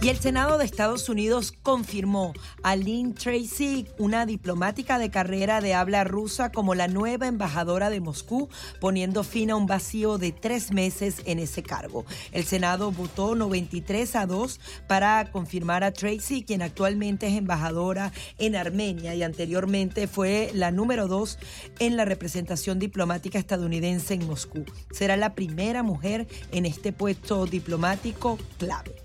Y 0.00 0.08
el 0.08 0.18
Senado 0.18 0.58
de 0.58 0.64
Estados 0.64 1.08
Unidos 1.08 1.52
confirmó 1.62 2.34
a 2.62 2.76
Lynn 2.76 3.14
Tracy, 3.14 3.86
una 3.98 4.26
diplomática 4.26 4.98
de 4.98 5.10
carrera 5.10 5.60
de 5.60 5.74
habla 5.74 6.04
rusa, 6.04 6.52
como 6.52 6.74
la 6.74 6.88
nueva 6.88 7.26
embajadora 7.26 7.90
de 7.90 8.00
Moscú, 8.00 8.48
poniendo 8.80 9.24
fin 9.24 9.50
a 9.50 9.56
un 9.56 9.66
vacío 9.66 10.18
de 10.18 10.32
tres 10.32 10.72
meses 10.72 11.22
en 11.24 11.38
ese 11.38 11.62
cargo. 11.62 12.04
El 12.32 12.44
Senado 12.44 12.92
votó 12.92 13.34
93 13.34 14.16
a 14.16 14.26
2 14.26 14.60
para 14.86 15.30
confirmar 15.32 15.84
a 15.84 15.92
Tracy, 15.92 16.44
quien 16.44 16.62
actualmente 16.62 17.26
es 17.26 17.36
embajadora 17.36 18.12
en 18.38 18.56
Armenia 18.56 19.14
y 19.14 19.22
anteriormente 19.22 20.06
fue 20.06 20.50
la 20.54 20.70
número 20.70 21.08
dos 21.08 21.38
en 21.78 21.96
la 21.96 22.04
representación 22.04 22.78
diplomática 22.78 23.38
estadounidense 23.38 24.14
en 24.14 24.26
Moscú. 24.26 24.64
Será 24.90 25.16
la 25.16 25.34
primera 25.34 25.82
mujer 25.82 26.26
en 26.52 26.66
este 26.66 26.92
puesto 26.92 27.46
diplomático 27.46 28.38
clave. 28.58 29.03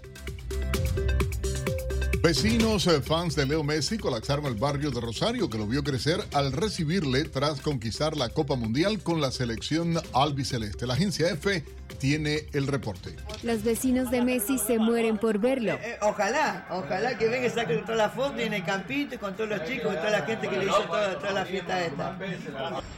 Vecinos 2.21 2.85
eh, 2.87 3.01
fans 3.01 3.33
de 3.35 3.45
Leo 3.45 3.63
Messi 3.63 3.97
colapsaron 3.97 4.45
el 4.45 4.55
barrio 4.55 4.91
de 4.91 4.99
Rosario 4.99 5.49
que 5.49 5.57
lo 5.57 5.65
vio 5.65 5.85
crecer 5.85 6.19
al 6.33 6.51
recibirle 6.51 7.23
tras 7.23 7.61
conquistar 7.61 8.17
la 8.17 8.27
Copa 8.27 8.57
Mundial 8.57 9.01
con 9.01 9.21
la 9.21 9.31
selección 9.31 9.97
albiceleste. 10.11 10.85
La 10.85 10.95
agencia 10.95 11.29
F 11.29 11.63
tiene 11.99 12.47
el 12.53 12.67
reporte. 12.67 13.15
Los 13.43 13.63
vecinos 13.63 14.09
de 14.09 14.21
Messi 14.21 14.57
se 14.57 14.79
mueren 14.79 15.17
por 15.17 15.37
verlo. 15.37 15.73
Eh, 15.73 15.97
ojalá, 16.01 16.65
ojalá 16.71 17.17
que 17.17 17.27
venga 17.27 17.47
y 17.47 17.49
saque 17.49 17.77
toda 17.77 17.97
la 17.97 18.09
foto 18.09 18.39
y 18.39 18.43
en 18.43 18.53
el 18.53 18.63
campito 18.63 19.15
y 19.15 19.17
con 19.17 19.35
todos 19.35 19.49
los 19.49 19.63
chicos 19.65 19.93
y 19.93 19.97
toda 19.97 20.09
la 20.09 20.21
gente 20.21 20.47
que 20.47 20.57
le 20.57 20.65
hizo 20.65 20.81
toda, 20.83 21.19
toda 21.19 21.31
la 21.31 21.45
fiesta 21.45 21.85
esta. 21.85 22.17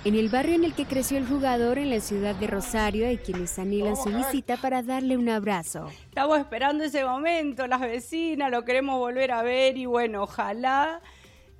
En 0.06 0.15
el 0.15 0.30
barrio 0.30 0.56
en 0.56 0.64
el 0.64 0.73
que 0.73 0.86
creció 0.86 1.18
el 1.18 1.28
jugador 1.28 1.78
en 1.78 1.90
la 1.90 1.99
ciudad 1.99 2.36
de 2.36 2.48
Rosario 2.48 3.07
hay 3.07 3.18
quienes 3.18 3.57
anhelan 3.60 3.98
su 3.98 4.10
visita 4.10 4.57
para 4.57 4.84
darle 4.84 5.18
un 5.18 5.30
abrazo. 5.30 5.90
Estamos 6.06 6.40
esperando 6.40 6.84
ese 6.84 7.03
momento, 7.03 7.68
las 7.68 7.82
vecinas, 7.82 8.52
lo 8.52 8.64
queremos 8.64 8.98
volver 8.99 9.32
a 9.32 9.41
ver 9.41 9.78
y 9.78 9.86
bueno, 9.86 10.23
ojalá. 10.23 11.02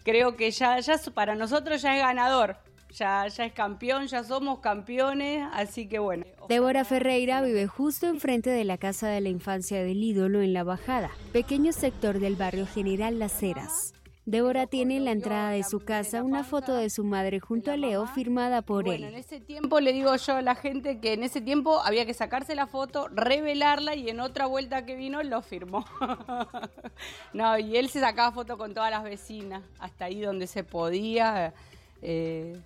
Creo 0.04 0.36
que 0.36 0.50
ya, 0.50 0.80
ya 0.80 0.96
para 1.14 1.36
nosotros 1.36 1.82
ya 1.82 1.96
es 1.96 2.02
ganador 2.02 2.58
ya, 2.92 3.28
ya 3.28 3.46
es 3.46 3.54
campeón, 3.54 4.08
ya 4.08 4.24
somos 4.24 4.60
campeones, 4.60 5.48
así 5.54 5.88
que 5.88 6.00
bueno. 6.00 6.26
Débora 6.50 6.86
Ferreira 6.86 7.42
vive 7.42 7.68
justo 7.68 8.08
enfrente 8.08 8.50
de 8.50 8.64
la 8.64 8.78
casa 8.78 9.08
de 9.08 9.22
la 9.22 9.30
infancia 9.30 9.84
del 9.84 10.04
ídolo 10.04 10.42
en 10.42 10.54
La 10.54 10.64
Bajada, 10.64 11.12
pequeño 11.32 11.72
sector 11.72 12.20
del 12.20 12.36
barrio 12.36 12.68
General 12.68 13.18
Las 13.20 13.42
Heras. 13.42 13.94
Débora 14.26 14.68
tiene 14.68 14.98
en 14.98 15.06
la 15.06 15.12
entrada 15.12 15.50
de 15.50 15.64
su 15.64 15.80
casa 15.80 16.22
una 16.22 16.44
foto 16.44 16.76
de 16.76 16.92
su 16.92 17.04
madre 17.04 17.40
junto 17.40 17.72
a 17.72 17.78
Leo 17.78 18.06
firmada 18.06 18.62
por 18.62 18.86
bueno, 18.86 19.08
él. 19.08 19.14
En 19.16 19.20
ese 19.20 19.40
tiempo 19.40 19.80
le 19.80 19.94
digo 19.94 20.16
yo 20.16 20.36
a 20.36 20.42
la 20.44 20.54
gente 20.54 21.00
que 21.00 21.14
en 21.14 21.24
ese 21.24 21.42
tiempo 21.42 21.80
había 21.80 22.06
que 22.06 22.14
sacarse 22.14 22.54
la 22.54 22.68
foto, 22.68 23.08
revelarla 23.08 23.96
y 23.96 24.10
en 24.10 24.20
otra 24.20 24.46
vuelta 24.46 24.86
que 24.86 24.96
vino 24.96 25.24
lo 25.24 25.42
firmó. 25.42 25.86
no, 27.34 27.58
y 27.58 27.78
él 27.78 27.90
se 27.90 28.00
sacaba 28.00 28.32
foto 28.32 28.60
con 28.60 28.76
todas 28.76 28.92
las 28.92 29.04
vecinas, 29.04 29.64
hasta 29.80 30.06
ahí 30.06 30.22
donde 30.22 30.46
se 30.46 30.64
podía. 30.64 31.56
Eh, 32.04 32.62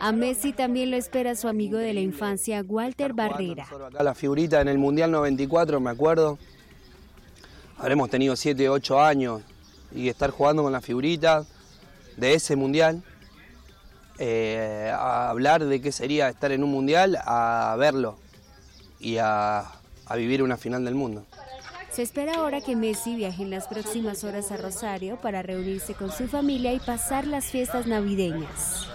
a 0.00 0.12
Messi 0.12 0.52
también 0.52 0.90
lo 0.90 0.96
espera 0.96 1.34
su 1.34 1.48
amigo 1.48 1.78
de 1.78 1.92
la 1.94 2.00
infancia, 2.00 2.62
Walter 2.66 3.12
Barrera. 3.12 3.64
Acá 3.64 4.02
la 4.02 4.14
figurita 4.14 4.60
en 4.60 4.68
el 4.68 4.78
Mundial 4.78 5.10
94, 5.10 5.80
me 5.80 5.90
acuerdo. 5.90 6.38
Habremos 7.78 8.10
tenido 8.10 8.36
7, 8.36 8.68
8 8.68 9.00
años 9.00 9.42
y 9.94 10.08
estar 10.08 10.30
jugando 10.30 10.62
con 10.62 10.72
la 10.72 10.80
figurita 10.80 11.44
de 12.16 12.34
ese 12.34 12.56
Mundial. 12.56 13.02
Eh, 14.18 14.92
a 14.94 15.30
hablar 15.30 15.64
de 15.64 15.80
qué 15.80 15.90
sería 15.90 16.28
estar 16.28 16.52
en 16.52 16.62
un 16.62 16.70
Mundial, 16.70 17.18
a 17.24 17.74
verlo 17.78 18.18
y 19.00 19.18
a, 19.18 19.60
a 20.06 20.16
vivir 20.16 20.42
una 20.42 20.56
final 20.56 20.84
del 20.84 20.94
mundo. 20.94 21.24
Se 21.90 22.02
espera 22.02 22.36
ahora 22.36 22.60
que 22.60 22.74
Messi 22.74 23.16
viaje 23.16 23.42
en 23.42 23.50
las 23.50 23.68
próximas 23.68 24.24
horas 24.24 24.50
a 24.50 24.56
Rosario 24.56 25.16
para 25.20 25.42
reunirse 25.42 25.94
con 25.94 26.10
su 26.10 26.26
familia 26.26 26.72
y 26.72 26.80
pasar 26.80 27.26
las 27.26 27.46
fiestas 27.46 27.86
navideñas. 27.86 28.88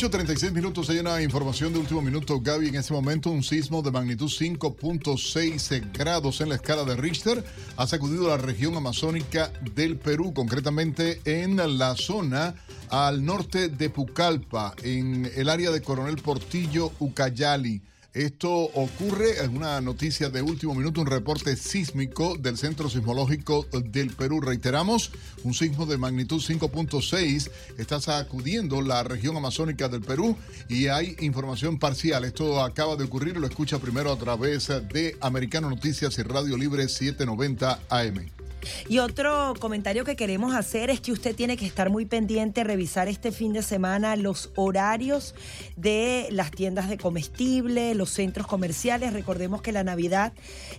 8.36 0.00 0.52
minutos, 0.52 0.88
hay 0.88 0.98
una 0.98 1.20
información 1.20 1.74
de 1.74 1.78
último 1.78 2.00
minuto, 2.00 2.40
Gaby. 2.40 2.68
En 2.68 2.76
este 2.76 2.94
momento, 2.94 3.30
un 3.30 3.42
sismo 3.42 3.82
de 3.82 3.90
magnitud 3.90 4.30
5.6 4.30 5.92
grados 5.92 6.40
en 6.40 6.48
la 6.48 6.54
escala 6.54 6.84
de 6.84 6.96
Richter 6.96 7.44
ha 7.76 7.86
sacudido 7.86 8.26
la 8.26 8.38
región 8.38 8.74
amazónica 8.74 9.52
del 9.74 9.98
Perú, 9.98 10.32
concretamente 10.32 11.20
en 11.26 11.58
la 11.78 11.96
zona 11.96 12.54
al 12.88 13.22
norte 13.26 13.68
de 13.68 13.90
Pucallpa, 13.90 14.74
en 14.82 15.30
el 15.36 15.50
área 15.50 15.70
de 15.70 15.82
Coronel 15.82 16.16
Portillo, 16.16 16.92
Ucayali. 16.98 17.82
Esto 18.12 18.50
ocurre 18.50 19.44
en 19.44 19.56
una 19.56 19.80
noticia 19.80 20.30
de 20.30 20.42
último 20.42 20.74
minuto, 20.74 21.00
un 21.00 21.06
reporte 21.06 21.54
sísmico 21.54 22.36
del 22.36 22.58
Centro 22.58 22.90
Sismológico 22.90 23.66
del 23.84 24.10
Perú. 24.10 24.40
Reiteramos, 24.40 25.12
un 25.44 25.54
sismo 25.54 25.86
de 25.86 25.96
magnitud 25.96 26.42
5.6 26.42 27.50
está 27.78 28.00
sacudiendo 28.00 28.82
la 28.82 29.04
región 29.04 29.36
amazónica 29.36 29.88
del 29.88 30.00
Perú 30.00 30.36
y 30.68 30.88
hay 30.88 31.14
información 31.20 31.78
parcial. 31.78 32.24
Esto 32.24 32.60
acaba 32.60 32.96
de 32.96 33.04
ocurrir, 33.04 33.36
lo 33.36 33.46
escucha 33.46 33.78
primero 33.78 34.10
a 34.10 34.18
través 34.18 34.66
de 34.92 35.16
Americano 35.20 35.70
Noticias 35.70 36.18
y 36.18 36.22
Radio 36.22 36.56
Libre 36.56 36.88
790 36.88 37.78
AM. 37.90 38.39
Y 38.88 38.98
otro 38.98 39.54
comentario 39.58 40.04
que 40.04 40.16
queremos 40.16 40.54
hacer 40.54 40.90
es 40.90 41.00
que 41.00 41.12
usted 41.12 41.34
tiene 41.34 41.56
que 41.56 41.66
estar 41.66 41.90
muy 41.90 42.06
pendiente, 42.06 42.64
revisar 42.64 43.08
este 43.08 43.32
fin 43.32 43.52
de 43.52 43.62
semana 43.62 44.16
los 44.16 44.50
horarios 44.56 45.34
de 45.76 46.28
las 46.30 46.50
tiendas 46.50 46.88
de 46.88 46.98
comestible, 46.98 47.94
los 47.94 48.10
centros 48.10 48.46
comerciales. 48.46 49.12
Recordemos 49.12 49.62
que 49.62 49.72
la 49.72 49.84
Navidad 49.84 50.32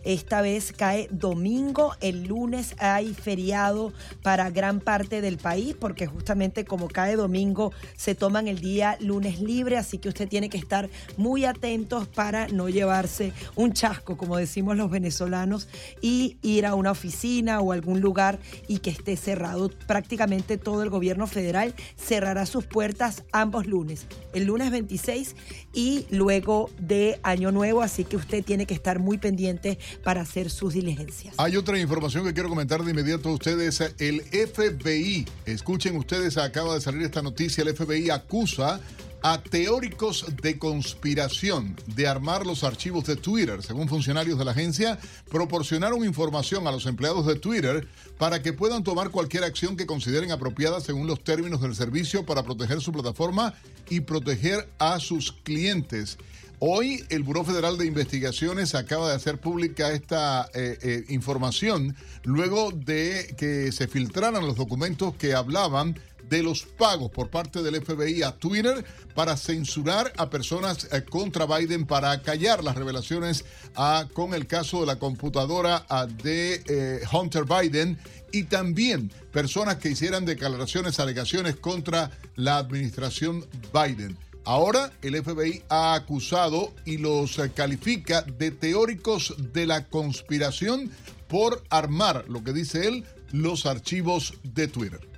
esta 0.04 0.42
vez 0.42 0.74
cae 0.74 1.08
domingo, 1.12 1.96
el 2.02 2.24
lunes 2.24 2.76
hay 2.80 3.14
feriado 3.14 3.94
para 4.22 4.50
gran 4.50 4.80
parte 4.80 5.22
del 5.22 5.38
país 5.38 5.76
porque 5.80 6.08
justamente 6.08 6.66
como 6.66 6.88
cae 6.88 7.16
domingo 7.16 7.72
se 7.96 8.16
toman 8.16 8.48
el 8.48 8.60
día 8.60 8.98
lunes 9.00 9.40
libre, 9.40 9.78
así 9.78 9.98
que 9.98 10.10
usted 10.10 10.28
tiene 10.28 10.50
que 10.50 10.58
estar 10.58 10.90
muy 11.18 11.46
atentos 11.46 12.08
para 12.08 12.48
no 12.48 12.70
llevarse 12.70 13.34
un 13.56 13.74
chasco, 13.74 14.18
como 14.18 14.38
decimos 14.38 14.78
los 14.78 14.90
venezolanos, 14.90 15.68
y 16.02 16.38
ir 16.42 16.66
a 16.66 16.76
una 16.76 16.92
oficina 16.92 17.62
o 17.62 17.71
algún 17.72 18.02
lugar 18.02 18.40
y 18.68 18.80
que 18.80 18.90
esté 18.90 19.18
cerrado. 19.18 19.70
Prácticamente 19.88 20.58
todo 20.58 20.84
el 20.84 20.90
gobierno 20.90 21.28
federal 21.28 21.74
cerrará 21.98 22.46
sus 22.46 22.66
puertas 22.66 23.24
ambos 23.32 23.68
lunes, 23.68 24.06
el 24.34 24.46
lunes 24.46 24.72
26 24.72 25.36
y 25.74 26.06
luego 26.10 26.70
de 26.80 27.20
Año 27.24 27.52
Nuevo, 27.52 27.82
así 27.82 28.04
que 28.04 28.18
usted 28.18 28.44
tiene 28.44 28.66
que 28.66 28.74
estar 28.74 29.00
muy 29.00 29.18
pendiente 29.18 29.80
para 30.04 30.22
hacer 30.22 30.50
sus 30.50 30.74
diligencias. 30.74 31.36
Hay 31.38 31.58
otra 31.58 31.80
información 31.80 32.26
que 32.26 32.34
quiero 32.34 32.50
comentar 32.50 32.84
de 32.84 32.92
inmediato 32.92 33.30
a 33.30 33.34
ustedes. 33.34 33.82
El 34.00 34.22
FBI, 34.22 35.26
escuchen 35.46 35.96
ustedes, 35.98 36.38
acaba 36.38 36.76
de 36.76 36.82
salir 36.82 37.02
esta 37.04 37.22
noticia, 37.22 37.64
el 37.64 37.76
FBI 37.76 38.10
acusa 38.10 38.80
a 39.24 39.42
teóricos 39.42 40.26
de 40.42 40.58
conspiración 40.58 41.76
de 41.88 42.08
armar 42.08 42.46
los 42.46 42.64
archivos 42.64 43.06
de 43.06 43.16
Twitter. 43.16 43.62
Según 43.62 43.88
funcionarios 43.88 44.38
de 44.40 44.46
la 44.46 44.52
agencia, 44.52 45.00
proporcionaron 45.30 46.04
información 46.06 46.68
a 46.68 46.72
los 46.72 46.86
empleados 46.86 47.26
de 47.26 47.36
Twitter 47.36 47.88
para 48.18 48.42
que 48.42 48.54
puedan 48.54 48.84
tomar 48.84 49.12
cualquier 49.12 49.44
acción 49.44 49.78
que 49.78 49.86
consideren 49.86 50.32
apropiada 50.32 50.82
según 50.82 51.08
los 51.08 51.24
términos 51.24 51.62
del 51.62 51.76
servicio 51.76 52.26
para 52.26 52.44
proteger 52.44 52.82
su 52.82 52.92
plataforma 52.92 53.54
y 53.90 54.02
proteger 54.02 54.70
a 54.80 55.00
sus 55.00 55.32
clientes. 55.32 56.18
Hoy 56.64 57.04
el 57.10 57.24
Buró 57.24 57.44
Federal 57.44 57.80
de 57.80 57.88
Investigaciones 57.88 58.76
acaba 58.76 59.10
de 59.10 59.16
hacer 59.16 59.40
pública 59.40 59.94
esta 59.94 60.48
eh, 60.54 60.78
eh, 60.84 61.06
información 61.10 61.96
luego 62.24 62.72
de 62.72 63.34
que 63.36 63.72
se 63.72 63.88
filtraran 63.88 64.46
los 64.46 64.58
documentos 64.58 65.16
que 65.16 65.34
hablaban 65.34 66.00
de 66.30 66.44
los 66.44 66.62
pagos 66.62 67.10
por 67.10 67.32
parte 67.32 67.64
del 67.64 67.84
FBI 67.84 68.22
a 68.22 68.34
Twitter 68.34 68.86
para 69.16 69.38
censurar 69.38 70.14
a 70.18 70.30
personas 70.30 70.88
eh, 70.92 71.04
contra 71.04 71.48
Biden, 71.48 71.88
para 71.88 72.22
callar 72.22 72.64
las 72.64 72.76
revelaciones 72.76 73.44
ah, 73.76 74.06
con 74.14 74.36
el 74.36 74.46
caso 74.46 74.82
de 74.82 74.86
la 74.86 75.00
computadora 75.00 75.84
ah, 75.90 76.06
de 76.06 77.02
Hunter 77.12 77.46
Biden 77.46 77.98
y 78.32 78.44
también 78.44 79.12
personas 79.32 79.78
que 79.78 79.90
hicieran 79.90 80.26
declaraciones, 80.26 81.00
alegaciones 81.00 81.56
contra 81.56 82.12
la 82.36 82.58
administración 82.58 83.48
Biden. 83.74 84.16
Ahora 84.44 84.92
el 85.02 85.22
FBI 85.22 85.64
ha 85.70 85.94
acusado 85.94 86.74
y 86.86 86.98
los 86.98 87.38
eh, 87.38 87.52
califica 87.54 88.24
de 88.24 88.52
teóricos 88.52 89.36
de 89.54 89.68
la 89.68 89.88
conspiración 89.88 90.92
por 91.28 91.64
armar, 91.70 92.26
lo 92.28 92.44
que 92.44 92.52
dice 92.52 92.88
él, 92.88 93.06
los 93.32 93.66
archivos 93.66 94.34
de 94.44 94.68
Twitter. 94.68 95.11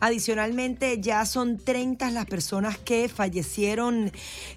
Adicionalmente, 0.00 1.00
ya 1.00 1.24
son 1.24 1.58
30 1.58 2.10
las 2.10 2.26
personas 2.26 2.78
que 2.78 3.08
fallecieron 3.08 4.12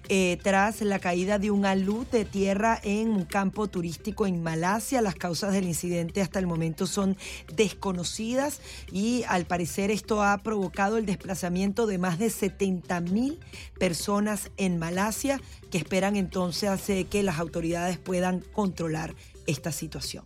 eh, 0.08 0.38
tras 0.42 0.80
la 0.82 0.98
caída 0.98 1.38
de 1.38 1.50
un 1.50 1.64
alud 1.64 2.06
de 2.08 2.24
tierra 2.24 2.80
en 2.82 3.10
un 3.10 3.24
campo 3.24 3.68
turístico 3.68 4.26
en 4.26 4.42
Malasia. 4.42 5.00
Las 5.00 5.14
causas 5.14 5.52
del 5.52 5.66
incidente 5.66 6.22
hasta 6.22 6.38
el 6.38 6.46
momento 6.46 6.86
son 6.86 7.16
desconocidas 7.54 8.60
y 8.92 9.24
al 9.28 9.46
parecer 9.46 9.90
esto 9.90 10.22
ha 10.22 10.38
provocado 10.38 10.96
el 10.96 11.06
desplazamiento 11.06 11.86
de 11.86 11.98
más 11.98 12.18
de 12.18 12.30
70 12.30 13.00
mil 13.02 13.38
personas 13.78 14.50
en 14.56 14.78
Malasia 14.78 15.40
que 15.70 15.78
esperan 15.78 16.16
entonces 16.16 16.68
hacer 16.68 17.06
que 17.06 17.22
las 17.22 17.38
autoridades 17.38 17.98
puedan 17.98 18.40
controlar 18.40 19.14
esta 19.46 19.72
situación. 19.72 20.24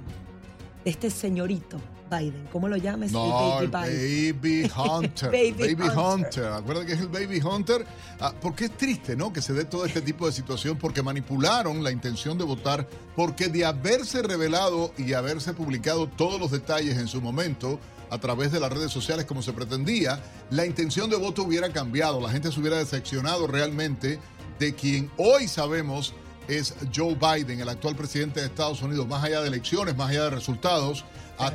de 0.84 0.90
este 0.90 1.10
señorito 1.10 1.80
Biden. 2.10 2.48
¿Cómo 2.52 2.68
lo 2.68 2.78
llamas? 2.78 3.12
No, 3.12 3.60
Baby, 3.72 4.72
Hunter. 4.78 5.32
baby, 5.32 5.90
Hunter. 5.96 6.46
Acuérdate 6.46 6.88
que 6.88 6.94
es 6.94 7.00
el 7.02 7.08
Baby 7.08 7.40
Hunter. 7.42 7.86
Ah, 8.20 8.34
porque 8.42 8.66
es 8.66 8.78
triste, 8.78 9.16
¿no? 9.16 9.32
Que 9.32 9.42
se 9.42 9.54
dé 9.54 9.66
todo 9.66 9.86
este 9.86 10.02
tipo 10.02 10.26
de 10.26 10.32
situación 10.32 10.78
porque 10.78 11.02
manipularon 11.04 11.84
la 11.84 11.92
intención 11.92 12.38
de 12.38 12.44
votar, 12.44 12.88
porque 13.16 13.48
de 13.48 13.66
haberse 13.66 14.22
revelado 14.22 14.94
y 14.98 15.14
haberse 15.14 15.54
publicado 15.54 16.08
todos 16.08 16.40
los 16.40 16.52
detalles 16.52 16.98
en 16.98 17.08
su 17.08 17.22
momento 17.22 17.80
a 18.10 18.18
través 18.18 18.52
de 18.52 18.60
las 18.60 18.72
redes 18.72 18.92
sociales 18.92 19.26
como 19.26 19.42
se 19.42 19.54
pretendía, 19.54 20.20
la 20.50 20.66
intención 20.66 21.10
de 21.10 21.16
voto 21.16 21.44
hubiera 21.44 21.70
cambiado, 21.72 22.20
la 22.20 22.30
gente 22.30 22.52
se 22.52 22.60
hubiera 22.60 22.78
decepcionado 22.78 23.46
realmente 23.46 24.20
de 24.58 24.74
quien 24.74 25.12
hoy 25.18 25.48
sabemos 25.48 26.14
es 26.48 26.74
Joe 26.96 27.16
Biden, 27.16 27.60
el 27.62 27.70
actual 27.70 27.96
presidente 27.96 28.40
de 28.40 28.48
Estados 28.48 28.82
Unidos, 28.82 29.08
más 29.08 29.24
allá 29.24 29.42
de 29.42 29.48
elecciones, 29.50 29.96
más 29.96 30.10
allá 30.10 30.24
de 30.24 30.30
resultados 30.32 31.06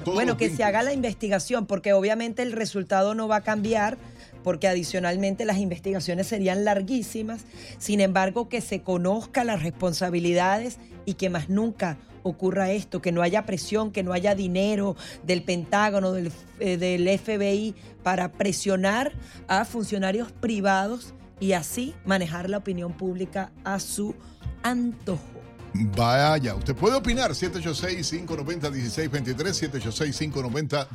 bueno, 0.06 0.36
que 0.36 0.50
se 0.50 0.64
haga 0.64 0.82
la 0.82 0.92
investigación, 0.92 1.66
porque 1.66 1.92
obviamente 1.92 2.42
el 2.42 2.52
resultado 2.52 3.14
no 3.14 3.28
va 3.28 3.36
a 3.36 3.40
cambiar, 3.42 3.98
porque 4.42 4.68
adicionalmente 4.68 5.44
las 5.44 5.58
investigaciones 5.58 6.26
serían 6.26 6.64
larguísimas. 6.64 7.44
Sin 7.78 8.00
embargo, 8.00 8.48
que 8.48 8.60
se 8.60 8.82
conozca 8.82 9.44
las 9.44 9.62
responsabilidades 9.62 10.78
y 11.04 11.14
que 11.14 11.30
más 11.30 11.48
nunca 11.48 11.98
ocurra 12.22 12.72
esto, 12.72 13.02
que 13.02 13.12
no 13.12 13.22
haya 13.22 13.44
presión, 13.44 13.92
que 13.92 14.02
no 14.02 14.12
haya 14.12 14.34
dinero 14.34 14.96
del 15.22 15.42
Pentágono, 15.42 16.12
del, 16.12 16.32
eh, 16.58 16.76
del 16.78 17.06
FBI 17.18 17.74
para 18.02 18.32
presionar 18.32 19.12
a 19.46 19.64
funcionarios 19.64 20.32
privados 20.32 21.14
y 21.38 21.52
así 21.52 21.94
manejar 22.06 22.48
la 22.48 22.58
opinión 22.58 22.94
pública 22.94 23.52
a 23.64 23.78
su 23.78 24.14
antojo. 24.62 25.33
Vaya, 25.74 26.54
usted 26.54 26.76
puede 26.76 26.94
opinar 26.94 27.32
786-590-1623, 27.32 29.72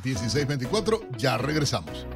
786-590-1624. 0.02 1.18
Ya 1.18 1.36
regresamos. 1.36 2.06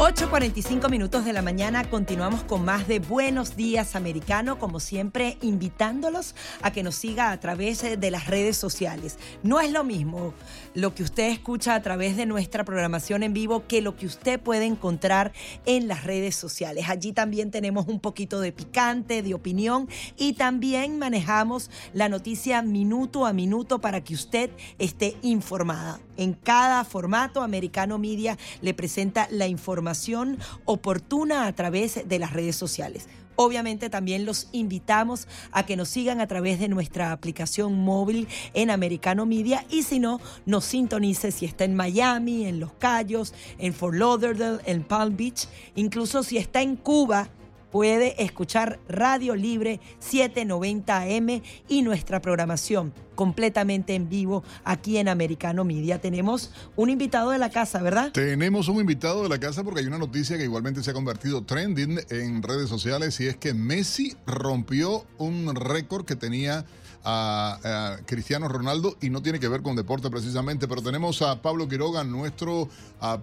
8.45 0.00 0.88
minutos 0.88 1.26
de 1.26 1.34
la 1.34 1.42
mañana 1.42 1.84
continuamos 1.90 2.42
con 2.44 2.64
más 2.64 2.88
de 2.88 3.00
Buenos 3.00 3.54
Días 3.54 3.94
Americano, 3.96 4.58
como 4.58 4.80
siempre 4.80 5.36
invitándolos 5.42 6.34
a 6.62 6.70
que 6.70 6.82
nos 6.82 6.94
siga 6.94 7.32
a 7.32 7.40
través 7.40 7.82
de 7.82 8.10
las 8.10 8.26
redes 8.26 8.56
sociales. 8.56 9.18
No 9.42 9.60
es 9.60 9.72
lo 9.72 9.84
mismo 9.84 10.32
lo 10.74 10.94
que 10.94 11.02
usted 11.02 11.30
escucha 11.30 11.74
a 11.74 11.82
través 11.82 12.16
de 12.16 12.26
nuestra 12.26 12.64
programación 12.64 13.22
en 13.22 13.32
vivo 13.32 13.66
que 13.66 13.82
lo 13.82 13.96
que 13.96 14.06
usted 14.06 14.40
puede 14.40 14.66
encontrar 14.66 15.32
en 15.66 15.88
las 15.88 16.04
redes 16.04 16.36
sociales. 16.36 16.88
Allí 16.88 17.12
también 17.12 17.50
tenemos 17.50 17.88
un 17.88 18.00
poquito 18.00 18.40
de 18.40 18.52
picante, 18.52 19.22
de 19.22 19.34
opinión 19.34 19.88
y 20.16 20.34
también 20.34 20.98
manejamos 20.98 21.70
la 21.92 22.08
noticia 22.08 22.62
minuto 22.62 23.26
a 23.26 23.32
minuto 23.32 23.80
para 23.80 24.02
que 24.02 24.14
usted 24.14 24.50
esté 24.78 25.16
informada. 25.22 26.00
En 26.16 26.34
cada 26.34 26.84
formato, 26.84 27.42
Americano 27.42 27.98
Media 27.98 28.36
le 28.60 28.74
presenta 28.74 29.26
la 29.30 29.46
información 29.46 30.38
oportuna 30.64 31.46
a 31.46 31.52
través 31.54 32.08
de 32.08 32.18
las 32.18 32.32
redes 32.32 32.56
sociales. 32.56 33.08
Obviamente 33.42 33.88
también 33.88 34.26
los 34.26 34.48
invitamos 34.52 35.26
a 35.50 35.64
que 35.64 35.74
nos 35.74 35.88
sigan 35.88 36.20
a 36.20 36.26
través 36.26 36.60
de 36.60 36.68
nuestra 36.68 37.10
aplicación 37.10 37.72
móvil 37.82 38.28
en 38.52 38.68
Americano 38.68 39.24
Media 39.24 39.64
y 39.70 39.82
si 39.84 39.98
no, 39.98 40.20
nos 40.44 40.66
sintonice 40.66 41.32
si 41.32 41.46
está 41.46 41.64
en 41.64 41.74
Miami, 41.74 42.44
en 42.44 42.60
Los 42.60 42.74
Cayos, 42.74 43.32
en 43.56 43.72
Fort 43.72 43.96
Lauderdale, 43.96 44.60
en 44.66 44.82
Palm 44.82 45.16
Beach, 45.16 45.48
incluso 45.74 46.22
si 46.22 46.36
está 46.36 46.60
en 46.60 46.76
Cuba 46.76 47.30
puede 47.70 48.22
escuchar 48.22 48.78
Radio 48.88 49.34
Libre 49.34 49.80
790 49.98 51.00
AM 51.02 51.42
y 51.68 51.82
nuestra 51.82 52.20
programación 52.20 52.92
completamente 53.14 53.94
en 53.94 54.08
vivo 54.08 54.42
aquí 54.64 54.96
en 54.96 55.08
Americano 55.08 55.64
Media. 55.64 56.00
Tenemos 56.00 56.52
un 56.76 56.88
invitado 56.88 57.30
de 57.30 57.38
la 57.38 57.50
casa, 57.50 57.82
¿verdad? 57.82 58.12
Tenemos 58.12 58.68
un 58.68 58.78
invitado 58.78 59.22
de 59.22 59.28
la 59.28 59.38
casa 59.38 59.62
porque 59.62 59.80
hay 59.80 59.86
una 59.86 59.98
noticia 59.98 60.38
que 60.38 60.44
igualmente 60.44 60.82
se 60.82 60.90
ha 60.90 60.94
convertido 60.94 61.44
trending 61.44 62.00
en 62.08 62.42
redes 62.42 62.68
sociales 62.68 63.20
y 63.20 63.26
es 63.26 63.36
que 63.36 63.52
Messi 63.52 64.16
rompió 64.26 65.04
un 65.18 65.54
récord 65.54 66.06
que 66.06 66.16
tenía 66.16 66.64
a, 67.04 67.98
Cristiano 68.06 68.48
Ronaldo 68.48 68.96
y 69.00 69.10
no 69.10 69.22
tiene 69.22 69.40
que 69.40 69.48
ver 69.48 69.62
con 69.62 69.76
deporte 69.76 70.10
precisamente, 70.10 70.68
pero 70.68 70.82
tenemos 70.82 71.22
a 71.22 71.40
Pablo 71.40 71.68
Quiroga, 71.68 72.04
nuestro 72.04 72.68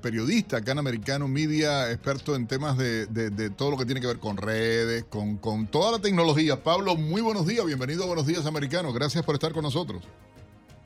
periodista 0.01 0.57
acá 0.57 0.71
en 0.71 0.79
Americano 0.79 1.27
Media, 1.27 1.91
experto 1.91 2.35
en 2.35 2.47
temas 2.47 2.77
de, 2.77 3.51
todo 3.55 3.71
lo 3.71 3.77
que 3.77 3.85
tiene 3.85 4.01
que 4.01 4.07
ver 4.07 4.19
con 4.19 4.37
redes, 4.37 5.05
con, 5.05 5.37
con 5.37 5.67
toda 5.67 5.93
la 5.93 5.99
tecnología. 5.99 6.63
Pablo, 6.63 6.95
muy 6.95 7.21
buenos 7.21 7.45
días, 7.45 7.65
bienvenido 7.65 8.03
a 8.03 8.07
Buenos 8.07 8.25
Días 8.25 8.45
Americanos, 8.45 8.93
gracias 8.93 9.23
por 9.23 9.35
estar 9.35 9.53
con 9.53 9.63
nosotros. 9.63 10.03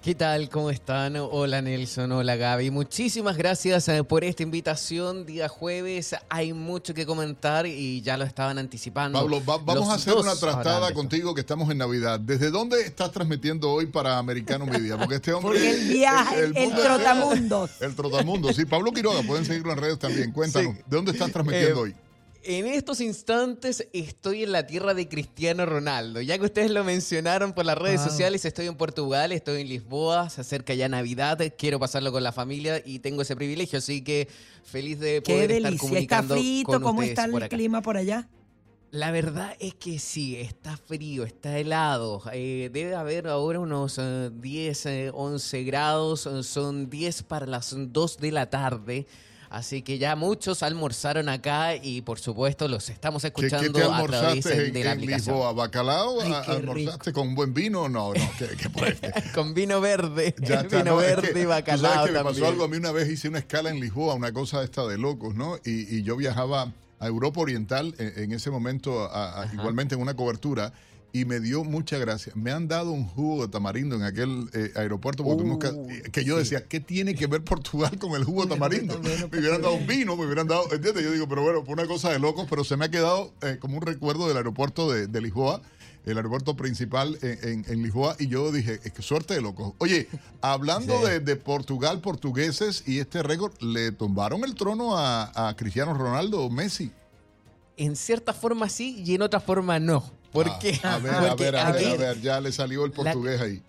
¿Qué 0.01 0.15
tal? 0.15 0.49
¿Cómo 0.49 0.71
están? 0.71 1.15
Hola 1.15 1.61
Nelson, 1.61 2.11
hola 2.11 2.35
Gaby. 2.35 2.71
Muchísimas 2.71 3.37
gracias 3.37 3.87
eh, 3.87 4.03
por 4.03 4.23
esta 4.23 4.41
invitación. 4.41 5.27
Día 5.27 5.47
jueves 5.47 6.15
hay 6.27 6.53
mucho 6.53 6.95
que 6.95 7.05
comentar 7.05 7.67
y 7.67 8.01
ya 8.01 8.17
lo 8.17 8.23
estaban 8.23 8.57
anticipando. 8.57 9.19
Pablo, 9.19 9.43
vamos 9.63 9.89
a 9.89 9.93
hacer 9.93 10.15
una 10.15 10.35
trastada 10.35 10.91
contigo 10.95 11.35
que 11.35 11.41
estamos 11.41 11.69
en 11.69 11.77
Navidad. 11.77 12.19
¿Desde 12.19 12.49
dónde 12.49 12.81
estás 12.81 13.11
transmitiendo 13.11 13.71
hoy 13.71 13.85
para 13.85 14.17
Americano 14.17 14.65
Media? 14.65 14.97
Porque 14.97 15.15
este 15.15 15.33
hombre... 15.33 15.51
Porque 15.51 15.69
el 15.69 15.89
viaje, 15.89 16.51
el, 16.55 16.73
trotamundo. 16.73 17.69
El 17.79 17.95
trotamundo, 17.95 18.51
sí. 18.53 18.65
Pablo 18.65 18.91
Quiroga, 18.93 19.21
pueden 19.21 19.45
seguirlo 19.45 19.71
en 19.71 19.77
redes 19.77 19.99
también. 19.99 20.31
Cuéntanos, 20.31 20.77
¿de 20.77 20.83
dónde 20.87 21.11
estás 21.11 21.31
transmitiendo 21.31 21.85
eh, 21.85 21.89
hoy? 21.89 21.95
En 22.43 22.65
estos 22.65 23.01
instantes 23.01 23.87
estoy 23.93 24.43
en 24.43 24.51
la 24.51 24.65
tierra 24.65 24.95
de 24.95 25.07
Cristiano 25.07 25.65
Ronaldo. 25.67 26.21
Ya 26.21 26.39
que 26.39 26.45
ustedes 26.45 26.71
lo 26.71 26.83
mencionaron 26.83 27.53
por 27.53 27.65
las 27.65 27.77
redes 27.77 28.01
Wow. 28.01 28.09
sociales, 28.09 28.45
estoy 28.45 28.65
en 28.65 28.75
Portugal, 28.75 29.31
estoy 29.31 29.61
en 29.61 29.67
Lisboa, 29.67 30.27
se 30.31 30.41
acerca 30.41 30.73
ya 30.73 30.89
Navidad, 30.89 31.39
quiero 31.55 31.79
pasarlo 31.79 32.11
con 32.11 32.23
la 32.23 32.31
familia 32.31 32.81
y 32.83 32.97
tengo 32.99 33.21
ese 33.21 33.35
privilegio, 33.35 33.77
así 33.77 34.03
que 34.03 34.27
feliz 34.63 34.99
de 34.99 35.21
Qué 35.21 35.33
poder 35.33 35.51
estar 35.51 35.63
delicia. 35.71 35.75
Está 35.75 35.81
comunicando 35.87 36.35
frito, 36.35 36.71
con 36.71 36.81
¿cómo 36.81 37.03
está 37.03 37.25
el 37.25 37.47
clima 37.49 37.81
por 37.83 37.97
allá? 37.97 38.27
La 38.89 39.11
verdad 39.11 39.55
es 39.59 39.75
que 39.75 39.99
sí, 39.99 40.35
está 40.35 40.75
frío, 40.77 41.23
está 41.23 41.57
helado. 41.59 42.23
Eh, 42.33 42.69
debe 42.73 42.95
haber 42.95 43.27
ahora 43.27 43.59
unos 43.59 43.97
eh, 43.99 44.31
10, 44.33 44.85
eh, 44.87 45.11
11 45.13 45.63
grados. 45.63 46.25
eh, 46.25 46.43
Son 46.43 46.89
10 46.89 47.23
para 47.23 47.45
las 47.45 47.73
2 47.77 48.17
de 48.17 48.31
la 48.33 48.49
tarde. 48.49 49.05
Así 49.51 49.81
que 49.81 49.97
ya 49.97 50.15
muchos 50.15 50.63
almorzaron 50.63 51.27
acá 51.27 51.75
y 51.75 52.01
por 52.03 52.19
supuesto 52.19 52.69
los 52.69 52.89
estamos 52.89 53.21
¿Qué, 53.21 53.31
qué 53.33 53.45
escuchando 53.47 53.73
te 53.79 53.83
a 53.83 53.87
través 54.07 54.45
almorzaste 54.45 54.67
en, 54.67 54.73
de 54.73 54.83
la 54.85 54.91
en 54.93 54.97
aplicación. 54.97 55.35
Lisboa? 55.35 55.51
¿Bacalao? 55.51 56.21
Ay, 56.21 56.31
¿A- 56.33 56.41
qué 56.41 56.51
¿Almorzaste 56.53 57.11
con 57.11 57.35
buen 57.35 57.53
vino? 57.53 57.89
No, 57.89 58.13
no, 58.13 58.21
que 58.37 58.69
pues, 58.73 58.97
Con 59.33 59.53
vino 59.53 59.81
verde. 59.81 60.33
Ya 60.39 60.55
está, 60.61 60.77
vino 60.77 60.95
no, 60.95 61.01
es 61.01 61.07
verde 61.17 61.33
que, 61.33 61.39
y 61.39 61.43
tú 61.43 61.49
bacalao 61.49 61.93
sabes 61.93 62.11
que 62.11 62.17
me 62.17 62.23
pasó 62.23 62.47
algo 62.47 62.63
a 62.63 62.67
mí 62.69 62.77
una 62.77 62.93
vez, 62.93 63.09
hice 63.09 63.27
una 63.27 63.39
escala 63.39 63.69
en 63.69 63.81
Lisboa, 63.81 64.13
una 64.15 64.31
cosa 64.31 64.63
esta 64.63 64.87
de 64.87 64.97
locos, 64.97 65.35
¿no? 65.35 65.57
Y, 65.65 65.97
y 65.97 66.03
yo 66.03 66.15
viajaba 66.15 66.71
a 66.99 67.07
Europa 67.07 67.41
Oriental 67.41 67.93
en, 67.99 68.23
en 68.23 68.31
ese 68.31 68.51
momento, 68.51 69.03
a- 69.11 69.41
a- 69.43 69.53
igualmente 69.53 69.95
en 69.95 70.01
una 70.01 70.13
cobertura, 70.13 70.71
y 71.13 71.25
me 71.25 71.39
dio 71.39 71.63
mucha 71.63 71.97
gracia. 71.97 72.31
Me 72.35 72.51
han 72.51 72.67
dado 72.67 72.91
un 72.91 73.05
jugo 73.05 73.45
de 73.45 73.51
tamarindo 73.51 73.95
en 73.95 74.03
aquel 74.03 74.49
eh, 74.53 74.71
aeropuerto, 74.75 75.23
porque 75.23 75.43
tuvimos 75.43 75.59
que, 75.59 76.09
que 76.11 76.23
yo 76.23 76.37
decía, 76.37 76.63
¿qué 76.67 76.79
tiene 76.79 77.15
que 77.15 77.27
ver 77.27 77.43
Portugal 77.43 77.97
con 77.99 78.11
el 78.13 78.23
jugo 78.23 78.43
de 78.45 78.49
tamarindo? 78.53 78.99
Me 78.99 79.39
hubieran 79.39 79.61
dado 79.61 79.73
un 79.73 79.87
vino, 79.87 80.15
me 80.15 80.25
hubieran 80.25 80.47
dado, 80.47 80.63
¿entiendes? 80.73 81.03
Yo 81.03 81.11
digo, 81.11 81.27
pero 81.27 81.43
bueno, 81.43 81.63
fue 81.65 81.73
una 81.73 81.85
cosa 81.85 82.09
de 82.11 82.19
locos, 82.19 82.47
pero 82.49 82.63
se 82.63 82.77
me 82.77 82.85
ha 82.85 82.89
quedado 82.91 83.33
eh, 83.41 83.57
como 83.59 83.77
un 83.77 83.81
recuerdo 83.83 84.27
del 84.27 84.37
aeropuerto 84.37 84.91
de, 84.91 85.07
de 85.07 85.21
Lisboa 85.21 85.61
el 86.03 86.17
aeropuerto 86.17 86.55
principal 86.55 87.15
en, 87.21 87.47
en- 87.47 87.65
en 87.71 87.83
Lisboa 87.83 88.15
y 88.17 88.25
yo 88.27 88.51
dije, 88.51 88.79
es 88.83 88.91
que 88.91 89.03
suerte 89.03 89.35
de 89.35 89.41
locos. 89.41 89.73
Oye, 89.77 90.07
hablando 90.41 90.97
Sí. 90.99 91.11
de, 91.11 91.19
de 91.19 91.35
Portugal, 91.35 92.01
portugueses 92.01 92.83
y 92.87 92.97
este 92.97 93.21
récord, 93.21 93.53
le 93.61 93.91
tumbaron 93.91 94.43
el 94.43 94.55
trono 94.55 94.97
a, 94.97 95.49
a 95.49 95.55
Cristiano 95.55 95.93
Ronaldo, 95.93 96.49
Messi. 96.49 96.89
En 97.77 97.95
cierta 97.95 98.33
forma 98.33 98.67
sí 98.67 99.03
y 99.05 99.13
en 99.13 99.21
otra 99.21 99.39
forma 99.39 99.77
no. 99.79 100.03
¿Por 100.31 100.47
Ah, 100.47 100.57
qué? 100.61 100.79
A 100.83 100.97
ver, 100.99 101.13
a 101.13 101.27
Porque 101.29 101.43
ver, 101.45 101.55
a 101.55 101.71
ver, 101.71 101.87
a 101.87 101.95
ver, 101.95 102.21
ya 102.21 102.39
le 102.41 102.51
salió 102.51 102.85
el 102.85 102.91
portugués 102.91 103.39
ahí. 103.41 103.61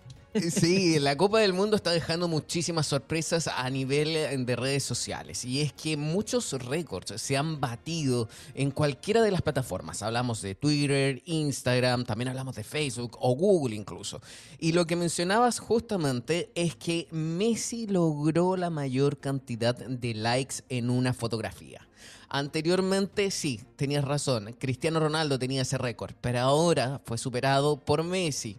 Sí, 0.49 0.97
la 0.99 1.15
Copa 1.15 1.39
del 1.41 1.53
Mundo 1.53 1.75
está 1.75 1.91
dejando 1.91 2.27
muchísimas 2.27 2.87
sorpresas 2.87 3.47
a 3.47 3.69
nivel 3.69 4.07
eh, 4.15 4.35
de 4.35 4.55
redes 4.55 4.81
sociales 4.83 5.45
y 5.45 5.61
es 5.61 5.73
que 5.73 5.95
muchos 5.95 6.53
récords 6.53 7.21
se 7.21 7.37
han 7.37 7.61
batido 7.61 8.27
en 8.55 8.71
cualquiera 8.71 9.21
de 9.21 9.29
las 9.29 9.43
plataformas. 9.43 10.01
Hablamos 10.01 10.41
de 10.41 10.55
Twitter, 10.55 11.21
Instagram, 11.25 12.03
también 12.05 12.29
hablamos 12.29 12.55
de 12.55 12.63
Facebook 12.63 13.15
o 13.19 13.35
Google 13.35 13.75
incluso. 13.75 14.21
Y 14.57 14.71
lo 14.71 14.87
que 14.87 14.95
mencionabas 14.95 15.59
justamente 15.59 16.49
es 16.55 16.75
que 16.75 17.07
Messi 17.11 17.85
logró 17.85 18.57
la 18.57 18.71
mayor 18.71 19.19
cantidad 19.19 19.75
de 19.75 20.15
likes 20.15 20.63
en 20.69 20.89
una 20.89 21.13
fotografía. 21.13 21.87
Anteriormente 22.35 23.29
sí, 23.29 23.61
tenías 23.75 24.03
razón, 24.03 24.55
Cristiano 24.57 24.99
Ronaldo 24.99 25.37
tenía 25.37 25.61
ese 25.61 25.77
récord, 25.77 26.15
pero 26.19 26.39
ahora 26.39 26.99
fue 27.05 27.19
superado 27.19 27.77
por 27.77 28.03
Messi. 28.03 28.57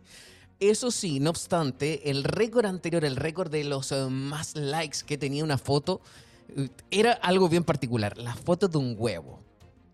Eso 0.60 0.92
sí, 0.92 1.18
no 1.18 1.30
obstante, 1.30 2.08
el 2.08 2.22
récord 2.22 2.66
anterior, 2.66 3.04
el 3.04 3.16
récord 3.16 3.50
de 3.50 3.64
los 3.64 3.90
eh, 3.90 4.06
más 4.08 4.54
likes 4.54 4.98
que 5.04 5.18
tenía 5.18 5.42
una 5.42 5.58
foto, 5.58 6.00
eh, 6.56 6.68
era 6.92 7.14
algo 7.14 7.48
bien 7.48 7.64
particular, 7.64 8.16
la 8.16 8.36
foto 8.36 8.68
de 8.68 8.78
un 8.78 8.94
huevo. 8.96 9.43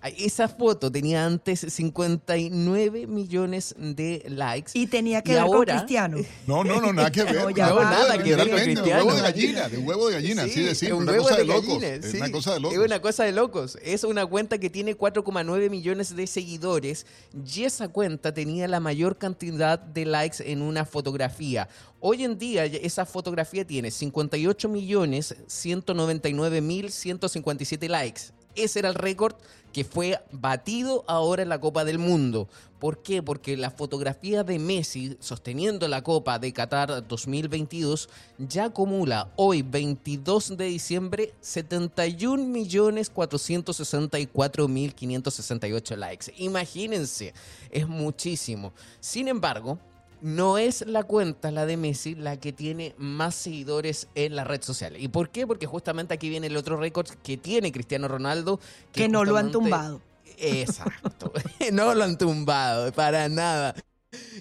Esa 0.03 0.49
foto 0.49 0.91
tenía 0.91 1.27
antes 1.27 1.61
59 1.69 3.07
millones 3.07 3.75
de 3.79 4.25
likes. 4.29 4.73
Y 4.75 4.87
tenía 4.87 5.21
que 5.23 5.33
y 5.33 5.35
ver 5.35 5.45
con 5.45 5.55
ahora, 5.57 5.75
Cristiano. 5.77 6.19
No, 6.47 6.65
no, 6.65 6.81
no, 6.81 6.93
nada 6.93 7.11
que 7.11 7.23
ver. 7.25 7.35
No, 7.35 7.51
ya 7.51 7.69
No, 7.69 7.83
nada 7.83 8.23
que 8.23 8.35
ver 8.35 8.49
con 8.49 8.59
Cristiano. 8.61 9.03
Un 9.03 9.09
huevo 9.09 9.15
de 9.17 9.23
gallina, 9.23 9.69
de 9.69 9.79
un 9.79 9.87
huevo 9.87 10.09
de 10.09 10.15
gallina, 10.15 10.45
Sí, 10.45 10.51
así 10.51 10.63
de 10.63 10.75
simple, 10.75 10.95
un 10.95 11.03
una 11.03 11.13
huevo 11.13 11.25
cosa 11.25 11.37
de, 11.37 11.41
de 11.43 11.47
locos. 11.47 11.69
gallina, 11.81 11.87
Es 11.89 12.11
sí. 12.11 12.17
una 12.17 12.31
cosa 12.33 12.55
de 12.55 12.61
locos. 12.61 12.79
Es 12.79 12.85
una 12.87 13.01
cosa 13.03 13.25
de 13.25 13.33
locos. 13.33 13.79
Es 13.83 14.05
una 14.05 14.27
cuenta 14.27 14.59
que 14.59 14.71
tiene 14.71 14.97
4,9 14.97 15.69
millones 15.71 16.17
de 16.17 16.27
seguidores 16.27 17.07
y 17.55 17.65
esa 17.65 17.89
cuenta 17.89 18.33
tenía 18.33 18.69
la 18.69 18.81
mayor 18.81 19.19
cantidad 19.19 19.79
de 19.79 20.07
likes 20.07 20.39
en 20.51 20.63
una 20.63 20.87
fotografía. 20.87 21.69
Hoy 22.01 22.25
en 22.25 22.39
día 22.39 22.65
esa 22.65 23.05
fotografía 23.05 23.67
tiene 23.67 23.91
58 23.91 24.69
millones 24.71 25.35
199 25.47 26.61
mil 26.63 26.91
157 26.91 27.89
likes. 27.89 28.23
Ese 28.55 28.81
era 28.81 28.89
el 28.89 28.95
récord 28.95 29.35
que 29.73 29.85
fue 29.85 30.19
batido 30.33 31.05
ahora 31.07 31.43
en 31.43 31.49
la 31.49 31.61
Copa 31.61 31.85
del 31.85 31.99
Mundo. 31.99 32.49
¿Por 32.79 33.03
qué? 33.03 33.23
Porque 33.23 33.57
la 33.57 33.71
fotografía 33.71 34.43
de 34.43 34.59
Messi 34.59 35.17
sosteniendo 35.21 35.87
la 35.87 36.03
Copa 36.03 36.39
de 36.39 36.53
Qatar 36.53 37.07
2022 37.07 38.09
ya 38.39 38.65
acumula 38.67 39.31
hoy, 39.37 39.63
22 39.63 40.57
de 40.57 40.65
diciembre, 40.65 41.35
71 41.43 42.43
millones 42.47 43.11
464 43.11 44.67
mil 44.67 44.95
568 44.95 45.97
likes. 45.97 46.33
Imagínense, 46.39 47.35
es 47.71 47.87
muchísimo. 47.87 48.73
Sin 48.99 49.29
embargo, 49.29 49.79
no 50.23 50.59
es 50.59 50.85
la 50.87 51.03
cuenta, 51.05 51.51
la 51.51 51.67
de 51.67 51.77
Messi, 51.77 52.15
la 52.15 52.39
que 52.39 52.53
tiene 52.53 52.95
más 52.99 53.35
seguidores 53.35 54.09
en 54.15 54.37
la 54.37 54.45
red 54.45 54.63
social. 54.63 54.97
¿Y 54.97 55.09
por 55.09 55.31
qué? 55.31 55.47
Porque 55.47 55.67
justamente 55.67 56.15
aquí 56.15 56.29
viene 56.29 56.49
el 56.49 56.57
otro 56.57 56.77
récord 56.77 57.09
que 57.23 57.37
tiene 57.37 57.73
Cristiano 57.73 58.09
Ronaldo. 58.09 58.61
Que 58.93 59.09
no 59.09 59.25
lo 59.25 59.37
han 59.37 59.51
tumbado. 59.51 60.03
Exacto. 60.39 61.33
no 61.73 61.95
lo 61.95 62.05
han 62.05 62.19
tumbado, 62.19 62.93
para 62.93 63.29
nada. 63.29 63.75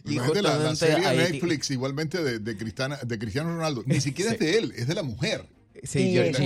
Y 0.03 0.13
Imagínate 0.13 0.41
la, 0.41 0.57
la 0.57 0.75
serie 0.75 1.07
de 1.07 1.31
Netflix 1.31 1.69
igualmente 1.71 2.23
de, 2.23 2.39
de, 2.39 2.57
Cristiana- 2.57 2.99
de 3.03 3.19
Cristiano 3.19 3.55
Ronaldo. 3.55 3.83
Ni 3.85 4.01
siquiera 4.01 4.31
es 4.31 4.39
de 4.39 4.57
él, 4.57 4.73
es 4.75 4.87
de 4.87 4.95
la 4.95 5.03
mujer. 5.03 5.45
Sí, 5.83 6.13
yo- 6.13 6.21
es. 6.23 6.39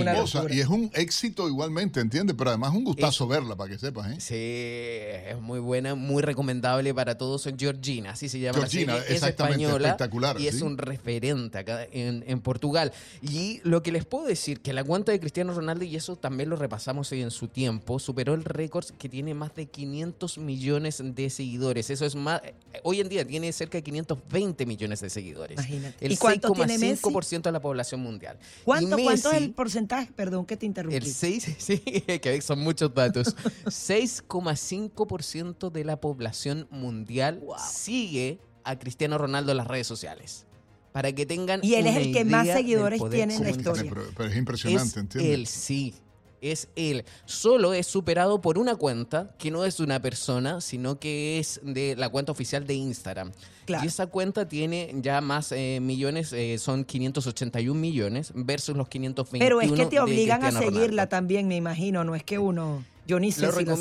Y 0.50 0.60
es 0.60 0.68
un 0.68 0.90
éxito 0.94 1.48
igualmente, 1.48 2.00
¿entiendes? 2.00 2.34
Pero 2.36 2.50
además 2.50 2.72
un 2.74 2.84
gustazo 2.84 3.26
verla, 3.26 3.56
para 3.56 3.70
que 3.70 3.78
sepas, 3.78 4.10
¿eh? 4.12 4.16
Sí, 4.20 5.30
es 5.30 5.40
muy 5.40 5.58
buena, 5.60 5.94
muy 5.94 6.22
recomendable 6.22 6.92
para 6.94 7.16
todos. 7.16 7.48
Georgina, 7.56 8.10
así 8.10 8.28
se 8.28 8.38
llama 8.40 8.58
Georgina, 8.58 8.94
la 8.94 9.02
serie. 9.02 9.16
Es 9.16 9.22
española 9.22 9.88
espectacular, 9.88 10.40
y 10.40 10.46
es 10.48 10.62
un 10.62 10.78
referente 10.78 11.58
acá 11.58 11.86
en, 11.92 12.24
en 12.26 12.40
Portugal. 12.40 12.92
Y 13.22 13.60
lo 13.64 13.82
que 13.82 13.92
les 13.92 14.04
puedo 14.04 14.26
decir, 14.26 14.60
que 14.60 14.72
la 14.72 14.84
cuenta 14.84 15.12
de 15.12 15.20
Cristiano 15.20 15.52
Ronaldo, 15.54 15.84
y 15.84 15.96
eso 15.96 16.16
también 16.16 16.50
lo 16.50 16.56
repasamos 16.56 17.10
hoy 17.12 17.22
en 17.22 17.30
su 17.30 17.48
tiempo, 17.48 17.98
superó 17.98 18.34
el 18.34 18.44
récord 18.44 18.84
que 18.98 19.08
tiene 19.08 19.34
más 19.34 19.54
de 19.54 19.66
500 19.66 20.38
millones 20.38 21.02
de 21.04 21.30
seguidores. 21.30 21.90
Eso 21.90 22.04
es 22.06 22.14
más, 22.14 22.40
hoy 22.82 23.00
en 23.00 23.08
día 23.08 23.26
tiene 23.26 23.52
cerca 23.52 23.78
de 23.78 23.82
520 23.82 24.66
millones 24.66 25.00
de 25.00 25.10
seguidores. 25.10 25.58
Imagínate. 25.58 26.04
El 26.06 26.12
¿Y 26.12 26.16
cuánto 26.16 26.52
tiene 26.52 26.78
Messi? 26.78 27.02
6,5% 27.02 27.42
de 27.42 27.52
la 27.52 27.60
población 27.60 28.00
mundial. 28.00 28.36
Y 28.40 28.64
¿Cuánto, 28.64 28.96
¿Cuánto 29.24 29.38
es 29.38 29.42
el 29.44 29.52
porcentaje? 29.54 30.10
Perdón 30.14 30.46
que 30.46 30.56
te 30.56 30.66
interrumpí. 30.66 30.96
el 30.96 31.06
6, 31.06 31.54
sí, 31.58 31.78
que 31.78 32.40
son 32.40 32.60
muchos 32.60 32.92
datos. 32.94 33.36
6,5% 33.66 35.70
de 35.70 35.84
la 35.84 36.00
población 36.00 36.66
mundial 36.70 37.42
sigue 37.70 38.38
a 38.64 38.78
Cristiano 38.78 39.18
Ronaldo 39.18 39.50
en 39.52 39.58
las 39.58 39.66
redes 39.66 39.86
sociales. 39.86 40.46
Para 40.92 41.12
que 41.12 41.26
tengan 41.26 41.60
Y 41.64 41.74
él 41.74 41.86
es 41.88 41.96
el 41.96 42.12
que 42.12 42.24
más 42.24 42.46
seguidores 42.46 43.00
tiene 43.10 43.34
en 43.34 43.42
la 43.42 43.50
historia. 43.50 43.90
Pero, 43.92 44.04
pero 44.16 44.28
es 44.30 44.36
impresionante, 44.36 44.88
Es 44.90 44.96
¿entiendes? 44.96 45.34
él, 45.34 45.46
sí. 45.48 45.94
Es 46.50 46.68
él. 46.76 47.04
Solo 47.24 47.72
es 47.72 47.86
superado 47.86 48.40
por 48.40 48.58
una 48.58 48.76
cuenta 48.76 49.34
que 49.38 49.50
no 49.50 49.64
es 49.64 49.78
de 49.78 49.84
una 49.84 50.00
persona, 50.00 50.60
sino 50.60 50.98
que 50.98 51.38
es 51.38 51.60
de 51.62 51.96
la 51.96 52.08
cuenta 52.10 52.32
oficial 52.32 52.66
de 52.66 52.74
Instagram. 52.74 53.32
Claro. 53.64 53.84
Y 53.84 53.86
esa 53.86 54.06
cuenta 54.06 54.46
tiene 54.46 54.94
ya 55.00 55.20
más 55.22 55.52
eh, 55.52 55.78
millones, 55.80 56.34
eh, 56.34 56.58
son 56.58 56.84
581 56.84 57.80
millones 57.80 58.32
versus 58.34 58.76
los 58.76 58.88
521 58.88 59.42
Pero 59.42 59.60
es 59.62 59.72
que 59.72 59.86
te 59.86 60.00
obligan 60.00 60.44
a 60.44 60.52
seguirla 60.52 60.80
Ronaldo. 60.80 61.08
también, 61.08 61.48
me 61.48 61.56
imagino. 61.56 62.04
No 62.04 62.14
es 62.14 62.22
que 62.22 62.38
uno. 62.38 62.84
Yo 63.06 63.18
ni 63.20 63.32
sé 63.32 63.46
Lo 63.46 63.52
si 63.52 63.58
sigo. 63.60 63.76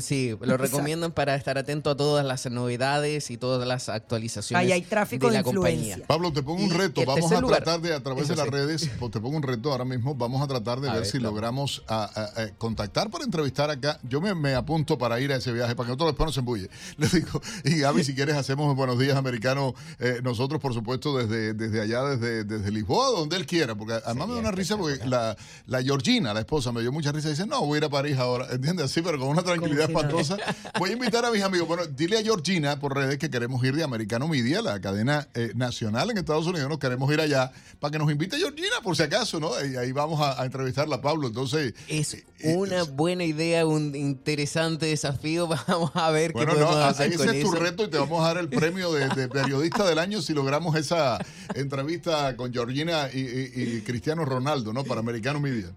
Sí, 0.00 0.36
lo 0.40 0.56
recomiendan 0.56 1.12
para 1.12 1.34
estar 1.34 1.58
atento 1.58 1.90
a 1.90 1.96
todas 1.96 2.24
las 2.24 2.50
novedades 2.50 3.30
y 3.30 3.36
todas 3.36 3.66
las 3.66 3.88
actualizaciones 3.88 4.64
Ahí 4.66 4.72
hay 4.72 4.82
tráfico 4.82 5.26
de 5.26 5.32
de 5.36 5.42
la 5.42 5.48
influencia. 5.48 5.80
compañía. 5.96 6.06
Pablo, 6.06 6.32
te 6.32 6.42
pongo 6.42 6.62
un 6.62 6.70
Y 6.70 6.72
reto. 6.72 7.04
Vamos 7.04 7.32
a 7.32 7.40
tratar 7.42 7.80
de, 7.80 7.94
a 7.94 8.02
través 8.02 8.28
de 8.28 8.36
las 8.36 8.46
sí. 8.46 8.50
redes, 8.50 8.90
pues 8.98 9.12
te 9.12 9.20
pongo 9.20 9.36
un 9.36 9.42
reto 9.42 9.70
ahora 9.72 9.84
mismo. 9.84 10.14
Vamos 10.14 10.40
a 10.42 10.46
tratar 10.46 10.80
de 10.80 10.88
A 10.88 10.92
ver, 10.92 11.02
ver, 11.02 11.10
si 11.10 11.18
claro. 11.18 11.30
logramos 11.34 11.82
a- 11.88 12.04
a- 12.04 12.42
a 12.42 12.48
contactar 12.58 13.10
para 13.10 13.24
entrevistar 13.24 13.70
acá. 13.70 13.98
Yo 14.08 14.20
me, 14.20 14.34
me 14.34 14.54
apunto 14.54 14.96
para 14.98 15.20
ir 15.20 15.32
a 15.32 15.36
ese 15.36 15.52
viaje, 15.52 15.74
para 15.76 15.86
que 15.88 15.92
otro 15.92 16.06
después 16.06 16.26
no 16.26 16.32
se 16.32 16.40
embulle. 16.40 16.70
Le 16.98 17.08
digo, 17.08 17.40
y 17.64 17.78
Gaby, 17.80 18.04
si 18.04 18.14
quieres, 18.14 18.36
hacemos 18.36 18.74
Buenos 18.76 18.98
Días 18.98 19.16
Americanos. 19.16 19.74
eh, 19.98 20.20
nosotros, 20.22 20.60
por 20.60 20.74
supuesto, 20.74 21.16
desde, 21.16 21.54
desde 21.54 21.80
allá, 21.80 22.02
desde, 22.04 22.44
desde 22.44 22.70
Lisboa, 22.70 23.10
donde 23.10 23.36
él 23.36 23.46
quiera. 23.46 23.74
Porque 23.74 23.94
además 24.04 24.28
me 24.28 24.34
da 24.34 24.40
una 24.40 24.50
risa 24.52 24.76
porque 24.76 25.04
la, 25.06 25.36
la 25.66 25.82
Georgina, 25.82 26.32
la 26.34 26.40
esposa, 26.40 26.72
me 26.72 26.80
dio 26.80 26.92
mucha 26.92 27.12
risa. 27.12 27.28
Dice, 27.28 27.46
no, 27.46 27.60
voy 27.66 27.76
a 27.76 27.78
ir 27.78 27.84
a 27.84 27.88
París 27.90 28.16
ahora. 28.18 28.46
¿Entiendes? 28.50 28.86
Así, 28.86 29.02
pero 29.02 29.18
con 29.18 29.28
una 29.28 29.42
tranquilidad. 29.42 29.81
No. 29.88 29.98
espantosa. 30.20 30.36
Voy 30.78 30.90
a 30.90 30.92
invitar 30.94 31.24
a 31.24 31.30
mis 31.30 31.42
amigos. 31.42 31.68
Bueno, 31.68 31.86
dile 31.86 32.18
a 32.18 32.22
Georgina 32.22 32.78
por 32.78 32.94
redes 32.96 33.18
que 33.18 33.30
queremos 33.30 33.64
ir 33.64 33.74
de 33.76 33.82
Americano 33.84 34.28
Media, 34.28 34.62
la 34.62 34.80
cadena 34.80 35.28
eh, 35.34 35.52
nacional 35.54 36.10
en 36.10 36.18
Estados 36.18 36.46
Unidos. 36.46 36.68
Nos 36.68 36.78
queremos 36.78 37.12
ir 37.12 37.20
allá 37.20 37.52
para 37.80 37.92
que 37.92 37.98
nos 37.98 38.10
invite 38.10 38.36
Georgina, 38.38 38.76
por 38.82 38.96
si 38.96 39.02
acaso, 39.02 39.40
¿no? 39.40 39.50
Y 39.64 39.76
ahí 39.76 39.92
vamos 39.92 40.20
a, 40.20 40.40
a 40.40 40.44
entrevistarla, 40.46 41.00
Pablo. 41.00 41.28
Entonces, 41.28 41.74
Es 41.88 42.24
una 42.44 42.82
buena 42.84 43.24
idea, 43.24 43.66
un 43.66 43.94
interesante 43.94 44.86
desafío. 44.86 45.46
Vamos 45.68 45.90
a 45.94 46.10
ver 46.10 46.32
bueno, 46.32 46.54
qué 46.54 46.60
no, 46.60 46.66
podemos 46.66 46.90
ese 46.92 47.04
hacer 47.04 47.16
con 47.16 47.34
es 47.36 47.42
tu 47.44 47.52
reto 47.52 47.84
y 47.84 47.88
te 47.90 47.98
vamos 47.98 48.22
a 48.24 48.28
dar 48.28 48.38
el 48.38 48.48
premio 48.48 48.92
de, 48.92 49.08
de 49.08 49.28
periodista 49.28 49.86
del 49.88 49.98
año 49.98 50.20
si 50.22 50.32
logramos 50.34 50.74
esa 50.76 51.18
entrevista 51.54 52.36
con 52.36 52.52
Georgina 52.52 53.08
y, 53.12 53.20
y- 53.20 53.52
y 53.54 53.80
Cristiano 53.82 54.24
Ronaldo, 54.24 54.72
¿no? 54.72 54.84
Para 54.84 55.00
Americano 55.00 55.40
Media. 55.40 55.70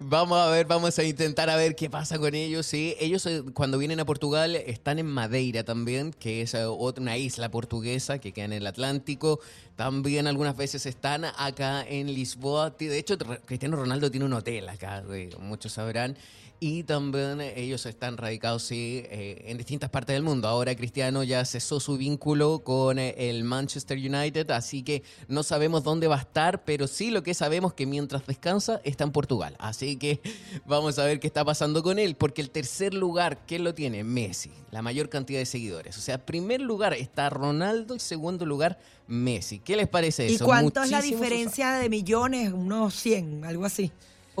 Vamos 0.00 0.38
a 0.38 0.50
ver, 0.50 0.66
vamos 0.66 0.98
a 0.98 1.04
intentar 1.04 1.48
a 1.48 1.54
ver 1.54 1.76
qué 1.76 1.88
pasa 1.88 2.18
con 2.18 2.34
ellos. 2.34 2.66
Sí, 2.66 2.96
ellos 2.98 3.24
eh, 3.26 3.44
cuando 3.54 3.78
vienen 3.78 4.00
a 4.00 4.04
Portugal 4.04 4.56
están 4.56 4.98
en 4.98 5.06
Madeira 5.06 5.62
también, 5.62 6.12
que 6.12 6.42
es 6.42 6.54
eh, 6.54 6.66
una 6.66 7.16
isla 7.16 7.48
portuguesa 7.48 8.18
que 8.18 8.32
queda 8.32 8.46
en 8.46 8.54
el 8.54 8.66
Atlántico. 8.66 9.38
También 9.76 10.26
algunas 10.26 10.56
veces 10.56 10.84
están 10.84 11.24
acá 11.24 11.86
en 11.86 12.12
Lisboa. 12.12 12.70
De 12.70 12.98
hecho, 12.98 13.16
Cristiano 13.44 13.76
Ronaldo 13.76 14.10
tiene 14.10 14.26
un 14.26 14.32
hotel 14.32 14.68
acá, 14.68 15.04
eh, 15.12 15.30
muchos 15.38 15.72
sabrán. 15.74 16.16
Y 16.60 16.82
también 16.82 17.40
ellos 17.40 17.86
están 17.86 18.16
radicados 18.16 18.64
sí, 18.64 19.04
en 19.08 19.56
distintas 19.58 19.90
partes 19.90 20.14
del 20.14 20.24
mundo. 20.24 20.48
Ahora 20.48 20.74
Cristiano 20.74 21.22
ya 21.22 21.44
cesó 21.44 21.78
su 21.78 21.96
vínculo 21.96 22.64
con 22.64 22.98
el 22.98 23.44
Manchester 23.44 23.96
United, 23.96 24.50
así 24.50 24.82
que 24.82 25.04
no 25.28 25.44
sabemos 25.44 25.84
dónde 25.84 26.08
va 26.08 26.16
a 26.16 26.22
estar, 26.22 26.64
pero 26.64 26.88
sí 26.88 27.12
lo 27.12 27.22
que 27.22 27.32
sabemos 27.32 27.74
que 27.74 27.86
mientras 27.86 28.26
descansa 28.26 28.80
está 28.82 29.04
en 29.04 29.12
Portugal. 29.12 29.54
Así 29.68 29.96
que 29.96 30.20
vamos 30.66 30.98
a 30.98 31.04
ver 31.04 31.20
qué 31.20 31.26
está 31.26 31.44
pasando 31.44 31.82
con 31.82 31.98
él, 31.98 32.14
porque 32.16 32.40
el 32.42 32.50
tercer 32.50 32.94
lugar, 32.94 33.40
¿quién 33.46 33.64
lo 33.64 33.74
tiene? 33.74 34.04
Messi, 34.04 34.50
la 34.70 34.82
mayor 34.82 35.08
cantidad 35.08 35.38
de 35.38 35.46
seguidores. 35.46 35.96
O 35.98 36.00
sea, 36.00 36.18
primer 36.24 36.60
lugar 36.60 36.94
está 36.94 37.30
Ronaldo 37.30 37.94
y 37.94 38.00
segundo 38.00 38.46
lugar 38.46 38.78
Messi. 39.06 39.58
¿Qué 39.58 39.76
les 39.76 39.88
parece 39.88 40.28
¿Y 40.28 40.34
eso? 40.34 40.44
cuánto 40.44 40.82
es 40.82 40.90
la 40.90 41.00
diferencia 41.02 41.72
de 41.72 41.88
millones? 41.88 42.52
Unos 42.52 42.94
100, 42.94 43.44
algo 43.44 43.64
así. 43.64 43.90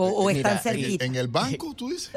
O, 0.00 0.06
o 0.06 0.30
Eh, 0.30 0.34
están 0.36 0.52
mira, 0.52 0.62
cerquita. 0.62 1.04
En, 1.04 1.16
el 1.16 1.26
banco, 1.26 1.74
tú 1.74 1.90
dices. 1.90 2.10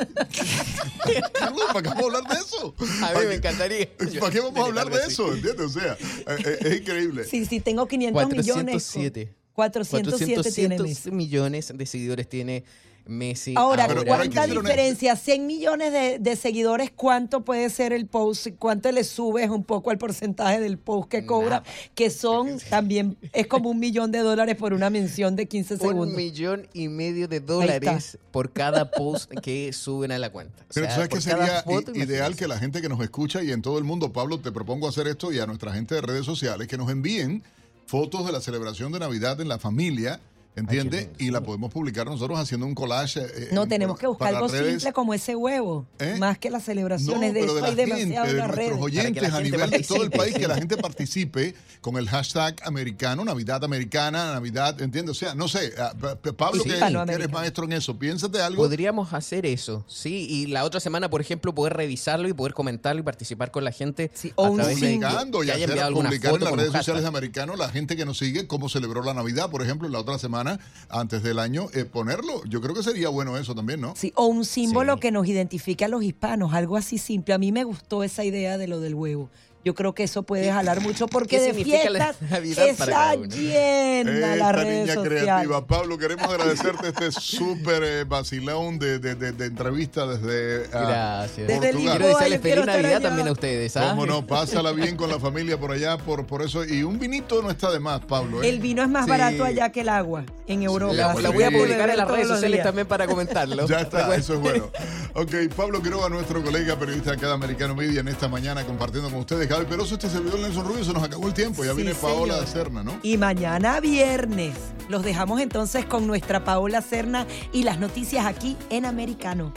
¿para 1.74 1.82
qué 1.82 1.90
vamos 1.90 2.04
a 2.04 2.06
hablar 2.06 2.24
de 2.28 2.36
eso? 2.36 2.76
A 3.04 3.20
mí 3.20 3.26
me 3.28 3.36
encantaría. 3.36 3.90
¿Para 4.20 4.32
qué 4.32 4.40
vamos 4.40 4.60
a 4.60 4.66
hablar 4.68 4.90
de 4.92 5.00
eso? 5.08 5.34
¿Entiendes? 5.34 5.66
O 5.66 5.70
sea, 5.70 5.94
eh, 5.94 6.38
eh, 6.46 6.58
es 6.62 6.82
increíble. 6.82 7.24
Sí, 7.24 7.46
sí, 7.46 7.60
tengo 7.60 7.88
500 7.88 8.28
millones. 8.30 8.92
407. 8.94 9.34
407 9.54 10.52
tiene 10.54 10.78
407 10.78 10.84
Messi. 10.84 11.12
millones 11.12 11.74
de 11.76 11.86
seguidores 11.86 12.30
tiene 12.30 12.64
Messi. 13.06 13.54
Ahora, 13.58 13.88
¿cuánta 14.06 14.48
diferencia? 14.48 15.16
100 15.16 15.46
millones 15.48 15.92
de, 15.92 16.20
de 16.20 16.36
seguidores, 16.36 16.92
¿cuánto 16.96 17.42
puede 17.42 17.70
ser 17.70 17.94
el 17.94 18.06
post? 18.06 18.48
¿Cuánto 18.60 18.92
le 18.92 19.04
subes 19.04 19.50
un 19.50 19.64
poco 19.64 19.90
al 19.90 19.98
porcentaje 19.98 20.60
del 20.60 20.78
post 20.78 21.10
que 21.10 21.26
cobra? 21.26 21.64
Que 21.96 22.10
son 22.10 22.60
también, 22.70 23.18
es 23.34 23.48
como 23.48 23.70
un 23.70 23.80
millón 23.80 24.12
de 24.12 24.20
dólares 24.20 24.56
por 24.56 24.74
una 24.74 24.90
mención 24.90 25.36
de 25.36 25.48
15 25.48 25.74
Un 25.76 25.80
segundos. 25.80 26.16
millón 26.16 26.68
y 26.74 26.88
medio 26.88 27.28
de 27.28 27.40
dólares 27.40 28.18
por 28.32 28.52
cada 28.52 28.92
post 28.92 29.32
que 29.42 29.74
suben 29.74 30.12
a 30.12 30.20
la 30.20 30.32
cuenta. 30.32 30.64
O 30.64 30.74
Pero 30.74 30.86
sea, 30.88 30.96
tú 30.96 30.96
sabes 30.96 31.10
que 31.10 31.22
sería 31.22 31.64
foto, 31.64 31.94
ideal 31.96 32.36
que 32.36 32.48
la 32.48 32.58
gente 32.58 32.82
que 32.82 32.90
nos 32.90 33.02
escucha 33.02 33.44
y 33.44 33.52
en 33.52 33.62
todo 33.62 33.78
el 33.78 33.84
mundo, 33.84 34.14
Pablo, 34.14 34.40
te 34.40 34.52
propongo 34.52 34.88
hacer 34.88 35.08
esto 35.08 35.32
y 35.32 35.40
a 35.40 35.46
nuestra 35.46 35.74
gente 35.74 35.96
de 35.96 36.02
redes 36.02 36.26
sociales 36.26 36.68
que 36.68 36.78
nos 36.78 36.90
envíen 36.90 37.44
fotos 37.88 38.26
de 38.26 38.32
la 38.32 38.40
celebración 38.40 38.92
de 38.94 39.00
Navidad 39.00 39.42
en 39.42 39.50
la 39.50 39.60
familia, 39.60 40.22
¿entiendes? 40.56 41.10
y 41.18 41.32
la 41.32 41.42
podemos 41.42 41.72
publicar 41.72 42.06
nosotros 42.06 42.38
haciendo 42.40 42.66
un 42.66 42.76
collage. 42.76 43.22
eh, 43.22 43.50
No, 43.52 43.64
en- 43.64 43.70
tenemos 43.70 43.98
que 43.98 44.08
buscar 44.08 44.36
algo 44.36 44.48
redes. 44.48 44.70
simple 44.74 44.94
como 44.94 45.14
ese 45.14 45.36
huevo, 45.36 45.86
¿Eh? 46.00 46.16
más 46.20 46.38
que 46.38 46.50
las 46.50 46.62
No, 46.62 46.66
celebraciones 46.66 47.34
de 47.34 47.40
pero 47.40 47.46
eso 47.46 47.56
de 47.56 47.62
la 47.62 47.68
hay 47.68 47.76
gente, 47.76 47.86
demasiado 47.94 48.28
de 48.28 48.34
nuestros 48.34 48.56
redes. 48.58 48.78
oyentes 48.82 49.34
a 49.34 49.42
nivel 49.42 49.70
de 49.70 49.80
todo 49.84 50.04
el 50.04 50.12
país, 50.12 50.36
que 50.36 50.48
la 50.48 50.56
gente 50.56 50.78
participe 50.78 51.56
con 51.82 51.96
el 51.98 52.08
hashtag 52.10 52.56
americano, 52.66 53.24
Navidad 53.24 53.64
americana, 53.64 54.34
Navidad, 54.34 54.82
¿entiendes? 54.82 55.12
O 55.12 55.20
sea, 55.20 55.36
no 55.36 55.48
sé, 55.48 55.72
ah, 55.78 55.94
Pablo, 56.38 56.62
Sí. 56.64 56.70
que, 56.70 56.76
Hispanoamericano. 56.76 57.06
que 57.06 57.14
eres 57.14 57.32
maestro 57.32 57.64
en 57.66 57.72
eso, 57.74 57.98
piénsate 57.98 58.42
algo. 58.42 58.64
Podríamos 58.64 59.14
hacer 59.14 59.46
eso, 59.46 59.86
sí, 59.88 60.28
y 60.30 60.48
la 60.48 60.64
otra 60.66 60.80
semana, 60.80 61.10
por 61.10 61.22
ejemplo, 61.22 61.54
poder 61.56 61.74
revisarlo 61.74 62.28
y 62.28 62.34
poder 62.34 62.54
comentarlo 62.54 63.00
y 63.00 63.04
participar 63.04 63.52
con 63.52 63.64
la 63.64 63.72
gente 63.72 64.12
o 64.36 64.46
a 64.46 64.50
un 64.50 64.58
de 64.58 64.64
publicando 64.64 65.44
y 65.44 65.50
hacer 65.50 65.70
publicar 65.92 66.34
en 66.36 66.42
las 66.44 66.54
redes 66.54 66.72
sociales 66.74 67.02
de 67.04 67.08
americano 67.08 67.56
la 67.56 67.70
gente 67.70 67.96
que 67.96 68.06
nos 68.06 68.18
sigue 68.18 68.48
cómo 68.48 68.70
celebró 68.70 69.04
la 69.04 69.14
Navidad, 69.14 69.50
por 69.50 69.62
ejemplo, 69.62 69.88
la 69.88 70.00
otra 70.00 70.18
semana 70.20 70.41
antes 70.90 71.24
del 71.24 71.40
año, 71.40 71.68
eh, 71.74 71.86
ponerlo. 71.86 72.44
Yo 72.46 72.62
creo 72.62 72.74
que 72.74 72.84
sería 72.84 73.10
bueno 73.10 73.38
eso 73.38 73.56
también, 73.56 73.82
¿no? 73.82 73.94
Sí, 73.96 74.12
o 74.16 74.26
un 74.26 74.46
símbolo 74.46 74.98
que 74.98 75.12
nos 75.12 75.28
identifique 75.28 75.86
a 75.86 75.88
los 75.88 76.04
hispanos, 76.04 76.54
algo 76.54 76.78
así 76.78 76.98
simple. 76.98 77.34
A 77.34 77.38
mí 77.38 77.52
me 77.52 77.64
gustó 77.64 78.04
esa 78.04 78.24
idea 78.24 78.58
de 78.58 78.68
lo 78.68 78.80
del 78.80 78.96
huevo. 78.96 79.30
Yo 79.64 79.76
creo 79.76 79.94
que 79.94 80.04
eso 80.04 80.24
puede 80.24 80.52
jalar 80.52 80.82
mucho 80.82 81.08
porque 81.08 81.38
¿Qué 81.38 81.54
de 81.54 81.90
la 81.92 82.14
fiestas 82.14 82.16
está 82.68 83.16
llena 83.16 84.34
Esta 84.34 84.52
redes 84.52 84.68
niña 84.82 84.94
sociales. 84.96 85.22
creativa. 85.24 85.66
Pablo, 85.68 85.98
queremos 85.98 86.28
agradecerte 86.30 86.88
este 86.90 87.12
súper 87.12 87.84
eh, 87.84 88.04
vacilón 88.06 88.80
de, 88.80 89.00
de, 89.00 89.16
de- 89.16 89.32
de 89.32 89.46
entrevista 89.46 90.06
desde 90.08 90.66
ah, 90.74 91.26
Gracias. 91.28 91.48
Desde. 91.48 91.74
Lisboa, 91.74 91.92
Quiero 91.98 92.08
desearles 92.08 92.42
feliz 92.42 92.66
Navidad 92.66 92.86
allá. 92.96 93.00
también 93.02 93.28
a 93.28 93.32
ustedes. 93.32 93.78
¿ah? 93.78 93.88
Cómo 93.92 94.06
no, 94.06 94.26
pásala 94.28 94.72
bien 94.72 94.96
con 94.98 95.10
la 95.10 95.20
familia 95.20 95.60
por 95.60 95.72
allá, 95.72 95.98
por, 95.98 96.26
por 96.26 96.42
eso. 96.42 96.66
Y 96.66 96.84
un 96.84 97.00
vinito 97.00 97.42
no 97.42 97.50
está 97.52 97.72
de 97.72 97.80
más, 97.80 98.02
Pablo. 98.02 98.44
¿eh? 98.44 98.50
El 98.50 98.60
vino 98.60 98.82
es 98.84 98.90
más 98.90 99.06
Sí. 99.06 99.10
barato 99.12 99.44
allá 99.44 99.72
que 99.72 99.82
el 99.82 99.90
agua 99.90 100.26
en 100.48 100.64
Europa. 100.64 100.94
La, 100.94 101.12
así 101.12 101.22
la 101.22 101.30
voy 101.30 101.44
a 101.44 101.52
publicar 101.52 101.90
en 101.90 101.98
las 101.98 102.08
redes 102.08 102.28
sociales 102.28 102.64
también 102.64 102.88
para 102.88 103.06
comentarlo. 103.08 103.68
Ya 103.72 103.82
está, 103.82 104.14
eso 104.16 104.34
es 104.34 104.40
bueno. 104.40 104.70
Ok, 105.14 105.34
Pablo 105.56 105.82
Quiroga, 105.82 106.10
nuestro 106.10 106.44
colega 106.44 106.78
periodista 106.78 107.14
acá 107.14 107.28
de 107.28 107.34
Americano 107.34 107.76
Media 107.76 108.00
en 108.02 108.08
esta 108.08 108.28
mañana 108.28 108.64
compartiendo 108.66 109.10
con 109.10 109.20
ustedes. 109.20 109.51
Peroso, 109.60 109.96
este 109.96 110.10
servidor 110.10 110.40
Nelson 110.40 110.66
Rubio, 110.66 110.84
se 110.84 110.94
nos 110.94 111.04
acabó 111.04 111.28
el 111.28 111.34
tiempo. 111.34 111.64
Ya 111.64 111.72
Sí, 111.72 111.78
viene 111.78 111.94
Paola 111.94 112.34
señor. 112.36 112.48
Serna, 112.48 112.84
¿no? 112.84 113.00
Y 113.04 113.18
mañana 113.18 113.80
viernes 113.82 114.56
los 114.90 115.04
dejamos 115.04 115.40
entonces 115.42 115.86
con 115.86 116.08
nuestra 116.08 116.44
Paola 116.44 116.82
Serna 116.82 117.28
y 117.52 117.64
las 117.64 117.80
noticias 117.80 118.26
aquí 118.26 118.58
en 118.70 118.86
Americano. 118.86 119.54